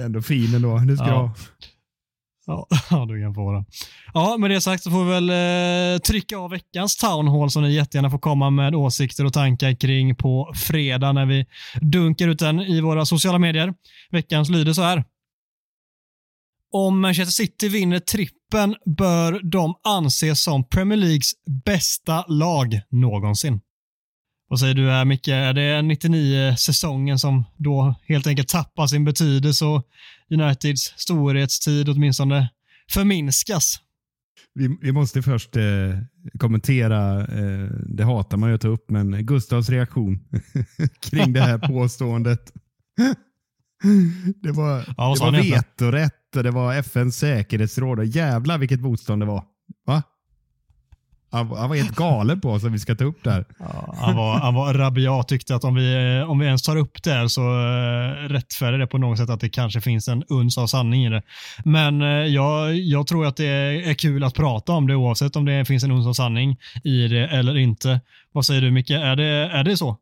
Ändå 0.00 0.22
fin 0.22 0.54
ändå. 0.54 0.78
Det 0.78 0.96
ska 0.96 1.06
Ja. 1.06 1.34
Ja, 2.48 2.66
ja, 2.90 3.06
du 3.06 3.22
kan 3.22 3.34
få 3.34 3.52
det. 3.52 3.64
Ja, 4.14 4.36
med 4.38 4.50
det 4.50 4.60
sagt 4.60 4.82
så 4.82 4.90
får 4.90 5.04
vi 5.04 5.10
väl 5.10 5.30
eh, 5.30 5.98
trycka 5.98 6.38
av 6.38 6.50
veckans 6.50 6.96
Town 6.96 7.28
Hall 7.28 7.50
som 7.50 7.62
ni 7.62 7.74
jättegärna 7.74 8.10
får 8.10 8.18
komma 8.18 8.50
med 8.50 8.74
åsikter 8.74 9.24
och 9.24 9.32
tankar 9.32 9.80
kring 9.80 10.16
på 10.16 10.52
fredag 10.54 11.12
när 11.12 11.26
vi 11.26 11.46
dunkar 11.80 12.28
ut 12.28 12.38
den 12.38 12.60
i 12.60 12.80
våra 12.80 13.06
sociala 13.06 13.38
medier. 13.38 13.74
Veckans 14.10 14.50
lyder 14.50 14.72
så 14.72 14.82
här. 14.82 15.04
Om 16.72 17.00
Manchester 17.00 17.44
City 17.44 17.68
vinner 17.68 17.98
trippen 17.98 18.76
bör 18.96 19.40
de 19.50 19.74
anses 19.84 20.42
som 20.42 20.68
Premier 20.68 20.96
Leagues 20.98 21.30
bästa 21.64 22.24
lag 22.28 22.80
någonsin. 22.90 23.60
Vad 24.48 24.60
säger 24.60 24.74
du 24.74 24.90
här 24.90 25.04
Micke? 25.04 25.28
Är 25.28 25.52
det 25.52 25.80
99-säsongen 25.80 27.18
som 27.18 27.44
då 27.56 27.94
helt 28.08 28.26
enkelt 28.26 28.48
tappar 28.48 28.86
sin 28.86 29.04
betydelse 29.04 29.64
och 29.64 29.84
Uniteds 30.30 30.92
storhetstid 30.96 31.88
åtminstone 31.88 32.48
förminskas. 32.90 33.80
Vi, 34.54 34.78
vi 34.80 34.92
måste 34.92 35.22
först 35.22 35.56
eh, 35.56 35.62
kommentera, 36.38 37.20
eh, 37.20 37.70
det 37.86 38.04
hatar 38.04 38.36
man 38.36 38.48
ju 38.48 38.54
att 38.54 38.60
ta 38.60 38.68
upp, 38.68 38.90
men 38.90 39.26
Gustavs 39.26 39.68
reaktion 39.68 40.18
kring 41.00 41.32
det 41.32 41.40
här 41.40 41.58
påståendet. 41.58 42.52
Det 44.42 44.52
var, 44.52 44.84
Ja, 44.96 45.14
det 45.14 45.20
var 45.20 45.42
vetorätt 45.42 46.36
och 46.36 46.42
det 46.42 46.50
var 46.50 46.74
FNs 46.74 47.16
säkerhetsråd 47.16 47.98
och 47.98 48.06
jävlar 48.06 48.58
vilket 48.58 48.80
motstånd 48.80 49.22
det 49.22 49.26
var. 49.26 49.44
Va? 49.86 50.02
Han, 51.30 51.48
han 51.48 51.68
var 51.68 51.76
helt 51.76 51.96
galen 51.96 52.40
på 52.40 52.50
oss 52.50 52.64
att 52.64 52.72
vi 52.72 52.78
ska 52.78 52.94
ta 52.94 53.04
upp 53.04 53.24
det 53.24 53.30
här. 53.30 53.44
Ja, 53.58 53.94
han, 53.98 54.16
var, 54.16 54.34
han 54.34 54.54
var 54.54 54.74
rabiat, 54.74 55.28
tyckte 55.28 55.54
att 55.54 55.64
om 55.64 55.74
vi, 55.74 56.20
om 56.28 56.38
vi 56.38 56.46
ens 56.46 56.62
tar 56.62 56.76
upp 56.76 57.02
det 57.02 57.12
här 57.12 57.28
så 57.28 57.40
uh, 57.40 58.28
rättfärdigar 58.28 58.78
det 58.78 58.86
på 58.86 58.98
något 58.98 59.18
sätt 59.18 59.30
att 59.30 59.40
det 59.40 59.48
kanske 59.48 59.80
finns 59.80 60.08
en 60.08 60.24
uns 60.28 60.58
av 60.58 60.66
sanning 60.66 61.06
i 61.06 61.10
det. 61.10 61.22
Men 61.64 62.02
eh, 62.02 62.08
jag, 62.08 62.76
jag 62.76 63.06
tror 63.06 63.26
att 63.26 63.36
det 63.36 63.46
är 63.90 63.94
kul 63.94 64.24
att 64.24 64.34
prata 64.34 64.72
om 64.72 64.86
det 64.86 64.94
oavsett 64.94 65.36
om 65.36 65.44
det 65.44 65.64
finns 65.64 65.84
en 65.84 65.90
uns 65.90 66.06
av 66.06 66.12
sanning 66.12 66.56
i 66.84 67.08
det 67.08 67.28
eller 67.28 67.56
inte. 67.56 68.00
Vad 68.32 68.46
säger 68.46 68.60
du 68.60 68.70
Micke? 68.70 68.90
Är 68.90 69.16
det, 69.16 69.50
är 69.52 69.64
det 69.64 69.76
så? 69.76 69.96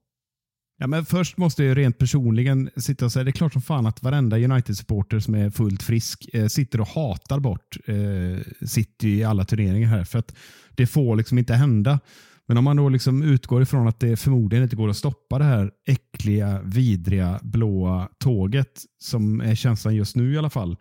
Ja, 0.78 0.86
men 0.86 1.04
först 1.04 1.36
måste 1.36 1.64
jag 1.64 1.76
rent 1.76 1.98
personligen 1.98 2.70
sitta 2.76 3.04
och 3.04 3.12
säga, 3.12 3.24
det 3.24 3.30
är 3.30 3.32
klart 3.32 3.52
som 3.52 3.62
fan 3.62 3.86
att 3.86 4.02
varenda 4.02 4.36
United-supporter 4.38 5.20
som 5.20 5.34
är 5.34 5.50
fullt 5.50 5.82
frisk 5.82 6.28
eh, 6.32 6.46
sitter 6.46 6.80
och 6.80 6.88
hatar 6.88 7.40
bort 7.40 7.76
eh, 7.86 8.66
City 8.66 9.08
i 9.08 9.24
alla 9.24 9.44
turneringar 9.44 9.88
här. 9.88 10.04
För 10.04 10.18
att 10.18 10.34
det 10.74 10.86
får 10.86 11.16
liksom 11.16 11.38
inte 11.38 11.54
hända. 11.54 12.00
Men 12.46 12.56
om 12.58 12.64
man 12.64 12.76
då 12.76 12.88
liksom 12.88 13.22
utgår 13.22 13.62
ifrån 13.62 13.88
att 13.88 14.00
det 14.00 14.16
förmodligen 14.16 14.64
inte 14.64 14.76
går 14.76 14.88
att 14.88 14.96
stoppa 14.96 15.38
det 15.38 15.44
här 15.44 15.70
äckliga, 15.86 16.60
vidriga, 16.64 17.40
blåa 17.42 18.08
tåget 18.18 18.82
som 18.98 19.40
är 19.40 19.54
känslan 19.54 19.94
just 19.94 20.16
nu 20.16 20.34
i 20.34 20.38
alla 20.38 20.50
fall. 20.50 20.76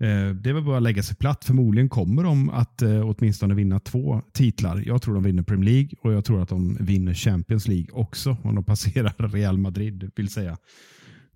Eh, 0.00 0.34
det 0.34 0.50
är 0.50 0.52
väl 0.52 0.64
bara 0.64 0.76
att 0.76 0.82
lägga 0.82 1.02
sig 1.02 1.16
platt. 1.16 1.44
Förmodligen 1.44 1.88
kommer 1.88 2.22
de 2.22 2.50
att 2.50 2.82
eh, 2.82 3.08
åtminstone 3.08 3.54
vinna 3.54 3.80
två 3.80 4.22
titlar. 4.32 4.82
Jag 4.86 5.02
tror 5.02 5.14
de 5.14 5.22
vinner 5.22 5.42
Premier 5.42 5.70
League 5.70 5.90
och 6.02 6.12
jag 6.12 6.24
tror 6.24 6.42
att 6.42 6.48
de 6.48 6.76
vinner 6.80 7.14
Champions 7.14 7.68
League 7.68 7.86
också 7.92 8.36
om 8.42 8.54
de 8.54 8.64
passerar 8.64 9.28
Real 9.28 9.58
Madrid. 9.58 10.10
vill 10.16 10.28
säga. 10.28 10.56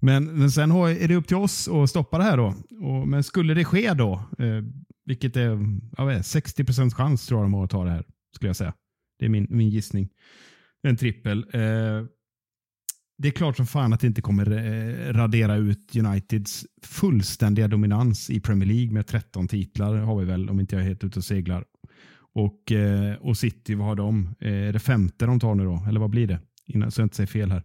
Men, 0.00 0.24
men 0.24 0.50
sen 0.50 0.70
har, 0.70 0.88
är 0.88 1.08
det 1.08 1.16
upp 1.16 1.26
till 1.26 1.36
oss 1.36 1.68
att 1.68 1.90
stoppa 1.90 2.18
det 2.18 2.24
här 2.24 2.36
då. 2.36 2.54
Och, 2.80 3.08
men 3.08 3.24
skulle 3.24 3.54
det 3.54 3.64
ske 3.64 3.94
då, 3.94 4.12
eh, 4.38 4.62
vilket 5.04 5.36
är 5.36 5.58
jag 5.96 6.06
vet, 6.06 6.26
60 6.26 6.64
procents 6.64 6.94
chans 6.94 7.26
tror 7.26 7.40
jag 7.40 7.44
de 7.44 7.54
har 7.54 7.64
att 7.64 7.70
ta 7.70 7.84
det 7.84 7.90
här, 7.90 8.04
skulle 8.34 8.48
jag 8.48 8.56
säga. 8.56 8.74
Det 9.18 9.24
är 9.24 9.28
min, 9.28 9.46
min 9.50 9.68
gissning. 9.68 10.08
En 10.82 10.96
trippel. 10.96 11.46
Eh, 11.52 11.60
det 13.24 13.28
är 13.28 13.32
klart 13.32 13.56
som 13.56 13.66
fan 13.66 13.92
att 13.92 14.00
det 14.00 14.06
inte 14.06 14.22
kommer 14.22 14.50
eh, 14.52 15.12
radera 15.12 15.56
ut 15.56 15.96
Uniteds 15.96 16.66
fullständiga 16.82 17.68
dominans 17.68 18.30
i 18.30 18.40
Premier 18.40 18.68
League 18.68 18.92
med 18.92 19.06
13 19.06 19.48
titlar 19.48 19.94
har 19.96 20.16
vi 20.18 20.24
väl 20.24 20.50
om 20.50 20.60
inte 20.60 20.76
jag 20.76 20.82
är 20.82 20.88
helt 20.88 21.04
ute 21.04 21.18
och 21.18 21.24
seglar. 21.24 21.64
Och, 22.34 22.72
eh, 22.72 23.14
och 23.14 23.36
City, 23.36 23.74
vad 23.74 23.86
har 23.86 23.94
de? 23.96 24.34
Eh, 24.40 24.52
är 24.52 24.72
det 24.72 24.78
femte 24.78 25.26
de 25.26 25.40
tar 25.40 25.54
nu 25.54 25.64
då? 25.64 25.84
Eller 25.88 26.00
vad 26.00 26.10
blir 26.10 26.26
det? 26.26 26.40
Innan, 26.66 26.90
så 26.90 27.00
jag 27.00 27.06
inte 27.06 27.16
säger 27.16 27.26
fel 27.26 27.50
här. 27.52 27.62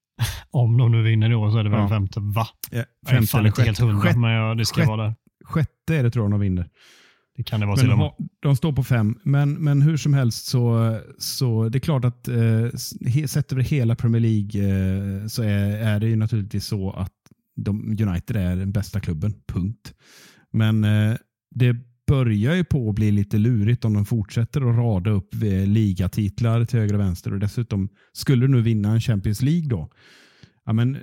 Om 0.50 0.78
de 0.78 0.92
nu 0.92 1.02
vinner 1.02 1.30
då 1.30 1.50
så 1.50 1.58
är 1.58 1.64
det 1.64 1.70
väl 1.70 1.80
Ja. 1.80 1.88
femte. 1.88 2.20
Va? 2.20 2.46
Eh, 2.72 2.78
Jag 2.78 3.12
är 3.12 3.16
femte 3.16 3.26
fan 3.26 3.46
inte 3.46 3.62
helt 3.62 3.78
hundra, 3.78 4.16
men 4.16 4.30
jag, 4.30 4.58
det 4.58 4.64
ska 4.64 4.76
sjätte- 4.80 4.88
vara 4.88 5.02
där. 5.06 5.14
Sjätte 5.44 5.96
är 5.96 6.02
det 6.02 6.10
tror 6.10 6.24
jag 6.24 6.30
de 6.30 6.40
vinner. 6.40 6.68
Det 7.42 7.50
kan 7.50 7.60
det 7.60 7.66
vara 7.66 7.76
Men 7.76 7.90
de, 7.90 8.00
har, 8.00 8.14
de 8.40 8.56
står 8.56 8.72
på 8.72 8.84
fem, 8.84 9.18
men, 9.22 9.52
men 9.52 9.82
hur 9.82 9.96
som 9.96 10.14
helst 10.14 10.46
så, 10.46 10.98
så 11.18 11.68
det 11.68 11.78
är 11.78 11.80
klart 11.80 12.04
att 12.04 12.28
eh, 12.28 12.68
sett 13.26 13.52
över 13.52 13.62
hela 13.62 13.94
Premier 13.94 14.20
League 14.20 14.62
eh, 14.62 15.26
så 15.26 15.42
är, 15.42 15.76
är 15.76 16.00
det 16.00 16.06
ju 16.06 16.16
naturligtvis 16.16 16.66
så 16.66 16.90
att 16.90 17.12
de, 17.56 17.96
United 18.00 18.36
är 18.36 18.56
den 18.56 18.72
bästa 18.72 19.00
klubben, 19.00 19.34
punkt. 19.46 19.94
Men 20.52 20.84
eh, 20.84 21.16
det 21.50 21.76
börjar 22.06 22.54
ju 22.54 22.64
på 22.64 22.88
att 22.88 22.94
bli 22.94 23.10
lite 23.10 23.38
lurigt 23.38 23.84
om 23.84 23.94
de 23.94 24.04
fortsätter 24.04 24.70
att 24.70 24.76
rada 24.76 25.10
upp 25.10 25.34
eh, 25.34 25.66
ligatitlar 25.66 26.64
till 26.64 26.78
höger 26.78 26.94
och 26.94 27.00
vänster 27.00 27.32
och 27.32 27.38
dessutom 27.38 27.88
skulle 28.12 28.46
du 28.46 28.52
nu 28.52 28.60
vinna 28.60 28.92
en 28.92 29.00
Champions 29.00 29.42
League 29.42 29.68
då, 29.68 29.90
ja, 30.66 30.72
men 30.72 30.98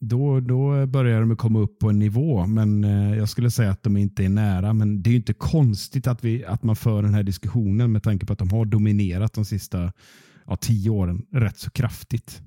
då, 0.00 0.40
då 0.40 0.86
börjar 0.86 1.20
de 1.20 1.36
komma 1.36 1.58
upp 1.58 1.78
på 1.78 1.88
en 1.90 1.98
nivå. 1.98 2.46
Men 2.46 2.84
eh, 2.84 3.18
jag 3.18 3.28
skulle 3.28 3.50
säga 3.50 3.70
att 3.70 3.82
de 3.82 3.96
inte 3.96 4.24
är 4.24 4.28
nära. 4.28 4.72
Men 4.72 5.02
det 5.02 5.10
är 5.10 5.12
ju 5.12 5.16
inte 5.16 5.34
konstigt 5.34 6.06
att, 6.06 6.24
vi, 6.24 6.44
att 6.44 6.62
man 6.62 6.76
för 6.76 7.02
den 7.02 7.14
här 7.14 7.22
diskussionen 7.22 7.92
med 7.92 8.02
tanke 8.02 8.26
på 8.26 8.32
att 8.32 8.38
de 8.38 8.50
har 8.50 8.64
dominerat 8.64 9.32
de 9.32 9.44
sista 9.44 9.92
ja, 10.46 10.56
tio 10.56 10.90
åren 10.90 11.26
rätt 11.30 11.58
så 11.58 11.70
kraftigt. 11.70 12.42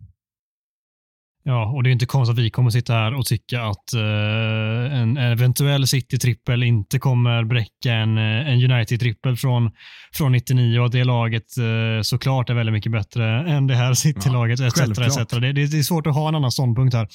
Ja, 1.44 1.66
och 1.66 1.84
det 1.84 1.90
är 1.90 1.92
inte 1.92 2.06
konstigt 2.06 2.40
att 2.40 2.46
vi 2.46 2.50
kommer 2.50 2.70
sitta 2.70 2.94
här 2.94 3.14
och 3.14 3.26
tycka 3.26 3.62
att 3.62 3.94
eh, 3.94 5.00
en 5.00 5.18
eventuell 5.18 5.88
City-trippel 5.88 6.64
inte 6.64 7.00
kommer 7.00 7.44
bräcka 7.44 7.94
en, 7.94 8.18
eh, 8.18 8.50
en 8.50 8.72
United-trippel 8.72 9.36
från, 9.36 9.72
från 10.14 10.32
99 10.32 10.80
och 10.80 10.86
att 10.86 10.92
det 10.92 11.04
laget 11.04 11.58
eh, 11.58 12.02
såklart 12.02 12.50
är 12.50 12.54
väldigt 12.54 12.74
mycket 12.74 12.92
bättre 12.92 13.52
än 13.52 13.68
det 13.68 13.76
här 13.76 13.94
City-laget 13.94 14.60
etc. 14.60 14.74
självklart. 14.80 15.08
etc. 15.08 15.32
Det, 15.32 15.40
det, 15.40 15.68
det 15.68 15.80
är 15.80 15.84
svårt 15.84 16.08
att 16.08 16.16
ha 16.16 16.30
en 16.30 16.36
annan 16.36 16.52
ståndpunkt 16.52 16.96
här. 16.96 17.08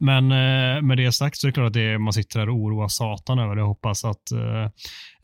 Men 0.00 0.24
eh, 0.24 0.82
med 0.82 0.96
det 0.96 1.12
sagt 1.12 1.36
så 1.36 1.46
är 1.46 1.48
det 1.48 1.52
klart 1.52 1.66
att 1.66 1.72
det, 1.72 1.98
man 1.98 2.12
sitter 2.12 2.38
här 2.40 2.48
och 2.48 2.56
oroar 2.56 2.88
satan 2.88 3.38
över 3.38 3.56
det 3.56 3.62
och 3.62 3.68
hoppas 3.68 4.04
att 4.04 4.22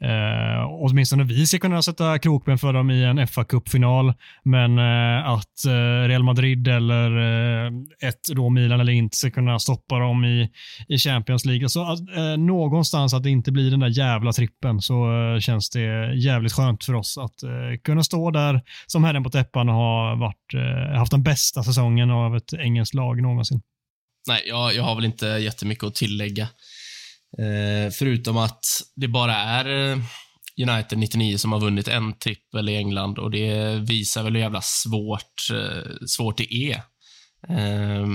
eh, 0.01 0.66
åtminstone 0.68 1.24
vi 1.24 1.47
ska 1.47 1.59
kunna 1.59 1.82
sätta 1.82 2.18
krokben 2.18 2.59
för 2.59 2.72
dem 2.72 2.90
i 2.90 3.05
en 3.05 3.26
fa 3.26 3.44
kuppfinal 3.44 4.14
Men 4.44 4.78
eh, 4.78 5.28
att 5.28 5.64
eh, 5.66 6.09
Real 6.09 6.22
Madrid 6.22 6.68
eller 6.68 7.16
eh, 7.16 7.72
ett 8.09 8.20
då 8.34 8.51
Milan 8.51 8.80
eller 8.80 8.92
inte 8.92 9.16
ska 9.16 9.30
kunna 9.30 9.59
stoppa 9.59 9.99
dem 9.99 10.24
i, 10.24 10.51
i 10.88 10.99
Champions 10.99 11.44
League. 11.44 11.68
Så 11.68 11.92
att, 11.92 12.16
eh, 12.16 12.36
någonstans 12.36 13.14
att 13.14 13.22
det 13.22 13.30
inte 13.30 13.53
blir 13.53 13.70
den 13.70 13.80
där 13.80 13.99
jävla 13.99 14.32
trippen 14.32 14.80
så 14.80 14.94
eh, 15.34 15.40
känns 15.40 15.70
det 15.70 16.14
jävligt 16.14 16.53
skönt 16.53 16.84
för 16.84 16.94
oss 16.94 17.18
att 17.18 17.42
eh, 17.42 17.51
kunna 17.84 18.03
stå 18.03 18.30
där 18.30 18.61
som 18.86 19.05
herren 19.05 19.24
på 19.24 19.30
täppan 19.30 19.68
och 19.68 19.74
ha 19.74 20.14
varit, 20.14 20.55
eh, 20.55 20.99
haft 20.99 21.11
den 21.11 21.22
bästa 21.22 21.62
säsongen 21.62 22.11
av 22.11 22.36
ett 22.36 22.53
engelskt 22.53 22.94
lag 22.94 23.22
någonsin. 23.22 23.61
Nej, 24.28 24.42
jag, 24.47 24.74
jag 24.74 24.82
har 24.82 24.94
väl 24.94 25.05
inte 25.05 25.26
jättemycket 25.26 25.84
att 25.84 25.94
tillägga. 25.94 26.49
Eh, 27.39 27.91
förutom 27.91 28.37
att 28.37 28.64
det 28.97 29.09
bara 29.09 29.34
är 29.34 29.91
eh, 29.91 29.99
United 30.62 30.99
99 30.99 31.39
som 31.39 31.53
har 31.53 31.61
vunnit 31.61 31.89
en 31.89 32.18
trippel 32.18 32.68
i 32.68 32.76
England 32.76 33.18
och 33.18 33.30
det 33.30 33.74
visar 33.74 34.22
väl 34.22 34.34
hur 34.34 34.41
jävla 34.41 34.62
svårt, 34.62 35.51
eh, 35.53 36.07
svårt 36.07 36.37
det 36.37 36.55
är. 36.55 36.74
Eh, 37.49 38.07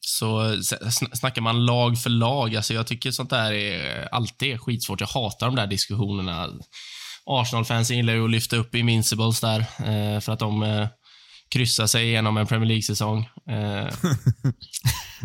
så 0.00 0.62
snackar 1.12 1.42
man 1.42 1.66
lag 1.66 1.98
för 1.98 2.10
lag, 2.10 2.56
alltså 2.56 2.74
jag 2.74 2.86
tycker 2.86 3.10
sånt 3.10 3.30
där 3.30 3.52
är 3.52 4.08
alltid 4.14 4.52
är 4.52 4.58
skitsvårt. 4.58 5.00
Jag 5.00 5.08
hatar 5.08 5.46
de 5.46 5.56
där 5.56 5.66
diskussionerna. 5.66 6.48
Arsenal-fansen 7.24 7.96
gillar 7.96 8.12
ju 8.12 8.24
att 8.24 8.30
lyfta 8.30 8.56
upp 8.56 8.74
Invincibles 8.74 9.40
där, 9.40 9.60
eh, 9.60 10.20
för 10.20 10.32
att 10.32 10.38
de 10.38 10.86
kryssar 11.52 11.86
sig 11.86 12.06
igenom 12.08 12.36
en 12.36 12.46
Premier 12.46 12.68
League-säsong. 12.68 13.28
Eh, 13.50 13.86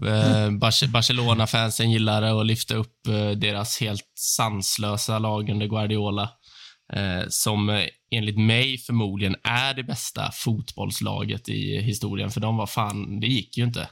Eh, 0.06 0.52
Bar- 0.52 0.88
Barcelona-fansen 0.88 1.92
gillar 1.92 2.22
att 2.22 2.46
lyfta 2.46 2.76
upp 2.76 3.08
eh, 3.08 3.30
deras 3.32 3.80
helt 3.82 4.04
sanslösa 4.20 5.20
lag 5.20 5.50
under 5.50 5.68
Guardiola. 5.68 6.30
Som 7.30 7.86
enligt 8.12 8.40
mig 8.40 8.78
förmodligen 8.78 9.36
är 9.44 9.74
det 9.74 9.84
bästa 9.84 10.32
fotbollslaget 10.34 11.50
i 11.50 11.82
historien, 11.82 12.32
för 12.32 12.42
de 12.42 12.58
var 12.58 12.68
fan, 12.68 13.20
det 13.20 13.28
gick 13.28 13.58
ju 13.58 13.64
inte. 13.64 13.90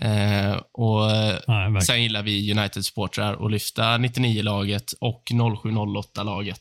Eh, 0.00 0.52
och 0.72 1.00
Nej. 1.48 1.82
Sen 1.82 2.02
gillar 2.02 2.22
vi 2.22 2.52
United-supportrar 2.52 3.44
att 3.46 3.52
lyfta 3.52 3.98
99-laget 3.98 4.92
och 5.00 5.22
07-08-laget. 5.32 6.60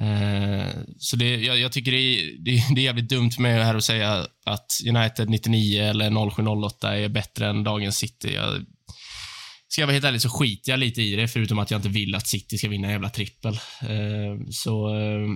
Eh, 0.00 0.70
så 0.98 1.16
det, 1.16 1.36
jag, 1.36 1.58
jag 1.58 1.72
tycker 1.72 1.92
det 1.92 1.98
är, 1.98 2.44
det, 2.44 2.74
det 2.74 2.80
är 2.80 2.84
jävligt 2.84 3.08
dumt 3.08 3.30
med 3.38 3.64
här 3.64 3.74
att 3.74 3.84
säga 3.84 4.26
att 4.46 4.66
United 4.88 5.30
99 5.30 5.82
eller 5.82 6.10
07-08 6.10 6.86
är 6.86 7.08
bättre 7.08 7.48
än 7.48 7.64
dagens 7.64 7.96
City. 7.96 8.34
Jag, 8.34 8.64
ska 9.68 9.82
jag 9.82 9.86
vara 9.86 9.94
helt 9.94 10.04
ärlig 10.04 10.22
så 10.22 10.28
skiter 10.28 10.72
jag 10.72 10.80
lite 10.80 11.02
i 11.02 11.16
det, 11.16 11.28
förutom 11.28 11.58
att 11.58 11.70
jag 11.70 11.78
inte 11.78 11.88
vill 11.88 12.14
att 12.14 12.26
City 12.26 12.58
ska 12.58 12.68
vinna 12.68 12.86
en 12.86 12.92
jävla 12.92 13.10
trippel. 13.10 13.54
Eh, 13.82 14.46
så 14.50 14.96
eh, 14.98 15.28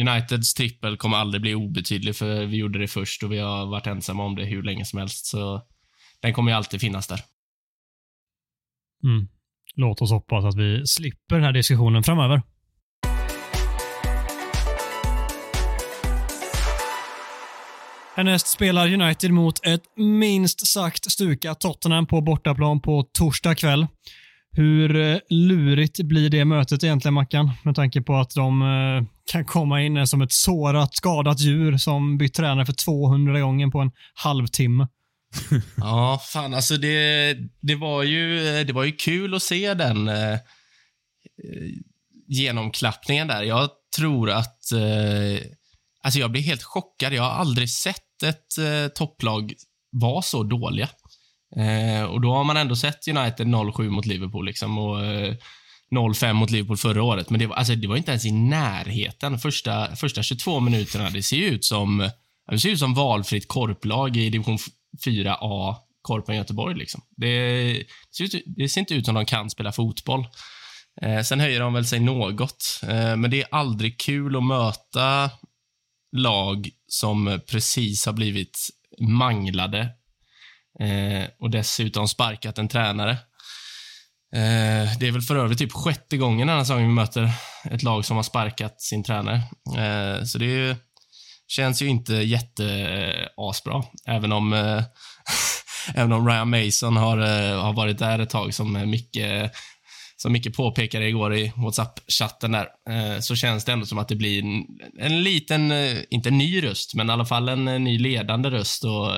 Uniteds 0.00 0.54
trippel 0.54 0.96
kommer 0.96 1.16
aldrig 1.16 1.42
bli 1.42 1.54
obetydlig, 1.54 2.16
för 2.16 2.46
vi 2.46 2.56
gjorde 2.56 2.78
det 2.78 2.88
först 2.88 3.22
och 3.22 3.32
vi 3.32 3.38
har 3.38 3.66
varit 3.66 3.86
ensamma 3.86 4.24
om 4.24 4.36
det 4.36 4.44
hur 4.44 4.62
länge 4.62 4.84
som 4.84 4.98
helst. 4.98 5.26
Så 5.26 5.62
den 6.22 6.34
kommer 6.34 6.50
ju 6.50 6.56
alltid 6.56 6.80
finnas 6.80 7.06
där. 7.06 7.20
Mm. 9.04 9.28
Låt 9.74 10.02
oss 10.02 10.10
hoppas 10.10 10.44
att 10.44 10.56
vi 10.56 10.86
slipper 10.86 11.34
den 11.34 11.44
här 11.44 11.52
diskussionen 11.52 12.02
framöver. 12.02 12.42
Härnäst 18.16 18.46
spelar 18.46 18.92
United 18.92 19.30
mot 19.30 19.66
ett 19.66 19.82
minst 19.96 20.66
sagt 20.66 21.10
stukat 21.10 21.60
Tottenham 21.60 22.06
på 22.06 22.20
bortaplan 22.20 22.80
på 22.80 23.02
torsdag 23.12 23.54
kväll. 23.54 23.86
Hur 24.50 24.96
eh, 24.96 25.18
lurigt 25.30 26.02
blir 26.02 26.30
det 26.30 26.44
mötet 26.44 26.84
egentligen, 26.84 27.14
Mackan? 27.14 27.50
Med 27.64 27.74
tanke 27.74 28.02
på 28.02 28.16
att 28.16 28.30
de 28.30 28.62
eh, 28.62 29.08
kan 29.32 29.44
komma 29.44 29.82
in 29.82 30.06
som 30.06 30.22
ett 30.22 30.32
sårat, 30.32 30.94
skadat 30.94 31.40
djur 31.40 31.76
som 31.76 32.18
bytt 32.18 32.34
tränare 32.34 32.66
för 32.66 32.72
200 32.72 33.40
gånger 33.40 33.70
på 33.70 33.78
en 33.78 33.90
halvtimme. 34.14 34.88
Ja, 35.76 36.20
fan 36.32 36.54
alltså 36.54 36.76
det, 36.76 37.36
det, 37.60 37.74
var 37.74 38.02
ju, 38.02 38.40
det 38.64 38.72
var 38.72 38.84
ju 38.84 38.92
kul 38.92 39.34
att 39.34 39.42
se 39.42 39.74
den. 39.74 40.08
Eh, 40.08 40.32
eh, 40.32 40.38
genomklappningen 42.28 43.28
där. 43.28 43.42
Jag 43.42 43.70
tror 43.96 44.30
att... 44.30 44.72
Eh, 44.72 45.46
alltså 46.02 46.20
jag 46.20 46.30
blir 46.30 46.42
helt 46.42 46.62
chockad. 46.62 47.12
Jag 47.12 47.22
har 47.22 47.30
aldrig 47.30 47.70
sett 47.70 48.05
ett 48.22 48.58
eh, 48.58 48.88
topplag 48.94 49.54
vara 49.92 50.22
så 50.22 50.42
dåliga. 50.42 50.88
Eh, 51.56 52.04
och 52.04 52.20
då 52.20 52.32
har 52.32 52.44
man 52.44 52.56
ändå 52.56 52.76
sett 52.76 53.08
United 53.08 53.46
0-7 53.46 53.88
mot 53.88 54.06
Liverpool 54.06 54.46
liksom 54.46 54.78
och 54.78 55.04
eh, 55.04 55.34
0-5 55.90 56.32
mot 56.32 56.50
Liverpool 56.50 56.76
förra 56.76 57.02
året. 57.02 57.30
Men 57.30 57.40
det 57.40 57.46
var, 57.46 57.56
alltså, 57.56 57.74
det 57.74 57.88
var 57.88 57.96
inte 57.96 58.10
ens 58.10 58.26
i 58.26 58.32
närheten. 58.32 59.38
Första, 59.38 59.96
första 59.96 60.22
22 60.22 60.60
minuterna, 60.60 61.10
det 61.10 61.22
ser 61.22 61.36
ju 61.36 61.44
ut 61.44 61.64
som, 61.64 62.10
det 62.50 62.58
ser 62.58 62.68
ut 62.68 62.78
som 62.78 62.94
valfritt 62.94 63.48
korplag 63.48 64.16
i 64.16 64.30
division 64.30 64.58
4A, 65.06 65.74
Korpen 66.02 66.36
Göteborg. 66.36 66.76
Liksom. 66.76 67.00
Det, 67.16 67.72
det, 67.72 67.86
ser 68.16 68.24
ut, 68.24 68.44
det 68.46 68.68
ser 68.68 68.80
inte 68.80 68.94
ut 68.94 69.06
som 69.06 69.14
de 69.14 69.26
kan 69.26 69.50
spela 69.50 69.72
fotboll. 69.72 70.26
Eh, 71.02 71.22
sen 71.22 71.40
höjer 71.40 71.60
de 71.60 71.72
väl 71.72 71.86
sig 71.86 72.00
något, 72.00 72.80
eh, 72.82 73.16
men 73.16 73.30
det 73.30 73.42
är 73.42 73.48
aldrig 73.50 74.00
kul 74.00 74.36
att 74.36 74.44
möta 74.44 75.30
lag 76.16 76.70
som 76.88 77.40
precis 77.50 78.06
har 78.06 78.12
blivit 78.12 78.58
manglade 79.00 79.80
eh, 80.80 81.28
och 81.40 81.50
dessutom 81.50 82.08
sparkat 82.08 82.58
en 82.58 82.68
tränare. 82.68 83.10
Eh, 84.34 84.98
det 84.98 85.06
är 85.06 85.12
väl 85.12 85.22
för 85.22 85.36
övrigt 85.36 85.58
typ 85.58 85.72
sjätte 85.72 86.16
gången 86.16 86.46
den 86.46 86.56
här 86.56 86.64
säsongen 86.64 86.88
vi 86.88 86.94
möter 86.94 87.30
ett 87.70 87.82
lag 87.82 88.04
som 88.04 88.16
har 88.16 88.22
sparkat 88.22 88.80
sin 88.80 89.04
tränare. 89.04 89.36
Eh, 89.76 90.24
så 90.24 90.38
det 90.38 90.46
är, 90.46 90.76
känns 91.48 91.82
ju 91.82 91.86
inte 91.86 92.14
jätteasbra, 92.14 93.76
eh, 93.76 94.14
även 94.14 94.32
om 94.32 94.52
eh, 94.52 94.82
Även 95.94 96.12
om 96.12 96.28
Ryan 96.28 96.50
Mason 96.50 96.96
har, 96.96 97.18
eh, 97.18 97.62
har 97.62 97.72
varit 97.72 97.98
där 97.98 98.18
ett 98.18 98.30
tag 98.30 98.54
som 98.54 98.90
Micke, 98.90 99.16
som 100.16 100.32
Micke 100.32 100.56
påpekade 100.56 101.08
igår 101.08 101.34
i 101.34 101.52
WhatsApp-chatten 101.56 102.52
där, 102.52 102.68
eh, 102.90 103.20
så 103.20 103.36
känns 103.36 103.64
det 103.64 103.72
ändå 103.72 103.86
som 103.86 103.98
att 103.98 104.08
det 104.08 104.16
blir 104.16 104.42
en, 104.42 104.64
en 104.98 105.22
liten, 105.22 105.70
eh, 105.70 105.96
inte 106.10 106.28
en 106.28 106.38
ny 106.38 106.62
röst, 106.62 106.94
men 106.94 107.08
i 107.10 107.12
alla 107.12 107.26
fall 107.26 107.48
en, 107.48 107.68
eh, 107.68 107.78
ny 107.78 107.98
ledande 107.98 108.50
röst. 108.50 108.84
Och, 108.84 109.10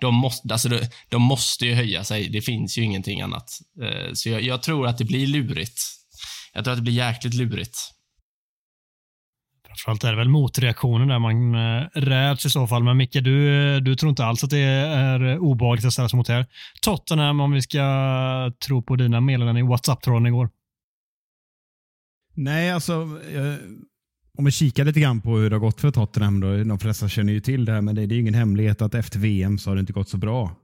de, 0.00 0.14
måste, 0.14 0.52
alltså, 0.52 0.68
de, 0.68 0.80
de 1.08 1.22
måste 1.22 1.66
ju 1.66 1.74
höja 1.74 2.04
sig. 2.04 2.28
Det 2.28 2.42
finns 2.42 2.78
ju 2.78 2.82
ingenting 2.82 3.20
annat. 3.20 3.50
Så 4.12 4.28
jag, 4.28 4.42
jag 4.42 4.62
tror 4.62 4.86
att 4.86 4.98
det 4.98 5.04
blir 5.04 5.26
lurigt. 5.26 5.80
Jag 6.52 6.64
tror 6.64 6.72
att 6.72 6.78
det 6.78 6.82
blir 6.82 6.94
jäkligt 6.94 7.34
lurigt. 7.34 7.93
Framförallt 9.76 10.04
är 10.04 10.10
det 10.10 10.16
väl 10.16 10.28
motreaktionen 10.28 11.08
där 11.08 11.18
man 11.18 11.54
eh, 11.54 11.86
räds 11.94 12.46
i 12.46 12.50
så 12.50 12.66
fall. 12.66 12.82
Men 12.82 12.96
Micke, 12.96 13.12
du, 13.12 13.66
eh, 13.74 13.80
du 13.80 13.96
tror 13.96 14.10
inte 14.10 14.24
alls 14.24 14.44
att 14.44 14.50
det 14.50 14.58
är 14.58 15.38
obehagligt 15.38 15.86
att 15.86 15.92
ställa 15.92 16.08
sig 16.08 16.16
mot 16.16 16.26
det 16.26 16.32
här. 16.32 16.46
Tottenham, 16.82 17.40
om 17.40 17.52
vi 17.52 17.62
ska 17.62 18.52
tro 18.66 18.82
på 18.82 18.96
dina 18.96 19.20
meddelanden 19.20 19.64
i 19.64 19.68
WhatsApp-tråden 19.68 20.26
igår. 20.26 20.50
Nej, 22.34 22.70
alltså 22.70 22.92
eh, 23.34 23.54
om 24.38 24.44
vi 24.44 24.50
kikar 24.50 24.84
lite 24.84 25.00
grann 25.00 25.20
på 25.20 25.36
hur 25.36 25.50
det 25.50 25.56
har 25.56 25.60
gått 25.60 25.80
för 25.80 25.90
Tottenham. 25.90 26.40
Då, 26.40 26.64
de 26.64 26.78
flesta 26.78 27.08
känner 27.08 27.32
ju 27.32 27.40
till 27.40 27.64
det 27.64 27.72
här, 27.72 27.80
men 27.80 27.94
det, 27.94 28.02
är 28.02 28.12
är 28.12 28.18
ingen 28.18 28.34
hemlighet 28.34 28.82
att 28.82 28.94
efter 28.94 29.18
VM 29.18 29.58
så 29.58 29.70
har 29.70 29.74
det 29.74 29.80
inte 29.80 29.92
gått 29.92 30.08
så 30.08 30.16
bra. 30.16 30.56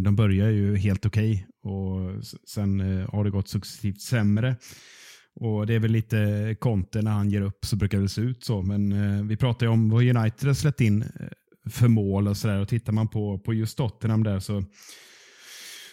De 0.00 0.16
börjar 0.16 0.48
ju 0.48 0.76
helt 0.76 1.06
okej 1.06 1.46
och 1.62 2.24
sen 2.48 2.80
har 3.12 3.24
det 3.24 3.30
gått 3.30 3.48
successivt 3.48 4.00
sämre. 4.00 4.56
Och 5.34 5.66
Det 5.66 5.74
är 5.74 5.78
väl 5.78 5.90
lite 5.90 6.56
Conte 6.60 7.02
när 7.02 7.10
han 7.10 7.30
ger 7.30 7.40
upp 7.40 7.64
så 7.64 7.76
brukar 7.76 8.00
det 8.00 8.08
se 8.08 8.20
ut 8.20 8.44
så. 8.44 8.62
Men 8.62 8.92
eh, 8.92 9.24
vi 9.24 9.36
pratar 9.36 9.66
ju 9.66 9.72
om 9.72 9.90
vad 9.90 10.02
United 10.02 10.46
har 10.46 10.54
släppt 10.54 10.80
in 10.80 11.02
eh, 11.02 11.08
för 11.70 11.88
mål 11.88 12.28
och 12.28 12.36
sådär. 12.36 12.60
Och 12.60 12.68
tittar 12.68 12.92
man 12.92 13.08
på, 13.08 13.38
på 13.38 13.54
just 13.54 13.76
Tottenham 13.76 14.22
där 14.24 14.40
så, 14.40 14.64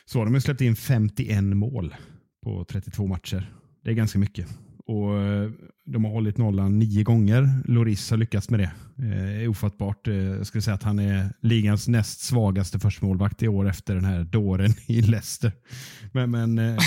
så 0.05 0.19
har 0.19 0.25
de 0.25 0.33
ju 0.35 0.41
släppt 0.41 0.61
in 0.61 0.75
51 0.75 1.43
mål 1.43 1.95
på 2.43 2.65
32 2.65 3.07
matcher. 3.07 3.53
Det 3.83 3.89
är 3.89 3.93
ganska 3.93 4.19
mycket. 4.19 4.47
Och 4.89 5.17
eh, 5.17 5.49
De 5.85 6.05
har 6.05 6.11
hållit 6.11 6.37
nollan 6.37 6.79
nio 6.79 7.03
gånger. 7.03 7.49
Loris 7.65 8.09
har 8.09 8.17
lyckats 8.17 8.49
med 8.49 8.59
det. 8.59 8.71
Eh, 8.97 9.41
är 9.41 9.47
ofattbart. 9.47 10.07
Eh, 10.07 10.15
jag 10.15 10.47
skulle 10.47 10.61
säga 10.61 10.75
att 10.75 10.83
han 10.83 10.99
är 10.99 11.33
ligans 11.41 11.87
näst 11.87 12.19
svagaste 12.19 12.79
förstmålvakt 12.79 13.43
i 13.43 13.47
år 13.47 13.69
efter 13.69 13.95
den 13.95 14.05
här 14.05 14.23
dåren 14.23 14.73
i 14.87 15.01
Leicester. 15.01 15.51
Men, 16.11 16.31
men 16.31 16.59
eh, 16.59 16.77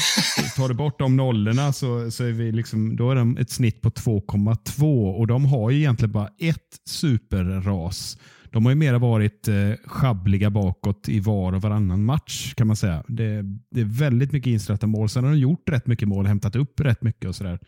tar 0.57 0.69
du 0.69 0.75
bort 0.75 0.99
de 0.99 1.17
nollorna 1.17 1.73
så, 1.73 2.11
så 2.11 2.25
är 2.25 2.33
vi 2.33 2.53
liksom, 2.53 2.97
då 2.97 3.11
är 3.11 3.15
de 3.15 3.37
ett 3.37 3.51
snitt 3.51 3.81
på 3.81 3.91
2,2 3.91 5.13
och 5.13 5.27
de 5.27 5.45
har 5.45 5.71
ju 5.71 5.79
egentligen 5.79 6.13
bara 6.13 6.29
ett 6.39 6.81
superras. 6.89 8.19
De 8.53 8.65
har 8.65 8.73
ju 8.73 8.77
mera 8.77 8.99
varit 8.99 9.49
eh, 9.49 9.73
schabbliga 9.85 10.51
bakåt 10.51 11.09
i 11.09 11.21
var 11.21 11.53
och 11.53 11.63
varannan 11.63 12.05
match 12.05 12.55
kan 12.55 12.67
man 12.67 12.77
säga. 12.77 13.05
Det, 13.09 13.43
det 13.71 13.81
är 13.81 13.99
väldigt 13.99 14.33
mycket 14.33 14.51
insläppta 14.51 14.87
mål. 14.87 15.09
Sen 15.09 15.25
har 15.25 15.31
de 15.31 15.39
gjort 15.39 15.69
rätt 15.69 15.87
mycket 15.87 16.09
mål, 16.09 16.27
hämtat 16.27 16.57
upp 16.57 16.81
rätt 16.81 17.03
mycket 17.03 17.29
och 17.29 17.35
sådär. 17.35 17.59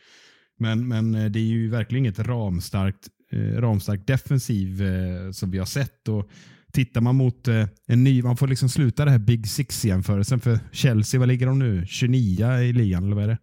Men, 0.59 0.89
men 0.89 1.15
eh, 1.15 1.25
det 1.25 1.39
är 1.39 1.45
ju 1.45 1.69
verkligen 1.69 2.05
inget 2.05 2.19
ramstarkt, 2.19 3.09
eh, 3.33 3.61
ramstarkt 3.61 4.07
defensiv 4.07 4.83
eh, 4.83 5.31
som 5.31 5.51
vi 5.51 5.59
har 5.59 5.67
sett. 5.67 6.09
Och 6.09 6.31
Tittar 6.75 7.01
man 7.01 7.17
mot 7.17 7.49
eh, 7.49 7.67
en 7.87 8.05
ny, 8.05 8.23
man 8.23 8.37
får 8.37 8.49
liksom 8.49 8.69
sluta 8.69 9.05
det 9.05 9.11
här 9.11 9.19
Big 9.19 9.49
Six-jämförelsen 9.49 10.41
för 10.41 10.59
Chelsea, 10.73 11.21
vad 11.21 11.29
ligger 11.29 11.47
de 11.47 11.59
nu? 11.59 11.87
29 11.87 12.59
i 12.59 12.73
ligan 12.73 13.05
eller 13.05 13.17
vad 13.17 13.25
är 13.25 13.29
det? 13.29 13.39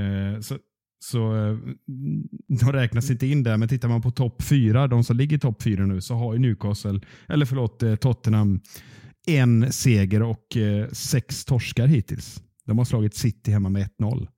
Eh, 0.00 0.40
så 0.40 0.58
så 0.98 1.36
eh, 1.36 1.58
de 2.60 2.72
räknas 2.72 3.10
inte 3.10 3.26
in 3.26 3.42
där, 3.42 3.56
men 3.56 3.68
tittar 3.68 3.88
man 3.88 4.02
på 4.02 4.10
topp 4.10 4.42
fyra, 4.42 4.86
de 4.86 5.04
som 5.04 5.16
ligger 5.16 5.36
i 5.36 5.40
topp 5.40 5.62
fyra 5.62 5.86
nu, 5.86 6.00
så 6.00 6.14
har 6.14 6.32
ju 6.32 6.38
Newcastle, 6.38 7.00
eller 7.28 7.46
förlåt 7.46 7.82
eh, 7.82 7.94
Tottenham, 7.94 8.60
en 9.26 9.72
seger 9.72 10.22
och 10.22 10.56
eh, 10.56 10.88
sex 10.88 11.44
torskar 11.44 11.86
hittills. 11.86 12.42
De 12.64 12.78
har 12.78 12.84
slagit 12.84 13.14
City 13.14 13.50
hemma 13.50 13.68
med 13.68 13.88
1-0. 14.00 14.28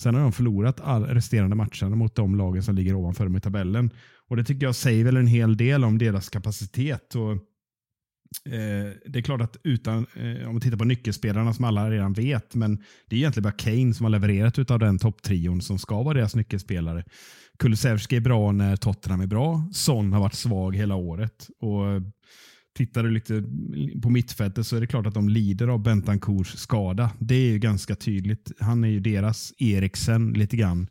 Sen 0.00 0.14
har 0.14 0.22
de 0.22 0.32
förlorat 0.32 0.80
all 0.80 1.04
resterande 1.04 1.56
matcherna 1.56 1.96
mot 1.96 2.14
de 2.14 2.36
lagen 2.36 2.62
som 2.62 2.74
ligger 2.74 2.94
ovanför 2.94 3.24
dem 3.24 3.36
i 3.36 3.40
tabellen. 3.40 3.90
Och 4.28 4.36
Det 4.36 4.44
tycker 4.44 4.66
jag 4.66 4.74
säger 4.74 5.04
väl 5.04 5.16
en 5.16 5.26
hel 5.26 5.56
del 5.56 5.84
om 5.84 5.98
deras 5.98 6.28
kapacitet. 6.28 7.14
Och, 7.14 7.38
Eh, 8.46 8.92
det 9.06 9.18
är 9.18 9.22
klart 9.22 9.40
att 9.40 9.56
utan, 9.64 10.06
eh, 10.14 10.46
om 10.46 10.52
man 10.52 10.60
tittar 10.60 10.76
på 10.76 10.84
nyckelspelarna 10.84 11.54
som 11.54 11.64
alla 11.64 11.90
redan 11.90 12.12
vet, 12.12 12.54
men 12.54 12.76
det 13.08 13.16
är 13.16 13.18
egentligen 13.18 13.42
bara 13.42 13.52
Kane 13.52 13.94
som 13.94 14.04
har 14.04 14.10
levererat 14.10 14.58
utav 14.58 14.78
den 14.78 14.98
topptrion 14.98 15.62
som 15.62 15.78
ska 15.78 16.02
vara 16.02 16.14
deras 16.14 16.34
nyckelspelare. 16.34 17.04
Kulusevski 17.58 18.16
är 18.16 18.20
bra 18.20 18.52
när 18.52 18.76
Tottenham 18.76 19.20
är 19.20 19.26
bra. 19.26 19.68
Son 19.72 20.12
har 20.12 20.20
varit 20.20 20.34
svag 20.34 20.76
hela 20.76 20.94
året. 20.94 21.48
Och 21.60 21.88
eh, 21.88 22.02
Tittar 22.74 23.02
du 23.02 23.10
lite 23.10 23.44
på 24.02 24.10
mittfältet 24.10 24.66
så 24.66 24.76
är 24.76 24.80
det 24.80 24.86
klart 24.86 25.06
att 25.06 25.14
de 25.14 25.28
lider 25.28 25.68
av 25.68 25.82
Bentancours 25.82 26.48
skada. 26.48 27.10
Det 27.18 27.34
är 27.34 27.50
ju 27.50 27.58
ganska 27.58 27.94
tydligt. 27.94 28.52
Han 28.60 28.84
är 28.84 28.88
ju 28.88 29.00
deras 29.00 29.52
Eriksen 29.58 30.32
lite 30.32 30.56
grann. 30.56 30.86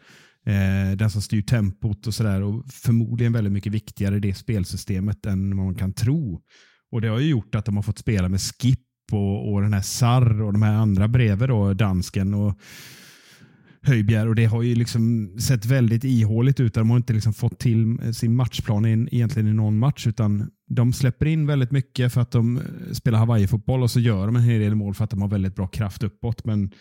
Eh, 0.46 0.98
den 0.98 1.10
som 1.10 1.22
styr 1.22 1.42
tempot 1.42 2.08
och 2.08 2.14
sådär. 2.14 2.42
Och 2.42 2.66
förmodligen 2.72 3.34
väldigt 3.34 3.54
mycket 3.54 3.74
viktigare 3.74 4.16
i 4.16 4.20
det 4.20 4.34
spelsystemet 4.34 5.26
än 5.26 5.58
vad 5.58 5.66
man 5.66 5.76
kan 5.76 5.94
tro. 5.94 6.42
Och 6.92 7.02
Det 7.02 7.08
har 7.08 7.20
ju 7.20 7.30
gjort 7.30 7.56
att 7.56 7.66
de 7.66 7.76
har 7.76 7.84
fått 7.84 7.98
spela 7.98 8.30
med 8.30 8.42
Skip 8.42 8.80
och, 9.12 9.54
och 9.54 9.62
den 9.62 9.74
här 9.74 9.82
Sarr 9.82 10.42
och 10.42 10.54
de 10.54 10.62
här 10.62 10.74
andra 10.74 11.08
bredvid 11.08 11.50
då, 11.50 11.74
dansken. 11.74 12.34
och 12.34 12.58
Höjbjerg 13.84 14.30
och 14.30 14.36
det 14.36 14.46
har 14.46 14.62
ju 14.62 14.76
liksom 14.76 15.36
sett 15.40 15.66
väldigt 15.66 16.04
ihåligt 16.04 16.60
ut. 16.60 16.74
De 16.74 16.90
har 16.90 16.98
inte 16.98 17.14
liksom 17.14 17.34
fått 17.34 17.60
till 17.60 18.14
sin 18.16 18.36
matchplan 18.36 18.86
in, 18.86 19.10
egentligen 19.12 19.48
i 19.48 19.54
någon 19.54 19.80
match 19.80 20.08
utan 20.08 20.52
de 20.68 20.94
släpper 20.94 21.26
in 21.26 21.48
väldigt 21.48 21.72
mycket 21.72 22.14
för 22.14 22.22
att 22.22 22.32
de 22.32 22.58
eh, 22.58 22.64
spelar 22.92 23.20
Hawaii-fotboll 23.20 23.84
och 23.84 23.92
så 23.92 24.00
gör 24.00 24.26
de 24.26 24.36
en 24.36 24.42
hel 24.42 24.62
del 24.62 24.76
mål 24.76 24.94
för 24.94 25.04
att 25.04 25.10
de 25.10 25.22
har 25.22 25.30
väldigt 25.30 25.56
bra 25.56 25.68
kraft 25.68 26.04
uppåt. 26.04 26.46
Men 26.46 26.72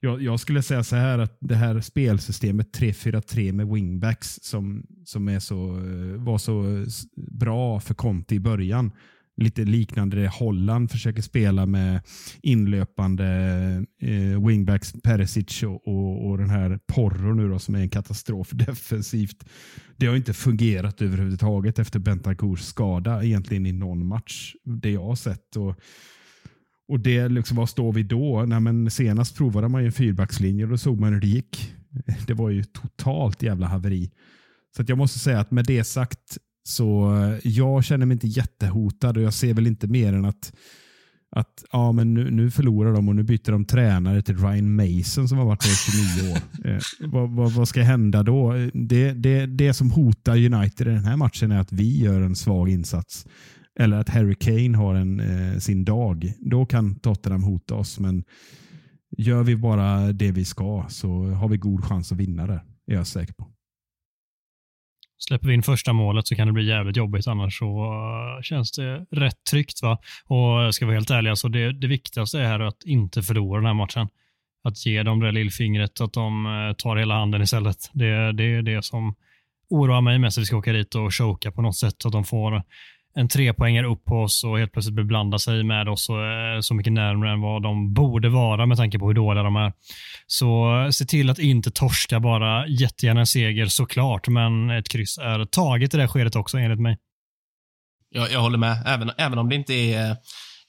jag, 0.00 0.22
jag 0.22 0.40
skulle 0.40 0.62
säga 0.62 0.84
så 0.84 0.96
här 0.96 1.18
att 1.18 1.38
det 1.40 1.54
här 1.54 1.80
spelsystemet 1.80 2.78
3-4-3 2.78 3.52
med 3.52 3.68
wingbacks 3.68 4.38
som, 4.42 4.86
som 5.04 5.28
är 5.28 5.40
så, 5.40 5.78
eh, 5.78 6.24
var 6.24 6.38
så 6.38 6.76
eh, 6.76 6.86
bra 7.16 7.80
för 7.80 7.94
Conte 7.94 8.34
i 8.34 8.40
början. 8.40 8.90
Lite 9.36 9.64
liknande 9.64 10.16
det 10.16 10.28
Holland 10.28 10.90
försöker 10.90 11.22
spela 11.22 11.66
med 11.66 12.00
inlöpande 12.42 13.26
eh, 14.00 14.46
wingbacks 14.46 14.92
Perisic 15.02 15.62
och, 15.62 15.88
och, 15.88 16.26
och 16.26 16.38
den 16.38 16.50
här 16.50 16.78
Porro 16.86 17.34
nu 17.34 17.48
då, 17.48 17.58
som 17.58 17.74
är 17.74 17.80
en 17.80 17.88
katastrof 17.88 18.50
defensivt. 18.52 19.44
Det 19.96 20.06
har 20.06 20.16
inte 20.16 20.32
fungerat 20.32 21.02
överhuvudtaget 21.02 21.78
efter 21.78 21.98
Bentancurs 21.98 22.60
skada 22.60 23.24
egentligen 23.24 23.66
i 23.66 23.72
någon 23.72 24.06
match. 24.06 24.54
Det 24.64 24.90
jag 24.90 25.04
har 25.04 25.16
sett. 25.16 25.56
Och, 25.56 25.80
och 26.88 27.00
det 27.00 27.28
liksom, 27.28 27.56
Vad 27.56 27.68
står 27.68 27.92
vi 27.92 28.02
då? 28.02 28.44
Nej, 28.46 28.60
men 28.60 28.90
senast 28.90 29.36
provade 29.36 29.68
man 29.68 29.82
ju 29.82 29.86
en 29.86 29.92
fyrbackslinje 29.92 30.64
och 30.64 30.70
då 30.70 30.78
såg 30.78 31.00
man 31.00 31.12
hur 31.12 31.20
det 31.20 31.26
gick. 31.26 31.74
Det 32.26 32.34
var 32.34 32.50
ju 32.50 32.64
totalt 32.64 33.42
jävla 33.42 33.66
haveri. 33.66 34.10
Så 34.76 34.82
att 34.82 34.88
jag 34.88 34.98
måste 34.98 35.18
säga 35.18 35.40
att 35.40 35.50
med 35.50 35.64
det 35.64 35.84
sagt 35.84 36.38
så 36.66 37.16
eh, 37.16 37.48
jag 37.48 37.84
känner 37.84 38.06
mig 38.06 38.14
inte 38.14 38.26
jättehotad 38.26 39.16
och 39.16 39.22
jag 39.22 39.34
ser 39.34 39.54
väl 39.54 39.66
inte 39.66 39.86
mer 39.86 40.12
än 40.12 40.24
att 40.24 40.52
att 41.30 41.64
ja, 41.72 41.92
men 41.92 42.14
nu, 42.14 42.30
nu 42.30 42.50
förlorar 42.50 42.92
de 42.92 43.08
och 43.08 43.16
nu 43.16 43.22
byter 43.22 43.50
de 43.50 43.64
tränare 43.64 44.22
till 44.22 44.36
Ryan 44.36 44.74
Mason 44.74 45.28
som 45.28 45.38
har 45.38 45.44
varit 45.44 45.62
där 45.62 45.68
i 45.68 46.22
29 46.22 46.32
år. 46.32 46.38
Eh, 46.64 46.78
vad, 47.00 47.30
vad, 47.30 47.52
vad 47.52 47.68
ska 47.68 47.82
hända 47.82 48.22
då? 48.22 48.52
Det, 48.74 49.12
det, 49.12 49.46
det 49.46 49.74
som 49.74 49.90
hotar 49.90 50.36
United 50.36 50.86
i 50.86 50.90
den 50.90 51.04
här 51.04 51.16
matchen 51.16 51.52
är 51.52 51.60
att 51.60 51.72
vi 51.72 51.98
gör 51.98 52.20
en 52.20 52.36
svag 52.36 52.68
insats. 52.68 53.26
Eller 53.78 53.96
att 53.96 54.08
Harry 54.08 54.34
Kane 54.34 54.76
har 54.76 54.94
en, 54.94 55.20
eh, 55.20 55.58
sin 55.58 55.84
dag. 55.84 56.32
Då 56.38 56.66
kan 56.66 56.94
Tottenham 56.94 57.42
hota 57.42 57.74
oss. 57.74 58.00
Men 58.00 58.24
gör 59.16 59.42
vi 59.42 59.56
bara 59.56 60.12
det 60.12 60.32
vi 60.32 60.44
ska 60.44 60.86
så 60.88 61.24
har 61.24 61.48
vi 61.48 61.56
god 61.56 61.84
chans 61.84 62.12
att 62.12 62.18
vinna 62.18 62.46
där. 62.46 62.62
är 62.86 62.94
jag 62.94 63.06
säker 63.06 63.34
på. 63.34 63.55
Släpper 65.18 65.48
vi 65.48 65.54
in 65.54 65.62
första 65.62 65.92
målet 65.92 66.26
så 66.26 66.36
kan 66.36 66.46
det 66.46 66.52
bli 66.52 66.68
jävligt 66.68 66.96
jobbigt, 66.96 67.26
annars 67.26 67.58
så 67.58 67.84
eh, 67.84 68.42
känns 68.42 68.72
det 68.72 69.06
rätt 69.10 69.44
tryggt. 69.50 69.82
Va? 69.82 69.98
Och 70.26 70.62
eh, 70.62 70.70
ska 70.70 70.86
vara 70.86 70.96
helt 70.96 71.10
ärliga, 71.10 71.36
så 71.36 71.48
det, 71.48 71.72
det 71.72 71.86
viktigaste 71.86 72.40
är 72.40 72.60
att 72.60 72.84
inte 72.84 73.22
förlora 73.22 73.60
den 73.60 73.66
här 73.66 73.74
matchen. 73.74 74.08
Att 74.64 74.86
ge 74.86 75.02
dem 75.02 75.20
det 75.20 75.32
lillfingret, 75.32 76.00
att 76.00 76.12
de 76.12 76.46
eh, 76.46 76.72
tar 76.72 76.96
hela 76.96 77.14
handen 77.14 77.42
istället. 77.42 77.90
Det, 77.92 78.32
det 78.32 78.44
är 78.44 78.62
det 78.62 78.84
som 78.84 79.14
oroar 79.70 80.00
mig 80.00 80.18
mest, 80.18 80.38
att 80.38 80.42
vi 80.42 80.46
ska 80.46 80.56
åka 80.56 80.72
dit 80.72 80.94
och 80.94 81.14
choka 81.14 81.52
på 81.52 81.62
något 81.62 81.76
sätt, 81.76 81.94
så 82.02 82.08
att 82.08 82.12
de 82.12 82.24
får 82.24 82.62
en 83.16 83.28
trepoängare 83.28 83.86
upp 83.86 84.04
på 84.04 84.14
oss 84.22 84.44
och 84.44 84.58
helt 84.58 84.72
plötsligt 84.72 84.94
beblanda 84.94 85.38
sig 85.38 85.62
med 85.62 85.88
oss 85.88 86.08
och 86.08 86.24
är 86.24 86.60
så 86.60 86.74
mycket 86.74 86.92
närmare 86.92 87.32
än 87.32 87.40
vad 87.40 87.62
de 87.62 87.94
borde 87.94 88.28
vara 88.28 88.66
med 88.66 88.76
tanke 88.76 88.98
på 88.98 89.06
hur 89.06 89.14
dåliga 89.14 89.42
de 89.42 89.56
är. 89.56 89.72
Så 90.26 90.80
eh, 90.84 90.90
se 90.90 91.04
till 91.04 91.30
att 91.30 91.38
inte 91.38 91.70
torska 91.70 92.20
bara. 92.20 92.66
Jättegärna 92.66 93.20
en 93.20 93.26
seger 93.26 93.66
såklart, 93.66 94.28
men 94.28 94.70
ett 94.70 94.88
kryss 94.88 95.18
är 95.18 95.44
taget 95.44 95.94
i 95.94 95.96
det 95.96 96.02
här 96.02 96.08
skedet 96.08 96.36
också 96.36 96.58
enligt 96.58 96.80
mig. 96.80 96.98
Jag, 98.10 98.32
jag 98.32 98.40
håller 98.40 98.58
med. 98.58 98.82
Även, 98.86 99.10
även 99.18 99.38
om 99.38 99.48
det 99.48 99.54
inte 99.54 99.74
är 99.74 100.10
eh, 100.10 100.16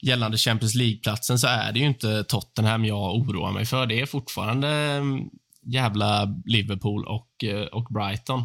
gällande 0.01 0.37
Champions 0.37 0.75
League-platsen 0.75 1.39
så 1.39 1.47
är 1.47 1.71
det 1.71 1.79
ju 1.79 1.85
inte 1.85 2.23
Tottenham 2.23 2.85
jag 2.85 3.15
oroar 3.15 3.51
mig 3.51 3.65
för. 3.65 3.85
Det 3.85 4.01
är 4.01 4.05
fortfarande 4.05 4.67
mm, 4.67 5.19
jävla 5.65 6.35
Liverpool 6.45 7.05
och, 7.05 7.29
och 7.71 7.93
Brighton. 7.93 8.43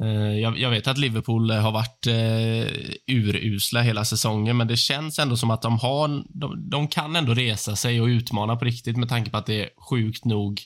Eh, 0.00 0.38
jag, 0.40 0.58
jag 0.58 0.70
vet 0.70 0.86
att 0.86 0.98
Liverpool 0.98 1.50
eh, 1.50 1.56
har 1.60 1.72
varit 1.72 2.06
eh, 2.06 3.14
urusla 3.14 3.82
hela 3.82 4.04
säsongen, 4.04 4.56
men 4.56 4.66
det 4.68 4.76
känns 4.76 5.18
ändå 5.18 5.36
som 5.36 5.50
att 5.50 5.62
de 5.62 5.78
har, 5.78 6.24
de, 6.40 6.70
de 6.70 6.88
kan 6.88 7.16
ändå 7.16 7.34
resa 7.34 7.76
sig 7.76 8.00
och 8.00 8.06
utmana 8.06 8.56
på 8.56 8.64
riktigt 8.64 8.96
med 8.96 9.08
tanke 9.08 9.30
på 9.30 9.36
att 9.36 9.46
det 9.46 9.68
sjukt 9.90 10.24
nog 10.24 10.60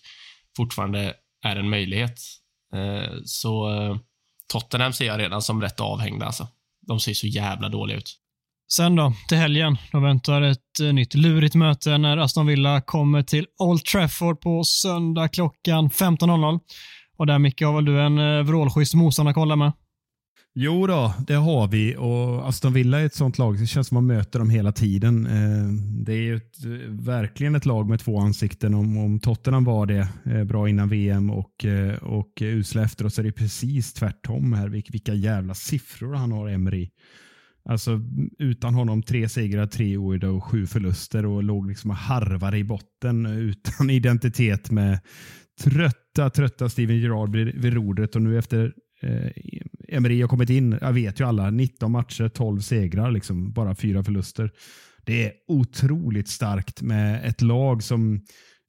fortfarande 0.56 1.14
är 1.44 1.56
en 1.56 1.70
möjlighet. 1.70 2.18
Eh, 2.74 3.12
Så 3.24 3.70
eh, 3.76 3.96
Tottenham 4.52 4.92
ser 4.92 5.06
jag 5.06 5.18
redan 5.20 5.42
som 5.42 5.62
rätt 5.62 5.80
avhängda 5.80 6.26
alltså. 6.26 6.48
De 6.86 7.00
ser 7.00 7.14
så 7.14 7.26
jävla 7.26 7.68
dåliga 7.68 7.96
ut. 7.96 8.18
Sen 8.72 8.96
då, 8.96 9.12
till 9.28 9.38
helgen. 9.38 9.76
Då 9.92 10.00
väntar 10.00 10.42
ett 10.42 10.80
eh, 10.82 10.92
nytt 10.92 11.14
lurigt 11.14 11.54
möte 11.54 11.98
när 11.98 12.16
Aston 12.16 12.46
Villa 12.46 12.80
kommer 12.80 13.22
till 13.22 13.46
Old 13.58 13.84
Trafford 13.84 14.40
på 14.40 14.64
söndag 14.64 15.28
klockan 15.28 15.90
15.00. 15.90 16.60
Och 17.18 17.26
där 17.26 17.38
Micke 17.38 17.62
har 17.62 17.74
väl 17.74 17.84
du 17.84 18.00
en 18.00 18.18
eh, 18.18 18.42
vrålschysst 18.42 18.94
motståndare 18.94 19.56
med? 19.56 19.72
Jo 20.54 20.86
då, 20.86 21.14
det 21.26 21.34
har 21.34 21.68
vi 21.68 21.96
och 21.96 22.48
Aston 22.48 22.72
Villa 22.72 23.00
är 23.00 23.06
ett 23.06 23.14
sånt 23.14 23.38
lag. 23.38 23.58
Det 23.58 23.66
känns 23.66 23.88
som 23.88 23.94
man 23.94 24.06
möter 24.06 24.38
dem 24.38 24.50
hela 24.50 24.72
tiden. 24.72 25.26
Eh, 25.26 25.68
det 26.04 26.12
är 26.12 26.20
ju 26.20 26.36
ett, 26.36 26.64
eh, 26.64 26.70
verkligen 26.88 27.54
ett 27.54 27.66
lag 27.66 27.88
med 27.88 28.00
två 28.00 28.18
ansikten. 28.18 28.74
Om, 28.74 28.96
om 28.96 29.20
Tottenham 29.20 29.64
var 29.64 29.86
det 29.86 30.08
bra 30.44 30.68
innan 30.68 30.88
VM 30.88 31.30
och, 31.30 31.66
och 32.02 32.32
usla 32.40 32.82
efteråt 32.82 33.14
så 33.14 33.20
är 33.20 33.24
det 33.24 33.32
precis 33.32 33.92
tvärtom 33.92 34.52
här. 34.52 34.68
Vilka, 34.68 35.14
jävla 35.14 35.54
siffror 35.54 36.14
han 36.14 36.32
har, 36.32 36.48
Emery. 36.48 36.90
Alltså 37.64 38.00
utan 38.38 38.74
honom 38.74 39.02
tre 39.02 39.28
segrar, 39.28 39.66
tre 39.66 39.96
oerhörda 39.96 40.30
och 40.30 40.44
sju 40.44 40.66
förluster 40.66 41.26
och 41.26 41.42
låg 41.42 41.68
liksom 41.68 41.90
och 41.90 41.96
harvade 41.96 42.58
i 42.58 42.64
botten 42.64 43.26
utan 43.26 43.90
identitet 43.90 44.70
med 44.70 45.00
trötta, 45.58 46.30
trötta 46.30 46.68
Steven 46.68 46.98
Gerrard 46.98 47.36
vid, 47.36 47.54
vid 47.54 47.72
rodret 47.72 48.16
och 48.16 48.22
nu 48.22 48.38
efter 48.38 48.74
eh, 49.02 49.30
Emery 49.88 50.20
har 50.20 50.28
kommit 50.28 50.50
in, 50.50 50.78
jag 50.80 50.92
vet 50.92 51.20
ju 51.20 51.24
alla, 51.24 51.50
19 51.50 51.92
matcher, 51.92 52.28
12 52.28 52.60
segrar, 52.60 53.10
liksom, 53.10 53.52
bara 53.52 53.74
fyra 53.74 54.04
förluster. 54.04 54.50
Det 55.04 55.26
är 55.26 55.32
otroligt 55.48 56.28
starkt 56.28 56.82
med 56.82 57.24
ett 57.24 57.40
lag 57.40 57.82
som 57.82 58.20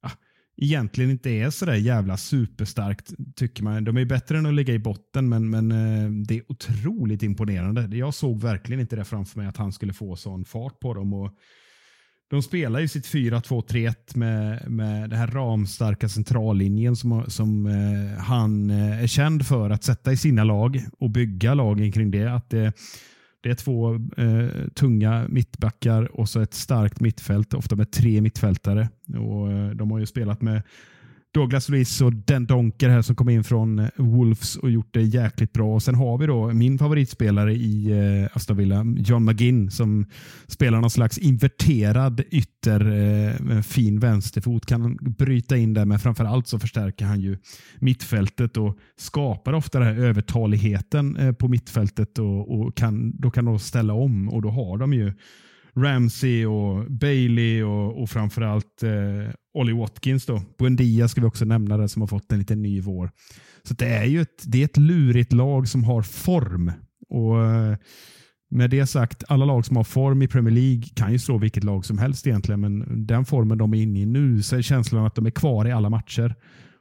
ja, 0.01 0.11
egentligen 0.57 1.11
inte 1.11 1.29
är 1.29 1.49
så 1.49 1.65
där 1.65 1.75
jävla 1.75 2.17
superstarkt, 2.17 3.13
tycker 3.35 3.63
man. 3.63 3.83
De 3.83 3.97
är 3.97 4.05
bättre 4.05 4.37
än 4.37 4.45
att 4.45 4.53
ligga 4.53 4.73
i 4.73 4.79
botten, 4.79 5.29
men, 5.29 5.49
men 5.49 5.71
eh, 5.71 6.11
det 6.27 6.37
är 6.37 6.51
otroligt 6.51 7.23
imponerande. 7.23 7.97
Jag 7.97 8.13
såg 8.13 8.41
verkligen 8.41 8.79
inte 8.79 8.95
det 8.95 9.05
framför 9.05 9.39
mig 9.39 9.47
att 9.47 9.57
han 9.57 9.71
skulle 9.71 9.93
få 9.93 10.15
sån 10.15 10.45
fart 10.45 10.79
på 10.79 10.93
dem. 10.93 11.13
Och 11.13 11.31
de 12.29 12.41
spelar 12.41 12.79
ju 12.79 12.87
sitt 12.87 13.05
4-2-3-1 13.05 14.17
med, 14.17 14.71
med 14.71 15.09
den 15.09 15.19
här 15.19 15.27
ramstarka 15.27 16.09
centrallinjen 16.09 16.95
som, 16.95 17.23
som 17.27 17.65
eh, 17.65 18.23
han 18.23 18.69
eh, 18.69 19.03
är 19.03 19.07
känd 19.07 19.47
för 19.47 19.69
att 19.69 19.83
sätta 19.83 20.11
i 20.11 20.17
sina 20.17 20.43
lag 20.43 20.85
och 20.99 21.09
bygga 21.09 21.53
lagen 21.53 21.91
kring 21.91 22.11
det. 22.11 22.33
Att 22.33 22.49
det, 22.49 22.73
det 23.41 23.49
är 23.49 23.55
två 23.55 23.95
eh, 23.95 24.67
tunga 24.73 25.25
mittbackar 25.29 26.19
och 26.19 26.29
så 26.29 26.41
ett 26.41 26.53
starkt 26.53 26.99
mittfält, 26.99 27.53
ofta 27.53 27.75
med 27.75 27.91
tre 27.91 28.21
mittfältare. 28.21 28.89
Och, 29.07 29.51
eh, 29.51 29.69
de 29.69 29.91
har 29.91 29.99
ju 29.99 30.05
spelat 30.05 30.41
med 30.41 30.61
Douglas 31.33 31.69
Luiz 31.69 32.01
och 32.01 32.13
Den 32.13 32.45
Donker 32.45 32.89
här 32.89 33.01
som 33.01 33.15
kom 33.15 33.29
in 33.29 33.43
från 33.43 33.79
eh, 33.79 33.89
Wolves 33.95 34.55
och 34.55 34.71
gjort 34.71 34.93
det 34.93 35.01
jäkligt 35.01 35.53
bra. 35.53 35.75
Och 35.75 35.83
Sen 35.83 35.95
har 35.95 36.17
vi 36.17 36.25
då 36.25 36.53
min 36.53 36.77
favoritspelare 36.77 37.53
i 37.53 37.91
eh, 37.91 38.37
Aston 38.37 38.57
Villa, 38.57 38.85
John 38.97 39.25
McGinn, 39.25 39.71
som 39.71 40.05
spelar 40.47 40.81
någon 40.81 40.89
slags 40.89 41.17
inverterad 41.17 42.21
ytter 42.31 42.81
eh, 42.81 43.41
med 43.41 43.57
en 43.57 43.63
fin 43.63 43.99
vänsterfot. 43.99 44.65
Kan 44.65 44.97
bryta 45.01 45.57
in 45.57 45.73
där, 45.73 45.85
men 45.85 45.99
framför 45.99 46.25
allt 46.25 46.47
så 46.47 46.59
förstärker 46.59 47.05
han 47.05 47.19
ju 47.19 47.37
mittfältet 47.79 48.57
och 48.57 48.77
skapar 48.97 49.53
ofta 49.53 49.79
den 49.79 49.87
här 49.87 50.03
övertaligheten 50.03 51.15
eh, 51.15 51.31
på 51.31 51.47
mittfältet 51.47 52.19
och, 52.19 52.59
och 52.59 52.77
kan, 52.77 53.17
då 53.17 53.31
kan 53.31 53.45
de 53.45 53.59
ställa 53.59 53.93
om 53.93 54.29
och 54.29 54.41
då 54.41 54.49
har 54.49 54.77
de 54.77 54.93
ju 54.93 55.13
Ramsey 55.83 56.45
och 56.45 56.91
Bailey 56.91 57.63
och, 57.63 58.01
och 58.01 58.09
framförallt 58.09 58.83
eh, 58.83 59.33
Ollie 59.53 59.73
Watkins. 59.73 60.25
Då. 60.25 60.41
Buendia 60.57 61.07
ska 61.07 61.21
vi 61.21 61.27
också 61.27 61.45
nämna 61.45 61.77
där 61.77 61.87
som 61.87 62.01
har 62.01 62.07
fått 62.07 62.31
en 62.31 62.39
liten 62.39 62.61
ny 62.61 62.81
vår. 62.81 63.11
Så 63.63 63.73
det 63.73 63.85
är 63.85 64.05
ju 64.05 64.21
ett, 64.21 64.43
det 64.43 64.61
är 64.61 64.65
ett 64.65 64.77
lurigt 64.77 65.33
lag 65.33 65.67
som 65.67 65.83
har 65.83 66.01
form. 66.01 66.71
Och 67.09 67.45
eh, 67.45 67.77
Med 68.49 68.69
det 68.69 68.87
sagt, 68.87 69.23
alla 69.27 69.45
lag 69.45 69.65
som 69.65 69.77
har 69.77 69.83
form 69.83 70.21
i 70.21 70.27
Premier 70.27 70.53
League 70.53 70.83
kan 70.95 71.11
ju 71.11 71.19
slå 71.19 71.37
vilket 71.37 71.63
lag 71.63 71.85
som 71.85 71.97
helst 71.97 72.27
egentligen, 72.27 72.61
men 72.61 73.05
den 73.07 73.25
formen 73.25 73.57
de 73.57 73.73
är 73.73 73.81
inne 73.81 73.99
i 73.99 74.05
nu 74.05 74.43
så 74.43 74.55
är 74.55 74.61
känslan 74.61 75.05
att 75.05 75.15
de 75.15 75.25
är 75.25 75.31
kvar 75.31 75.67
i 75.67 75.71
alla 75.71 75.89
matcher. 75.89 76.35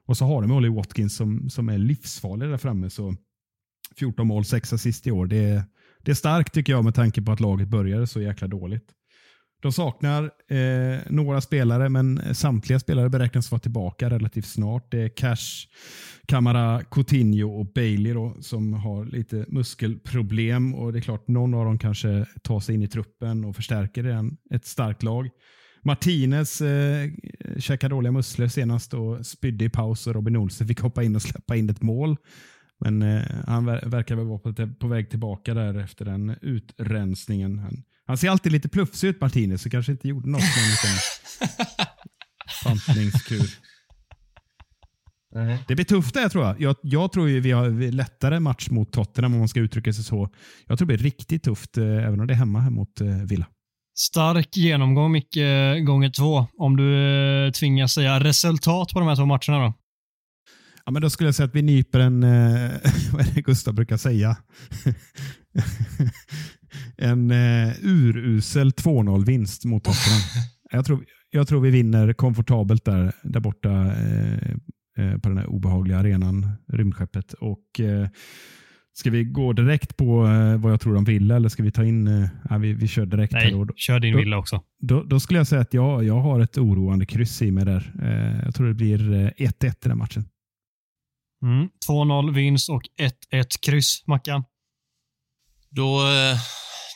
Och 0.06 0.16
så 0.16 0.24
har 0.24 0.42
de 0.42 0.52
Ollie 0.52 0.70
Watkins 0.70 1.16
som, 1.16 1.50
som 1.50 1.68
är 1.68 1.78
livsfarlig 1.78 2.48
där 2.48 2.56
framme. 2.56 2.90
Så 2.90 3.14
14 3.98 4.26
mål, 4.26 4.44
6 4.44 4.72
assist 4.72 5.06
i 5.06 5.10
år. 5.10 5.26
Det 5.26 5.36
är, 5.36 5.62
det 6.04 6.10
är 6.10 6.14
starkt 6.14 6.54
tycker 6.54 6.72
jag 6.72 6.84
med 6.84 6.94
tanke 6.94 7.22
på 7.22 7.32
att 7.32 7.40
laget 7.40 7.68
började 7.68 8.06
så 8.06 8.20
jäkla 8.20 8.48
dåligt. 8.48 8.94
De 9.62 9.72
saknar 9.72 10.30
eh, 10.48 10.98
några 11.10 11.40
spelare, 11.40 11.88
men 11.88 12.34
samtliga 12.34 12.78
spelare 12.78 13.08
beräknas 13.08 13.50
vara 13.50 13.60
tillbaka 13.60 14.10
relativt 14.10 14.46
snart. 14.46 14.90
Det 14.90 15.02
är 15.02 15.08
Cash, 15.08 15.66
Camara, 16.26 16.82
Coutinho 16.90 17.60
och 17.60 17.72
Bailey 17.72 18.12
då, 18.12 18.36
som 18.40 18.72
har 18.72 19.04
lite 19.04 19.44
muskelproblem. 19.48 20.74
och 20.74 20.92
Det 20.92 20.98
är 20.98 21.00
klart, 21.00 21.28
någon 21.28 21.54
av 21.54 21.64
dem 21.64 21.78
kanske 21.78 22.26
tar 22.42 22.60
sig 22.60 22.74
in 22.74 22.82
i 22.82 22.88
truppen 22.88 23.44
och 23.44 23.56
förstärker 23.56 24.02
den, 24.02 24.36
ett 24.50 24.66
starkt 24.66 25.02
lag. 25.02 25.28
Martinez 25.82 26.60
eh, 26.60 27.10
käkade 27.58 27.94
dåliga 27.94 28.12
muskler 28.12 28.48
senast 28.48 28.94
och 28.94 29.26
spydde 29.26 29.64
i 29.64 29.68
paus 29.68 30.06
och 30.06 30.14
Robin 30.14 30.36
Olsen 30.36 30.68
fick 30.68 30.80
hoppa 30.80 31.02
in 31.02 31.16
och 31.16 31.22
släppa 31.22 31.56
in 31.56 31.70
ett 31.70 31.82
mål. 31.82 32.16
Men 32.80 33.02
eh, 33.02 33.22
han 33.46 33.64
ver 33.64 33.82
verkar 33.86 34.16
väl 34.16 34.26
vara 34.26 34.38
på, 34.38 34.54
på, 34.80 34.88
väg 34.88 35.10
tillbaka 35.10 35.54
där 35.54 35.78
efter 35.78 36.04
den 36.04 36.36
utrensningen. 36.42 37.58
Han, 37.58 37.82
han 38.06 38.18
ser 38.18 38.30
alltid 38.30 38.52
lite 38.52 38.68
plufsig 38.68 39.08
ut 39.08 39.20
Martinez, 39.20 39.62
så 39.62 39.70
kanske 39.70 39.92
inte 39.92 40.08
gjorde 40.08 40.28
något 40.28 40.40
med 40.40 40.64
en 40.64 40.70
liten 40.70 40.98
bantningskur. 42.64 43.68
Det 45.68 45.74
blir 45.74 45.84
tufft 45.84 46.14
det 46.14 46.28
tror 46.28 46.44
jag. 46.44 46.60
jag. 46.60 46.76
Jag 46.82 47.12
tror 47.12 47.28
ju 47.28 47.40
vi 47.40 47.50
har 47.50 47.92
lättare 47.92 48.40
match 48.40 48.68
mot 48.70 48.92
Tottenham 48.92 49.32
om 49.32 49.38
man 49.38 49.48
ska 49.48 49.60
uttrycka 49.60 49.92
sig 49.92 50.04
så. 50.04 50.28
Jag 50.66 50.78
tror 50.78 50.88
det 50.88 50.96
blir 50.96 51.04
riktigt 51.04 51.42
tufft, 51.42 51.78
eh, 51.78 51.84
även 51.84 52.20
om 52.20 52.26
det 52.26 52.34
är 52.34 52.38
hemma 52.38 52.60
här 52.60 52.70
mot 52.70 53.00
eh, 53.00 53.06
Villa. 53.06 53.46
Stark 53.98 54.56
genomgång 54.56 55.12
Micke, 55.12 55.38
gånger 55.86 56.10
två. 56.10 56.46
Om 56.58 56.76
du 56.76 56.94
eh, 57.46 57.52
tvingas 57.52 57.92
säga 57.92 58.20
resultat 58.20 58.92
på 58.92 58.98
de 58.98 59.08
här 59.08 59.16
två 59.16 59.26
matcherna 59.26 59.64
då? 59.64 59.74
Ja, 60.88 60.92
men 60.92 61.02
då 61.02 61.10
skulle 61.10 61.28
jag 61.28 61.34
säga 61.34 61.44
att 61.44 61.54
vi 61.54 61.62
nyper 61.62 62.00
en, 62.00 62.22
eh, 62.22 62.30
vad 63.12 63.20
är 63.20 63.34
det 63.34 63.42
Gustav 63.42 63.74
brukar 63.74 63.96
säga? 63.96 64.36
en 66.96 67.30
eh, 67.30 67.72
urusel 67.82 68.70
2-0-vinst 68.70 69.64
mot 69.64 69.84
Tottenham. 69.84 70.20
jag, 70.70 70.84
tror, 70.86 71.04
jag 71.30 71.48
tror 71.48 71.60
vi 71.60 71.70
vinner 71.70 72.12
komfortabelt 72.12 72.84
där, 72.84 73.12
där 73.22 73.40
borta 73.40 73.70
eh, 73.70 74.50
eh, 74.98 75.18
på 75.18 75.28
den 75.28 75.38
här 75.38 75.46
obehagliga 75.46 75.98
arenan, 75.98 76.50
rymdskeppet. 76.72 77.32
Och, 77.32 77.80
eh, 77.80 78.08
ska 78.92 79.10
vi 79.10 79.24
gå 79.24 79.52
direkt 79.52 79.96
på 79.96 80.26
eh, 80.26 80.56
vad 80.56 80.72
jag 80.72 80.80
tror 80.80 80.94
de 80.94 81.04
vill 81.04 81.30
eller 81.30 81.48
ska 81.48 81.62
vi 81.62 81.72
ta 81.72 81.84
in... 81.84 82.06
Eh, 82.50 82.58
vi, 82.58 82.72
vi 82.72 82.88
kör 82.88 83.06
direkt. 83.06 83.32
Nej, 83.32 83.50
då. 83.50 83.66
kör 83.76 84.00
din 84.00 84.16
villa 84.16 84.38
också. 84.38 84.62
Då, 84.80 85.02
då, 85.02 85.20
skulle 85.20 85.38
jag 85.38 85.46
säga 85.46 85.60
att 85.60 85.74
jag, 85.74 86.04
jag 86.04 86.20
har 86.20 86.40
ett 86.40 86.58
oroande 86.58 87.06
kryss 87.06 87.42
i 87.42 87.50
mig 87.50 87.64
där. 87.64 87.92
Eh, 88.02 88.44
jag 88.44 88.54
tror 88.54 88.66
det 88.66 88.74
blir 88.74 88.98
1-1 89.36 89.86
i 89.86 89.88
den 89.88 89.98
matchen. 89.98 90.24
Mm. 91.42 91.68
2-0 91.88 92.34
vinst 92.34 92.70
och 92.70 92.82
1-1 93.32 93.44
kryss, 93.62 94.02
Mackan. 94.06 94.44
Då, 95.70 96.00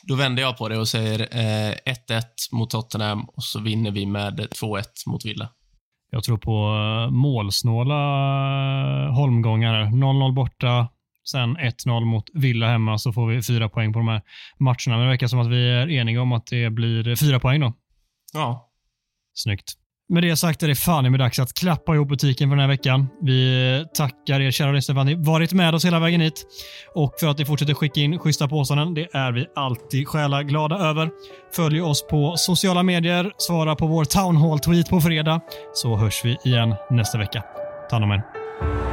då 0.03 0.15
vänder 0.15 0.43
jag 0.43 0.57
på 0.57 0.69
det 0.69 0.77
och 0.77 0.87
säger 0.87 1.19
eh, 1.19 1.75
1-1 2.09 2.23
mot 2.51 2.69
Tottenham 2.69 3.23
och 3.23 3.43
så 3.43 3.59
vinner 3.59 3.91
vi 3.91 4.05
med 4.05 4.39
2-1 4.39 4.83
mot 5.07 5.25
Villa. 5.25 5.49
Jag 6.09 6.23
tror 6.23 6.37
på 6.37 6.51
eh, 6.51 7.11
målsnåla 7.11 7.95
eh, 9.05 9.13
holmgångar. 9.13 9.85
0-0 9.85 10.33
borta, 10.33 10.87
sen 11.31 11.57
1-0 11.57 12.05
mot 12.05 12.29
Villa 12.33 12.67
hemma 12.67 12.97
så 12.97 13.13
får 13.13 13.27
vi 13.27 13.41
fyra 13.41 13.69
poäng 13.69 13.93
på 13.93 13.99
de 13.99 14.07
här 14.07 14.21
matcherna. 14.59 14.97
Men 14.97 14.99
det 14.99 15.07
verkar 15.07 15.27
som 15.27 15.39
att 15.39 15.51
vi 15.51 15.69
är 15.69 15.89
eniga 15.89 16.21
om 16.21 16.31
att 16.31 16.47
det 16.47 16.69
blir 16.69 17.15
fyra 17.15 17.39
poäng 17.39 17.61
då. 17.61 17.73
Ja. 18.33 18.71
Snyggt. 19.33 19.73
Med 20.09 20.23
det 20.23 20.35
sagt 20.35 20.63
är 20.63 20.67
det 20.67 20.75
fan 20.75 21.11
med 21.11 21.19
dags 21.19 21.39
att 21.39 21.53
klappa 21.53 21.95
ihop 21.95 22.09
butiken 22.09 22.49
för 22.49 22.55
den 22.55 22.61
här 22.61 22.67
veckan. 22.67 23.07
Vi 23.21 23.85
tackar 23.93 24.39
er 24.39 24.51
kära 24.51 24.71
lyssnare 24.71 24.95
för 24.95 25.01
att 25.01 25.07
ni 25.07 25.15
varit 25.15 25.53
med 25.53 25.75
oss 25.75 25.85
hela 25.85 25.99
vägen 25.99 26.21
hit 26.21 26.45
och 26.95 27.13
för 27.19 27.27
att 27.27 27.37
ni 27.37 27.45
fortsätter 27.45 27.73
skicka 27.73 27.99
in 28.01 28.19
schyssta 28.19 28.47
påståenden. 28.47 28.93
Det 28.93 29.07
är 29.13 29.31
vi 29.31 29.45
alltid 29.55 30.07
själa 30.07 30.43
glada 30.43 30.75
över. 30.75 31.09
Följ 31.55 31.81
oss 31.81 32.07
på 32.07 32.33
sociala 32.37 32.83
medier, 32.83 33.31
svara 33.37 33.75
på 33.75 33.87
vår 33.87 34.05
Town 34.05 34.37
Hall-tweet 34.37 34.89
på 34.89 35.01
fredag, 35.01 35.41
så 35.73 35.95
hörs 35.95 36.25
vi 36.25 36.37
igen 36.45 36.75
nästa 36.89 37.17
vecka. 37.17 37.43
Ta 37.89 37.95
hand 37.95 38.03
om 38.03 38.11
er. 38.11 38.92